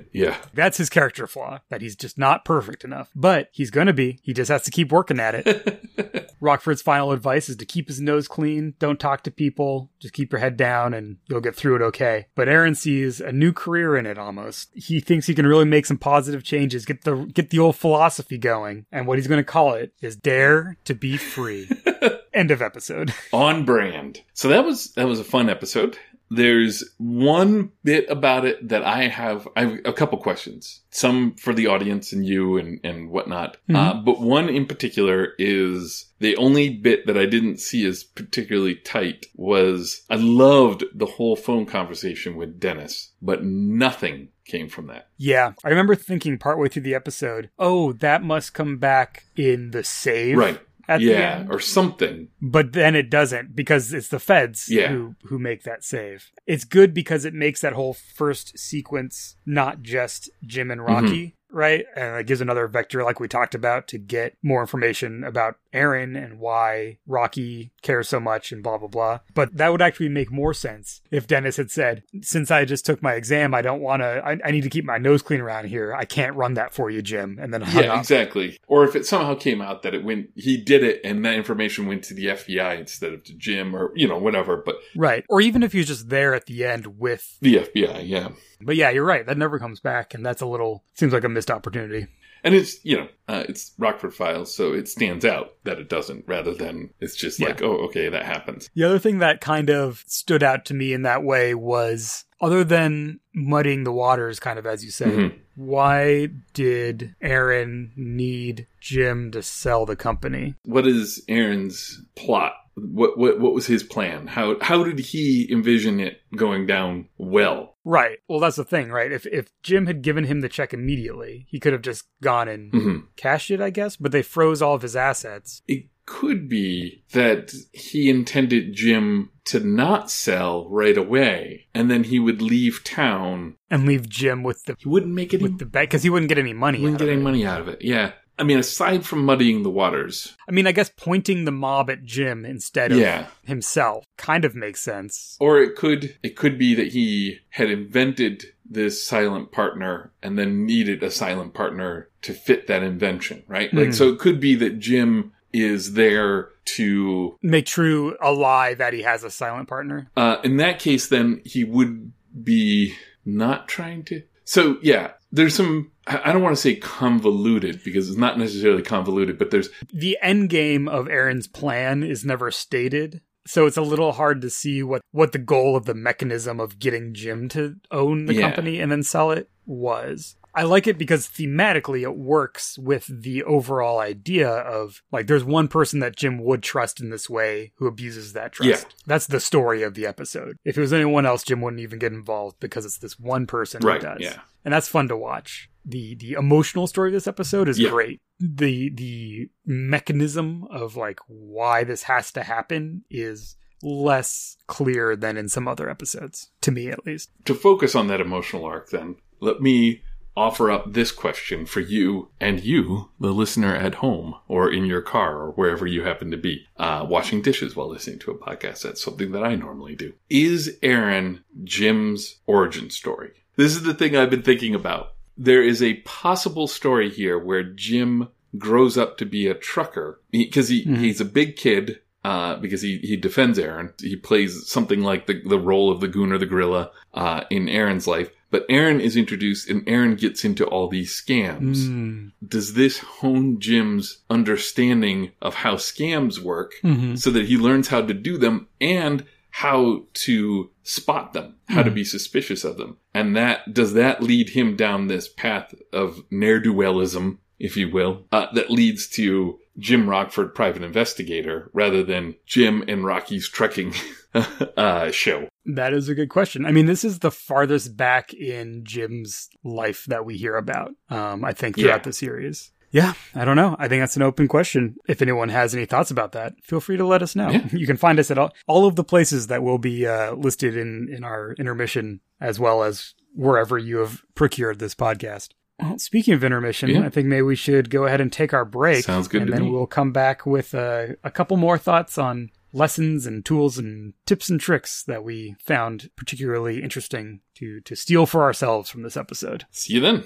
yeah. 0.12 0.36
That's 0.52 0.78
his 0.78 0.90
character 0.90 1.26
flaw, 1.26 1.60
that 1.70 1.80
he's 1.80 1.96
just 1.96 2.18
not 2.18 2.44
perfect 2.44 2.84
enough. 2.84 3.10
But 3.14 3.48
he's 3.52 3.70
going 3.70 3.86
to 3.86 3.92
be. 3.92 4.18
He 4.22 4.32
just 4.32 4.50
has 4.50 4.62
to 4.64 4.70
keep 4.70 4.92
working 4.92 5.20
at 5.20 5.34
it. 5.34 6.34
Rockford's 6.40 6.82
final 6.82 7.12
advice 7.12 7.48
is 7.48 7.56
to 7.56 7.64
keep 7.64 7.88
his 7.88 8.00
nose 8.00 8.28
clean, 8.28 8.74
don't 8.78 9.00
talk 9.00 9.22
to 9.22 9.30
people, 9.30 9.90
just 9.98 10.12
keep 10.12 10.30
your 10.30 10.40
head 10.40 10.56
down 10.56 10.92
and 10.92 11.16
you'll 11.26 11.40
get 11.40 11.56
through 11.56 11.76
it 11.76 11.82
okay. 11.82 12.26
But 12.34 12.48
Aaron 12.48 12.74
sees 12.74 13.20
a 13.20 13.32
new 13.32 13.52
career 13.52 13.96
in 13.96 14.04
it 14.04 14.18
almost. 14.18 14.70
He 14.74 15.00
thinks 15.00 15.26
he 15.26 15.34
can 15.34 15.46
really 15.46 15.64
make 15.64 15.86
some 15.86 15.96
positive 15.96 16.44
changes, 16.44 16.84
get 16.84 17.04
the 17.04 17.16
get 17.32 17.50
the 17.50 17.58
old 17.58 17.76
philosophy 17.76 18.36
going, 18.36 18.84
and 18.92 19.06
what 19.06 19.18
he's 19.18 19.26
going 19.26 19.40
to 19.40 19.44
call 19.44 19.72
it 19.72 19.94
is 20.02 20.16
dare 20.16 20.76
to 20.84 20.94
be 20.94 21.16
free. 21.16 21.68
End 22.34 22.50
of 22.50 22.60
episode. 22.60 23.14
On 23.32 23.64
brand. 23.64 24.20
So 24.34 24.48
that 24.48 24.64
was 24.64 24.92
that 24.94 25.06
was 25.06 25.20
a 25.20 25.24
fun 25.24 25.48
episode. 25.48 25.98
There's 26.30 26.82
one 26.98 27.70
bit 27.84 28.10
about 28.10 28.44
it 28.44 28.68
that 28.68 28.82
I 28.82 29.06
have. 29.06 29.46
I 29.54 29.60
have 29.66 29.78
a 29.84 29.92
couple 29.92 30.18
questions. 30.18 30.80
Some 30.90 31.36
for 31.36 31.54
the 31.54 31.68
audience 31.68 32.12
and 32.12 32.26
you 32.26 32.58
and 32.58 32.80
and 32.82 33.10
whatnot. 33.10 33.56
Mm-hmm. 33.68 33.76
Uh, 33.76 33.94
but 34.02 34.20
one 34.20 34.48
in 34.48 34.66
particular 34.66 35.34
is 35.38 36.06
the 36.18 36.36
only 36.36 36.70
bit 36.70 37.06
that 37.06 37.16
I 37.16 37.26
didn't 37.26 37.60
see 37.60 37.86
as 37.86 38.02
particularly 38.02 38.74
tight 38.76 39.26
was 39.36 40.02
I 40.10 40.16
loved 40.16 40.84
the 40.92 41.06
whole 41.06 41.36
phone 41.36 41.66
conversation 41.66 42.36
with 42.36 42.58
Dennis, 42.58 43.12
but 43.22 43.44
nothing 43.44 44.30
came 44.44 44.68
from 44.68 44.88
that. 44.88 45.08
Yeah, 45.16 45.52
I 45.64 45.68
remember 45.68 45.94
thinking 45.94 46.38
partway 46.38 46.68
through 46.68 46.82
the 46.82 46.94
episode, 46.94 47.50
oh, 47.58 47.92
that 47.94 48.22
must 48.22 48.54
come 48.54 48.78
back 48.78 49.24
in 49.36 49.70
the 49.70 49.84
save. 49.84 50.36
Right. 50.36 50.60
At 50.88 50.98
the 51.00 51.06
Yeah, 51.06 51.38
end. 51.40 51.50
or 51.50 51.60
something. 51.60 52.28
But 52.40 52.72
then 52.72 52.94
it 52.94 53.10
doesn't 53.10 53.54
because 53.56 53.92
it's 53.92 54.08
the 54.08 54.18
feds 54.18 54.68
Yeah. 54.68 54.88
who 54.88 55.14
who 55.24 55.38
make 55.38 55.62
that 55.64 55.84
save. 55.84 56.30
It's 56.46 56.64
good 56.64 56.92
because 56.94 57.24
it 57.24 57.34
makes 57.34 57.60
that 57.60 57.72
whole 57.72 57.94
first 57.94 58.58
sequence 58.58 59.36
not 59.46 59.82
just 59.82 60.30
Jim 60.44 60.70
and 60.70 60.82
Rocky, 60.84 61.26
mm-hmm. 61.26 61.56
right? 61.56 61.84
And 61.96 62.16
it 62.20 62.26
gives 62.26 62.40
another 62.40 62.66
vector 62.68 63.02
like 63.02 63.20
we 63.20 63.28
talked 63.28 63.54
about 63.54 63.88
to 63.88 63.98
get 63.98 64.36
more 64.42 64.60
information 64.60 65.24
about 65.24 65.56
Aaron 65.74 66.16
and 66.16 66.38
why 66.38 66.98
Rocky 67.06 67.72
cares 67.82 68.08
so 68.08 68.20
much 68.20 68.52
and 68.52 68.62
blah 68.62 68.78
blah 68.78 68.88
blah. 68.88 69.18
But 69.34 69.56
that 69.56 69.72
would 69.72 69.82
actually 69.82 70.08
make 70.08 70.30
more 70.30 70.54
sense 70.54 71.02
if 71.10 71.26
Dennis 71.26 71.56
had 71.56 71.70
said, 71.70 72.04
"Since 72.22 72.50
I 72.50 72.64
just 72.64 72.86
took 72.86 73.02
my 73.02 73.14
exam, 73.14 73.54
I 73.54 73.62
don't 73.62 73.80
want 73.80 74.02
to 74.02 74.22
I, 74.24 74.38
I 74.44 74.50
need 74.50 74.62
to 74.62 74.70
keep 74.70 74.84
my 74.84 74.98
nose 74.98 75.22
clean 75.22 75.40
around 75.40 75.66
here. 75.66 75.94
I 75.94 76.04
can't 76.04 76.36
run 76.36 76.54
that 76.54 76.72
for 76.72 76.90
you, 76.90 77.02
Jim." 77.02 77.38
And 77.40 77.52
then 77.52 77.62
Yeah, 77.74 77.94
up. 77.94 77.98
exactly. 77.98 78.58
Or 78.68 78.84
if 78.84 78.94
it 78.96 79.04
somehow 79.06 79.34
came 79.34 79.60
out 79.60 79.82
that 79.82 79.94
it 79.94 80.04
went, 80.04 80.30
he 80.36 80.56
did 80.56 80.82
it, 80.84 81.00
and 81.04 81.24
that 81.24 81.34
information 81.34 81.86
went 81.86 82.04
to 82.04 82.14
the 82.14 82.26
FBI 82.26 82.78
instead 82.78 83.12
of 83.12 83.24
to 83.24 83.34
Jim, 83.34 83.74
or 83.74 83.92
you 83.94 84.06
know 84.08 84.18
whatever. 84.18 84.56
But 84.56 84.76
Right. 84.96 85.24
Or 85.28 85.40
even 85.40 85.62
if 85.62 85.72
he 85.72 85.78
was 85.78 85.88
just 85.88 86.08
there 86.08 86.34
at 86.34 86.46
the 86.46 86.64
end 86.64 86.98
with 86.98 87.38
the 87.40 87.56
FBI, 87.56 88.02
yeah. 88.08 88.28
But 88.60 88.76
yeah, 88.76 88.90
you're 88.90 89.04
right. 89.04 89.26
That 89.26 89.36
never 89.36 89.58
comes 89.58 89.80
back, 89.80 90.14
and 90.14 90.24
that's 90.24 90.40
a 90.40 90.46
little 90.46 90.84
seems 90.94 91.12
like 91.12 91.24
a 91.24 91.28
missed 91.28 91.50
opportunity. 91.50 92.06
And 92.44 92.54
it's 92.54 92.84
you 92.84 92.96
know 92.98 93.08
uh, 93.26 93.44
it's 93.48 93.72
Rockford 93.78 94.14
Files, 94.14 94.54
so 94.54 94.72
it 94.74 94.86
stands 94.86 95.24
out 95.24 95.54
that 95.64 95.78
it 95.78 95.88
doesn't, 95.88 96.24
rather 96.28 96.54
than 96.54 96.90
it's 97.00 97.16
just 97.16 97.40
Yeah. 97.40 97.48
like 97.48 97.62
oh 97.62 97.86
okay 97.86 98.08
that 98.10 98.24
happens. 98.24 98.68
The 98.74 98.84
other 98.84 98.98
thing 98.98 99.18
that 99.18 99.40
kind 99.40 99.70
of 99.70 100.04
stood 100.06 100.42
out 100.42 100.64
to 100.66 100.74
me 100.74 100.92
in 100.92 101.02
that 101.02 101.24
way 101.24 101.54
was, 101.54 102.24
other 102.40 102.62
than 102.62 103.20
muddying 103.34 103.84
the 103.84 103.92
waters, 103.92 104.38
kind 104.40 104.58
of 104.58 104.66
as 104.66 104.84
you 104.84 104.90
say, 104.90 105.06
Mhm. 105.06 105.34
why 105.56 106.28
did 106.52 107.14
Aaron 107.22 107.92
need 107.96 108.66
Jim 108.80 109.30
to 109.30 109.42
sell 109.42 109.86
the 109.86 109.96
company? 109.96 110.54
What 110.64 110.86
is 110.86 111.24
Aaron's 111.28 112.02
plot? 112.14 112.52
What 112.76 113.16
what 113.16 113.40
what 113.40 113.54
was 113.54 113.66
his 113.66 113.82
plan? 113.84 114.26
How 114.26 114.56
how 114.60 114.84
did 114.84 114.98
he 114.98 115.48
envision 115.50 115.98
it 116.00 116.20
going 116.36 116.66
down 116.66 117.08
well? 117.16 117.73
Right. 117.84 118.18
Well, 118.28 118.40
that's 118.40 118.56
the 118.56 118.64
thing, 118.64 118.90
right? 118.90 119.12
If 119.12 119.26
if 119.26 119.50
Jim 119.62 119.86
had 119.86 120.02
given 120.02 120.24
him 120.24 120.40
the 120.40 120.48
check 120.48 120.72
immediately, 120.72 121.46
he 121.48 121.60
could 121.60 121.72
have 121.72 121.82
just 121.82 122.06
gone 122.22 122.48
and 122.48 122.72
hmm 122.72 122.98
cashed 123.16 123.50
it, 123.50 123.60
I 123.60 123.70
guess. 123.70 123.96
But 123.96 124.12
they 124.12 124.22
froze 124.22 124.62
all 124.62 124.74
of 124.74 124.82
his 124.82 124.96
assets. 124.96 125.62
It 125.68 125.86
could 126.06 126.48
be 126.48 127.02
that 127.12 127.52
he 127.72 128.10
intended 128.10 128.74
Jim 128.74 129.30
to 129.46 129.60
not 129.60 130.10
sell 130.10 130.68
right 130.70 130.96
away, 130.96 131.66
and 131.74 131.90
then 131.90 132.04
he 132.04 132.18
would 132.18 132.40
leave 132.42 132.82
town. 132.84 133.56
And 133.70 133.86
leave 133.86 134.08
Jim 134.08 134.42
with 134.42 134.64
the 134.64 134.76
He 134.78 134.88
wouldn't 134.88 135.12
make 135.12 135.34
any 135.34 135.42
with 135.42 135.58
the 135.58 135.66
bet 135.66 135.84
because 135.84 136.02
he 136.02 136.10
wouldn't 136.10 136.28
get 136.28 136.38
any 136.38 136.52
money. 136.52 136.78
He 136.78 136.84
wouldn't 136.84 137.00
out 137.02 137.06
get 137.06 137.12
any 137.12 137.20
it. 137.20 137.24
money 137.24 137.46
out 137.46 137.60
of 137.60 137.68
it. 137.68 137.82
Yeah. 137.82 138.12
I 138.38 138.42
mean, 138.42 138.58
aside 138.58 139.06
from 139.06 139.24
muddying 139.24 139.62
the 139.62 139.70
waters. 139.70 140.34
I 140.48 140.52
mean, 140.52 140.66
I 140.66 140.72
guess 140.72 140.90
pointing 140.96 141.44
the 141.44 141.52
mob 141.52 141.88
at 141.88 142.04
Jim 142.04 142.44
instead 142.44 142.90
of 142.92 142.98
Yeah. 142.98 143.26
himself 143.44 144.04
kind 144.16 144.44
of 144.44 144.54
makes 144.54 144.80
sense. 144.80 145.36
Or 145.40 145.60
it 145.60 145.76
could 145.76 146.16
it 146.22 146.36
could 146.36 146.58
be 146.58 146.74
that 146.74 146.88
he 146.88 147.38
had 147.50 147.70
invented 147.70 148.46
this 148.68 149.02
silent 149.02 149.52
partner 149.52 150.10
and 150.22 150.38
then 150.38 150.66
needed 150.66 151.02
a 151.02 151.10
silent 151.10 151.54
partner 151.54 152.08
to 152.22 152.32
fit 152.32 152.66
that 152.66 152.82
invention, 152.82 153.42
right? 153.46 153.72
Like 153.72 153.88
Mhm. 153.88 153.94
so 153.94 154.08
it 154.08 154.18
could 154.18 154.40
be 154.40 154.54
that 154.56 154.78
Jim 154.80 155.32
is 155.52 155.92
there 155.92 156.48
to 156.64 157.36
Make 157.42 157.66
true 157.66 158.16
a 158.20 158.32
lie 158.32 158.74
that 158.74 158.92
he 158.94 159.02
has 159.02 159.22
a 159.22 159.30
silent 159.30 159.68
partner. 159.68 160.10
uh 160.16 160.38
in 160.42 160.56
that 160.56 160.78
case 160.80 161.06
then 161.06 161.40
he 161.44 161.62
would 161.62 162.10
be 162.42 162.94
not 163.24 163.68
trying 163.68 164.02
to 164.04 164.22
so 164.46 164.76
yeah, 164.82 165.12
there's 165.34 165.54
some 165.54 165.90
I 166.06 166.32
don't 166.32 166.42
want 166.42 166.54
to 166.56 166.60
say 166.60 166.76
convoluted 166.76 167.82
because 167.84 168.08
it's 168.08 168.18
not 168.18 168.38
necessarily 168.38 168.82
convoluted, 168.82 169.38
but 169.38 169.50
there's 169.50 169.68
The 169.92 170.18
end 170.22 170.48
game 170.50 170.88
of 170.88 171.08
Aaron's 171.08 171.46
plan 171.46 172.02
is 172.02 172.24
never 172.24 172.50
stated. 172.50 173.20
So 173.46 173.66
it's 173.66 173.76
a 173.76 173.82
little 173.82 174.12
hard 174.12 174.40
to 174.42 174.48
see 174.50 174.82
what, 174.82 175.02
what 175.10 175.32
the 175.32 175.38
goal 175.38 175.76
of 175.76 175.84
the 175.84 175.94
mechanism 175.94 176.60
of 176.60 176.78
getting 176.78 177.12
Jim 177.12 177.48
to 177.50 177.76
own 177.90 178.24
the 178.26 178.34
Yeah. 178.34 178.40
company 178.48 178.80
and 178.80 178.90
then 178.90 179.02
sell 179.02 179.30
it 179.32 179.50
was. 179.66 180.36
I 180.56 180.62
like 180.62 180.86
it 180.86 180.98
because 180.98 181.26
thematically 181.26 182.02
it 182.02 182.16
works 182.16 182.78
with 182.78 183.06
the 183.08 183.42
overall 183.42 183.98
idea 183.98 184.48
of 184.48 185.02
like 185.10 185.26
there's 185.26 185.42
one 185.44 185.68
person 185.68 185.98
that 186.00 186.16
Jim 186.16 186.38
would 186.44 186.62
trust 186.62 187.00
in 187.00 187.10
this 187.10 187.28
way 187.28 187.72
who 187.76 187.86
abuses 187.86 188.32
that 188.34 188.52
trust. 188.52 188.68
Yeah. 188.86 188.88
That's 189.06 189.26
the 189.26 189.40
story 189.40 189.82
of 189.82 189.94
the 189.94 190.06
episode. 190.06 190.56
If 190.64 190.78
it 190.78 190.80
was 190.80 190.92
anyone 190.92 191.26
else, 191.26 191.42
Jim 191.42 191.60
wouldn't 191.60 191.80
even 191.82 191.98
get 191.98 192.12
involved 192.12 192.60
because 192.60 192.84
it's 192.84 192.98
this 192.98 193.18
one 193.18 193.46
person 193.46 193.80
Right, 193.82 194.00
who 194.00 194.08
does. 194.08 194.18
yeah. 194.20 194.40
And 194.64 194.72
that's 194.72 194.88
fun 194.88 195.08
to 195.08 195.16
watch. 195.16 195.68
The 195.84 196.14
the 196.14 196.32
emotional 196.32 196.86
story 196.86 197.10
of 197.10 197.14
this 197.14 197.26
episode 197.26 197.68
is 197.68 197.78
Yeah. 197.78 197.90
great. 197.90 198.20
The 198.40 198.90
the 198.90 199.50
mechanism 199.66 200.64
of 200.70 200.96
like 200.96 201.20
why 201.26 201.84
this 201.84 202.04
has 202.04 202.30
to 202.32 202.42
happen 202.42 203.04
is 203.10 203.56
less 203.82 204.56
clear 204.66 205.14
than 205.14 205.36
in 205.36 205.48
some 205.48 205.68
other 205.68 205.90
episodes, 205.90 206.50
to 206.62 206.70
me 206.70 206.88
at 206.88 207.04
least. 207.04 207.30
to 207.44 207.54
focus 207.54 207.94
on 207.94 208.06
that 208.08 208.20
emotional 208.20 208.64
arc, 208.64 208.88
then, 208.90 209.16
let 209.40 209.60
me 209.60 210.02
offer 210.36 210.70
up 210.70 210.92
this 210.92 211.12
question 211.12 211.64
for 211.66 211.80
you 211.80 212.28
and 212.40 212.62
you, 212.64 213.10
the 213.20 213.32
listener 213.32 213.74
at 213.74 213.96
home 213.96 214.34
or 214.48 214.70
in 214.72 214.84
your 214.84 215.00
car 215.02 215.36
or 215.38 215.50
wherever 215.52 215.86
you 215.86 216.02
happen 216.02 216.30
to 216.30 216.36
be, 216.36 216.66
uh, 216.76 217.06
washing 217.08 217.40
dishes 217.40 217.76
while 217.76 217.88
listening 217.88 218.18
to 218.18 218.30
a 218.30 218.38
podcast. 218.38 218.82
That's 218.82 219.02
something 219.02 219.32
that 219.32 219.44
I 219.44 219.54
normally 219.54 219.94
do. 219.94 220.12
Is 220.28 220.76
Aaron 220.82 221.44
Jim's 221.62 222.36
origin 222.46 222.90
story? 222.90 223.30
This 223.56 223.76
is 223.76 223.82
the 223.84 223.94
thing 223.94 224.16
I've 224.16 224.30
been 224.30 224.42
thinking 224.42 224.74
about. 224.74 225.12
There 225.36 225.62
is 225.62 225.82
a 225.82 225.94
possible 226.02 226.66
story 226.66 227.10
here 227.10 227.38
where 227.38 227.62
Jim 227.62 228.28
grows 228.58 228.96
up 228.98 229.18
to 229.18 229.24
be 229.26 229.46
a 229.48 229.54
trucker 229.54 230.20
because 230.30 230.68
he, 230.68 230.84
Mhm. 230.84 230.98
he's 230.98 231.20
a 231.20 231.24
big 231.24 231.56
kid. 231.56 232.00
Uh, 232.24 232.56
because 232.56 232.80
he, 232.80 232.96
he 233.00 233.18
defends 233.18 233.58
Aaron. 233.58 233.92
He 234.00 234.16
plays 234.16 234.66
something 234.66 235.02
like 235.02 235.26
the, 235.26 235.42
the 235.46 235.58
role 235.58 235.92
of 235.92 236.00
the 236.00 236.08
goon 236.08 236.32
or 236.32 236.38
the 236.38 236.46
gorilla, 236.46 236.90
uh, 237.12 237.42
in 237.50 237.68
Aaron's 237.68 238.06
life. 238.06 238.30
But 238.54 238.66
Aaron 238.68 239.00
is 239.00 239.16
introduced 239.16 239.68
and 239.68 239.82
Aaron 239.88 240.14
gets 240.14 240.44
into 240.44 240.64
all 240.64 240.86
these 240.88 241.10
scams. 241.20 241.88
Mm. 241.88 242.30
Does 242.46 242.74
this 242.74 242.98
hone 242.98 243.58
Jim's 243.58 244.18
understanding 244.30 245.32
of 245.42 245.54
how 245.56 245.74
scams 245.74 246.38
work 246.38 246.74
Mhm. 246.84 247.18
so 247.18 247.32
that 247.32 247.46
he 247.46 247.56
learns 247.56 247.88
how 247.88 248.02
to 248.02 248.14
do 248.14 248.38
them 248.38 248.68
and 248.80 249.24
how 249.50 250.04
to 250.26 250.70
spot 250.84 251.32
them, 251.32 251.54
how 251.68 251.82
to 251.82 251.90
Mhm. 251.90 251.94
be 251.96 252.04
suspicious 252.04 252.62
of 252.62 252.76
them? 252.76 252.96
And 253.12 253.34
that, 253.34 253.74
does 253.74 253.94
that 253.94 254.22
lead 254.22 254.50
him 254.50 254.76
down 254.76 255.08
this 255.08 255.26
path 255.26 255.74
of 255.92 256.22
ne'er-do-wellism, 256.30 257.38
if 257.58 257.76
you 257.76 257.88
will, 257.90 258.24
uh, 258.30 258.46
that 258.54 258.70
leads 258.70 259.08
to 259.08 259.58
Jim 259.78 260.08
Rockford, 260.08 260.54
private 260.54 260.82
investigator, 260.82 261.70
rather 261.72 262.02
than 262.02 262.34
Jim 262.46 262.84
and 262.88 263.04
Rocky's 263.04 263.48
trucking 263.48 263.92
uh, 264.76 265.10
show? 265.10 265.48
That 265.66 265.92
is 265.92 266.08
a 266.08 266.14
good 266.14 266.28
question. 266.28 266.66
I 266.66 266.72
mean, 266.72 266.86
this 266.86 267.04
is 267.04 267.18
the 267.20 267.30
farthest 267.30 267.96
back 267.96 268.32
in 268.34 268.84
Jim's 268.84 269.48
life 269.64 270.04
that 270.06 270.24
we 270.24 270.36
hear 270.36 270.56
about, 270.56 270.92
um, 271.08 271.44
I 271.44 271.52
think, 271.52 271.76
throughout 271.76 272.00
Yeah. 272.00 272.02
the 272.02 272.12
series. 272.12 272.70
Yeah, 272.90 273.14
I 273.34 273.44
don't 273.44 273.56
know. 273.56 273.74
I 273.80 273.88
think 273.88 274.02
that's 274.02 274.14
an 274.14 274.22
open 274.22 274.46
question. 274.46 274.94
If 275.08 275.20
anyone 275.20 275.48
has 275.48 275.74
any 275.74 275.84
thoughts 275.84 276.12
about 276.12 276.30
that, 276.32 276.54
feel 276.62 276.78
free 276.78 276.96
to 276.96 277.04
let 277.04 277.22
us 277.22 277.34
know. 277.34 277.50
Yeah. 277.50 277.66
You 277.72 277.88
can 277.88 277.96
find 277.96 278.20
us 278.20 278.30
at 278.30 278.38
all, 278.38 278.52
all 278.68 278.86
of 278.86 278.94
the 278.94 279.02
places 279.02 279.48
that 279.48 279.64
will 279.64 279.78
be 279.78 280.06
uh, 280.06 280.34
listed 280.34 280.76
in, 280.76 281.08
in 281.12 281.24
our 281.24 281.54
intermission, 281.54 282.20
as 282.40 282.60
well 282.60 282.84
as 282.84 283.14
wherever 283.34 283.76
you 283.78 283.96
have 283.96 284.22
procured 284.36 284.78
this 284.78 284.94
podcast. 284.94 285.48
Well, 285.80 285.98
speaking 285.98 286.34
of 286.34 286.44
intermission, 286.44 286.90
Yeah. 286.90 287.04
I 287.04 287.08
think 287.08 287.26
maybe 287.26 287.42
we 287.42 287.56
should 287.56 287.90
go 287.90 288.04
ahead 288.06 288.20
and 288.20 288.32
take 288.32 288.52
our 288.54 288.64
break. 288.64 289.04
Sounds 289.04 289.28
good 289.28 289.42
and 289.42 289.52
then 289.52 289.64
me. 289.64 289.70
we'll 289.70 289.86
come 289.86 290.12
back 290.12 290.46
with 290.46 290.74
uh, 290.74 291.08
a 291.24 291.30
couple 291.30 291.56
more 291.56 291.78
thoughts 291.78 292.16
on 292.16 292.50
lessons 292.72 293.26
and 293.26 293.44
tools 293.44 293.78
and 293.78 294.14
tips 294.26 294.48
and 294.50 294.60
tricks 294.60 295.02
that 295.04 295.22
we 295.24 295.54
found 295.60 296.10
particularly 296.16 296.82
interesting 296.82 297.40
to, 297.56 297.80
to 297.82 297.94
steal 297.96 298.26
for 298.26 298.42
ourselves 298.42 298.90
from 298.90 299.02
this 299.02 299.16
episode. 299.16 299.64
See 299.70 299.94
you 299.94 300.00
then. 300.00 300.24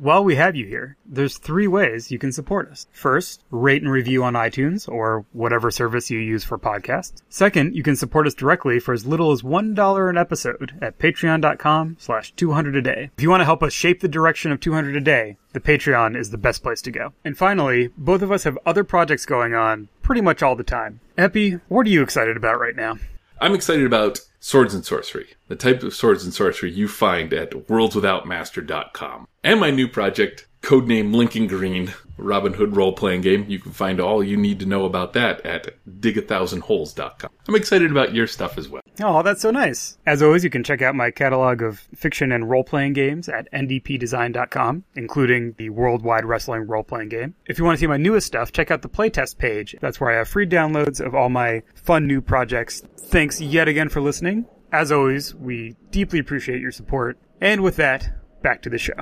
While 0.00 0.24
we 0.24 0.36
have 0.36 0.56
you 0.56 0.64
here, 0.64 0.96
there's 1.04 1.36
three 1.36 1.66
ways 1.66 2.10
you 2.10 2.18
can 2.18 2.32
support 2.32 2.70
us. 2.70 2.86
First, 2.90 3.44
rate 3.50 3.82
and 3.82 3.92
review 3.92 4.24
on 4.24 4.32
iTunes 4.32 4.88
or 4.88 5.26
whatever 5.34 5.70
service 5.70 6.08
you 6.10 6.18
use 6.18 6.42
for 6.42 6.58
podcasts. 6.58 7.20
Second, 7.28 7.76
you 7.76 7.82
can 7.82 7.96
support 7.96 8.26
us 8.26 8.32
directly 8.32 8.80
for 8.80 8.94
as 8.94 9.04
little 9.04 9.30
as 9.30 9.42
$1 9.42 10.08
an 10.08 10.16
episode 10.16 10.72
at 10.80 10.98
patreon.com 10.98 11.98
slash 12.00 12.32
200 12.32 12.76
a 12.76 12.80
day. 12.80 13.10
If 13.14 13.22
you 13.22 13.28
want 13.28 13.42
to 13.42 13.44
help 13.44 13.62
us 13.62 13.74
shape 13.74 14.00
the 14.00 14.08
direction 14.08 14.50
of 14.52 14.60
200 14.60 14.96
a 14.96 15.02
day, 15.02 15.36
the 15.52 15.60
Patreon 15.60 16.16
is 16.16 16.30
the 16.30 16.38
best 16.38 16.62
place 16.62 16.80
to 16.80 16.90
go. 16.90 17.12
And 17.22 17.36
finally, 17.36 17.88
both 17.98 18.22
of 18.22 18.32
us 18.32 18.44
have 18.44 18.58
other 18.64 18.84
projects 18.84 19.26
going 19.26 19.52
on 19.52 19.90
pretty 20.00 20.22
much 20.22 20.42
all 20.42 20.56
the 20.56 20.64
time. 20.64 21.00
Epi, 21.18 21.58
what 21.68 21.86
are 21.86 21.90
you 21.90 22.02
excited 22.02 22.38
about 22.38 22.58
right 22.58 22.74
now? 22.74 22.96
I'm 23.40 23.54
excited 23.54 23.86
about 23.86 24.20
swords 24.38 24.74
and 24.74 24.84
sorcery, 24.84 25.28
the 25.48 25.56
type 25.56 25.82
of 25.82 25.94
swords 25.94 26.24
and 26.24 26.34
sorcery 26.34 26.70
you 26.70 26.88
find 26.88 27.32
at 27.32 27.52
worldswithoutmaster.com. 27.52 29.28
And 29.42 29.60
my 29.60 29.70
new 29.70 29.88
project, 29.88 30.46
codename 30.62 31.14
Lincoln 31.14 31.46
Green, 31.46 31.92
Robin 32.16 32.52
Hood 32.52 32.76
role 32.76 32.92
playing 32.92 33.22
game. 33.22 33.46
You 33.48 33.58
can 33.58 33.72
find 33.72 34.00
all 34.00 34.22
you 34.22 34.36
need 34.36 34.60
to 34.60 34.66
know 34.66 34.84
about 34.84 35.14
that 35.14 35.44
at 35.44 35.76
digathousandholes.com. 35.88 37.30
I'm 37.48 37.54
excited 37.54 37.90
about 37.90 38.14
your 38.14 38.26
stuff 38.26 38.58
as 38.58 38.68
well. 38.68 38.82
Oh, 39.02 39.22
that's 39.22 39.40
so 39.40 39.50
nice. 39.50 39.96
As 40.06 40.22
always, 40.22 40.44
you 40.44 40.50
can 40.50 40.62
check 40.62 40.82
out 40.82 40.94
my 40.94 41.10
catalog 41.10 41.62
of 41.62 41.80
fiction 41.94 42.32
and 42.32 42.50
role 42.50 42.64
playing 42.64 42.92
games 42.92 43.28
at 43.28 43.50
ndpdesign.com, 43.52 44.84
including 44.94 45.54
the 45.56 45.70
Worldwide 45.70 46.24
Wrestling 46.26 46.66
role 46.66 46.82
playing 46.82 47.08
game. 47.08 47.34
If 47.46 47.58
you 47.58 47.64
want 47.64 47.78
to 47.78 47.80
see 47.80 47.86
my 47.86 47.96
newest 47.96 48.26
stuff, 48.26 48.52
check 48.52 48.70
out 48.70 48.82
the 48.82 48.88
playtest 48.88 49.38
page. 49.38 49.74
That's 49.80 50.00
where 50.00 50.10
I 50.10 50.18
have 50.18 50.28
free 50.28 50.46
downloads 50.46 51.04
of 51.04 51.14
all 51.14 51.30
my 51.30 51.62
fun 51.74 52.06
new 52.06 52.20
projects. 52.20 52.82
Thanks 52.98 53.40
yet 53.40 53.68
again 53.68 53.88
for 53.88 54.00
listening. 54.00 54.46
As 54.72 54.92
always, 54.92 55.34
we 55.34 55.76
deeply 55.90 56.18
appreciate 56.18 56.60
your 56.60 56.72
support. 56.72 57.18
And 57.40 57.62
with 57.62 57.76
that, 57.76 58.42
back 58.42 58.62
to 58.62 58.70
the 58.70 58.78
show. 58.78 58.94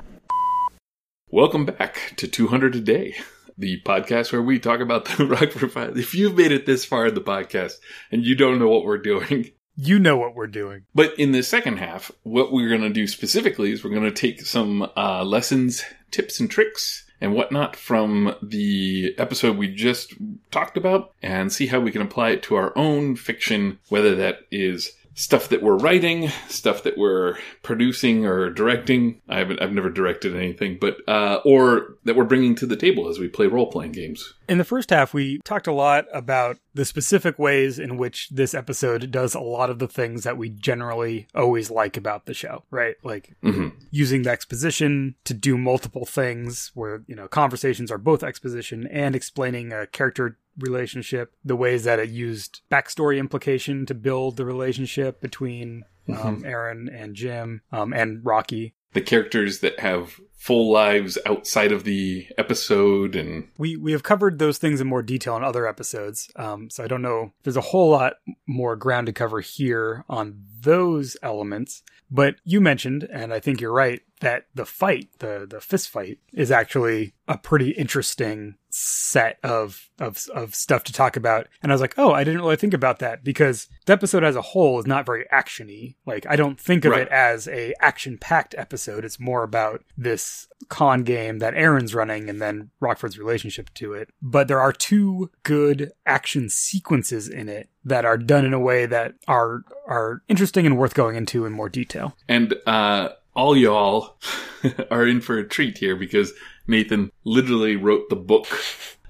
Welcome 1.31 1.66
back 1.66 2.14
to 2.16 2.26
200 2.26 2.74
a 2.74 2.81
Day, 2.81 3.14
the 3.59 3.83
podcast 3.83 4.33
where 4.33 4.41
we 4.41 4.59
talk 4.59 4.81
about 4.81 5.05
the 5.05 5.26
Rockford 5.26 5.70
Files. 5.70 5.99
If 5.99 6.14
you've 6.14 6.35
made 6.35 6.53
it 6.53 6.64
this 6.64 6.87
far 6.87 7.09
in 7.09 7.14
the 7.14 7.20
podcast 7.20 7.74
and 8.11 8.24
you 8.24 8.35
don't 8.35 8.59
know 8.59 8.68
what 8.68 8.85
we're 8.87 8.97
doing, 8.97 9.51
You 9.81 10.01
know 10.01 10.16
what 10.16 10.35
we're 10.35 10.49
doing. 10.49 10.87
But 10.93 11.16
in 11.20 11.31
the 11.31 11.43
second 11.43 11.76
half, 11.76 12.11
what 12.24 12.51
we're 12.51 12.70
going 12.70 12.81
to 12.81 12.91
do 12.91 13.07
specifically 13.07 13.70
is 13.70 13.85
we're 13.85 13.91
going 13.95 14.03
to 14.03 14.11
take 14.11 14.41
some 14.41 14.91
uh, 14.97 15.22
lessons, 15.22 15.85
tips, 16.11 16.41
and 16.41 16.51
tricks 16.51 17.05
and 17.20 17.35
whatnot 17.35 17.76
from 17.76 18.35
the 18.43 19.14
episode 19.18 19.57
we 19.57 19.68
just 19.68 20.14
talked 20.51 20.76
about 20.76 21.12
and 21.22 21.53
see 21.53 21.68
how 21.68 21.79
we 21.79 21.93
can 21.93 22.03
apply 22.03 22.31
it 22.31 22.43
to 22.45 22.57
our 22.57 22.76
own 22.76 23.14
fiction, 23.14 23.79
whether 23.89 24.16
that 24.16 24.41
is 24.51 24.95
stuff 25.19 25.49
that 25.49 25.64
we're 25.64 25.77
writing, 25.77 26.29
stuff 26.49 26.85
that 26.85 26.97
we're 26.97 27.37
producing 27.64 28.25
or 28.25 28.51
directing. 28.51 29.21
I 29.29 29.39
haven't, 29.39 29.61
I've 29.61 29.73
never 29.73 29.91
directed 29.91 30.37
anything, 30.37 30.79
but, 30.81 30.97
uh, 31.09 31.41
or 31.45 31.97
that 32.05 32.14
we're 32.14 32.23
bringing 32.23 32.55
to 32.55 32.66
the 32.66 32.77
table 32.77 33.09
as 33.09 33.19
we 33.19 33.27
play 33.27 33.49
role 33.49 33.69
playing 33.69 33.93
games. 33.93 34.35
In 34.49 34.57
the 34.57 34.64
first 34.64 34.88
half, 34.88 35.12
we 35.12 35.38
talked 35.44 35.66
a 35.66 35.72
lot 35.72 36.07
about 36.12 36.57
the 36.72 36.86
specific 36.86 37.38
ways 37.38 37.78
in 37.78 37.99
which 37.99 38.30
this 38.30 38.55
episode 38.55 39.11
does 39.11 39.34
a 39.34 39.40
lot 39.40 39.68
of 39.68 39.78
the 39.78 39.86
things 39.88 40.24
that 40.24 40.38
we 40.38 40.49
generally 40.49 41.26
always 41.34 41.70
like 41.70 41.99
about 41.99 42.24
the 42.24 42.32
show, 42.32 42.64
right? 42.70 42.94
Like 43.03 43.36
Mhm. 43.44 43.72
using 43.90 44.22
the 44.22 44.30
exposition 44.30 45.16
to 45.24 45.34
do 45.34 45.59
multiple 45.59 46.07
things 46.07 46.70
where, 46.74 47.03
you 47.07 47.14
know, 47.14 47.28
conversations 47.28 47.90
are 47.90 47.99
both 47.99 48.22
exposition 48.22 48.86
and 48.86 49.14
explaining 49.14 49.72
a 49.72 49.86
character 49.86 50.38
relationship, 50.59 51.34
the 51.44 51.55
ways 51.55 51.84
that 51.84 51.99
it 51.99 52.09
used 52.09 52.62
backstory 52.70 53.18
implication 53.18 53.84
to 53.84 53.94
build 53.94 54.36
the 54.38 54.46
relationship 54.46 55.20
between 55.20 55.84
um, 56.09 56.42
Aaron 56.46 56.88
and 56.88 57.14
Jim 57.14 57.61
um, 57.70 57.92
and 57.92 58.24
Rocky. 58.24 58.72
The 58.93 59.01
characters 59.01 59.61
that 59.61 59.80
have 59.80 60.20
full 60.39 60.70
lives 60.70 61.18
outside 61.26 61.72
of 61.72 61.84
the 61.84 62.26
episode 62.39 63.14
and 63.16 63.49
We 63.59 63.76
we 63.76 63.93
have 63.93 64.03
covered 64.03 64.39
those 64.39 64.57
things 64.59 64.80
in 64.80 64.86
more 64.86 65.03
detail 65.03 65.36
in 65.36 65.45
other 65.45 65.66
episodes, 65.66 66.30
um, 66.36 66.70
so 66.70 66.84
I 66.84 66.86
don't 66.86 67.03
know. 67.03 67.32
There's 67.43 67.57
a 67.57 67.61
whole 67.61 67.91
lot 67.91 68.14
more 68.47 68.76
ground 68.76 69.09
to 69.09 69.12
cover 69.12 69.41
here 69.41 70.05
on 70.09 70.43
those 70.61 71.16
elements. 71.22 71.82
But 72.11 72.36
you 72.45 72.61
mentioned, 72.61 73.07
and 73.12 73.34
I 73.34 73.41
think 73.41 73.61
you're 73.61 73.72
right, 73.72 74.01
that 74.20 74.47
the 74.55 74.64
fight, 74.64 75.09
the 75.18 75.47
the 75.49 75.61
fist 75.61 75.91
fight, 75.91 76.18
is 76.32 76.51
actually 76.51 77.14
a 77.26 77.36
pretty 77.36 77.70
interesting 77.70 78.57
set 78.71 79.39
of 79.43 79.89
of 79.99 80.27
of 80.35 80.55
stuff 80.55 80.85
to 80.85 80.93
talk 80.93 81.16
about. 81.16 81.49
And 81.62 81.73
I 81.73 81.75
was 81.75 81.81
like, 81.81 81.95
oh, 81.99 82.12
I 82.12 82.23
didn't 82.25 82.41
really 82.43 82.57
think 82.57 82.75
about 82.75 82.99
that 83.01 83.25
because 83.25 83.69
the 83.87 83.93
episode 83.93 84.23
as 84.25 84.37
a 84.37 84.43
whole 84.43 84.79
is 84.79 84.87
not 84.87 85.07
very 85.07 85.25
actiony. 85.33 85.97
Like 86.07 86.27
I 86.29 86.37
don't 86.37 86.61
think 86.61 86.85
of 86.85 86.93
Right. 86.93 87.03
it 87.03 87.09
as 87.09 87.49
a 87.49 87.75
action 87.81 88.19
packed 88.19 88.55
episode. 88.59 89.05
It's 89.05 89.19
more 89.19 89.43
about 89.43 89.83
this 89.97 90.47
con 90.69 91.03
game 91.05 91.39
that 91.39 91.55
Aaron's 91.55 91.95
running 91.95 92.29
and 92.29 92.41
then 92.43 92.71
Rockford's 92.81 93.19
relationship 93.19 93.73
to 93.75 93.95
it. 93.95 94.11
But 94.21 94.49
there 94.49 94.61
are 94.61 94.73
two 94.73 95.31
good 95.43 95.93
action 96.07 96.49
sequences 96.49 97.29
in 97.29 97.49
it 97.49 97.69
that 97.85 98.05
are 98.05 98.19
done 98.19 98.45
in 98.45 98.53
a 98.53 98.61
way 98.61 98.87
that 98.87 99.14
are 99.27 99.62
are 99.87 100.23
interesting 100.29 100.66
and 100.66 100.77
worth 100.79 100.95
going 100.95 101.16
into 101.16 101.47
in 101.47 101.53
more 101.53 101.69
detail. 101.69 102.16
And 102.29 102.55
uh, 102.66 103.11
all 103.35 103.57
y'all 103.57 104.19
are 104.91 105.07
in 105.07 105.21
for 105.21 105.39
a 105.39 105.49
treat 105.49 105.79
here 105.79 105.97
because 105.97 106.33
Nathan 106.69 107.11
literally 107.25 107.75
wrote 107.77 108.09
the 108.11 108.16
book. 108.16 108.47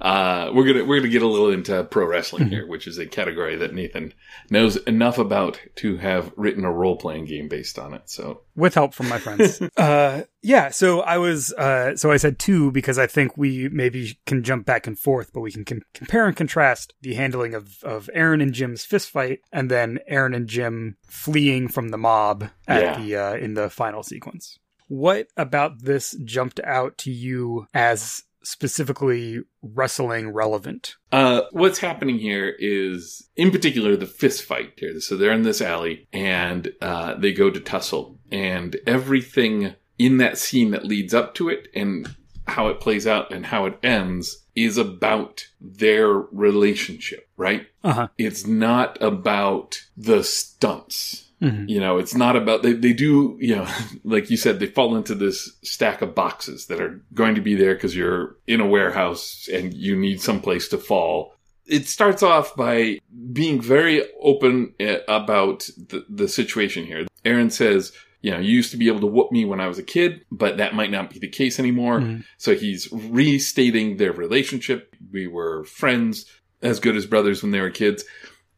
Uh, 0.01 0.53
we're 0.55 0.65
gonna 0.65 0.85
we're 0.85 0.99
gonna 1.01 1.09
get 1.11 1.23
a 1.23 1.27
little 1.27 1.51
into 1.51 1.83
pro 1.83 2.07
wrestling 2.07 2.49
here, 2.49 2.65
which 2.69 2.87
is 2.87 2.99
a 2.99 3.07
category 3.07 3.57
that 3.57 3.75
Nathan 3.75 4.15
knows 4.49 4.77
enough 4.77 5.19
about 5.19 5.61
to 5.75 5.97
have 5.97 6.33
written 6.37 6.65
a 6.65 6.71
role 6.73 6.97
playing 6.97 7.25
game 7.25 7.49
based 7.49 7.81
on 7.81 7.95
it. 7.95 8.03
So 8.09 8.43
with 8.55 8.75
help 8.75 8.95
from 8.95 9.09
my 9.09 9.19
friends. 9.19 9.61
uh, 9.77 10.23
yeah, 10.41 10.69
so 10.71 11.01
I 11.01 11.19
was, 11.19 11.53
uh, 11.53 11.97
so 11.97 12.13
I 12.13 12.17
said 12.17 12.39
two 12.39 12.71
because 12.71 12.97
I 12.97 13.09
think 13.09 13.37
we 13.37 13.69
maybe 13.71 14.17
can 14.25 14.45
jump 14.45 14.65
back 14.67 14.87
and 14.87 14.97
forth, 14.97 15.33
but 15.33 15.41
we 15.41 15.51
can 15.51 15.65
com- 15.65 15.83
compare 15.95 16.27
and 16.29 16.37
contrast 16.37 16.95
the 17.01 17.15
handling 17.15 17.55
of, 17.55 17.79
of 17.83 18.09
Aaron 18.15 18.41
and 18.41 18.55
Jim's 18.55 18.85
fist 18.85 19.11
fight 19.11 19.41
and 19.51 19.69
then 19.69 19.99
Aaron 20.07 20.33
and 20.33 20.47
Jim 20.49 20.97
fleeing 21.09 21.67
from 21.67 21.89
the 21.89 21.99
mob 21.99 22.49
at 22.69 22.83
Yeah. 22.83 23.01
the, 23.01 23.17
uh, 23.17 23.35
in 23.35 23.55
the 23.55 23.69
final 23.69 24.05
sequence. 24.05 24.61
What 24.89 25.29
about 25.37 25.83
this 25.83 26.17
jumped 26.25 26.61
out 26.65 26.99
to 26.99 27.11
you 27.11 27.67
as 27.73 28.23
specifically 28.43 29.41
wrestling 29.63 30.31
relevant? 30.31 30.97
Uh, 31.13 31.43
what's 31.53 31.79
happening 31.79 32.19
here 32.19 32.55
is, 32.59 33.29
in 33.37 33.51
particular, 33.51 33.97
the 33.97 34.07
fist 34.07 34.45
fight 34.45 34.73
here. 34.77 35.01
So 35.01 35.17
they're 35.17 35.33
in 35.33 35.43
this 35.43 35.61
alley 35.61 36.09
and 36.13 36.73
uh, 36.81 37.15
they 37.15 37.33
go 37.33 37.51
to 37.51 37.61
tussle, 37.61 38.19
and 38.33 38.77
everything 38.87 39.75
in 39.99 40.17
that 40.19 40.39
scene 40.39 40.71
that 40.71 40.85
leads 40.85 41.13
up 41.13 41.35
to 41.35 41.49
it 41.49 41.69
and 41.75 42.15
how 42.47 42.69
it 42.69 42.81
plays 42.81 43.07
out 43.07 43.33
and 43.33 43.45
how 43.47 43.67
it 43.67 43.79
ends 43.83 44.47
is 44.55 44.79
about 44.79 45.47
their 45.61 46.09
relationship, 46.09 47.29
right? 47.37 47.67
Uh 47.85 47.93
huh. 47.93 48.09
It's 48.17 48.47
not 48.47 49.01
about 49.03 49.79
the 49.97 50.25
stunts. 50.25 51.28
Mhm. 51.43 51.69
You 51.69 51.81
know, 51.81 51.99
it's 51.99 52.15
not 52.15 52.37
about, 52.37 52.63
they, 52.63 52.73
they 52.73 52.93
do, 52.93 53.37
you 53.41 53.57
know, 53.57 53.69
like 54.05 54.31
you 54.31 54.37
said, 54.37 54.59
they 54.59 54.67
fall 54.67 54.97
into 54.97 55.15
this 55.15 55.57
stack 55.63 56.03
of 56.03 56.15
boxes 56.15 56.67
that 56.67 56.81
are 56.81 57.01
going 57.15 57.35
to 57.37 57.41
be 57.41 57.55
there 57.55 57.75
because 57.75 57.95
you're 57.95 58.37
in 58.47 58.61
a 58.61 58.67
warehouse 58.67 59.49
and 59.53 59.73
you 59.73 59.97
need 59.97 60.21
some 60.21 60.41
place 60.41 60.69
to 60.69 60.79
fall. 60.79 61.35
It 61.67 61.87
starts 61.87 62.23
off 62.23 62.57
by 62.57 62.99
being 63.33 63.61
very 63.61 64.03
open 64.21 64.75
eh, 64.81 64.99
about 65.07 65.69
the, 65.77 66.05
the 66.09 66.27
situation 66.29 66.85
here. 66.85 67.07
Aaron 67.25 67.51
says, 67.51 67.93
you 68.21 68.31
know, 68.33 68.39
you 68.39 68.51
used 68.51 68.73
to 68.73 68.77
be 68.77 68.89
able 68.89 69.01
to 69.01 69.07
whoop 69.07 69.31
me 69.31 69.45
when 69.45 69.61
I 69.61 69.69
was 69.69 69.79
a 69.79 69.83
kid, 69.83 70.25
but 70.33 70.57
that 70.57 70.75
might 70.75 70.91
not 70.91 71.11
be 71.11 71.21
the 71.21 71.29
case 71.29 71.61
anymore. 71.61 72.01
Mhm. 72.01 72.25
So 72.37 72.57
he's 72.57 72.89
restating 72.91 73.97
their 73.97 74.13
relationship. 74.13 74.97
We 75.13 75.29
were 75.29 75.65
friends, 75.65 76.25
as 76.63 76.81
good 76.81 76.97
as 76.97 77.07
brothers 77.07 77.43
when 77.43 77.53
they 77.53 77.61
were 77.61 77.71
kids 77.71 78.05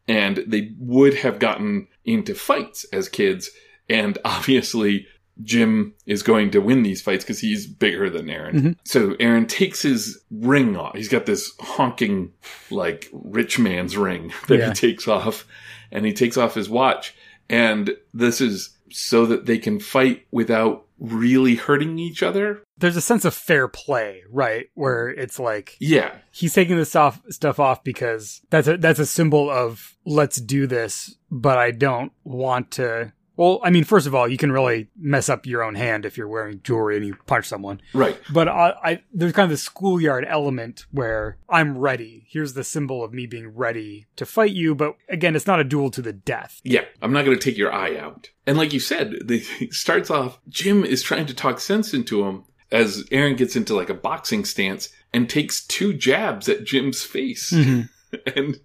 and 0.08 0.42
they 0.46 0.72
would 0.78 1.14
have 1.14 1.38
gotten 1.38 1.86
into 2.12 2.34
fights 2.34 2.84
as 2.92 3.08
kids. 3.08 3.50
And 3.88 4.18
obviously, 4.24 5.06
Jim 5.42 5.94
is 6.06 6.22
going 6.22 6.50
to 6.50 6.61
win 6.61 6.82
these 6.82 7.00
fights 7.00 7.24
because 7.24 7.40
he's 7.40 7.66
bigger 7.66 8.11
than 8.11 8.28
Aaron. 8.28 8.61
Mhm. 8.61 8.76
So 8.84 9.16
Aaron 9.20 9.46
takes 9.46 9.80
his 9.82 10.22
ring 10.30 10.76
off. 10.76 10.94
He's 10.96 11.08
got 11.08 11.24
this 11.26 11.52
honking, 11.61 12.32
like, 12.70 13.08
rich 13.12 13.58
man's 13.58 13.96
ring 13.96 14.32
that 14.48 14.58
Yeah. 14.58 14.68
he 14.68 14.74
takes 14.74 15.08
off, 15.08 15.46
and 15.90 16.04
he 16.04 16.12
takes 16.12 16.36
off 16.36 16.54
his 16.54 16.68
watch. 16.68 17.14
And 17.48 17.96
this 18.14 18.40
is 18.40 18.76
so 18.91 19.26
that 19.26 19.47
they 19.47 19.59
can 19.59 19.80
fight 19.80 20.26
without 20.30 20.86
really 20.99 21.55
hurting 21.55 21.99
each 21.99 22.22
other. 22.22 22.62
There's 22.76 22.97
a 22.97 23.01
sense 23.01 23.24
of 23.24 23.34
fair 23.34 23.68
play, 23.68 24.22
right? 24.30 24.66
Where 24.74 25.09
it's 25.09 25.38
like, 25.38 25.76
Yeah. 25.80 26.16
he's 26.30 26.53
taking 26.55 26.76
this 26.76 26.95
off 26.95 27.22
stuff 27.30 27.58
off 27.58 27.83
because 27.84 28.42
that's 28.50 28.68
a 28.68 28.76
that's 28.76 28.99
a 28.99 29.07
symbol 29.07 29.49
of 29.50 29.96
let's 30.04 30.41
do 30.41 30.67
this, 30.67 31.17
but 31.30 31.57
I 31.58 31.71
don't 31.71 32.12
want 32.25 32.71
to 32.72 33.12
Well, 33.41 33.58
I 33.62 33.71
mean, 33.71 33.84
first 33.84 34.07
of 34.07 34.14
all, 34.14 34.29
you 34.29 34.37
can 34.37 34.53
really 34.53 34.88
mess 34.99 35.30
up 35.30 35.46
your 35.46 35.62
own 35.62 35.75
hand 35.75 36.04
if 36.04 36.18
you're 36.18 36.29
wearing 36.29 36.61
jewelry 36.62 36.99
and 36.99 37.07
you 37.07 37.17
punch 37.25 37.49
someone. 37.49 37.80
Right. 37.95 38.21
But 38.30 38.49
I, 38.49 38.75
I 38.84 39.03
there's 39.14 39.33
kind 39.33 39.45
of 39.45 39.50
the 39.50 39.57
schoolyard 39.57 40.26
element 40.29 40.84
where 40.91 41.38
I'm 41.49 41.79
ready. 41.79 42.26
Here's 42.29 42.53
the 42.53 42.64
symbol 42.64 43.03
of 43.03 43.14
me 43.14 43.26
being 43.26 43.54
ready 43.54 44.08
to 44.17 44.26
fight 44.26 44.50
you. 44.50 44.75
But 44.75 44.96
again, 45.08 45.34
it's 45.34 45.46
not 45.46 45.58
a 45.58 45.64
duel 45.64 45.91
to 45.92 46.03
the 46.03 46.12
death. 46.12 46.61
Yeah, 46.64 46.84
I'm 47.00 47.14
not 47.14 47.25
going 47.25 47.34
to 47.34 47.42
take 47.42 47.57
your 47.57 47.72
eye 47.72 47.96
out. 47.96 48.29
And 48.46 48.58
like 48.58 48.75
you 48.75 48.79
said, 48.79 49.14
the, 49.25 49.42
it 49.58 49.72
starts 49.72 50.11
off, 50.11 50.38
Jim 50.50 50.84
is 50.84 51.03
trying 51.03 51.25
to 51.25 51.34
talk 51.34 51.61
sense 51.61 51.95
into 51.95 52.26
him 52.26 52.45
as 52.71 53.07
Aaron 53.11 53.37
gets 53.37 53.57
into 53.57 53.75
like 53.75 53.88
a 53.88 53.95
boxing 53.95 54.45
stance 54.45 54.91
and 55.14 55.30
takes 55.30 55.64
two 55.64 55.95
jabs 55.95 56.46
at 56.50 56.64
Jim's 56.64 57.04
face. 57.04 57.53
and, 57.53 58.61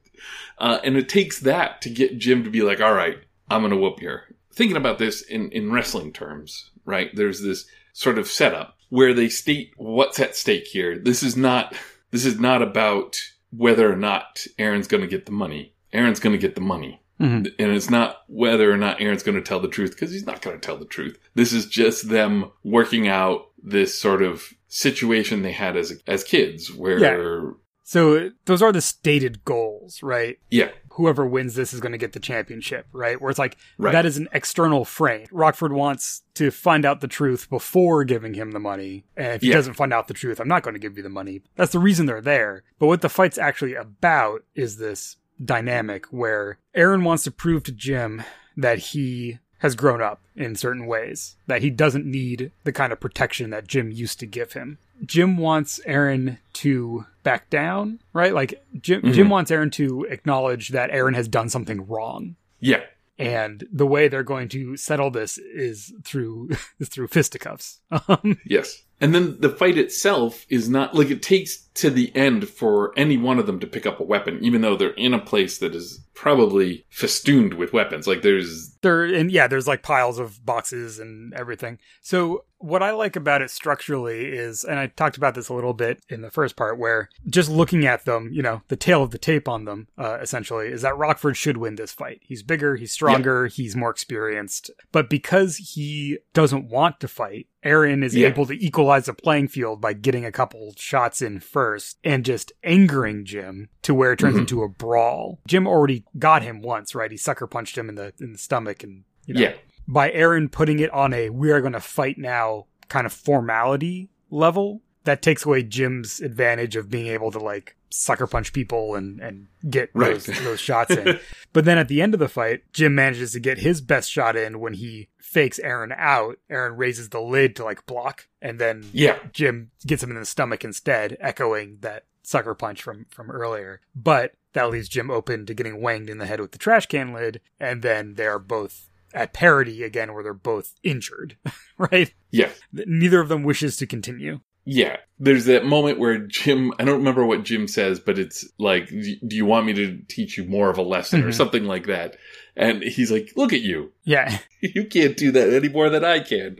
uh, 0.57 0.80
and 0.84 0.97
it 0.97 1.07
takes 1.07 1.39
that 1.39 1.81
to 1.84 1.89
get 1.89 2.18
Jim 2.18 2.43
to 2.43 2.49
be 2.49 2.61
like, 2.61 2.81
all 2.81 2.93
right, 2.93 3.19
I'm 3.49 3.61
going 3.61 3.72
to 3.72 3.77
whoop 3.77 4.02
here. 4.02 4.34
Thinking 4.56 4.77
about 4.77 4.99
this 4.99 5.22
in, 5.22 5.49
in 5.52 5.72
wrestling 5.72 6.14
terms, 6.14 6.72
right? 6.86 7.10
There's 7.14 7.41
this 7.41 7.65
sort 7.94 8.18
of 8.18 8.27
setup 8.27 8.77
where 8.90 9.14
they 9.14 9.30
state 9.30 9.73
what's 9.77 10.19
at 10.19 10.36
stake 10.36 10.68
here. 10.68 10.98
This 10.98 11.23
is 11.23 11.36
not, 11.36 11.76
this 12.11 12.26
is 12.26 12.40
not 12.40 12.61
about 12.61 13.18
whether 13.52 13.91
or 13.91 13.95
not 13.95 14.45
Aaron's 14.57 14.88
going 14.88 15.02
to 15.02 15.07
get 15.07 15.26
the 15.26 15.32
money. 15.32 15.73
Aaron's 15.94 16.19
going 16.19 16.34
to 16.34 16.41
get 16.41 16.56
the 16.56 16.61
money. 16.61 17.02
Mhm. 17.19 17.53
And 17.57 17.72
it's 17.72 17.90
not 17.90 18.18
whether 18.27 18.69
or 18.72 18.77
not 18.77 18.99
Aaron's 19.02 19.23
going 19.23 19.38
to 19.38 19.41
tell 19.41 19.61
the 19.61 19.69
truth 19.69 19.91
because 19.91 20.11
he's 20.11 20.26
not 20.26 20.41
going 20.41 20.60
to 20.60 20.65
tell 20.65 20.77
the 20.77 20.86
truth. 20.86 21.18
This 21.34 21.53
is 21.53 21.65
just 21.65 22.10
them 22.10 22.52
working 22.64 23.07
out 23.07 23.48
this 23.64 23.98
sort 23.98 24.22
of 24.22 24.53
situation 24.68 25.41
they 25.41 25.53
had 25.53 25.77
as 25.77 26.02
as 26.07 26.23
kids 26.26 26.73
where 26.73 26.99
yeah. 26.99 27.52
So 27.84 28.32
those 28.45 28.61
are 28.61 28.72
the 28.73 28.82
stated 28.82 29.45
goals, 29.45 30.02
right? 30.03 30.40
yeah, 30.49 30.72
Whoever 30.95 31.26
wins 31.26 31.55
this 31.55 31.73
is 31.73 31.80
going 31.80 31.91
to 31.91 31.97
get 31.97 32.13
the 32.13 32.19
championship, 32.19 32.88
right? 32.91 33.19
Where 33.22 33.30
it's 33.30 33.39
like 33.39 33.57
Right. 33.77 33.91
that 33.91 34.05
is 34.05 34.17
an 34.17 34.27
external 34.31 34.85
frame. 34.85 35.27
Rockford 35.31 35.73
wants 35.73 36.23
to 36.35 36.51
find 36.51 36.85
out 36.85 37.01
the 37.01 37.07
truth 37.07 37.49
before 37.49 38.03
giving 38.03 38.34
him 38.34 38.51
the 38.51 38.59
money, 38.59 39.05
and 39.15 39.34
if 39.34 39.41
he 39.41 39.49
Yeah. 39.49 39.55
doesn't 39.55 39.73
find 39.76 39.93
out 39.93 40.07
the 40.07 40.13
truth, 40.13 40.39
I'm 40.39 40.47
not 40.47 40.63
going 40.63 40.73
to 40.73 40.80
give 40.80 40.97
you 40.97 41.03
the 41.03 41.09
money. 41.09 41.41
That's 41.55 41.72
the 41.72 41.80
reason 41.80 42.05
they're 42.05 42.22
there. 42.22 42.63
But 42.80 42.88
what 42.88 43.01
the 43.01 43.09
fight's 43.09 43.38
actually 43.38 43.73
about 43.76 44.43
is 44.55 44.77
this 44.77 45.17
dynamic 45.43 46.05
where 46.07 46.59
Aaron 46.73 47.03
wants 47.03 47.23
to 47.26 47.31
prove 47.31 47.63
to 47.63 47.72
Jim 47.72 48.23
that 48.57 48.80
he 48.80 49.39
has 49.60 49.76
grown 49.76 50.02
up 50.02 50.22
in 50.36 50.56
certain 50.56 50.86
ways, 50.86 51.36
that 51.48 51.61
he 51.61 51.69
doesn't 51.69 52.06
need 52.06 52.52
the 52.64 52.72
kind 52.72 52.91
of 52.91 52.99
protection 52.99 53.49
that 53.49 53.68
Jim 53.68 53.91
used 53.91 54.19
to 54.19 54.26
give 54.26 54.53
him. 54.53 54.77
Jim 55.06 55.38
wants 55.38 55.80
Aaron 55.86 56.40
to 56.53 57.06
back 57.23 57.49
down, 57.49 57.99
right? 58.14 58.34
Like 58.34 58.64
Jim, 58.80 59.02
Jim 59.02 59.14
mm-hmm. 59.14 59.30
wants 59.30 59.52
Aaron 59.52 59.72
to 59.72 60.03
acknowledge 60.10 60.69
that 60.69 60.91
Aaron 60.91 61.14
has 61.14 61.27
done 61.27 61.49
something 61.49 61.88
wrong. 61.88 62.36
yeah, 62.60 62.82
And 63.17 63.65
the 63.71 63.87
way 63.87 64.07
they're 64.07 64.23
going 64.23 64.49
to 64.49 64.75
settle 64.75 65.09
this 65.09 65.37
is 65.37 65.93
through 66.03 66.49
is 66.79 66.89
through 66.89 67.07
fisticuffs. 67.07 67.79
Um, 68.07 68.39
yes. 68.45 68.83
And 69.01 69.13
then 69.13 69.39
the 69.39 69.49
fight 69.49 69.77
itself 69.77 70.45
is 70.49 70.69
not 70.69 70.95
like 70.95 71.09
it 71.09 71.21
takes 71.21 71.57
to 71.75 71.89
the 71.89 72.15
end 72.15 72.47
for 72.47 72.97
any 72.97 73.17
one 73.17 73.39
of 73.39 73.45
them 73.45 73.59
to 73.59 73.67
pick 73.67 73.85
up 73.85 73.99
a 73.99 74.03
weapon, 74.03 74.39
even 74.41 74.61
though 74.61 74.77
they're 74.77 74.91
in 74.91 75.13
a 75.13 75.19
place 75.19 75.57
that 75.57 75.75
is 75.75 76.01
probably 76.13 76.85
festooned 76.89 77.55
with 77.55 77.73
weapons. 77.73 78.07
Like 78.07 78.21
there's 78.21 78.75
there 78.81 79.03
and 79.03 79.31
yeah, 79.31 79.47
there's 79.47 79.67
like 79.67 79.83
piles 79.83 80.17
of 80.17 80.45
boxes 80.45 80.99
and 80.99 81.33
everything. 81.33 81.77
So 82.01 82.45
what 82.65 82.81
I 82.83 82.91
like 82.91 83.15
about 83.15 83.41
it 83.41 83.51
structurally 83.51 84.25
is, 84.25 84.63
and 84.63 84.79
I 84.79 84.87
talked 84.87 85.17
about 85.17 85.35
this 85.35 85.49
a 85.49 85.53
little 85.53 85.73
bit 85.73 85.99
in 86.09 86.21
the 86.21 86.31
first 86.31 86.55
part, 86.55 86.77
where 86.79 87.09
just 87.29 87.49
looking 87.49 87.85
at 87.85 88.05
them, 88.05 88.29
you 88.31 88.41
know, 88.41 88.61
the 88.67 88.75
tale 88.75 89.03
of 89.03 89.11
the 89.11 89.17
tape 89.17 89.47
on 89.47 89.65
them, 89.65 89.87
uh, 89.97 90.17
essentially, 90.21 90.67
is 90.67 90.81
that 90.81 90.97
Rockford 90.97 91.37
should 91.37 91.57
win 91.57 91.75
this 91.75 91.93
fight. 91.93 92.19
He's 92.23 92.43
bigger, 92.43 92.75
he's 92.75 92.91
stronger, 92.91 93.47
he's 93.47 93.75
more 93.75 93.89
experienced, 93.91 94.71
but 94.91 95.09
because 95.09 95.57
he 95.57 96.17
doesn't 96.33 96.69
want 96.69 96.99
to 97.01 97.07
fight, 97.07 97.47
Aaron 97.63 98.03
is 98.03 98.15
Yeah. 98.15 98.27
able 98.27 98.45
to 98.45 98.53
equalize 98.63 99.05
the 99.05 99.13
playing 99.13 99.47
field 99.47 99.81
by 99.81 99.93
getting 99.93 100.23
a 100.25 100.31
couple 100.31 100.73
shots 100.77 101.21
in 101.21 101.39
first 101.39 101.97
and 102.03 102.23
just 102.25 102.51
angering 102.63 103.25
Jim 103.25 103.69
to 103.81 103.93
where 103.95 104.11
it 104.13 104.19
turns 104.19 104.35
Mhm. 104.35 104.39
into 104.41 104.61
a 104.63 104.69
brawl. 104.69 105.39
Jim 105.47 105.67
already 105.67 106.03
got 106.19 106.43
him 106.43 106.61
once, 106.61 106.93
right? 106.93 107.09
He 107.09 107.17
sucker 107.17 107.47
punched 107.47 107.77
him 107.77 107.89
in 107.89 107.95
the 107.95 108.13
in 108.19 108.33
the 108.33 108.37
stomach 108.37 108.83
and 108.83 109.03
you 109.25 109.33
know, 109.33 109.41
yeah, 109.41 109.53
by 109.87 110.11
Aaron 110.11 110.49
putting 110.49 110.79
it 110.79 110.91
on 110.91 111.13
a 111.13 111.29
we 111.29 111.51
are 111.51 111.61
going 111.61 111.73
to 111.73 111.79
fight 111.79 112.17
now 112.17 112.65
kind 112.89 113.05
of 113.05 113.13
formality 113.13 114.09
level, 114.29 114.81
that 115.03 115.21
takes 115.21 115.45
away 115.45 115.63
Jim's 115.63 116.19
advantage 116.19 116.75
of 116.75 116.89
being 116.89 117.07
able 117.07 117.31
to 117.31 117.39
like 117.39 117.75
sucker 117.91 118.27
punch 118.27 118.51
people 118.51 118.95
and 118.95 119.19
and 119.21 119.47
get 119.69 119.89
Right. 119.93 120.13
those 120.19 120.25
those 120.43 120.59
shots 120.59 120.91
in. 120.91 121.19
but 121.53 121.65
then 121.65 121.77
at 121.77 121.87
the 121.87 122.01
end 122.01 122.13
of 122.13 122.19
the 122.19 122.27
fight, 122.27 122.63
Jim 122.73 122.95
manages 122.95 123.31
to 123.33 123.39
get 123.39 123.59
his 123.59 123.81
best 123.81 124.11
shot 124.11 124.35
in 124.35 124.59
when 124.59 124.73
he 124.73 125.07
fakes 125.17 125.59
Aaron 125.59 125.93
out. 125.95 126.37
Aaron 126.49 126.75
raises 126.77 127.09
the 127.09 127.21
lid 127.21 127.55
to 127.57 127.63
like 127.63 127.85
block, 127.85 128.27
and 128.41 128.59
then 128.59 128.83
yeah, 128.91 129.17
Jim 129.31 129.71
gets 129.85 130.03
him 130.03 130.09
in 130.11 130.17
the 130.17 130.25
stomach 130.25 130.63
instead, 130.63 131.15
echoing 131.19 131.77
that 131.81 132.05
sucker 132.23 132.55
punch 132.55 132.81
from 132.81 133.05
from 133.09 133.29
earlier. 133.31 133.79
But 133.95 134.33
that 134.53 134.69
leaves 134.69 134.89
Jim 134.89 135.09
open 135.11 135.45
to 135.45 135.53
getting 135.53 135.81
wanged 135.81 136.09
in 136.09 136.17
the 136.17 136.25
head 136.25 136.39
with 136.41 136.51
the 136.51 136.57
trash 136.57 136.87
can 136.87 137.13
lid, 137.13 137.39
and 137.59 137.81
then 137.81 138.15
they 138.15 138.25
are 138.25 138.39
both 138.39 138.89
at 139.15 139.33
parody 139.33 139.81
again, 139.83 140.13
where 140.13 140.21
they're 140.23 140.33
both 140.33 140.73
injured. 140.83 141.37
right? 141.77 142.13
yeah. 142.31 142.49
Neither 142.71 143.19
of 143.21 143.29
them 143.29 143.43
wishes 143.43 143.77
to 143.77 143.87
continue. 143.87 144.41
Yeah, 144.67 144.97
there's 145.19 145.45
that 145.45 145.63
moment 145.65 145.99
where 145.99 146.17
Jim, 146.17 146.73
I 146.79 146.85
don't 146.85 146.97
remember 146.97 147.23
what 147.23 147.43
Jim 147.43 147.67
says, 147.67 147.99
but 147.99 148.17
it's 148.17 148.47
like, 148.57 148.87
do 148.89 149.35
you 149.35 149.45
want 149.45 149.67
me 149.67 149.73
to 149.73 149.99
teach 150.07 150.37
you 150.39 150.45
more 150.45 150.71
of 150.71 150.79
a 150.79 150.81
lesson 150.81 151.23
or 151.23 151.27
Mhm. 151.29 151.33
something 151.35 151.63
like 151.65 151.85
that? 151.85 152.17
And 152.55 152.81
he's 152.81 153.11
like, 153.11 153.31
look 153.35 153.53
at 153.53 153.61
you. 153.61 153.91
Yeah, 154.05 154.39
You 154.61 154.85
can't 154.85 155.15
do 155.17 155.31
that 155.33 155.53
any 155.53 155.69
more 155.69 155.89
than 155.91 156.03
I 156.03 156.19
can. 156.19 156.57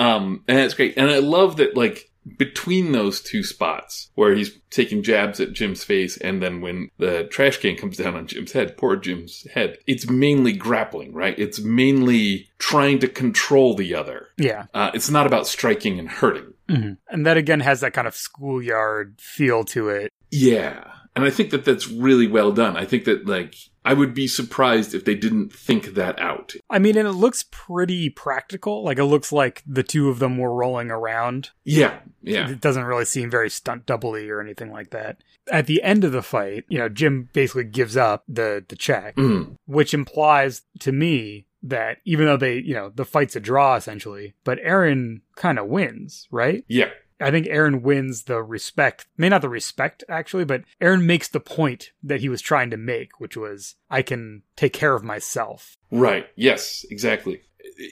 Um, 0.00 0.42
and 0.48 0.58
that's 0.58 0.74
great. 0.74 0.94
And 0.96 1.08
I 1.10 1.18
love 1.18 1.58
that, 1.58 1.76
like, 1.76 2.10
between 2.38 2.92
those 2.92 3.20
two 3.20 3.42
spots 3.42 4.10
where 4.14 4.34
he's 4.34 4.56
taking 4.70 5.02
jabs 5.02 5.40
at 5.40 5.52
Jim's 5.52 5.84
face 5.84 6.16
and 6.16 6.42
then 6.42 6.60
when 6.60 6.90
the 6.98 7.24
trash 7.24 7.58
can 7.58 7.76
comes 7.76 7.96
down 7.96 8.14
on 8.14 8.26
Jim's 8.26 8.52
head, 8.52 8.76
poor 8.76 8.96
Jim's 8.96 9.46
head, 9.52 9.78
it's 9.86 10.08
mainly 10.08 10.52
grappling, 10.52 11.12
right? 11.12 11.38
It's 11.38 11.60
mainly 11.60 12.48
trying 12.58 12.98
to 13.00 13.08
control 13.08 13.74
the 13.74 13.94
other. 13.94 14.28
yeah. 14.38 14.66
Uh, 14.72 14.90
it's 14.94 15.10
not 15.10 15.26
about 15.26 15.46
striking 15.46 15.98
and 15.98 16.08
hurting. 16.08 16.54
Mhm. 16.68 16.96
And 17.08 17.26
that 17.26 17.36
again 17.36 17.60
has 17.60 17.80
that 17.80 17.92
kind 17.92 18.08
of 18.08 18.14
schoolyard 18.16 19.16
feel 19.20 19.64
to 19.64 19.90
it. 19.90 20.10
Yeah. 20.30 20.84
And 21.16 21.24
I 21.24 21.30
think 21.30 21.50
that 21.50 21.64
that's 21.64 21.88
really 21.88 22.26
well 22.26 22.50
done. 22.52 22.76
I 22.76 22.84
think 22.84 23.04
that, 23.04 23.26
like, 23.26 23.54
I 23.84 23.92
would 23.94 24.14
be 24.14 24.26
surprised 24.26 24.94
if 24.94 25.04
they 25.04 25.14
didn't 25.14 25.52
think 25.52 25.94
that 25.94 26.18
out. 26.18 26.54
I 26.70 26.78
mean, 26.78 26.96
and 26.96 27.06
it 27.06 27.12
looks 27.12 27.44
pretty 27.50 28.08
practical. 28.10 28.82
Like 28.82 28.98
it 28.98 29.04
looks 29.04 29.30
like 29.30 29.62
the 29.66 29.82
two 29.82 30.08
of 30.08 30.18
them 30.18 30.38
were 30.38 30.52
rolling 30.54 30.90
around 30.90 31.50
Yeah. 31.64 31.98
Yeah. 32.22 32.48
It 32.50 32.60
doesn't 32.62 32.84
really 32.84 33.04
seem 33.04 33.30
very 33.30 33.50
stunt 33.50 33.84
doubly 33.84 34.30
or 34.30 34.40
anything 34.40 34.72
like 34.72 34.90
that. 34.90 35.18
At 35.52 35.66
the 35.66 35.82
end 35.82 36.02
of 36.02 36.12
the 36.12 36.22
fight, 36.22 36.64
you 36.68 36.78
know, 36.78 36.88
Jim 36.88 37.28
basically 37.34 37.64
gives 37.64 37.94
up 37.96 38.24
the 38.26 38.64
the 38.66 38.76
check, 38.76 39.16
Mm. 39.16 39.56
which 39.66 39.92
implies 39.92 40.62
to 40.80 40.90
me 40.90 41.46
that 41.62 41.98
even 42.06 42.24
though 42.24 42.38
they, 42.38 42.56
you 42.58 42.74
know, 42.74 42.90
the 42.94 43.04
fight's 43.04 43.36
a 43.36 43.40
draw 43.40 43.76
essentially, 43.76 44.32
but 44.44 44.58
Aaron 44.62 45.20
kind 45.36 45.58
of 45.58 45.66
wins, 45.66 46.26
right? 46.30 46.64
Yeah. 46.68 46.88
I 47.24 47.30
think 47.30 47.46
Aaron 47.48 47.80
wins 47.82 48.24
the 48.24 48.42
respect, 48.42 49.06
may 49.16 49.30
not 49.30 49.40
the 49.40 49.48
respect 49.48 50.04
actually, 50.10 50.44
but 50.44 50.64
Aaron 50.78 51.06
makes 51.06 51.28
the 51.28 51.40
point 51.40 51.92
that 52.02 52.20
he 52.20 52.28
was 52.28 52.42
trying 52.42 52.68
to 52.70 52.76
make, 52.76 53.18
which 53.18 53.34
was 53.34 53.76
I 53.90 54.02
can 54.02 54.42
take 54.56 54.74
care 54.74 54.94
of 54.94 55.02
myself. 55.02 55.78
Right. 55.90 56.26
Yes, 56.36 56.84
exactly. 56.90 57.40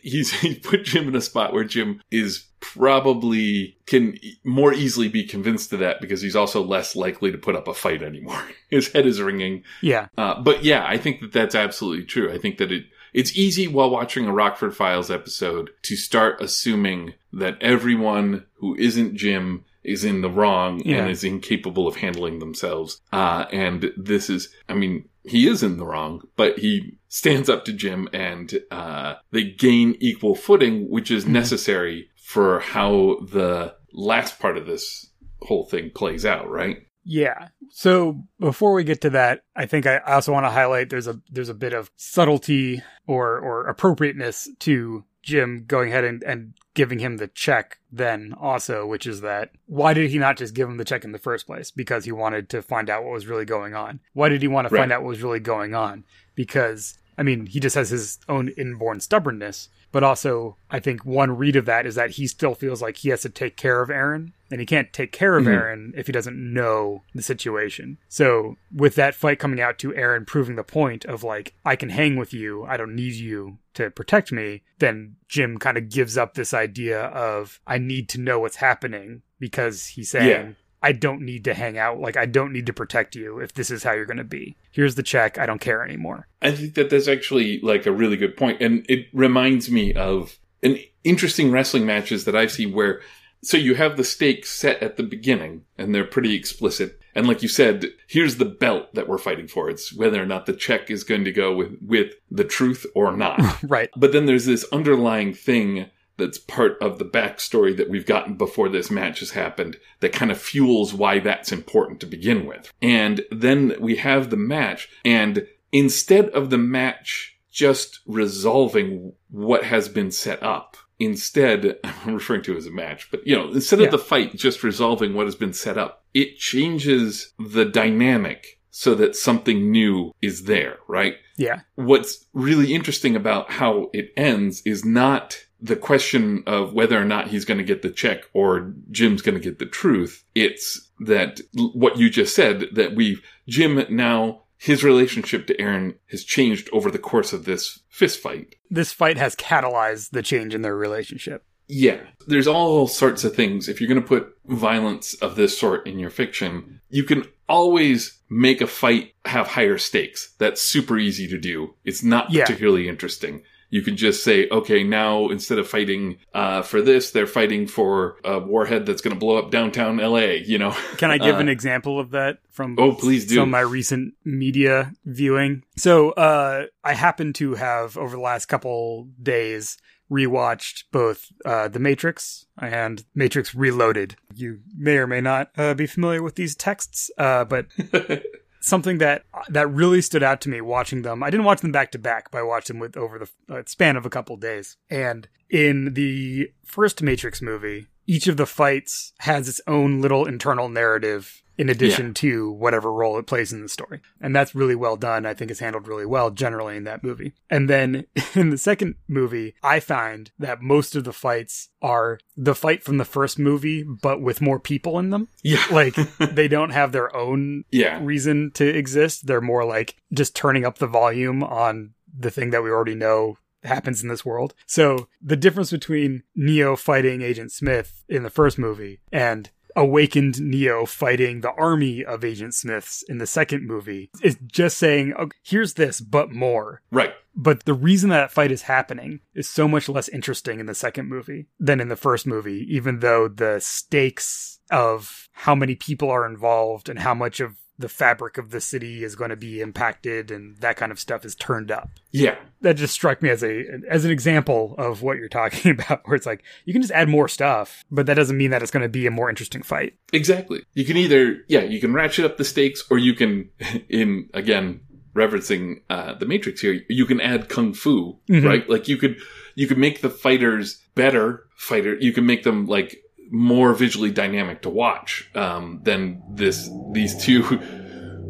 He's 0.03 0.33
he 0.41 0.57
put 0.57 0.85
Jim 0.85 1.09
in 1.09 1.17
a 1.17 1.23
spot 1.23 1.55
where 1.55 1.65
Jim 1.65 2.03
is 2.11 2.47
probably 2.61 3.79
can 3.87 4.19
more 4.45 4.75
easily 4.75 5.09
be 5.09 5.25
convinced 5.25 5.71
to 5.71 5.79
that 5.79 6.03
because 6.03 6.21
he's 6.21 6.37
also 6.37 6.63
less 6.63 6.95
likely 6.95 7.33
to 7.33 7.39
put 7.39 7.57
up 7.57 7.69
a 7.69 7.75
fight 7.75 8.03
anymore. 8.03 8.43
His 8.69 8.93
head 8.93 9.07
is 9.07 9.21
ringing. 9.21 9.65
Yeah. 9.81 10.09
Uh, 10.19 10.43
but 10.43 10.63
yeah, 10.63 10.85
I 10.87 10.99
think 10.99 11.21
that 11.21 11.33
that's 11.33 11.55
absolutely 11.55 12.05
true. 12.05 12.31
I 12.31 12.37
think 12.37 12.59
that 12.59 12.71
it 12.71 12.85
it's 13.13 13.37
easy 13.37 13.69
while 13.69 13.91
watching 13.91 14.27
a 14.27 14.33
Rockford 14.33 14.75
Files 14.77 15.11
episode 15.11 15.71
to 15.83 15.97
start 15.97 16.41
assuming 16.41 17.15
that 17.33 17.61
everyone 17.61 18.47
who 18.55 18.75
isn't 18.77 19.17
Jim 19.17 19.65
is 19.85 20.05
in 20.05 20.21
the 20.21 20.31
wrong 20.31 20.81
Yeah. 20.85 20.99
and 21.03 21.11
is 21.11 21.25
incapable 21.25 21.89
of 21.89 21.97
handling 21.97 22.39
themselves. 22.39 23.01
Uh, 23.13 23.47
and 23.53 23.93
this 23.97 24.31
is, 24.31 24.49
I 24.69 24.75
mean, 24.75 25.09
he 25.25 25.49
is 25.49 25.63
in 25.63 25.77
the 25.77 25.85
wrong, 25.85 26.23
but 26.37 26.59
he 26.59 26.99
stands 27.09 27.49
up 27.49 27.65
to 27.65 27.73
Jim 27.73 28.09
and, 28.13 28.61
uh, 28.71 29.15
they 29.33 29.45
gain 29.45 29.97
equal 30.01 30.35
footing, 30.35 30.89
which 30.89 31.11
is 31.11 31.25
Mhm. 31.25 31.29
necessary 31.29 32.09
for 32.17 32.61
how 32.61 33.19
the 33.33 33.75
last 33.93 34.39
part 34.41 34.57
of 34.57 34.67
this 34.67 35.11
whole 35.43 35.65
thing 35.65 35.91
plays 35.91 36.25
out, 36.25 36.49
right? 36.49 36.79
Yeah. 37.05 37.49
So 37.71 38.23
before 38.39 38.75
we 38.75 38.85
get 38.85 39.01
to 39.03 39.11
that, 39.11 39.43
I 39.57 39.67
think 39.67 39.87
I 39.87 39.99
also 39.99 40.33
want 40.33 40.47
to 40.47 40.51
highlight 40.51 40.91
there's 40.91 41.09
a 41.09 41.21
there's 41.31 41.49
a 41.49 41.55
bit 41.55 41.73
of 41.73 41.91
subtlety 41.97 42.83
or 43.07 43.39
or 43.39 43.67
appropriateness 43.67 44.49
to 44.61 45.05
Jim 45.23 45.65
going 45.67 45.91
ahead 45.91 46.05
and, 46.05 46.23
and 46.23 46.55
giving 46.75 46.99
him 46.99 47.17
the 47.17 47.29
check 47.29 47.79
then 47.91 48.35
also, 48.39 48.87
which 48.87 49.07
is 49.07 49.21
that 49.21 49.51
why 49.67 49.95
did 49.95 50.11
he 50.11 50.19
not 50.19 50.37
just 50.37 50.55
give 50.55 50.69
him 50.69 50.77
the 50.77 50.85
check 50.85 51.05
in 51.05 51.13
the 51.13 51.19
first 51.19 51.47
place? 51.47 51.71
Because 51.71 52.05
he 52.05 52.13
wanted 52.13 52.49
to 52.51 52.63
find 52.63 52.91
out 52.91 53.05
what 53.05 53.13
was 53.13 53.27
really 53.27 53.45
going 53.45 53.75
on. 53.75 54.01
Why 54.15 54.29
did 54.29 54.43
he 54.43 54.49
want 54.49 54.69
to 54.69 54.77
find 54.77 54.93
out 54.93 55.03
what 55.03 55.11
was 55.11 55.23
really 55.23 55.41
going 55.41 55.75
on? 55.75 56.05
Because 56.35 56.99
I 57.19 57.23
mean, 57.23 57.47
he 57.47 57.61
just 57.61 57.77
has 57.77 57.91
his 57.91 58.19
own 58.29 58.49
inborn 58.51 59.01
stubbornness, 59.01 59.69
but 59.91 60.03
also 60.03 60.57
I 60.71 60.81
think 60.81 61.05
one 61.05 61.37
read 61.37 61.57
of 61.57 61.67
that 61.67 61.87
is 61.87 61.95
that 61.97 62.13
he 62.13 62.27
still 62.27 62.55
feels 62.55 62.81
like 62.81 62.97
he 62.99 63.11
has 63.11 63.23
to 63.23 63.29
take 63.29 63.57
care 63.57 63.83
of 63.83 63.91
Aaron, 63.91 64.33
and 64.51 64.61
he 64.61 64.67
can't 64.67 64.93
take 64.93 65.13
care 65.13 65.37
of 65.37 65.45
Mhm. 65.45 65.53
Aaron 65.55 65.95
if 65.97 66.07
he 66.07 66.13
doesn't 66.13 66.37
know 66.53 67.03
the 67.15 67.23
situation. 67.23 67.99
So 68.09 68.57
with 68.75 68.95
that 68.97 69.15
fight 69.15 69.39
coming 69.39 69.61
out 69.61 69.79
to 69.81 69.95
Aaron 69.95 70.25
proving 70.25 70.57
the 70.57 70.65
point 70.65 71.05
of 71.05 71.23
like 71.23 71.55
I 71.65 71.77
can 71.77 71.91
hang 71.91 72.17
with 72.17 72.33
you, 72.33 72.65
I 72.65 72.77
don't 72.77 72.95
need 72.95 73.15
you 73.15 73.59
to 73.75 73.91
protect 73.91 74.33
me, 74.33 74.63
then 74.79 75.17
Jim 75.29 75.59
kind 75.59 75.79
of 75.79 75.89
gives 75.89 76.19
up 76.19 76.35
this 76.35 76.53
idea 76.55 77.01
of 77.05 77.61
I 77.67 77.79
need 77.79 78.09
to 78.11 78.21
know 78.21 78.39
what's 78.41 78.57
happening 78.57 79.23
because 79.39 79.87
he's 79.89 80.11
saying 80.11 80.29
Yeah. 80.29 80.49
I 80.83 80.93
don't 80.93 81.23
need 81.23 81.45
to 81.45 81.55
hang 81.55 81.79
out. 81.79 82.01
Like, 82.01 82.17
I 82.17 82.27
don't 82.27 82.53
need 82.53 82.67
to 82.67 82.73
protect 82.73 83.15
you 83.15 83.39
if 83.39 83.55
this 83.55 83.71
is 83.71 83.85
how 83.85 83.93
you're 83.93 84.07
going 84.07 84.17
to 84.17 84.25
be. 84.25 84.57
Here's 84.71 84.95
the 84.97 85.03
check. 85.03 85.39
I 85.39 85.47
don't 85.47 85.61
care 85.61 85.85
anymore. 85.85 86.29
I 86.41 86.53
think 86.53 86.75
that 86.75 86.91
that's 86.91 87.09
actually 87.09 87.61
like 87.61 87.87
a 87.87 87.93
really 87.93 88.17
good 88.17 88.37
point, 88.37 88.61
and 88.61 88.85
it 88.89 89.07
reminds 89.13 89.71
me 89.71 89.95
of 89.95 90.39
an 90.63 90.79
interesting 91.05 91.51
wrestling 91.51 91.87
matches 91.87 92.25
that 92.25 92.37
I've 92.37 92.53
seen 92.53 92.73
where 92.73 93.01
so 93.45 93.57
you 93.57 93.75
have 93.75 93.97
the 93.97 94.05
stakes 94.05 94.51
set 94.51 94.83
at 94.83 94.97
the 94.97 95.03
beginning, 95.03 95.65
and 95.77 95.95
they're 95.95 96.05
pretty 96.05 96.35
explicit. 96.35 97.01
And 97.15 97.27
like 97.27 97.43
you 97.43 97.49
said, 97.49 97.87
here's 98.07 98.37
the 98.37 98.45
belt 98.45 98.95
that 98.95 99.09
we're 99.09 99.19
fighting 99.19 99.49
for. 99.49 99.69
It's 99.69 99.93
whether 99.93 100.23
or 100.23 100.27
not 100.27 100.47
the 100.47 100.53
check 100.53 100.91
is 100.91 101.05
going 101.05 101.25
to 101.25 101.33
go 101.33 101.55
with 101.55 101.77
with 101.85 102.15
the 102.31 102.45
truth 102.45 102.87
or 102.95 103.17
not. 103.17 103.41
Right. 103.63 103.91
But 103.97 104.13
then 104.13 104.27
there's 104.27 104.47
this 104.47 104.65
underlying 104.73 105.35
thing 105.35 105.87
that's 106.19 106.39
part 106.39 106.77
of 106.81 106.99
the 106.99 107.05
backstory 107.05 107.77
that 107.77 107.89
we've 107.91 108.07
gotten 108.07 108.35
before 108.35 108.69
this 108.69 108.91
match 108.91 109.21
has 109.21 109.31
happened 109.31 109.79
that 110.01 110.13
kind 110.13 110.31
of 110.31 110.39
fuels 110.41 110.93
why 110.95 111.19
that's 111.19 111.53
important 111.53 112.01
to 112.01 112.07
begin 112.07 112.47
with. 112.47 112.73
And 112.83 113.25
then 113.31 113.75
we 113.81 113.97
have 113.97 114.31
the 114.31 114.37
match, 114.37 114.89
and 115.05 115.47
instead 115.73 116.29
of 116.31 116.51
the 116.51 116.59
match 116.59 117.39
just 117.51 118.01
resolving 118.07 119.13
what 119.31 119.65
has 119.65 119.89
been 119.89 120.11
set 120.11 120.43
up, 120.43 120.77
instead, 120.99 121.79
I'm 121.85 122.15
referring 122.15 122.43
to 122.43 122.55
it 122.55 122.59
as 122.59 122.67
a 122.67 122.71
match, 122.71 123.11
but 123.11 123.27
you 123.27 123.37
know, 123.37 123.51
instead 123.51 123.79
of 123.81 123.87
Yeah. 123.87 123.91
the 123.91 123.99
fight 123.99 124.35
just 124.37 124.63
resolving 124.63 125.15
what 125.15 125.27
has 125.27 125.35
been 125.37 125.53
set 125.53 125.77
up, 125.79 126.05
it 126.15 126.37
changes 126.39 127.33
the 127.39 127.65
dynamic 127.65 128.59
so 128.71 128.95
that 128.95 129.15
something 129.17 129.71
new 129.71 130.13
is 130.23 130.45
there, 130.45 130.79
right? 130.89 131.17
Yeah. 131.39 131.61
what's 131.75 132.27
really 132.35 132.73
interesting 132.75 133.17
about 133.17 133.51
how 133.53 133.91
it 133.93 134.13
ends 134.17 134.63
is 134.65 134.85
not 134.85 135.45
the 135.65 135.77
question 135.77 136.43
of 136.47 136.73
whether 136.75 137.01
or 137.01 137.05
not 137.05 137.29
he's 137.29 137.45
going 137.45 137.59
to 137.59 137.65
get 137.65 137.83
the 137.83 137.91
check 137.91 138.25
or 138.35 138.75
Jim's 138.91 139.23
going 139.23 139.37
to 139.37 139.41
get 139.41 139.59
the 139.61 139.67
truth. 139.67 140.25
It's 140.35 140.91
that 141.01 141.41
what 141.55 141.97
you 141.97 142.11
just 142.11 142.35
said 142.35 142.67
that 142.73 142.95
we've 142.97 143.23
Jim 143.47 143.85
now 143.89 144.43
his 144.59 144.85
relationship 144.85 145.47
to 145.49 145.61
Aaron 145.61 145.95
has 146.11 146.23
changed 146.25 146.69
over 146.73 146.91
the 146.91 146.99
course 146.99 147.33
of 147.33 147.45
this 147.45 147.81
fist 147.89 148.21
fight. 148.21 148.55
This 148.71 148.93
fight 148.93 149.17
has 149.17 149.35
catalyzed 149.35 150.11
the 150.11 150.23
change 150.23 150.55
in 150.55 150.63
their 150.63 150.77
relationship. 150.77 151.45
Yeah, 151.69 151.99
there's 152.27 152.47
all 152.47 152.87
sorts 152.87 153.25
of 153.25 153.35
things. 153.35 153.69
If 153.69 153.81
you're 153.81 153.89
going 153.89 154.01
to 154.03 154.07
put 154.07 154.37
violence 154.47 155.15
of 155.15 155.37
this 155.37 155.59
sort 155.59 155.87
in 155.87 155.99
your 155.99 156.11
fiction, 156.11 156.81
you 156.91 157.03
can 157.05 157.25
always 157.49 158.19
make 158.29 158.61
a 158.61 158.67
fight 158.67 159.15
have 159.25 159.49
higher 159.49 159.79
stakes. 159.79 160.35
That's 160.39 160.61
super 160.63 160.99
easy 160.99 161.27
to 161.29 161.39
do. 161.39 161.75
It's 161.85 162.03
not 162.03 162.31
Yeah. 162.31 162.45
particularly 162.45 162.89
interesting. 162.89 163.43
You 163.73 163.83
can 163.83 163.97
just 163.97 164.23
say, 164.23 164.49
okay, 164.51 164.85
now 164.85 165.29
instead 165.31 165.59
of 165.59 165.67
fighting 165.67 166.19
uh, 166.35 166.61
for 166.63 166.81
this, 166.83 167.11
they're 167.11 167.27
fighting 167.27 167.67
for 167.67 168.17
a 168.23 168.39
warhead 168.39 168.85
that's 168.87 169.01
going 169.01 169.15
to 169.15 169.19
blow 169.19 169.39
up 169.39 169.51
downtown 169.51 169.97
LA, 169.97 170.37
you 170.45 170.59
know? 170.59 170.71
Can 170.99 171.11
I 171.11 171.17
give 171.19 171.37
Uh, 171.37 171.39
an 171.39 171.49
example 171.49 171.99
of 171.99 172.11
that 172.11 172.39
from 172.51 172.77
Oh, 172.79 172.93
please 172.95 173.27
do. 173.27 173.37
some 173.37 173.45
of 173.45 173.49
my 173.49 173.61
recent 173.61 174.13
media 174.25 174.93
viewing? 175.07 175.65
So, 175.77 176.11
uh, 176.11 176.67
I 176.85 176.93
happen 176.93 177.33
to 177.35 177.55
have 177.55 177.97
over 177.97 178.15
the 178.15 178.23
last 178.23 178.47
couple 178.47 179.09
days 179.23 179.79
rewatched 180.11 180.85
both 180.93 181.29
uh, 181.47 181.69
The 181.69 181.79
Matrix 181.79 182.45
and 182.61 183.03
Matrix 183.15 183.55
Reloaded. 183.55 184.17
You 184.35 184.61
may 184.77 184.99
or 184.99 185.07
may 185.07 185.23
not 185.23 185.51
uh, 185.57 185.73
be 185.73 185.87
familiar 185.87 186.23
with 186.23 186.35
these 186.35 186.55
texts, 186.55 187.11
uh, 187.17 187.47
but 187.47 187.67
something 188.63 188.99
that 188.99 189.25
that 189.49 189.71
really 189.71 190.01
stood 190.01 190.23
out 190.23 190.41
to 190.43 190.49
me 190.49 190.61
watching 190.61 191.03
them. 191.03 191.23
I 191.23 191.31
didn't 191.31 191.45
watch 191.45 191.61
them 191.61 191.73
back 191.73 191.91
to 191.93 191.99
back, 191.99 192.31
but 192.31 192.39
I 192.39 192.43
watched 192.43 192.69
them 192.69 192.79
with 192.79 192.97
over 192.97 193.19
the 193.19 193.55
uh, 193.55 193.63
span 193.67 193.97
of 193.97 194.07
a 194.07 194.11
couple 194.11 194.37
days. 194.37 194.77
And 194.89 195.29
in 195.51 195.95
the 195.95 196.51
first 196.65 197.03
Matrix 197.03 197.43
movie, 197.43 197.89
each 198.07 198.27
of 198.27 198.37
the 198.37 198.47
fights 198.47 199.13
has 199.21 199.49
its 199.49 199.61
own 199.67 200.01
little 200.01 200.25
internal 200.27 200.69
narrative 200.69 201.42
in 201.59 201.69
addition 201.69 202.15
to 202.15 202.51
whatever 202.53 202.93
role 202.93 203.19
it 203.19 203.27
plays 203.27 203.53
in 203.53 203.63
the 203.63 203.69
story. 203.69 204.01
And 204.21 204.35
that's 204.35 204.55
really 204.55 204.75
well 204.75 204.97
done. 204.97 205.27
I 205.27 205.35
think 205.35 205.51
it's 205.51 205.61
handled 205.61 205.87
really 205.87 206.07
well 206.07 206.31
generally 206.31 206.77
in 206.77 206.85
that 206.85 207.05
movie. 207.05 207.35
And 207.51 207.69
then 207.69 208.07
in 208.35 208.51
the 208.51 208.59
second 208.59 208.97
movie, 209.09 209.55
I 209.63 209.81
find 209.81 210.31
that 210.39 210.63
most 210.63 210.97
of 210.97 211.05
the 211.05 211.13
fights 211.13 211.69
are 211.81 212.19
the 212.37 212.55
fight 212.55 212.83
from 212.83 212.99
the 212.99 213.05
first 213.05 213.39
movie, 213.39 213.83
but 213.83 214.21
with 214.21 214.41
more 214.41 214.59
people 214.59 214.99
in 214.99 215.11
them. 215.11 215.29
yeah. 215.43 215.65
Like 215.73 215.95
they 216.19 216.49
don't 216.49 216.71
have 216.71 216.93
their 216.93 217.15
own 217.17 217.65
yeah. 217.71 217.99
reason 218.03 218.51
to 218.55 218.67
exist. 218.67 219.27
They're 219.27 219.41
more 219.41 219.65
like 219.65 219.97
just 220.13 220.37
turning 220.37 220.67
up 220.67 220.79
the 220.79 220.87
volume 220.87 221.43
on 221.43 221.95
the 222.15 222.31
thing 222.31 222.51
that 222.51 222.63
we 222.63 222.71
already 222.71 222.95
know 222.95 223.39
happens 223.65 224.03
in 224.03 224.09
this 224.09 224.25
world. 224.25 224.55
So 224.67 225.09
the 225.21 225.37
difference 225.37 225.71
between 225.71 226.25
Neo 226.35 226.77
fighting 226.77 227.23
Agent 227.23 227.53
Smith 227.53 228.05
in 228.09 228.23
the 228.23 228.31
first 228.31 228.59
movie 228.59 229.01
and 229.13 229.51
awakened 229.77 230.41
Neo 230.41 230.87
fighting 230.87 231.41
the 231.41 231.53
army 231.53 232.05
of 232.05 232.25
Agent 232.25 232.55
Smiths 232.55 233.03
in 233.09 233.19
the 233.19 233.27
second 233.27 233.67
movie 233.67 234.11
is 234.23 234.37
just 234.47 234.79
saying, 234.79 235.15
oh, 235.19 235.29
here's 235.43 235.75
this, 235.75 236.01
but 236.01 236.31
more. 236.31 236.83
Right. 236.91 237.15
But 237.35 237.65
the 237.65 237.75
reason 237.75 238.11
that 238.11 238.31
fight 238.31 238.53
is 238.53 238.63
happening 238.63 239.21
is 239.35 239.49
so 239.49 239.67
much 239.67 239.89
less 239.89 240.09
interesting 240.09 240.61
in 240.61 240.67
the 240.67 240.75
second 240.75 241.09
movie 241.09 241.47
than 241.59 241.81
in 241.81 241.89
the 241.89 241.97
first 241.97 242.27
movie, 242.27 242.67
even 242.69 242.99
though 242.99 243.29
the 243.29 243.59
stakes 243.61 244.61
of 244.71 245.29
how 245.33 245.55
many 245.55 245.75
people 245.75 246.11
are 246.11 246.27
involved 246.27 246.89
and 246.89 246.99
how 246.99 247.15
much 247.15 247.41
of 247.41 247.57
the 247.83 247.89
fabric 247.91 248.39
of 248.39 248.51
the 248.51 248.61
city 248.61 249.05
is 249.05 249.15
going 249.15 249.29
to 249.31 249.37
be 249.37 249.61
impacted 249.61 250.31
and 250.31 250.57
that 250.59 250.77
kind 250.77 250.91
of 250.91 250.99
stuff 250.99 251.25
is 251.25 251.35
turned 251.35 251.71
up. 251.71 251.91
Yeah. 252.11 252.37
That 252.63 252.75
just 252.77 252.95
struck 252.95 253.21
me 253.21 253.29
as 253.29 253.43
a 253.45 253.65
as 253.89 254.05
an 254.07 254.11
example 254.11 254.75
of 254.79 255.03
what 255.03 255.19
you're 255.19 255.29
talking 255.29 255.71
about 255.79 256.01
where 256.07 256.17
it's 256.17 256.25
like 256.27 256.43
you 256.65 256.73
can 256.73 256.81
just 256.81 256.95
add 256.95 257.09
more 257.09 257.29
stuff, 257.29 257.85
but 257.91 258.07
that 258.07 258.15
doesn't 258.15 258.37
mean 258.39 258.51
that 258.53 258.63
it's 258.63 258.71
going 258.71 258.83
to 258.85 258.89
be 258.89 259.07
a 259.07 259.11
more 259.11 259.29
interesting 259.29 259.63
fight. 259.63 259.95
Exactly. 260.13 260.63
You 260.73 260.85
can 260.87 260.97
either, 260.97 261.39
yeah, 261.49 261.61
you 261.63 261.81
can 261.81 261.93
ratchet 261.93 262.25
up 262.25 262.39
the 262.39 262.45
stakes 262.45 262.83
or 262.91 262.99
you 262.99 263.15
can, 263.15 263.51
in, 263.89 264.29
again, 264.33 264.81
referencing, 265.15 265.83
uh, 265.91 266.15
the 266.15 266.25
Matrix 266.27 266.61
here, 266.61 266.81
you 266.89 267.05
can 267.05 267.21
add 267.21 267.49
kung 267.49 267.75
fu, 267.75 268.19
Mhm. 268.31 268.45
right? 268.45 268.69
Like 268.71 268.89
you 268.89 268.97
could, 268.97 269.17
you 269.55 269.67
could 269.67 269.79
make 269.79 270.01
the 270.01 270.09
fighters 270.11 270.81
better 270.95 271.45
fighter. 271.57 271.97
You 272.01 272.13
can 272.13 272.25
make 272.27 272.43
them 272.45 272.67
like 272.67 272.97
more 273.33 273.75
visually 273.75 274.11
dynamic 274.11 274.63
to 274.63 274.69
watch, 274.69 275.29
um, 275.35 275.81
than 275.83 276.23
this, 276.31 276.71
these 276.93 277.17
two, 277.25 277.61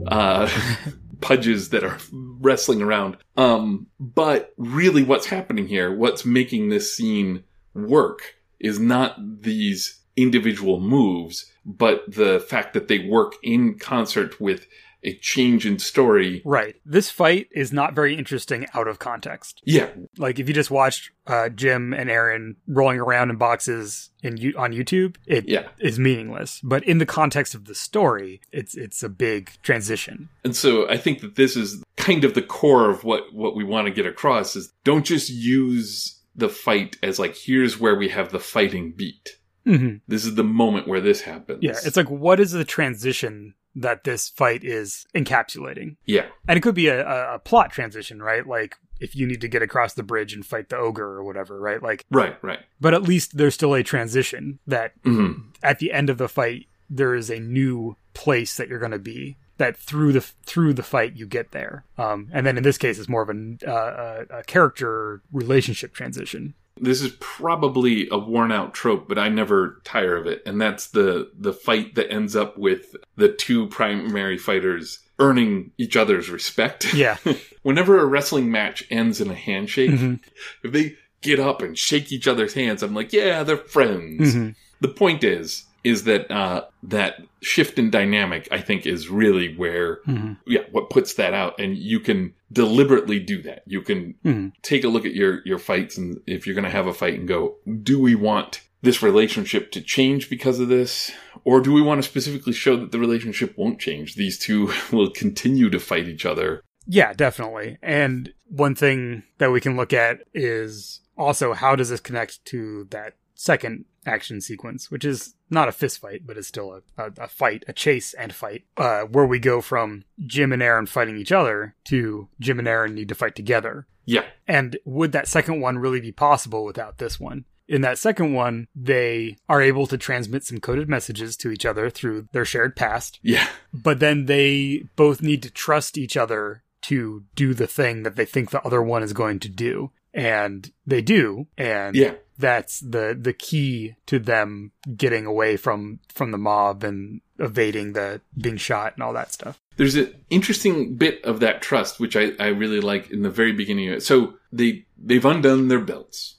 uh, 0.06 0.48
pudges 1.20 1.70
that 1.70 1.84
are 1.84 1.98
wrestling 2.12 2.82
around. 2.82 3.16
Um, 3.36 3.86
but 3.98 4.52
really 4.56 5.02
what's 5.02 5.26
happening 5.26 5.66
here, 5.66 5.94
what's 5.94 6.24
making 6.24 6.68
this 6.68 6.94
scene 6.94 7.44
work 7.74 8.34
is 8.60 8.78
not 8.78 9.16
these 9.42 10.00
individual 10.16 10.80
moves, 10.80 11.50
but 11.64 12.04
the 12.08 12.40
fact 12.40 12.74
that 12.74 12.88
they 12.88 12.98
work 12.98 13.34
in 13.42 13.78
concert 13.78 14.40
with 14.40 14.66
a 15.04 15.14
change 15.14 15.66
in 15.66 15.78
story. 15.78 16.42
Right. 16.44 16.76
This 16.84 17.10
fight 17.10 17.48
is 17.52 17.72
not 17.72 17.94
very 17.94 18.14
interesting 18.16 18.66
out 18.74 18.88
of 18.88 18.98
context. 18.98 19.62
Yeah, 19.64 19.88
Like 20.16 20.38
if 20.38 20.48
you 20.48 20.54
just 20.54 20.70
watched 20.70 21.10
uh, 21.26 21.48
Jim 21.48 21.92
and 21.92 22.10
Aaron 22.10 22.56
rolling 22.66 23.00
around 23.00 23.30
in 23.30 23.36
boxes 23.36 24.10
in 24.22 24.34
on 24.56 24.72
YouTube, 24.72 25.16
it 25.26 25.44
is 25.44 25.50
yeah. 25.50 25.68
is 25.78 25.98
meaningless. 25.98 26.60
But 26.62 26.84
in 26.84 26.98
the 26.98 27.06
context 27.06 27.54
of 27.54 27.64
the 27.64 27.74
story, 27.74 28.40
it's 28.52 28.76
it's 28.76 29.02
a 29.02 29.08
big 29.08 29.52
transition. 29.62 30.28
And 30.44 30.56
so 30.56 30.88
I 30.88 30.96
think 30.96 31.20
that 31.20 31.36
this 31.36 31.56
is 31.56 31.82
kind 31.96 32.24
of 32.24 32.34
the 32.34 32.42
core 32.42 32.90
of 32.90 33.04
what, 33.04 33.32
what 33.32 33.54
we 33.54 33.64
want 33.64 33.86
to 33.86 33.92
get 33.92 34.06
across 34.06 34.56
is 34.56 34.72
don't 34.84 35.04
just 35.04 35.30
use 35.30 36.20
the 36.34 36.48
fight 36.48 36.96
as 37.02 37.18
like, 37.18 37.36
here's 37.36 37.78
where 37.78 37.94
we 37.94 38.08
have 38.08 38.32
the 38.32 38.40
fighting 38.40 38.92
beat. 38.92 39.36
Mm-hmm. 39.66 39.98
This 40.08 40.24
is 40.24 40.34
the 40.34 40.44
moment 40.44 40.88
where 40.88 41.00
this 41.00 41.20
happens. 41.20 41.60
Yeah, 41.62 41.78
it's 41.84 41.96
like 41.96 42.10
what 42.10 42.40
is 42.40 42.50
the 42.50 42.64
transition 42.64 43.54
that 43.74 44.04
this 44.04 44.28
fight 44.28 44.64
is 44.64 45.06
encapsulating? 45.14 45.96
yeah, 46.06 46.26
And 46.46 46.56
it 46.56 46.60
could 46.60 46.74
be 46.74 46.88
a, 46.88 47.34
a, 47.34 47.38
plot 47.38 47.70
transition, 47.70 48.22
right? 48.22 48.46
Like 48.46 48.76
if 49.00 49.16
you 49.16 49.26
need 49.26 49.40
to 49.40 49.48
get 49.48 49.62
across 49.62 49.94
the 49.94 50.02
bridge 50.02 50.32
and 50.32 50.44
fight 50.44 50.68
the 50.68 50.76
ogre 50.76 51.04
or 51.04 51.24
whatever, 51.24 51.58
right? 51.60 51.82
Like, 51.82 52.04
right, 52.10 52.36
right. 52.42 52.60
but 52.80 52.94
at 52.94 53.02
least 53.02 53.36
there's 53.36 53.54
still 53.54 53.74
a 53.74 53.82
transition 53.82 54.58
that 54.66 54.92
hmm 55.04 55.32
at 55.62 55.78
the 55.78 55.92
end 55.92 56.10
of 56.10 56.18
the 56.18 56.28
fight 56.28 56.66
there 56.90 57.14
is 57.14 57.30
a 57.30 57.38
new 57.40 57.96
place 58.14 58.56
that 58.56 58.68
you're 58.68 58.78
going 58.78 58.92
to 58.92 58.98
be 58.98 59.36
that 59.58 59.76
through 59.76 60.12
the 60.12 60.20
through 60.20 60.74
the 60.74 60.82
fight 60.82 61.16
you 61.16 61.26
get 61.26 61.52
there 61.52 61.84
um, 61.98 62.28
and 62.32 62.46
then 62.46 62.56
in 62.56 62.62
this 62.62 62.78
case 62.78 62.98
it's 62.98 63.08
more 63.08 63.22
of 63.22 63.30
a, 63.30 63.56
uh, 63.66 64.24
a, 64.30 64.38
a 64.38 64.44
character 64.44 65.22
relationship 65.32 65.94
transition 65.94 66.54
This 66.80 67.02
is 67.02 67.16
probably 67.20 68.08
a 68.10 68.18
worn 68.18 68.50
out 68.50 68.74
trope, 68.74 69.06
but 69.08 69.18
I 69.18 69.28
never 69.28 69.80
tire 69.84 70.16
of 70.16 70.26
it. 70.26 70.42
And 70.46 70.60
that's 70.60 70.88
the, 70.88 71.30
the 71.38 71.52
fight 71.52 71.94
that 71.94 72.10
ends 72.10 72.34
up 72.34 72.56
with 72.58 72.96
the 73.16 73.28
two 73.28 73.66
primary 73.68 74.38
fighters 74.38 74.98
earning 75.18 75.70
each 75.78 75.96
other's 75.96 76.28
respect. 76.30 76.92
Yeah. 76.94 77.18
Whenever 77.62 78.00
a 78.00 78.06
wrestling 78.06 78.50
match 78.50 78.84
ends 78.90 79.20
in 79.20 79.30
a 79.30 79.34
handshake, 79.34 79.90
Mhm. 79.90 80.20
if 80.64 80.72
they 80.72 80.96
get 81.20 81.38
up 81.38 81.62
and 81.62 81.78
shake 81.78 82.10
each 82.10 82.26
other's 82.26 82.54
hands, 82.54 82.82
I'm 82.82 82.94
like, 82.94 83.12
yeah, 83.12 83.44
they're 83.44 83.56
friends. 83.58 84.34
Mhm. 84.34 84.54
The 84.80 84.88
point 84.88 85.22
is, 85.22 85.64
is 85.84 86.04
that 86.04 86.30
uh, 86.30 86.64
that 86.84 87.16
shift 87.40 87.78
in 87.78 87.90
dynamic, 87.90 88.48
I 88.50 88.60
think, 88.60 88.86
is 88.86 89.08
really 89.08 89.54
where, 89.56 89.98
Mhm. 90.06 90.38
yeah, 90.46 90.60
what 90.70 90.90
puts 90.90 91.14
that 91.14 91.34
out, 91.34 91.58
and 91.58 91.76
you 91.76 91.98
can 92.00 92.34
deliberately 92.52 93.18
do 93.18 93.42
that. 93.42 93.62
You 93.66 93.82
can 93.82 94.14
Mhm. 94.24 94.52
take 94.62 94.84
a 94.84 94.88
look 94.88 95.04
at 95.06 95.14
your 95.14 95.42
your 95.44 95.58
fights, 95.58 95.96
and 95.98 96.20
if 96.26 96.46
you're 96.46 96.54
going 96.54 96.64
to 96.64 96.70
have 96.70 96.86
a 96.86 96.94
fight, 96.94 97.18
and 97.18 97.26
go, 97.26 97.56
do 97.82 97.98
we 98.00 98.14
want 98.14 98.60
this 98.82 99.02
relationship 99.02 99.70
to 99.72 99.80
change 99.80 100.28
because 100.28 100.58
of 100.58 100.68
this, 100.68 101.12
or 101.44 101.60
do 101.60 101.72
we 101.72 101.80
want 101.82 102.02
to 102.02 102.08
specifically 102.08 102.52
show 102.52 102.76
that 102.76 102.90
the 102.92 102.98
relationship 102.98 103.54
won't 103.56 103.78
change? 103.78 104.14
These 104.14 104.38
two 104.38 104.70
will 104.92 105.10
continue 105.10 105.70
to 105.70 105.78
fight 105.80 106.08
each 106.08 106.26
other. 106.26 106.62
Yeah, 106.86 107.12
definitely. 107.12 107.78
And 107.82 108.32
one 108.48 108.74
thing 108.74 109.22
that 109.38 109.52
we 109.52 109.60
can 109.60 109.76
look 109.76 109.92
at 109.92 110.18
is 110.34 111.00
also 111.16 111.52
how 111.52 111.76
does 111.76 111.90
this 111.90 112.00
connect 112.00 112.44
to 112.46 112.88
that 112.90 113.14
second 113.34 113.84
action 114.06 114.40
sequence, 114.40 114.90
which 114.90 115.04
is 115.04 115.34
not 115.50 115.68
a 115.68 115.72
fist 115.72 116.00
fight, 116.00 116.26
but 116.26 116.36
it's 116.36 116.48
still 116.48 116.72
a, 116.72 117.02
a, 117.02 117.12
a 117.24 117.28
fight, 117.28 117.64
a 117.68 117.72
chase 117.72 118.14
and 118.14 118.34
fight, 118.34 118.64
uh, 118.76 119.02
where 119.02 119.26
we 119.26 119.38
go 119.38 119.60
from 119.60 120.04
Jim 120.26 120.52
and 120.52 120.62
Aaron 120.62 120.86
fighting 120.86 121.16
each 121.16 121.32
other 121.32 121.74
to 121.84 122.28
Jim 122.40 122.58
and 122.58 122.68
Aaron 122.68 122.94
need 122.94 123.08
to 123.08 123.14
fight 123.14 123.34
together. 123.34 123.86
Yeah, 124.04 124.24
And 124.48 124.76
would 124.84 125.12
that 125.12 125.28
second 125.28 125.60
one 125.60 125.78
really 125.78 126.00
be 126.00 126.12
possible 126.12 126.64
without 126.64 126.98
this 126.98 127.20
one? 127.20 127.44
In 127.68 127.82
that 127.82 127.98
second 127.98 128.32
one, 128.32 128.66
they 128.74 129.36
are 129.48 129.62
able 129.62 129.86
to 129.86 129.96
transmit 129.96 130.44
some 130.44 130.58
coded 130.58 130.88
messages 130.88 131.36
to 131.38 131.50
each 131.50 131.64
other 131.64 131.88
through 131.88 132.28
their 132.32 132.44
shared 132.44 132.74
past 132.74 133.20
yeah, 133.22 133.48
but 133.72 134.00
then 134.00 134.26
they 134.26 134.84
both 134.96 135.22
need 135.22 135.42
to 135.44 135.50
trust 135.50 135.96
each 135.96 136.16
other 136.16 136.64
to 136.82 137.24
do 137.36 137.54
the 137.54 137.68
thing 137.68 138.02
that 138.02 138.16
they 138.16 138.24
think 138.24 138.50
the 138.50 138.62
other 138.62 138.82
one 138.82 139.02
is 139.02 139.12
going 139.12 139.38
to 139.38 139.48
do 139.48 139.92
and 140.12 140.72
they 140.84 141.00
do 141.00 141.46
and 141.56 141.94
yeah. 141.94 142.14
That's 142.38 142.80
the 142.80 143.16
the 143.18 143.32
key 143.32 143.94
to 144.06 144.18
them 144.18 144.72
getting 144.96 145.26
away 145.26 145.56
from 145.56 146.00
from 146.08 146.30
the 146.30 146.38
mob 146.38 146.84
and 146.84 147.20
evading 147.38 147.92
the 147.92 148.20
being 148.40 148.56
shot 148.56 148.94
and 148.94 149.02
all 149.02 149.12
that 149.12 149.32
stuff 149.32 149.60
There's 149.76 149.96
an 149.96 150.14
interesting 150.30 150.96
bit 150.96 151.24
of 151.24 151.40
that 151.40 151.62
trust, 151.62 151.98
which 151.98 152.16
I, 152.16 152.32
I 152.38 152.48
really 152.48 152.80
like 152.80 153.10
in 153.10 153.22
the 153.22 153.30
very 153.30 153.52
beginning 153.52 153.88
of 153.88 153.94
it. 153.94 154.02
So 154.02 154.34
they 154.52 154.86
they've 154.98 155.24
undone 155.24 155.68
their 155.68 155.80
belts, 155.80 156.36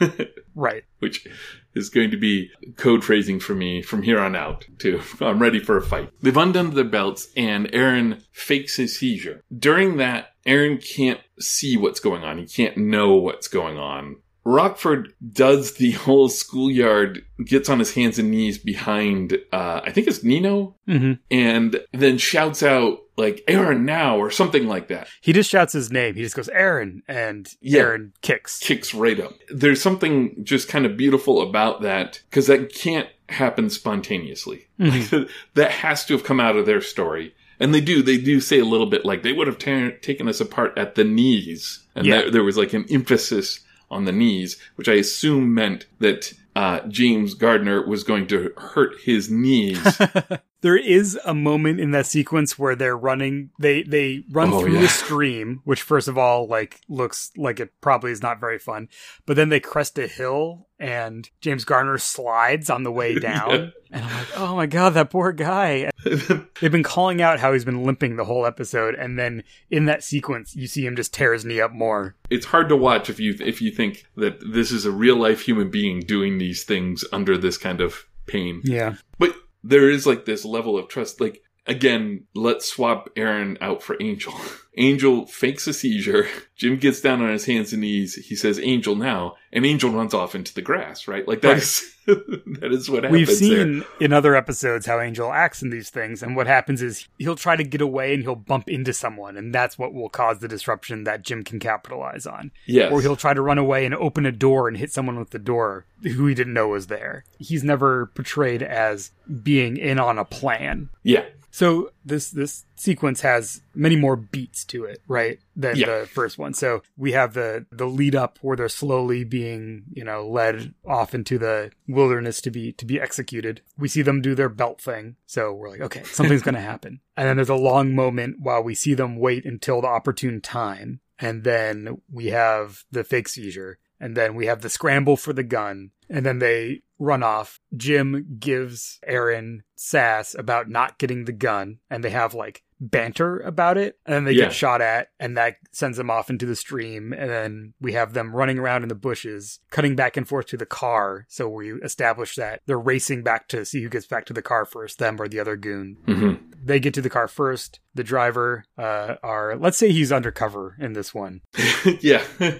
right 0.54 0.84
which 0.98 1.26
is 1.74 1.88
going 1.88 2.10
to 2.10 2.16
be 2.16 2.50
code 2.76 3.04
phrasing 3.04 3.40
for 3.40 3.54
me 3.54 3.82
from 3.82 4.02
here 4.02 4.20
on 4.20 4.36
out. 4.36 4.64
To 4.80 5.00
I'm 5.20 5.40
ready 5.40 5.60
for 5.60 5.76
a 5.76 5.82
fight. 5.82 6.10
They've 6.20 6.36
undone 6.36 6.74
their 6.74 6.84
belts, 6.84 7.28
and 7.36 7.68
Aaron 7.72 8.22
fakes 8.32 8.76
his 8.76 8.98
seizure. 8.98 9.42
During 9.56 9.96
that, 9.98 10.28
Aaron 10.46 10.78
can't 10.78 11.20
see 11.40 11.76
what's 11.76 12.00
going 12.00 12.22
on. 12.22 12.38
He 12.38 12.46
can't 12.46 12.76
know 12.76 13.14
what's 13.14 13.48
going 13.48 13.78
on. 13.78 14.16
Rockford 14.44 15.12
does 15.32 15.74
the 15.74 15.90
whole 16.04 16.28
schoolyard, 16.28 17.24
gets 17.44 17.68
on 17.68 17.78
his 17.78 17.94
hands 17.94 18.18
and 18.18 18.30
knees 18.30 18.58
behind, 18.58 19.38
uh, 19.52 19.80
I 19.84 19.90
think 19.90 20.06
it's 20.06 20.22
Nino, 20.22 20.74
hmm 20.86 21.12
and 21.30 21.80
then 21.92 22.18
shouts 22.18 22.62
out 22.62 22.98
like 23.16 23.42
Aaron 23.48 23.84
now 23.84 24.18
or 24.18 24.30
something 24.30 24.66
like 24.66 24.88
that. 24.88 25.08
he 25.22 25.32
just 25.32 25.48
shouts 25.48 25.72
his 25.72 25.90
name 25.92 26.14
he 26.16 26.22
just 26.22 26.34
goes 26.34 26.48
aaron 26.48 27.02
and 27.06 27.48
Yeah. 27.60 27.80
aaron 27.82 28.12
kicks 28.22 28.58
Kicks 28.58 28.92
right 28.92 29.18
up. 29.20 29.32
There's 29.48 29.80
something 29.80 30.34
just 30.44 30.68
kind 30.68 30.84
of 30.84 30.96
beautiful 30.96 31.40
about 31.40 31.82
that 31.82 32.20
because 32.28 32.48
that 32.48 32.74
can't 32.74 33.08
happen 33.28 33.70
spontaneously. 33.70 34.66
Mhm. 34.78 35.28
that 35.54 35.70
has 35.70 36.04
to 36.06 36.12
have 36.14 36.24
come 36.24 36.40
out 36.40 36.56
of 36.56 36.66
their 36.66 36.80
story. 36.80 37.34
And 37.60 37.72
they 37.72 37.80
do, 37.80 38.02
they 38.02 38.18
do 38.18 38.40
say 38.40 38.58
a 38.58 38.64
little 38.64 38.86
bit 38.86 39.04
like 39.04 39.22
they 39.22 39.32
would 39.32 39.46
have 39.46 39.58
ta- 39.58 39.96
taken 40.02 40.28
us 40.28 40.40
apart 40.40 40.76
at 40.76 40.96
the 40.96 41.04
knees. 41.04 41.84
And 41.94 42.04
Yeah. 42.06 42.22
there, 42.22 42.30
there 42.32 42.44
was 42.44 42.56
like 42.58 42.72
an 42.74 42.84
emphasis 42.90 43.60
on 43.90 44.04
the 44.04 44.12
knees, 44.12 44.60
which 44.76 44.88
I 44.88 44.94
assume 44.94 45.54
meant 45.54 45.86
that 45.98 46.32
uh, 46.56 46.80
James 46.88 47.34
Garner 47.34 47.86
was 47.86 48.04
going 48.04 48.26
to 48.28 48.52
hurt 48.56 49.00
his 49.00 49.30
knees. 49.30 50.00
there 50.64 50.76
is 50.78 51.18
a 51.26 51.34
moment 51.34 51.78
in 51.78 51.90
that 51.90 52.06
sequence 52.06 52.58
where 52.58 52.74
they're 52.74 52.96
running 52.96 53.50
they 53.60 53.82
they 53.82 54.24
run 54.32 54.50
Oh, 54.52 54.60
through 54.62 54.72
yeah. 54.74 54.80
the 54.80 54.88
stream 54.88 55.60
which 55.64 55.82
first 55.82 56.08
of 56.08 56.16
all 56.16 56.46
like 56.48 56.80
looks 56.88 57.30
like 57.36 57.60
it 57.60 57.70
probably 57.82 58.10
is 58.12 58.22
not 58.22 58.40
very 58.40 58.58
fun 58.58 58.88
but 59.26 59.36
then 59.36 59.50
they 59.50 59.60
crest 59.60 59.98
a 59.98 60.06
hill 60.06 60.66
and 60.80 61.28
james 61.42 61.64
garner 61.66 61.98
slides 61.98 62.70
on 62.70 62.82
the 62.82 62.90
way 62.90 63.18
down 63.30 63.50
Yeah. 63.50 63.68
and 63.92 64.04
i'm 64.04 64.16
like 64.16 64.28
oh 64.38 64.56
my 64.56 64.66
god 64.66 64.90
that 64.94 65.10
poor 65.10 65.32
guy 65.32 65.90
they've 66.04 66.72
been 66.72 66.82
calling 66.82 67.20
out 67.20 67.38
how 67.40 67.52
he's 67.52 67.64
been 67.64 67.84
limping 67.84 68.16
the 68.16 68.24
whole 68.24 68.46
episode 68.46 68.94
and 68.94 69.18
then 69.18 69.44
in 69.70 69.84
that 69.84 70.02
sequence 70.02 70.56
you 70.56 70.66
see 70.66 70.84
him 70.86 70.96
just 70.96 71.12
tear 71.12 71.32
his 71.34 71.44
knee 71.44 71.60
up 71.60 71.72
more 71.72 72.16
it's 72.30 72.46
hard 72.46 72.68
to 72.70 72.76
watch 72.76 73.10
if 73.10 73.20
you 73.20 73.36
if 73.40 73.60
you 73.60 73.70
think 73.70 74.06
that 74.16 74.38
this 74.52 74.72
is 74.72 74.86
a 74.86 74.90
real 74.90 75.16
life 75.16 75.42
human 75.42 75.70
being 75.70 76.00
doing 76.00 76.38
these 76.38 76.64
things 76.64 77.04
under 77.12 77.36
this 77.36 77.58
kind 77.58 77.80
of 77.82 78.06
pain. 78.26 78.62
yeah 78.64 78.94
But 79.18 79.34
there 79.64 79.90
is 79.90 80.06
like 80.06 80.26
this 80.26 80.44
level 80.44 80.78
of 80.78 80.88
trust. 80.88 81.20
Like 81.20 81.42
again, 81.66 82.24
let's 82.34 82.66
swap 82.68 83.08
Aaron 83.16 83.58
out 83.60 83.82
for 83.82 83.96
Angel. 84.00 84.34
Angel 84.76 85.24
fakes 85.26 85.68
a 85.68 85.72
seizure. 85.72 86.26
Jim 86.56 86.76
gets 86.78 87.00
down 87.00 87.22
on 87.22 87.30
his 87.30 87.44
hands 87.46 87.72
and 87.72 87.82
knees. 87.82 88.16
He 88.16 88.34
says 88.34 88.58
Angel 88.58 88.96
now, 88.96 89.36
and 89.52 89.64
Angel 89.64 89.88
runs 89.88 90.12
off 90.12 90.34
into 90.34 90.52
the 90.52 90.62
grass. 90.62 91.06
Right? 91.06 91.26
Like 91.28 91.44
Right. 91.44 91.54
that's 91.54 91.94
that 92.06 92.70
is 92.72 92.90
what 92.90 93.04
happens. 93.04 93.12
We've 93.28 93.30
seen 93.36 93.78
there. 93.78 93.88
in 94.00 94.12
other 94.12 94.34
episodes 94.34 94.84
how 94.86 94.98
Angel 95.00 95.32
acts 95.32 95.62
in 95.62 95.70
these 95.70 95.90
things, 95.90 96.24
and 96.24 96.34
what 96.34 96.48
happens 96.48 96.82
is 96.82 97.06
he'll 97.18 97.36
try 97.36 97.54
to 97.54 97.62
get 97.62 97.80
away 97.80 98.14
and 98.14 98.24
he'll 98.24 98.34
bump 98.34 98.68
into 98.68 98.92
someone, 98.92 99.36
and 99.36 99.54
that's 99.54 99.78
what 99.78 99.94
will 99.94 100.08
cause 100.08 100.40
the 100.40 100.48
disruption 100.48 101.04
that 101.04 101.22
Jim 101.22 101.44
can 101.44 101.60
capitalize 101.60 102.26
on. 102.26 102.50
Yes. 102.66 102.90
Or 102.92 103.00
he'll 103.00 103.14
try 103.14 103.32
to 103.32 103.40
run 103.42 103.58
away 103.58 103.86
and 103.86 103.94
open 103.94 104.26
a 104.26 104.32
door 104.32 104.66
and 104.66 104.76
hit 104.76 104.92
someone 104.92 105.20
with 105.20 105.30
the 105.30 105.38
door 105.38 105.86
who 106.02 106.26
he 106.26 106.34
didn't 106.34 106.52
know 106.52 106.66
was 106.68 106.88
there. 106.88 107.24
He's 107.38 107.62
never 107.62 108.06
portrayed 108.06 108.62
as 108.62 109.12
being 109.44 109.76
in 109.76 110.00
on 110.00 110.18
a 110.18 110.24
plan. 110.24 110.90
yeah. 111.04 111.26
So 111.54 111.92
this 112.04 112.30
this 112.30 112.64
sequence 112.74 113.20
has 113.20 113.62
many 113.76 113.94
more 113.94 114.16
beats 114.16 114.64
to 114.64 114.86
it, 114.86 115.00
right, 115.06 115.38
than 115.54 115.76
Yeah. 115.76 116.00
the 116.00 116.06
first 116.06 116.36
one. 116.36 116.52
So 116.52 116.82
we 116.96 117.12
have 117.12 117.34
the 117.34 117.64
the 117.70 117.86
lead 117.86 118.16
up 118.16 118.40
where 118.42 118.56
they're 118.56 118.68
slowly 118.68 119.22
being, 119.22 119.84
you 119.92 120.02
know, 120.02 120.26
led 120.26 120.74
off 120.84 121.14
into 121.14 121.38
the 121.38 121.70
wilderness 121.86 122.40
to 122.40 122.50
be 122.50 122.72
to 122.72 122.84
be 122.84 123.00
executed. 123.00 123.60
We 123.78 123.86
see 123.86 124.02
them 124.02 124.20
do 124.20 124.34
their 124.34 124.48
belt 124.48 124.80
thing. 124.80 125.14
So 125.26 125.52
we're 125.52 125.70
like, 125.70 125.80
okay, 125.82 126.02
something's 126.02 126.42
going 126.42 126.54
to 126.62 126.70
happen. 126.72 126.98
And 127.16 127.28
then 127.28 127.36
there's 127.36 127.48
a 127.48 127.54
long 127.54 127.94
moment 127.94 128.40
while 128.40 128.64
we 128.64 128.74
see 128.74 128.94
them 128.94 129.16
wait 129.16 129.44
until 129.44 129.80
the 129.80 129.86
opportune 129.86 130.40
time. 130.40 130.98
And 131.20 131.44
then 131.44 132.02
we 132.12 132.26
have 132.30 132.82
the 132.90 133.04
fake 133.04 133.28
seizure. 133.28 133.78
And 134.04 134.14
then 134.16 134.34
we 134.34 134.44
have 134.46 134.60
the 134.60 134.68
scramble 134.68 135.16
for 135.16 135.32
the 135.32 135.42
gun. 135.42 135.90
And 136.10 136.26
then 136.26 136.38
they 136.38 136.82
run 136.98 137.22
off. 137.22 137.58
Jim 137.74 138.36
gives 138.38 138.98
Aaron 139.06 139.62
sass 139.76 140.34
about 140.34 140.68
not 140.68 140.98
getting 140.98 141.24
the 141.24 141.32
gun. 141.32 141.78
And 141.88 142.04
they 142.04 142.10
have 142.10 142.34
like 142.34 142.62
banter 142.78 143.38
about 143.40 143.78
it. 143.78 143.96
And 144.04 144.14
then 144.14 144.24
they 144.24 144.32
Yeah. 144.32 144.44
get 144.44 144.52
shot 144.52 144.82
at. 144.82 145.08
And 145.18 145.38
that 145.38 145.56
sends 145.72 145.96
them 145.96 146.10
off 146.10 146.28
into 146.28 146.44
the 146.44 146.54
stream. 146.54 147.14
And 147.14 147.30
then 147.30 147.72
we 147.80 147.94
have 147.94 148.12
them 148.12 148.36
running 148.36 148.58
around 148.58 148.82
in 148.82 148.90
the 148.90 148.94
bushes, 148.94 149.60
cutting 149.70 149.96
back 149.96 150.18
and 150.18 150.28
forth 150.28 150.46
to 150.48 150.58
the 150.58 150.66
car. 150.66 151.24
So 151.30 151.48
we 151.48 151.72
establish 151.72 152.34
that 152.36 152.60
they're 152.66 152.78
racing 152.78 153.22
back 153.22 153.48
to 153.48 153.64
see 153.64 153.82
who 153.82 153.88
gets 153.88 154.06
back 154.06 154.26
to 154.26 154.34
the 154.34 154.42
car 154.42 154.66
first, 154.66 154.98
them 154.98 155.18
or 155.18 155.28
the 155.28 155.40
other 155.40 155.56
goon 155.56 155.96
hmm 156.06 156.34
they 156.66 156.80
get 156.80 156.94
to 156.94 157.02
the 157.02 157.10
car 157.10 157.28
first. 157.28 157.80
The 157.94 158.02
driver 158.02 158.64
uh, 158.78 159.16
are 159.22 159.54
let's 159.56 159.76
say 159.76 159.92
he's 159.92 160.10
undercover 160.10 160.76
in 160.80 160.94
this 160.94 161.12
one, 161.14 161.42
yeah. 162.00 162.24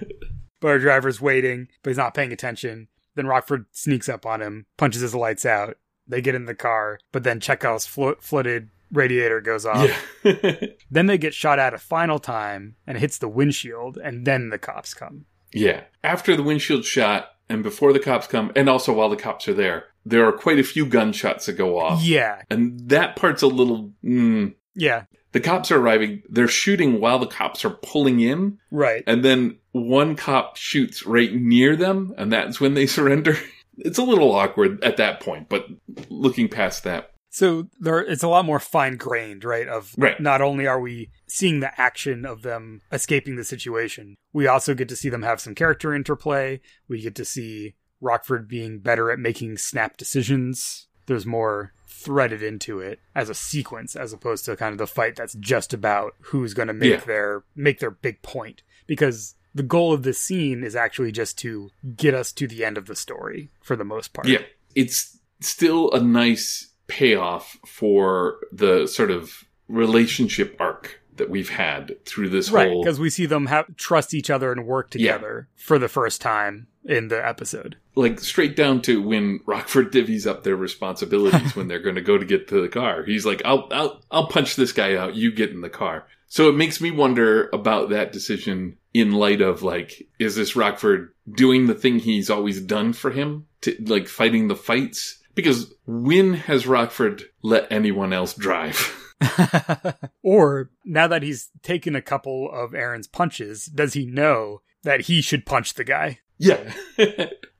but 0.59 0.67
our 0.69 0.79
driver's 0.79 1.21
waiting, 1.21 1.67
but 1.83 1.89
he's 1.89 1.97
not 1.97 2.13
paying 2.13 2.31
attention. 2.31 2.87
Then 3.15 3.27
Rockford 3.27 3.65
sneaks 3.71 4.09
up 4.09 4.25
on 4.25 4.41
him, 4.41 4.65
punches 4.77 5.01
his 5.01 5.15
lights 5.15 5.45
out. 5.45 5.77
They 6.07 6.21
get 6.21 6.35
in 6.35 6.45
the 6.45 6.55
car, 6.55 6.99
but 7.11 7.23
then 7.23 7.39
Chekhov's 7.39 7.85
flo- 7.87 8.15
flooded 8.19 8.69
radiator 8.91 9.41
goes 9.41 9.65
off. 9.65 9.89
yeah. 10.23 10.55
Then 10.91 11.07
they 11.07 11.17
get 11.17 11.33
shot 11.33 11.57
at 11.59 11.73
a 11.73 11.77
final 11.79 12.19
time 12.19 12.75
and 12.85 12.97
it 12.97 13.01
hits 13.01 13.17
the 13.17 13.27
windshield, 13.27 13.97
and 14.03 14.25
then 14.25 14.49
the 14.49 14.59
cops 14.59 14.93
come. 14.93 15.25
Yeah. 15.53 15.81
After 16.03 16.35
the 16.35 16.43
windshield 16.43 16.85
shot 16.85 17.29
and 17.49 17.63
before 17.63 17.93
the 17.93 17.99
cops 17.99 18.27
come, 18.27 18.51
and 18.55 18.69
also 18.69 18.93
while 18.93 19.09
the 19.09 19.15
cops 19.15 19.47
are 19.47 19.53
there, 19.53 19.85
there 20.05 20.25
are 20.27 20.31
quite 20.31 20.59
a 20.59 20.63
few 20.63 20.85
gunshots 20.85 21.47
that 21.47 21.53
go 21.53 21.79
off. 21.79 22.03
Yeah, 22.03 22.41
And 22.49 22.89
that 22.89 23.15
part's 23.15 23.41
a 23.41 23.47
little. 23.47 23.91
Mm, 24.03 24.53
yeah, 24.75 25.05
the 25.35 25.41
cops 25.41 25.69
are 25.69 25.77
arriving. 25.77 26.23
They're 26.29 26.47
shooting 26.47 27.01
while 27.01 27.19
the 27.19 27.27
cops 27.27 27.65
are 27.65 27.69
pulling 27.71 28.21
in. 28.21 28.57
right. 28.71 29.03
And 29.05 29.21
then 29.23 29.57
one 29.73 30.15
cop 30.15 30.55
shoots 30.55 31.05
right 31.05 31.35
near 31.35 31.75
them. 31.75 32.13
And 32.17 32.31
that's 32.31 32.61
when 32.61 32.73
they 32.73 32.85
surrender. 32.97 33.37
It's 33.77 33.97
a 33.97 34.03
little 34.03 34.31
awkward 34.31 34.81
at 34.81 34.95
that 34.95 35.19
point, 35.19 35.49
but 35.49 35.65
looking 36.09 36.47
past 36.47 36.85
that. 36.85 37.11
So 37.31 37.67
there, 37.81 37.99
it's 37.99 38.23
a 38.23 38.29
lot 38.29 38.45
more 38.45 38.61
fine 38.61 38.95
grained, 38.95 39.43
right? 39.43 39.67
Of 39.67 39.93
Right. 39.97 40.17
not 40.21 40.41
only 40.41 40.67
are 40.67 40.79
we 40.79 41.09
seeing 41.27 41.59
the 41.59 41.77
action 41.77 42.25
of 42.25 42.41
them 42.43 42.79
escaping 42.93 43.35
the 43.35 43.43
situation, 43.43 44.15
we 44.31 44.47
also 44.47 44.73
get 44.73 44.87
to 44.87 44.95
see 44.95 45.09
them 45.09 45.23
have 45.23 45.41
some 45.41 45.53
character 45.53 45.93
interplay. 45.93 46.61
We 46.87 47.01
get 47.01 47.15
to 47.15 47.25
see 47.25 47.75
Rockford 47.99 48.47
being 48.47 48.79
better 48.79 49.11
at 49.11 49.19
making 49.19 49.57
snap 49.57 49.97
decisions. 49.97 50.87
There's 51.07 51.25
more 51.25 51.73
threaded 52.05 52.43
into 52.43 52.79
it 52.79 52.99
as 53.15 53.29
a 53.29 53.33
sequence 53.33 53.95
as 53.95 54.13
opposed 54.13 54.45
to 54.45 54.55
kind 54.55 54.71
of 54.71 54.77
the 54.77 54.87
fight 54.87 55.15
that's 55.15 55.33
just 55.35 55.73
about 55.73 56.13
who's 56.21 56.53
going 56.53 56.67
to 56.67 56.73
make 56.73 56.91
Yeah. 56.91 56.99
their 57.05 57.43
make 57.55 57.79
their 57.79 57.91
big 57.91 58.21
point 58.21 58.61
because 58.87 59.35
the 59.55 59.63
goal 59.63 59.91
of 59.93 60.03
this 60.03 60.19
scene 60.19 60.63
is 60.63 60.75
actually 60.75 61.11
just 61.11 61.37
to 61.39 61.71
get 61.95 62.13
us 62.13 62.31
to 62.33 62.47
the 62.47 62.63
end 62.63 62.77
of 62.77 62.85
the 62.87 62.95
story 62.95 63.49
for 63.63 63.75
the 63.75 63.83
most 63.85 64.13
part. 64.13 64.27
Yeah. 64.27 64.41
It's 64.75 65.17
still 65.39 65.91
a 65.93 65.99
nice 66.01 66.69
payoff 66.87 67.57
for 67.65 68.37
the 68.51 68.85
sort 68.87 69.09
of 69.11 69.45
relationship 69.67 70.55
arc 70.59 71.01
that 71.17 71.29
we've 71.29 71.49
had 71.49 71.95
through 72.05 72.29
this 72.29 72.51
right 72.51 72.69
whole 72.69 72.83
because 72.83 72.99
we 72.99 73.09
see 73.09 73.25
them 73.25 73.45
have 73.47 73.75
trust 73.77 74.13
each 74.13 74.29
other 74.29 74.51
and 74.51 74.65
work 74.65 74.93
Yeah. 74.95 75.13
together 75.13 75.47
for 75.55 75.79
the 75.79 75.87
first 75.87 76.21
time 76.21 76.67
in 76.83 77.07
the 77.07 77.25
episode 77.27 77.77
like 77.95 78.19
straight 78.19 78.55
down 78.55 78.81
to 78.83 79.01
when 79.01 79.39
Rockford 79.45 79.91
divvies 79.91 80.27
up 80.27 80.43
their 80.43 80.55
responsibilities 80.55 81.55
when 81.55 81.67
they're 81.67 81.79
going 81.79 81.95
to 81.95 82.01
go 82.01 82.17
to 82.17 82.25
get 82.25 82.47
to 82.49 82.61
the 82.61 82.67
car. 82.67 83.03
He's 83.05 83.25
like, 83.25 83.41
"I'll 83.45 83.67
I'll 83.71 84.01
I'll 84.11 84.27
punch 84.27 84.55
this 84.57 84.73
guy 84.73 84.95
out. 84.95 85.15
You 85.15 85.31
get 85.31 85.51
in 85.51 85.61
the 85.61 85.69
car." 85.69 86.05
So 86.27 86.49
it 86.49 86.55
makes 86.55 86.81
me 86.81 86.91
wonder 86.91 87.49
about 87.53 87.89
that 87.91 88.11
decision 88.11 88.77
in 88.93 89.11
light 89.13 89.39
of 89.41 89.63
like, 89.63 90.05
is 90.19 90.35
this 90.35 90.55
Rockford 90.57 91.13
doing 91.33 91.67
the 91.67 91.73
thing 91.73 91.99
he's 91.99 92.29
always 92.29 92.59
done 92.59 92.91
for 92.91 93.11
him 93.11 93.45
to 93.61 93.75
like 93.85 94.07
fighting 94.09 94.49
the 94.49 94.55
fights? 94.57 95.19
Because 95.33 95.73
when 95.85 96.33
has 96.33 96.67
Rockford 96.67 97.23
let 97.41 97.71
anyone 97.71 98.11
else 98.11 98.33
drive? 98.33 98.93
or 100.23 100.69
now 100.83 101.07
that 101.07 101.23
he's 101.23 101.49
taken 101.61 101.95
a 101.95 102.01
couple 102.01 102.49
of 102.51 102.73
aaron's 102.73 103.07
punches 103.07 103.65
does 103.65 103.93
he 103.93 104.05
know 104.05 104.61
that 104.83 105.01
he 105.01 105.21
should 105.21 105.45
punch 105.45 105.73
the 105.73 105.83
guy 105.83 106.19
Yeah. 106.37 106.73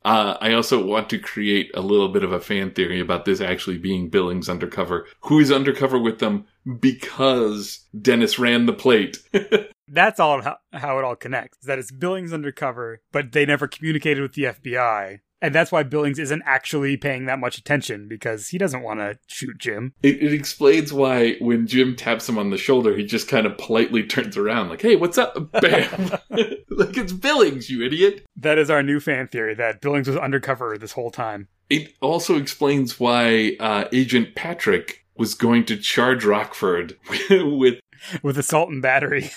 uh, 0.06 0.38
I 0.40 0.54
also 0.54 0.86
want 0.86 1.10
to 1.10 1.18
create 1.18 1.72
a 1.74 1.82
little 1.82 2.10
bit 2.10 2.24
of 2.24 2.34
a 2.34 2.42
fan 2.42 2.72
theory 2.72 3.00
about 3.00 3.24
this 3.24 3.40
actually 3.40 3.78
being 3.78 4.10
Billings 4.10 4.50
undercover, 4.50 5.08
who 5.22 5.40
is 5.40 5.50
undercover 5.50 5.98
with 5.98 6.20
them 6.20 6.46
because 6.80 7.86
Dennis 8.00 8.38
ran 8.38 8.66
the 8.66 8.74
plate. 8.74 9.18
that's 9.88 10.20
all 10.20 10.42
how, 10.42 10.58
how 10.74 10.98
it 10.98 11.06
all 11.06 11.16
connects 11.16 11.60
that 11.66 11.78
it's 11.78 11.92
billings 11.92 12.34
undercover 12.34 13.02
but 13.12 13.32
they 13.32 13.46
never 13.46 13.68
communicated 13.68 14.22
with 14.22 14.34
the 14.34 14.44
fbi 14.44 15.20
and 15.42 15.54
that's 15.54 15.72
why 15.72 15.84
billings 15.84 16.20
isn't 16.20 16.44
actually 16.46 16.98
paying 16.98 17.26
that 17.26 17.40
much 17.40 17.58
attention 17.58 18.08
because 18.08 18.50
he 18.50 18.58
doesn't 18.58 18.82
want 18.82 19.00
to 19.00 19.18
shoot 19.28 19.58
jim. 19.58 19.94
It, 20.02 20.22
it 20.22 20.34
explains 20.34 20.92
why 20.94 21.34
when 21.40 21.68
Jim 21.68 21.96
taps 21.96 22.28
him 22.28 22.38
on 22.38 22.50
the 22.50 22.58
shoulder, 22.58 22.96
he 22.96 23.06
just 23.06 23.28
kind 23.28 23.46
of 23.46 23.58
politely 23.58 24.04
turns 24.04 24.38
around, 24.38 24.70
like, 24.70 24.82
"Hey, 24.82 24.96
what's 24.96 25.18
up?" 25.18 25.52
Bam, 25.62 26.10
like 26.70 26.98
it's 26.98 27.14
Billings, 27.14 27.70
you 27.70 27.84
idiot. 27.84 28.26
that 28.38 28.58
is 28.58 28.70
our 28.70 28.84
new 28.84 29.00
fan 29.00 29.28
theory 29.28 29.56
that 29.56 29.82
billings 29.82 30.08
was 30.08 30.18
undercover 30.18 30.78
this 30.78 30.94
whole 30.94 31.12
time. 31.12 31.48
It 31.70 31.94
also 32.02 32.38
explains 32.38 33.00
why 33.00 33.58
uh, 33.60 33.86
Agent 33.92 34.36
Patrick 34.36 35.06
was 35.18 35.34
going 35.34 35.66
to 35.66 35.78
charge 35.78 36.24
Rockford 36.26 36.98
with, 37.30 37.80
with 38.22 38.38
assault 38.38 38.70
and 38.70 38.82
battery. 38.82 39.32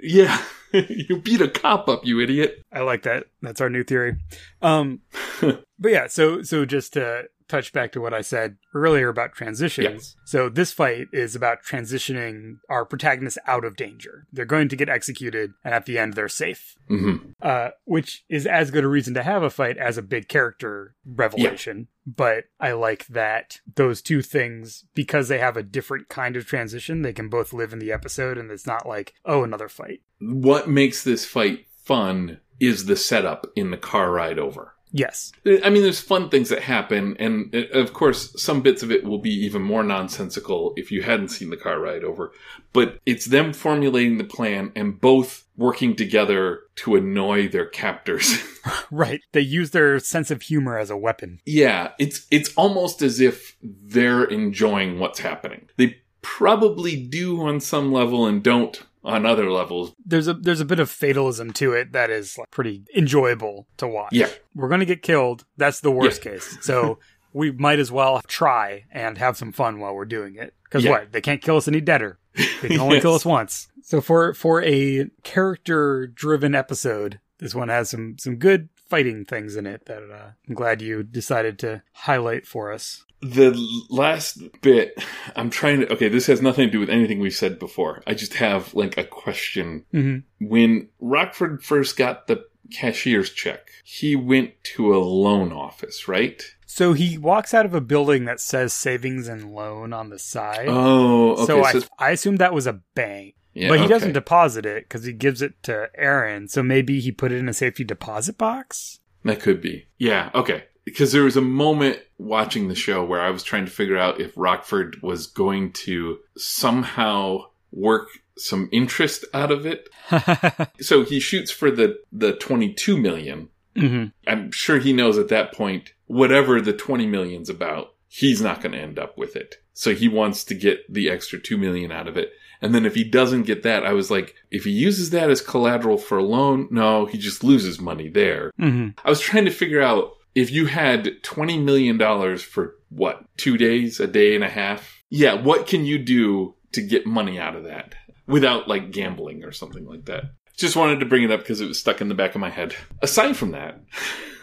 Yeah, 0.00 0.42
you 0.88 1.20
beat 1.20 1.40
a 1.40 1.48
cop 1.48 1.88
up, 1.88 2.04
you 2.04 2.20
idiot. 2.20 2.62
I 2.72 2.80
like 2.80 3.02
that. 3.02 3.26
That's 3.42 3.60
our 3.60 3.70
new 3.70 3.84
theory. 3.84 4.16
Um, 4.62 5.00
but 5.40 5.64
yeah, 5.90 6.06
so 6.06 6.42
so 6.42 6.64
just 6.64 6.94
to 6.94 7.24
touch 7.48 7.72
back 7.72 7.92
to 7.92 8.00
what 8.00 8.14
I 8.14 8.20
said 8.20 8.56
earlier 8.74 9.08
about 9.08 9.32
transitions. 9.32 10.16
So 10.24 10.48
this 10.48 10.72
fight 10.72 11.06
is 11.12 11.34
about 11.34 11.64
transitioning 11.64 12.58
our 12.68 12.84
protagonists 12.84 13.38
out 13.46 13.64
of 13.64 13.76
danger. 13.76 14.26
They're 14.32 14.44
going 14.44 14.68
to 14.68 14.76
get 14.76 14.88
executed, 14.88 15.52
and 15.64 15.74
at 15.74 15.86
the 15.86 15.98
end, 15.98 16.14
they're 16.14 16.28
safe. 16.28 16.74
hmm 16.88 17.16
Uh, 17.40 17.70
which 17.84 18.24
is 18.28 18.46
as 18.46 18.70
good 18.70 18.84
a 18.84 18.88
reason 18.88 19.14
to 19.14 19.22
have 19.22 19.42
a 19.42 19.50
fight 19.50 19.76
as 19.76 19.98
a 19.98 20.02
big 20.02 20.28
character 20.28 20.94
revelation. 21.04 21.88
But 22.06 22.44
I 22.60 22.72
like 22.72 23.06
that 23.08 23.60
those 23.74 24.00
two 24.00 24.22
things, 24.22 24.84
because 24.94 25.28
they 25.28 25.38
have 25.38 25.56
a 25.56 25.62
different 25.62 26.08
kind 26.08 26.36
of 26.36 26.46
transition, 26.46 27.02
they 27.02 27.12
can 27.12 27.28
both 27.28 27.52
live 27.52 27.72
in 27.72 27.78
the 27.78 27.92
episode, 27.92 28.38
and 28.38 28.50
it's 28.50 28.66
not 28.66 28.86
like, 28.86 29.14
oh, 29.24 29.42
another 29.42 29.68
fight. 29.68 30.00
What 30.20 30.68
makes 30.68 31.02
this 31.02 31.24
fight 31.24 31.66
fun 31.84 32.40
is 32.58 32.86
the 32.86 32.96
setup 32.96 33.46
in 33.54 33.70
the 33.70 33.76
car 33.76 34.10
ride 34.10 34.38
over. 34.38 34.75
Yes. 34.92 35.32
I 35.44 35.68
mean, 35.68 35.82
there's 35.82 36.00
fun 36.00 36.30
things 36.30 36.48
that 36.48 36.62
happen, 36.62 37.16
and 37.18 37.54
uh, 37.54 37.78
of 37.78 37.92
course, 37.92 38.40
some 38.40 38.62
bits 38.62 38.82
of 38.82 38.90
it 38.90 39.04
will 39.04 39.18
be 39.18 39.34
even 39.44 39.60
more 39.62 39.82
nonsensical 39.82 40.72
if 40.76 40.90
you 40.90 41.02
hadn't 41.02 41.28
seen 41.28 41.50
the 41.50 41.56
car 41.56 41.78
ride 41.80 42.04
over. 42.04 42.32
But 42.72 43.00
it's 43.04 43.26
them 43.26 43.52
formulating 43.52 44.18
the 44.18 44.24
plan 44.24 44.72
and 44.76 45.00
both 45.00 45.44
working 45.56 45.96
together 45.96 46.60
to 46.76 46.96
annoy 46.96 47.48
their 47.48 47.66
captors. 47.66 48.36
Right. 48.90 49.20
They 49.32 49.42
use 49.42 49.70
their 49.70 50.00
sense 50.00 50.30
of 50.32 50.42
humor 50.42 50.76
as 50.76 50.90
a 50.90 50.96
weapon. 50.96 51.40
yeah, 51.46 51.92
it's 52.00 52.26
it's 52.32 52.52
almost 52.54 53.00
as 53.00 53.20
if 53.20 53.56
they're 53.62 54.24
enjoying 54.24 54.98
what's 54.98 55.20
happening. 55.20 55.68
They 55.76 55.98
probably 56.20 56.96
do 56.96 57.40
on 57.42 57.60
some 57.60 57.92
level 57.92 58.26
and 58.26 58.42
don't 58.42 58.82
on 59.06 59.24
other 59.24 59.50
levels. 59.50 59.94
There's 60.04 60.28
a 60.28 60.34
there's 60.34 60.60
a 60.60 60.64
bit 60.64 60.80
of 60.80 60.90
fatalism 60.90 61.52
to 61.54 61.72
it 61.72 61.92
that 61.92 62.10
is 62.10 62.36
like, 62.36 62.50
pretty 62.50 62.84
enjoyable 62.94 63.66
to 63.78 63.86
watch. 63.88 64.12
Yeah. 64.12 64.28
We're 64.54 64.68
going 64.68 64.80
to 64.80 64.86
get 64.86 65.00
killed. 65.02 65.44
That's 65.56 65.80
the 65.80 65.90
worst 65.90 66.20
case. 66.20 66.58
So 66.60 66.98
we 67.32 67.52
might 67.52 67.78
as 67.78 67.90
well 67.92 68.20
try 68.26 68.84
and 68.90 69.16
have 69.18 69.36
some 69.36 69.52
fun 69.52 69.78
while 69.80 69.94
we're 69.94 70.04
doing 70.04 70.34
it. 70.36 70.52
Cuz 70.70 70.84
Yeah. 70.84 70.90
what? 70.90 71.12
They 71.12 71.20
can't 71.20 71.40
kill 71.40 71.56
us 71.56 71.68
any 71.68 71.80
deader. 71.80 72.18
They 72.60 72.68
can 72.68 72.80
only 72.80 73.00
kill 73.06 73.14
us 73.14 73.24
once. 73.24 73.68
So 73.82 74.00
for 74.00 74.34
for 74.34 74.62
a 74.62 75.08
character 75.22 76.06
driven 76.08 76.54
episode, 76.54 77.20
this 77.38 77.54
one 77.54 77.68
has 77.68 77.90
some 77.90 78.16
some 78.18 78.36
good 78.36 78.68
fighting 78.88 79.24
things 79.24 79.56
in 79.56 79.66
it 79.66 79.86
that 79.86 80.02
uh, 80.02 80.30
I'm 80.48 80.54
glad 80.54 80.82
you 80.82 81.02
decided 81.02 81.58
to 81.60 81.82
highlight 81.92 82.46
for 82.46 82.72
us. 82.72 83.04
The 83.22 83.56
last 83.88 84.38
bit, 84.60 85.02
I'm 85.34 85.48
trying 85.50 85.80
to. 85.80 85.92
Okay, 85.94 86.08
this 86.08 86.26
has 86.26 86.42
nothing 86.42 86.66
to 86.66 86.72
do 86.72 86.80
with 86.80 86.90
anything 86.90 87.18
we've 87.18 87.34
said 87.34 87.58
before. 87.58 88.02
I 88.06 88.14
just 88.14 88.34
have 88.34 88.74
like 88.74 88.98
a 88.98 89.04
question. 89.04 89.84
Mhm. 89.94 90.24
When 90.38 90.88
Rockford 91.00 91.64
first 91.64 91.96
got 91.96 92.26
the 92.26 92.44
cashier's 92.70 93.30
check, 93.30 93.68
he 93.84 94.16
went 94.16 94.52
to 94.74 94.94
a 94.94 94.98
loan 94.98 95.52
office, 95.52 96.06
right? 96.08 96.42
So 96.66 96.92
he 96.92 97.16
walks 97.16 97.54
out 97.54 97.64
of 97.64 97.72
a 97.74 97.80
building 97.80 98.24
that 98.26 98.40
says 98.40 98.72
savings 98.72 99.28
and 99.28 99.54
loan 99.54 99.92
on 99.94 100.10
the 100.10 100.18
side. 100.18 100.66
Oh, 100.68 101.32
okay. 101.36 101.46
so 101.46 101.64
I, 101.64 102.08
I 102.08 102.10
assumed 102.10 102.38
that 102.40 102.52
was 102.52 102.66
a 102.66 102.80
bank. 102.94 103.35
Yeah, 103.56 103.68
but 103.68 103.78
he 103.78 103.84
okay. 103.84 103.94
doesn't 103.94 104.12
deposit 104.12 104.66
it 104.66 104.84
because 104.84 105.04
he 105.04 105.14
gives 105.14 105.40
it 105.40 105.62
to 105.62 105.88
Aaron. 105.94 106.46
So 106.46 106.62
maybe 106.62 107.00
he 107.00 107.10
put 107.10 107.32
it 107.32 107.38
in 107.38 107.48
a 107.48 107.54
safety 107.54 107.84
deposit 107.84 108.36
box. 108.36 109.00
That 109.24 109.40
could 109.40 109.62
be. 109.62 109.86
Yeah, 109.96 110.30
okay. 110.34 110.64
Because 110.84 111.12
there 111.12 111.24
was 111.24 111.38
a 111.38 111.42
moment 111.42 112.00
watching 112.18 112.68
the 112.68 112.74
show 112.74 113.02
where 113.02 113.20
I 113.20 113.30
was 113.30 113.42
trying 113.42 113.64
to 113.64 113.70
figure 113.70 113.96
out 113.96 114.20
if 114.20 114.32
Rockford 114.36 114.98
was 115.02 115.26
going 115.26 115.72
to 115.72 116.18
somehow 116.36 117.46
work 117.72 118.08
some 118.36 118.68
interest 118.72 119.24
out 119.32 119.50
of 119.50 119.66
it. 119.66 119.88
So 120.80 121.02
he 121.02 121.18
shoots 121.18 121.50
for 121.50 121.70
the 121.70 121.98
the 122.12 122.34
22 122.34 122.98
million. 122.98 123.48
hmm 123.74 124.04
I'm 124.26 124.52
sure 124.52 124.78
he 124.78 124.92
knows 124.92 125.16
at 125.16 125.28
that 125.28 125.52
point 125.52 125.94
whatever 126.06 126.60
the 126.60 126.74
20 126.74 127.06
million's 127.06 127.48
about, 127.48 127.94
he's 128.06 128.42
not 128.42 128.60
going 128.60 128.72
to 128.72 128.78
end 128.78 128.98
up 128.98 129.16
with 129.16 129.34
it. 129.34 129.56
So 129.72 129.94
he 129.94 130.08
wants 130.08 130.44
to 130.44 130.54
get 130.54 130.92
the 130.92 131.08
extra 131.10 131.40
2 131.40 131.56
million 131.56 131.90
out 131.90 132.06
of 132.06 132.16
it. 132.16 132.32
And 132.62 132.74
then 132.74 132.86
if 132.86 132.94
he 132.94 133.04
doesn't 133.04 133.42
get 133.44 133.62
that, 133.64 133.84
I 133.84 133.92
was 133.92 134.10
like, 134.10 134.34
if 134.50 134.64
he 134.64 134.70
uses 134.70 135.10
that 135.10 135.30
as 135.30 135.40
collateral 135.40 135.98
for 135.98 136.18
a 136.18 136.24
loan, 136.24 136.68
no, 136.70 137.06
he 137.06 137.18
just 137.18 137.44
loses 137.44 137.80
money 137.80 138.08
there. 138.08 138.50
hmm 138.58 138.88
I 139.04 139.10
was 139.10 139.20
trying 139.20 139.44
to 139.44 139.50
figure 139.50 139.82
out 139.82 140.12
if 140.34 140.50
you 140.50 140.66
had 140.66 141.04
$20 141.22 141.62
million 141.64 141.98
for 142.38 142.74
what, 142.90 143.24
two 143.36 143.56
days, 143.56 144.00
a 144.00 144.06
day 144.06 144.34
and 144.34 144.44
a 144.44 144.48
half? 144.48 145.02
Yeah, 145.08 145.34
what 145.34 145.66
can 145.66 145.84
you 145.84 145.98
do 145.98 146.54
to 146.72 146.82
get 146.82 147.06
money 147.06 147.38
out 147.38 147.56
of 147.56 147.64
that 147.64 147.94
without 148.26 148.68
like 148.68 148.90
gambling 148.90 149.44
or 149.44 149.52
something 149.52 149.86
like 149.86 150.04
that? 150.06 150.24
Just 150.56 150.76
wanted 150.76 151.00
to 151.00 151.06
bring 151.06 151.22
it 151.22 151.30
up 151.30 151.40
because 151.40 151.60
it 151.60 151.68
was 151.68 151.78
stuck 151.78 152.00
in 152.00 152.08
the 152.08 152.14
back 152.14 152.34
of 152.34 152.40
my 152.40 152.48
head. 152.48 152.74
Aside 153.02 153.36
from 153.36 153.50
that, 153.50 153.78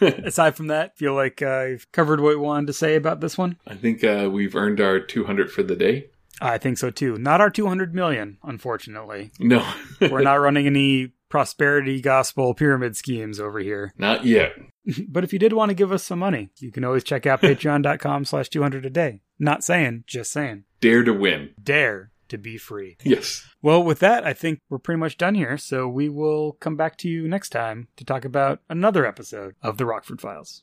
Aside 0.00 0.56
from 0.56 0.68
that, 0.68 0.96
feel 0.96 1.14
like 1.14 1.42
uh, 1.42 1.64
you've 1.70 1.90
covered 1.92 2.20
what 2.20 2.30
you 2.30 2.40
wanted 2.40 2.66
to 2.68 2.72
say 2.72 2.94
about 2.96 3.20
this 3.20 3.38
one. 3.38 3.56
I 3.66 3.74
think 3.74 4.04
uh, 4.04 4.28
we've 4.30 4.54
earned 4.54 4.80
our 4.80 5.00
200 5.00 5.50
for 5.50 5.62
the 5.62 5.76
day. 5.76 6.08
I 6.40 6.58
think 6.58 6.78
so 6.78 6.90
too. 6.90 7.16
Not 7.16 7.40
our 7.40 7.50
200 7.50 7.94
million, 7.94 8.38
unfortunately. 8.42 9.30
No, 9.38 9.64
We're 10.00 10.22
not 10.22 10.34
running 10.40 10.66
any 10.66 11.12
prosperity 11.28 12.00
gospel 12.00 12.54
pyramid 12.54 12.96
schemes 12.96 13.40
over 13.40 13.58
here. 13.58 13.92
not 13.98 14.24
yet. 14.24 14.52
But 15.08 15.24
if 15.24 15.32
you 15.32 15.38
did 15.38 15.54
want 15.54 15.70
to 15.70 15.74
give 15.74 15.92
us 15.92 16.04
some 16.04 16.18
money, 16.18 16.50
you 16.58 16.70
can 16.70 16.84
always 16.84 17.04
check 17.04 17.24
out 17.24 17.40
patreon.com 17.42 18.26
slash 18.26 18.50
200 18.50 18.84
a 18.84 18.90
day. 18.90 19.22
Not 19.38 19.64
saying, 19.64 20.04
just 20.06 20.30
saying. 20.30 20.64
Dare 20.80 21.02
to 21.04 21.12
win. 21.14 21.54
Dare 21.62 22.10
to 22.28 22.36
be 22.36 22.58
free. 22.58 22.98
Yes. 23.02 23.46
Well, 23.62 23.82
with 23.82 24.00
that, 24.00 24.26
I 24.26 24.34
think 24.34 24.58
we're 24.68 24.78
pretty 24.78 24.98
much 25.00 25.16
done 25.16 25.34
here. 25.34 25.56
So 25.56 25.88
we 25.88 26.10
will 26.10 26.52
come 26.52 26.76
back 26.76 26.98
to 26.98 27.08
you 27.08 27.26
next 27.26 27.48
time 27.48 27.88
to 27.96 28.04
talk 28.04 28.26
about 28.26 28.60
another 28.68 29.06
episode 29.06 29.54
of 29.62 29.78
the 29.78 29.86
Rockford 29.86 30.20
Files. 30.20 30.62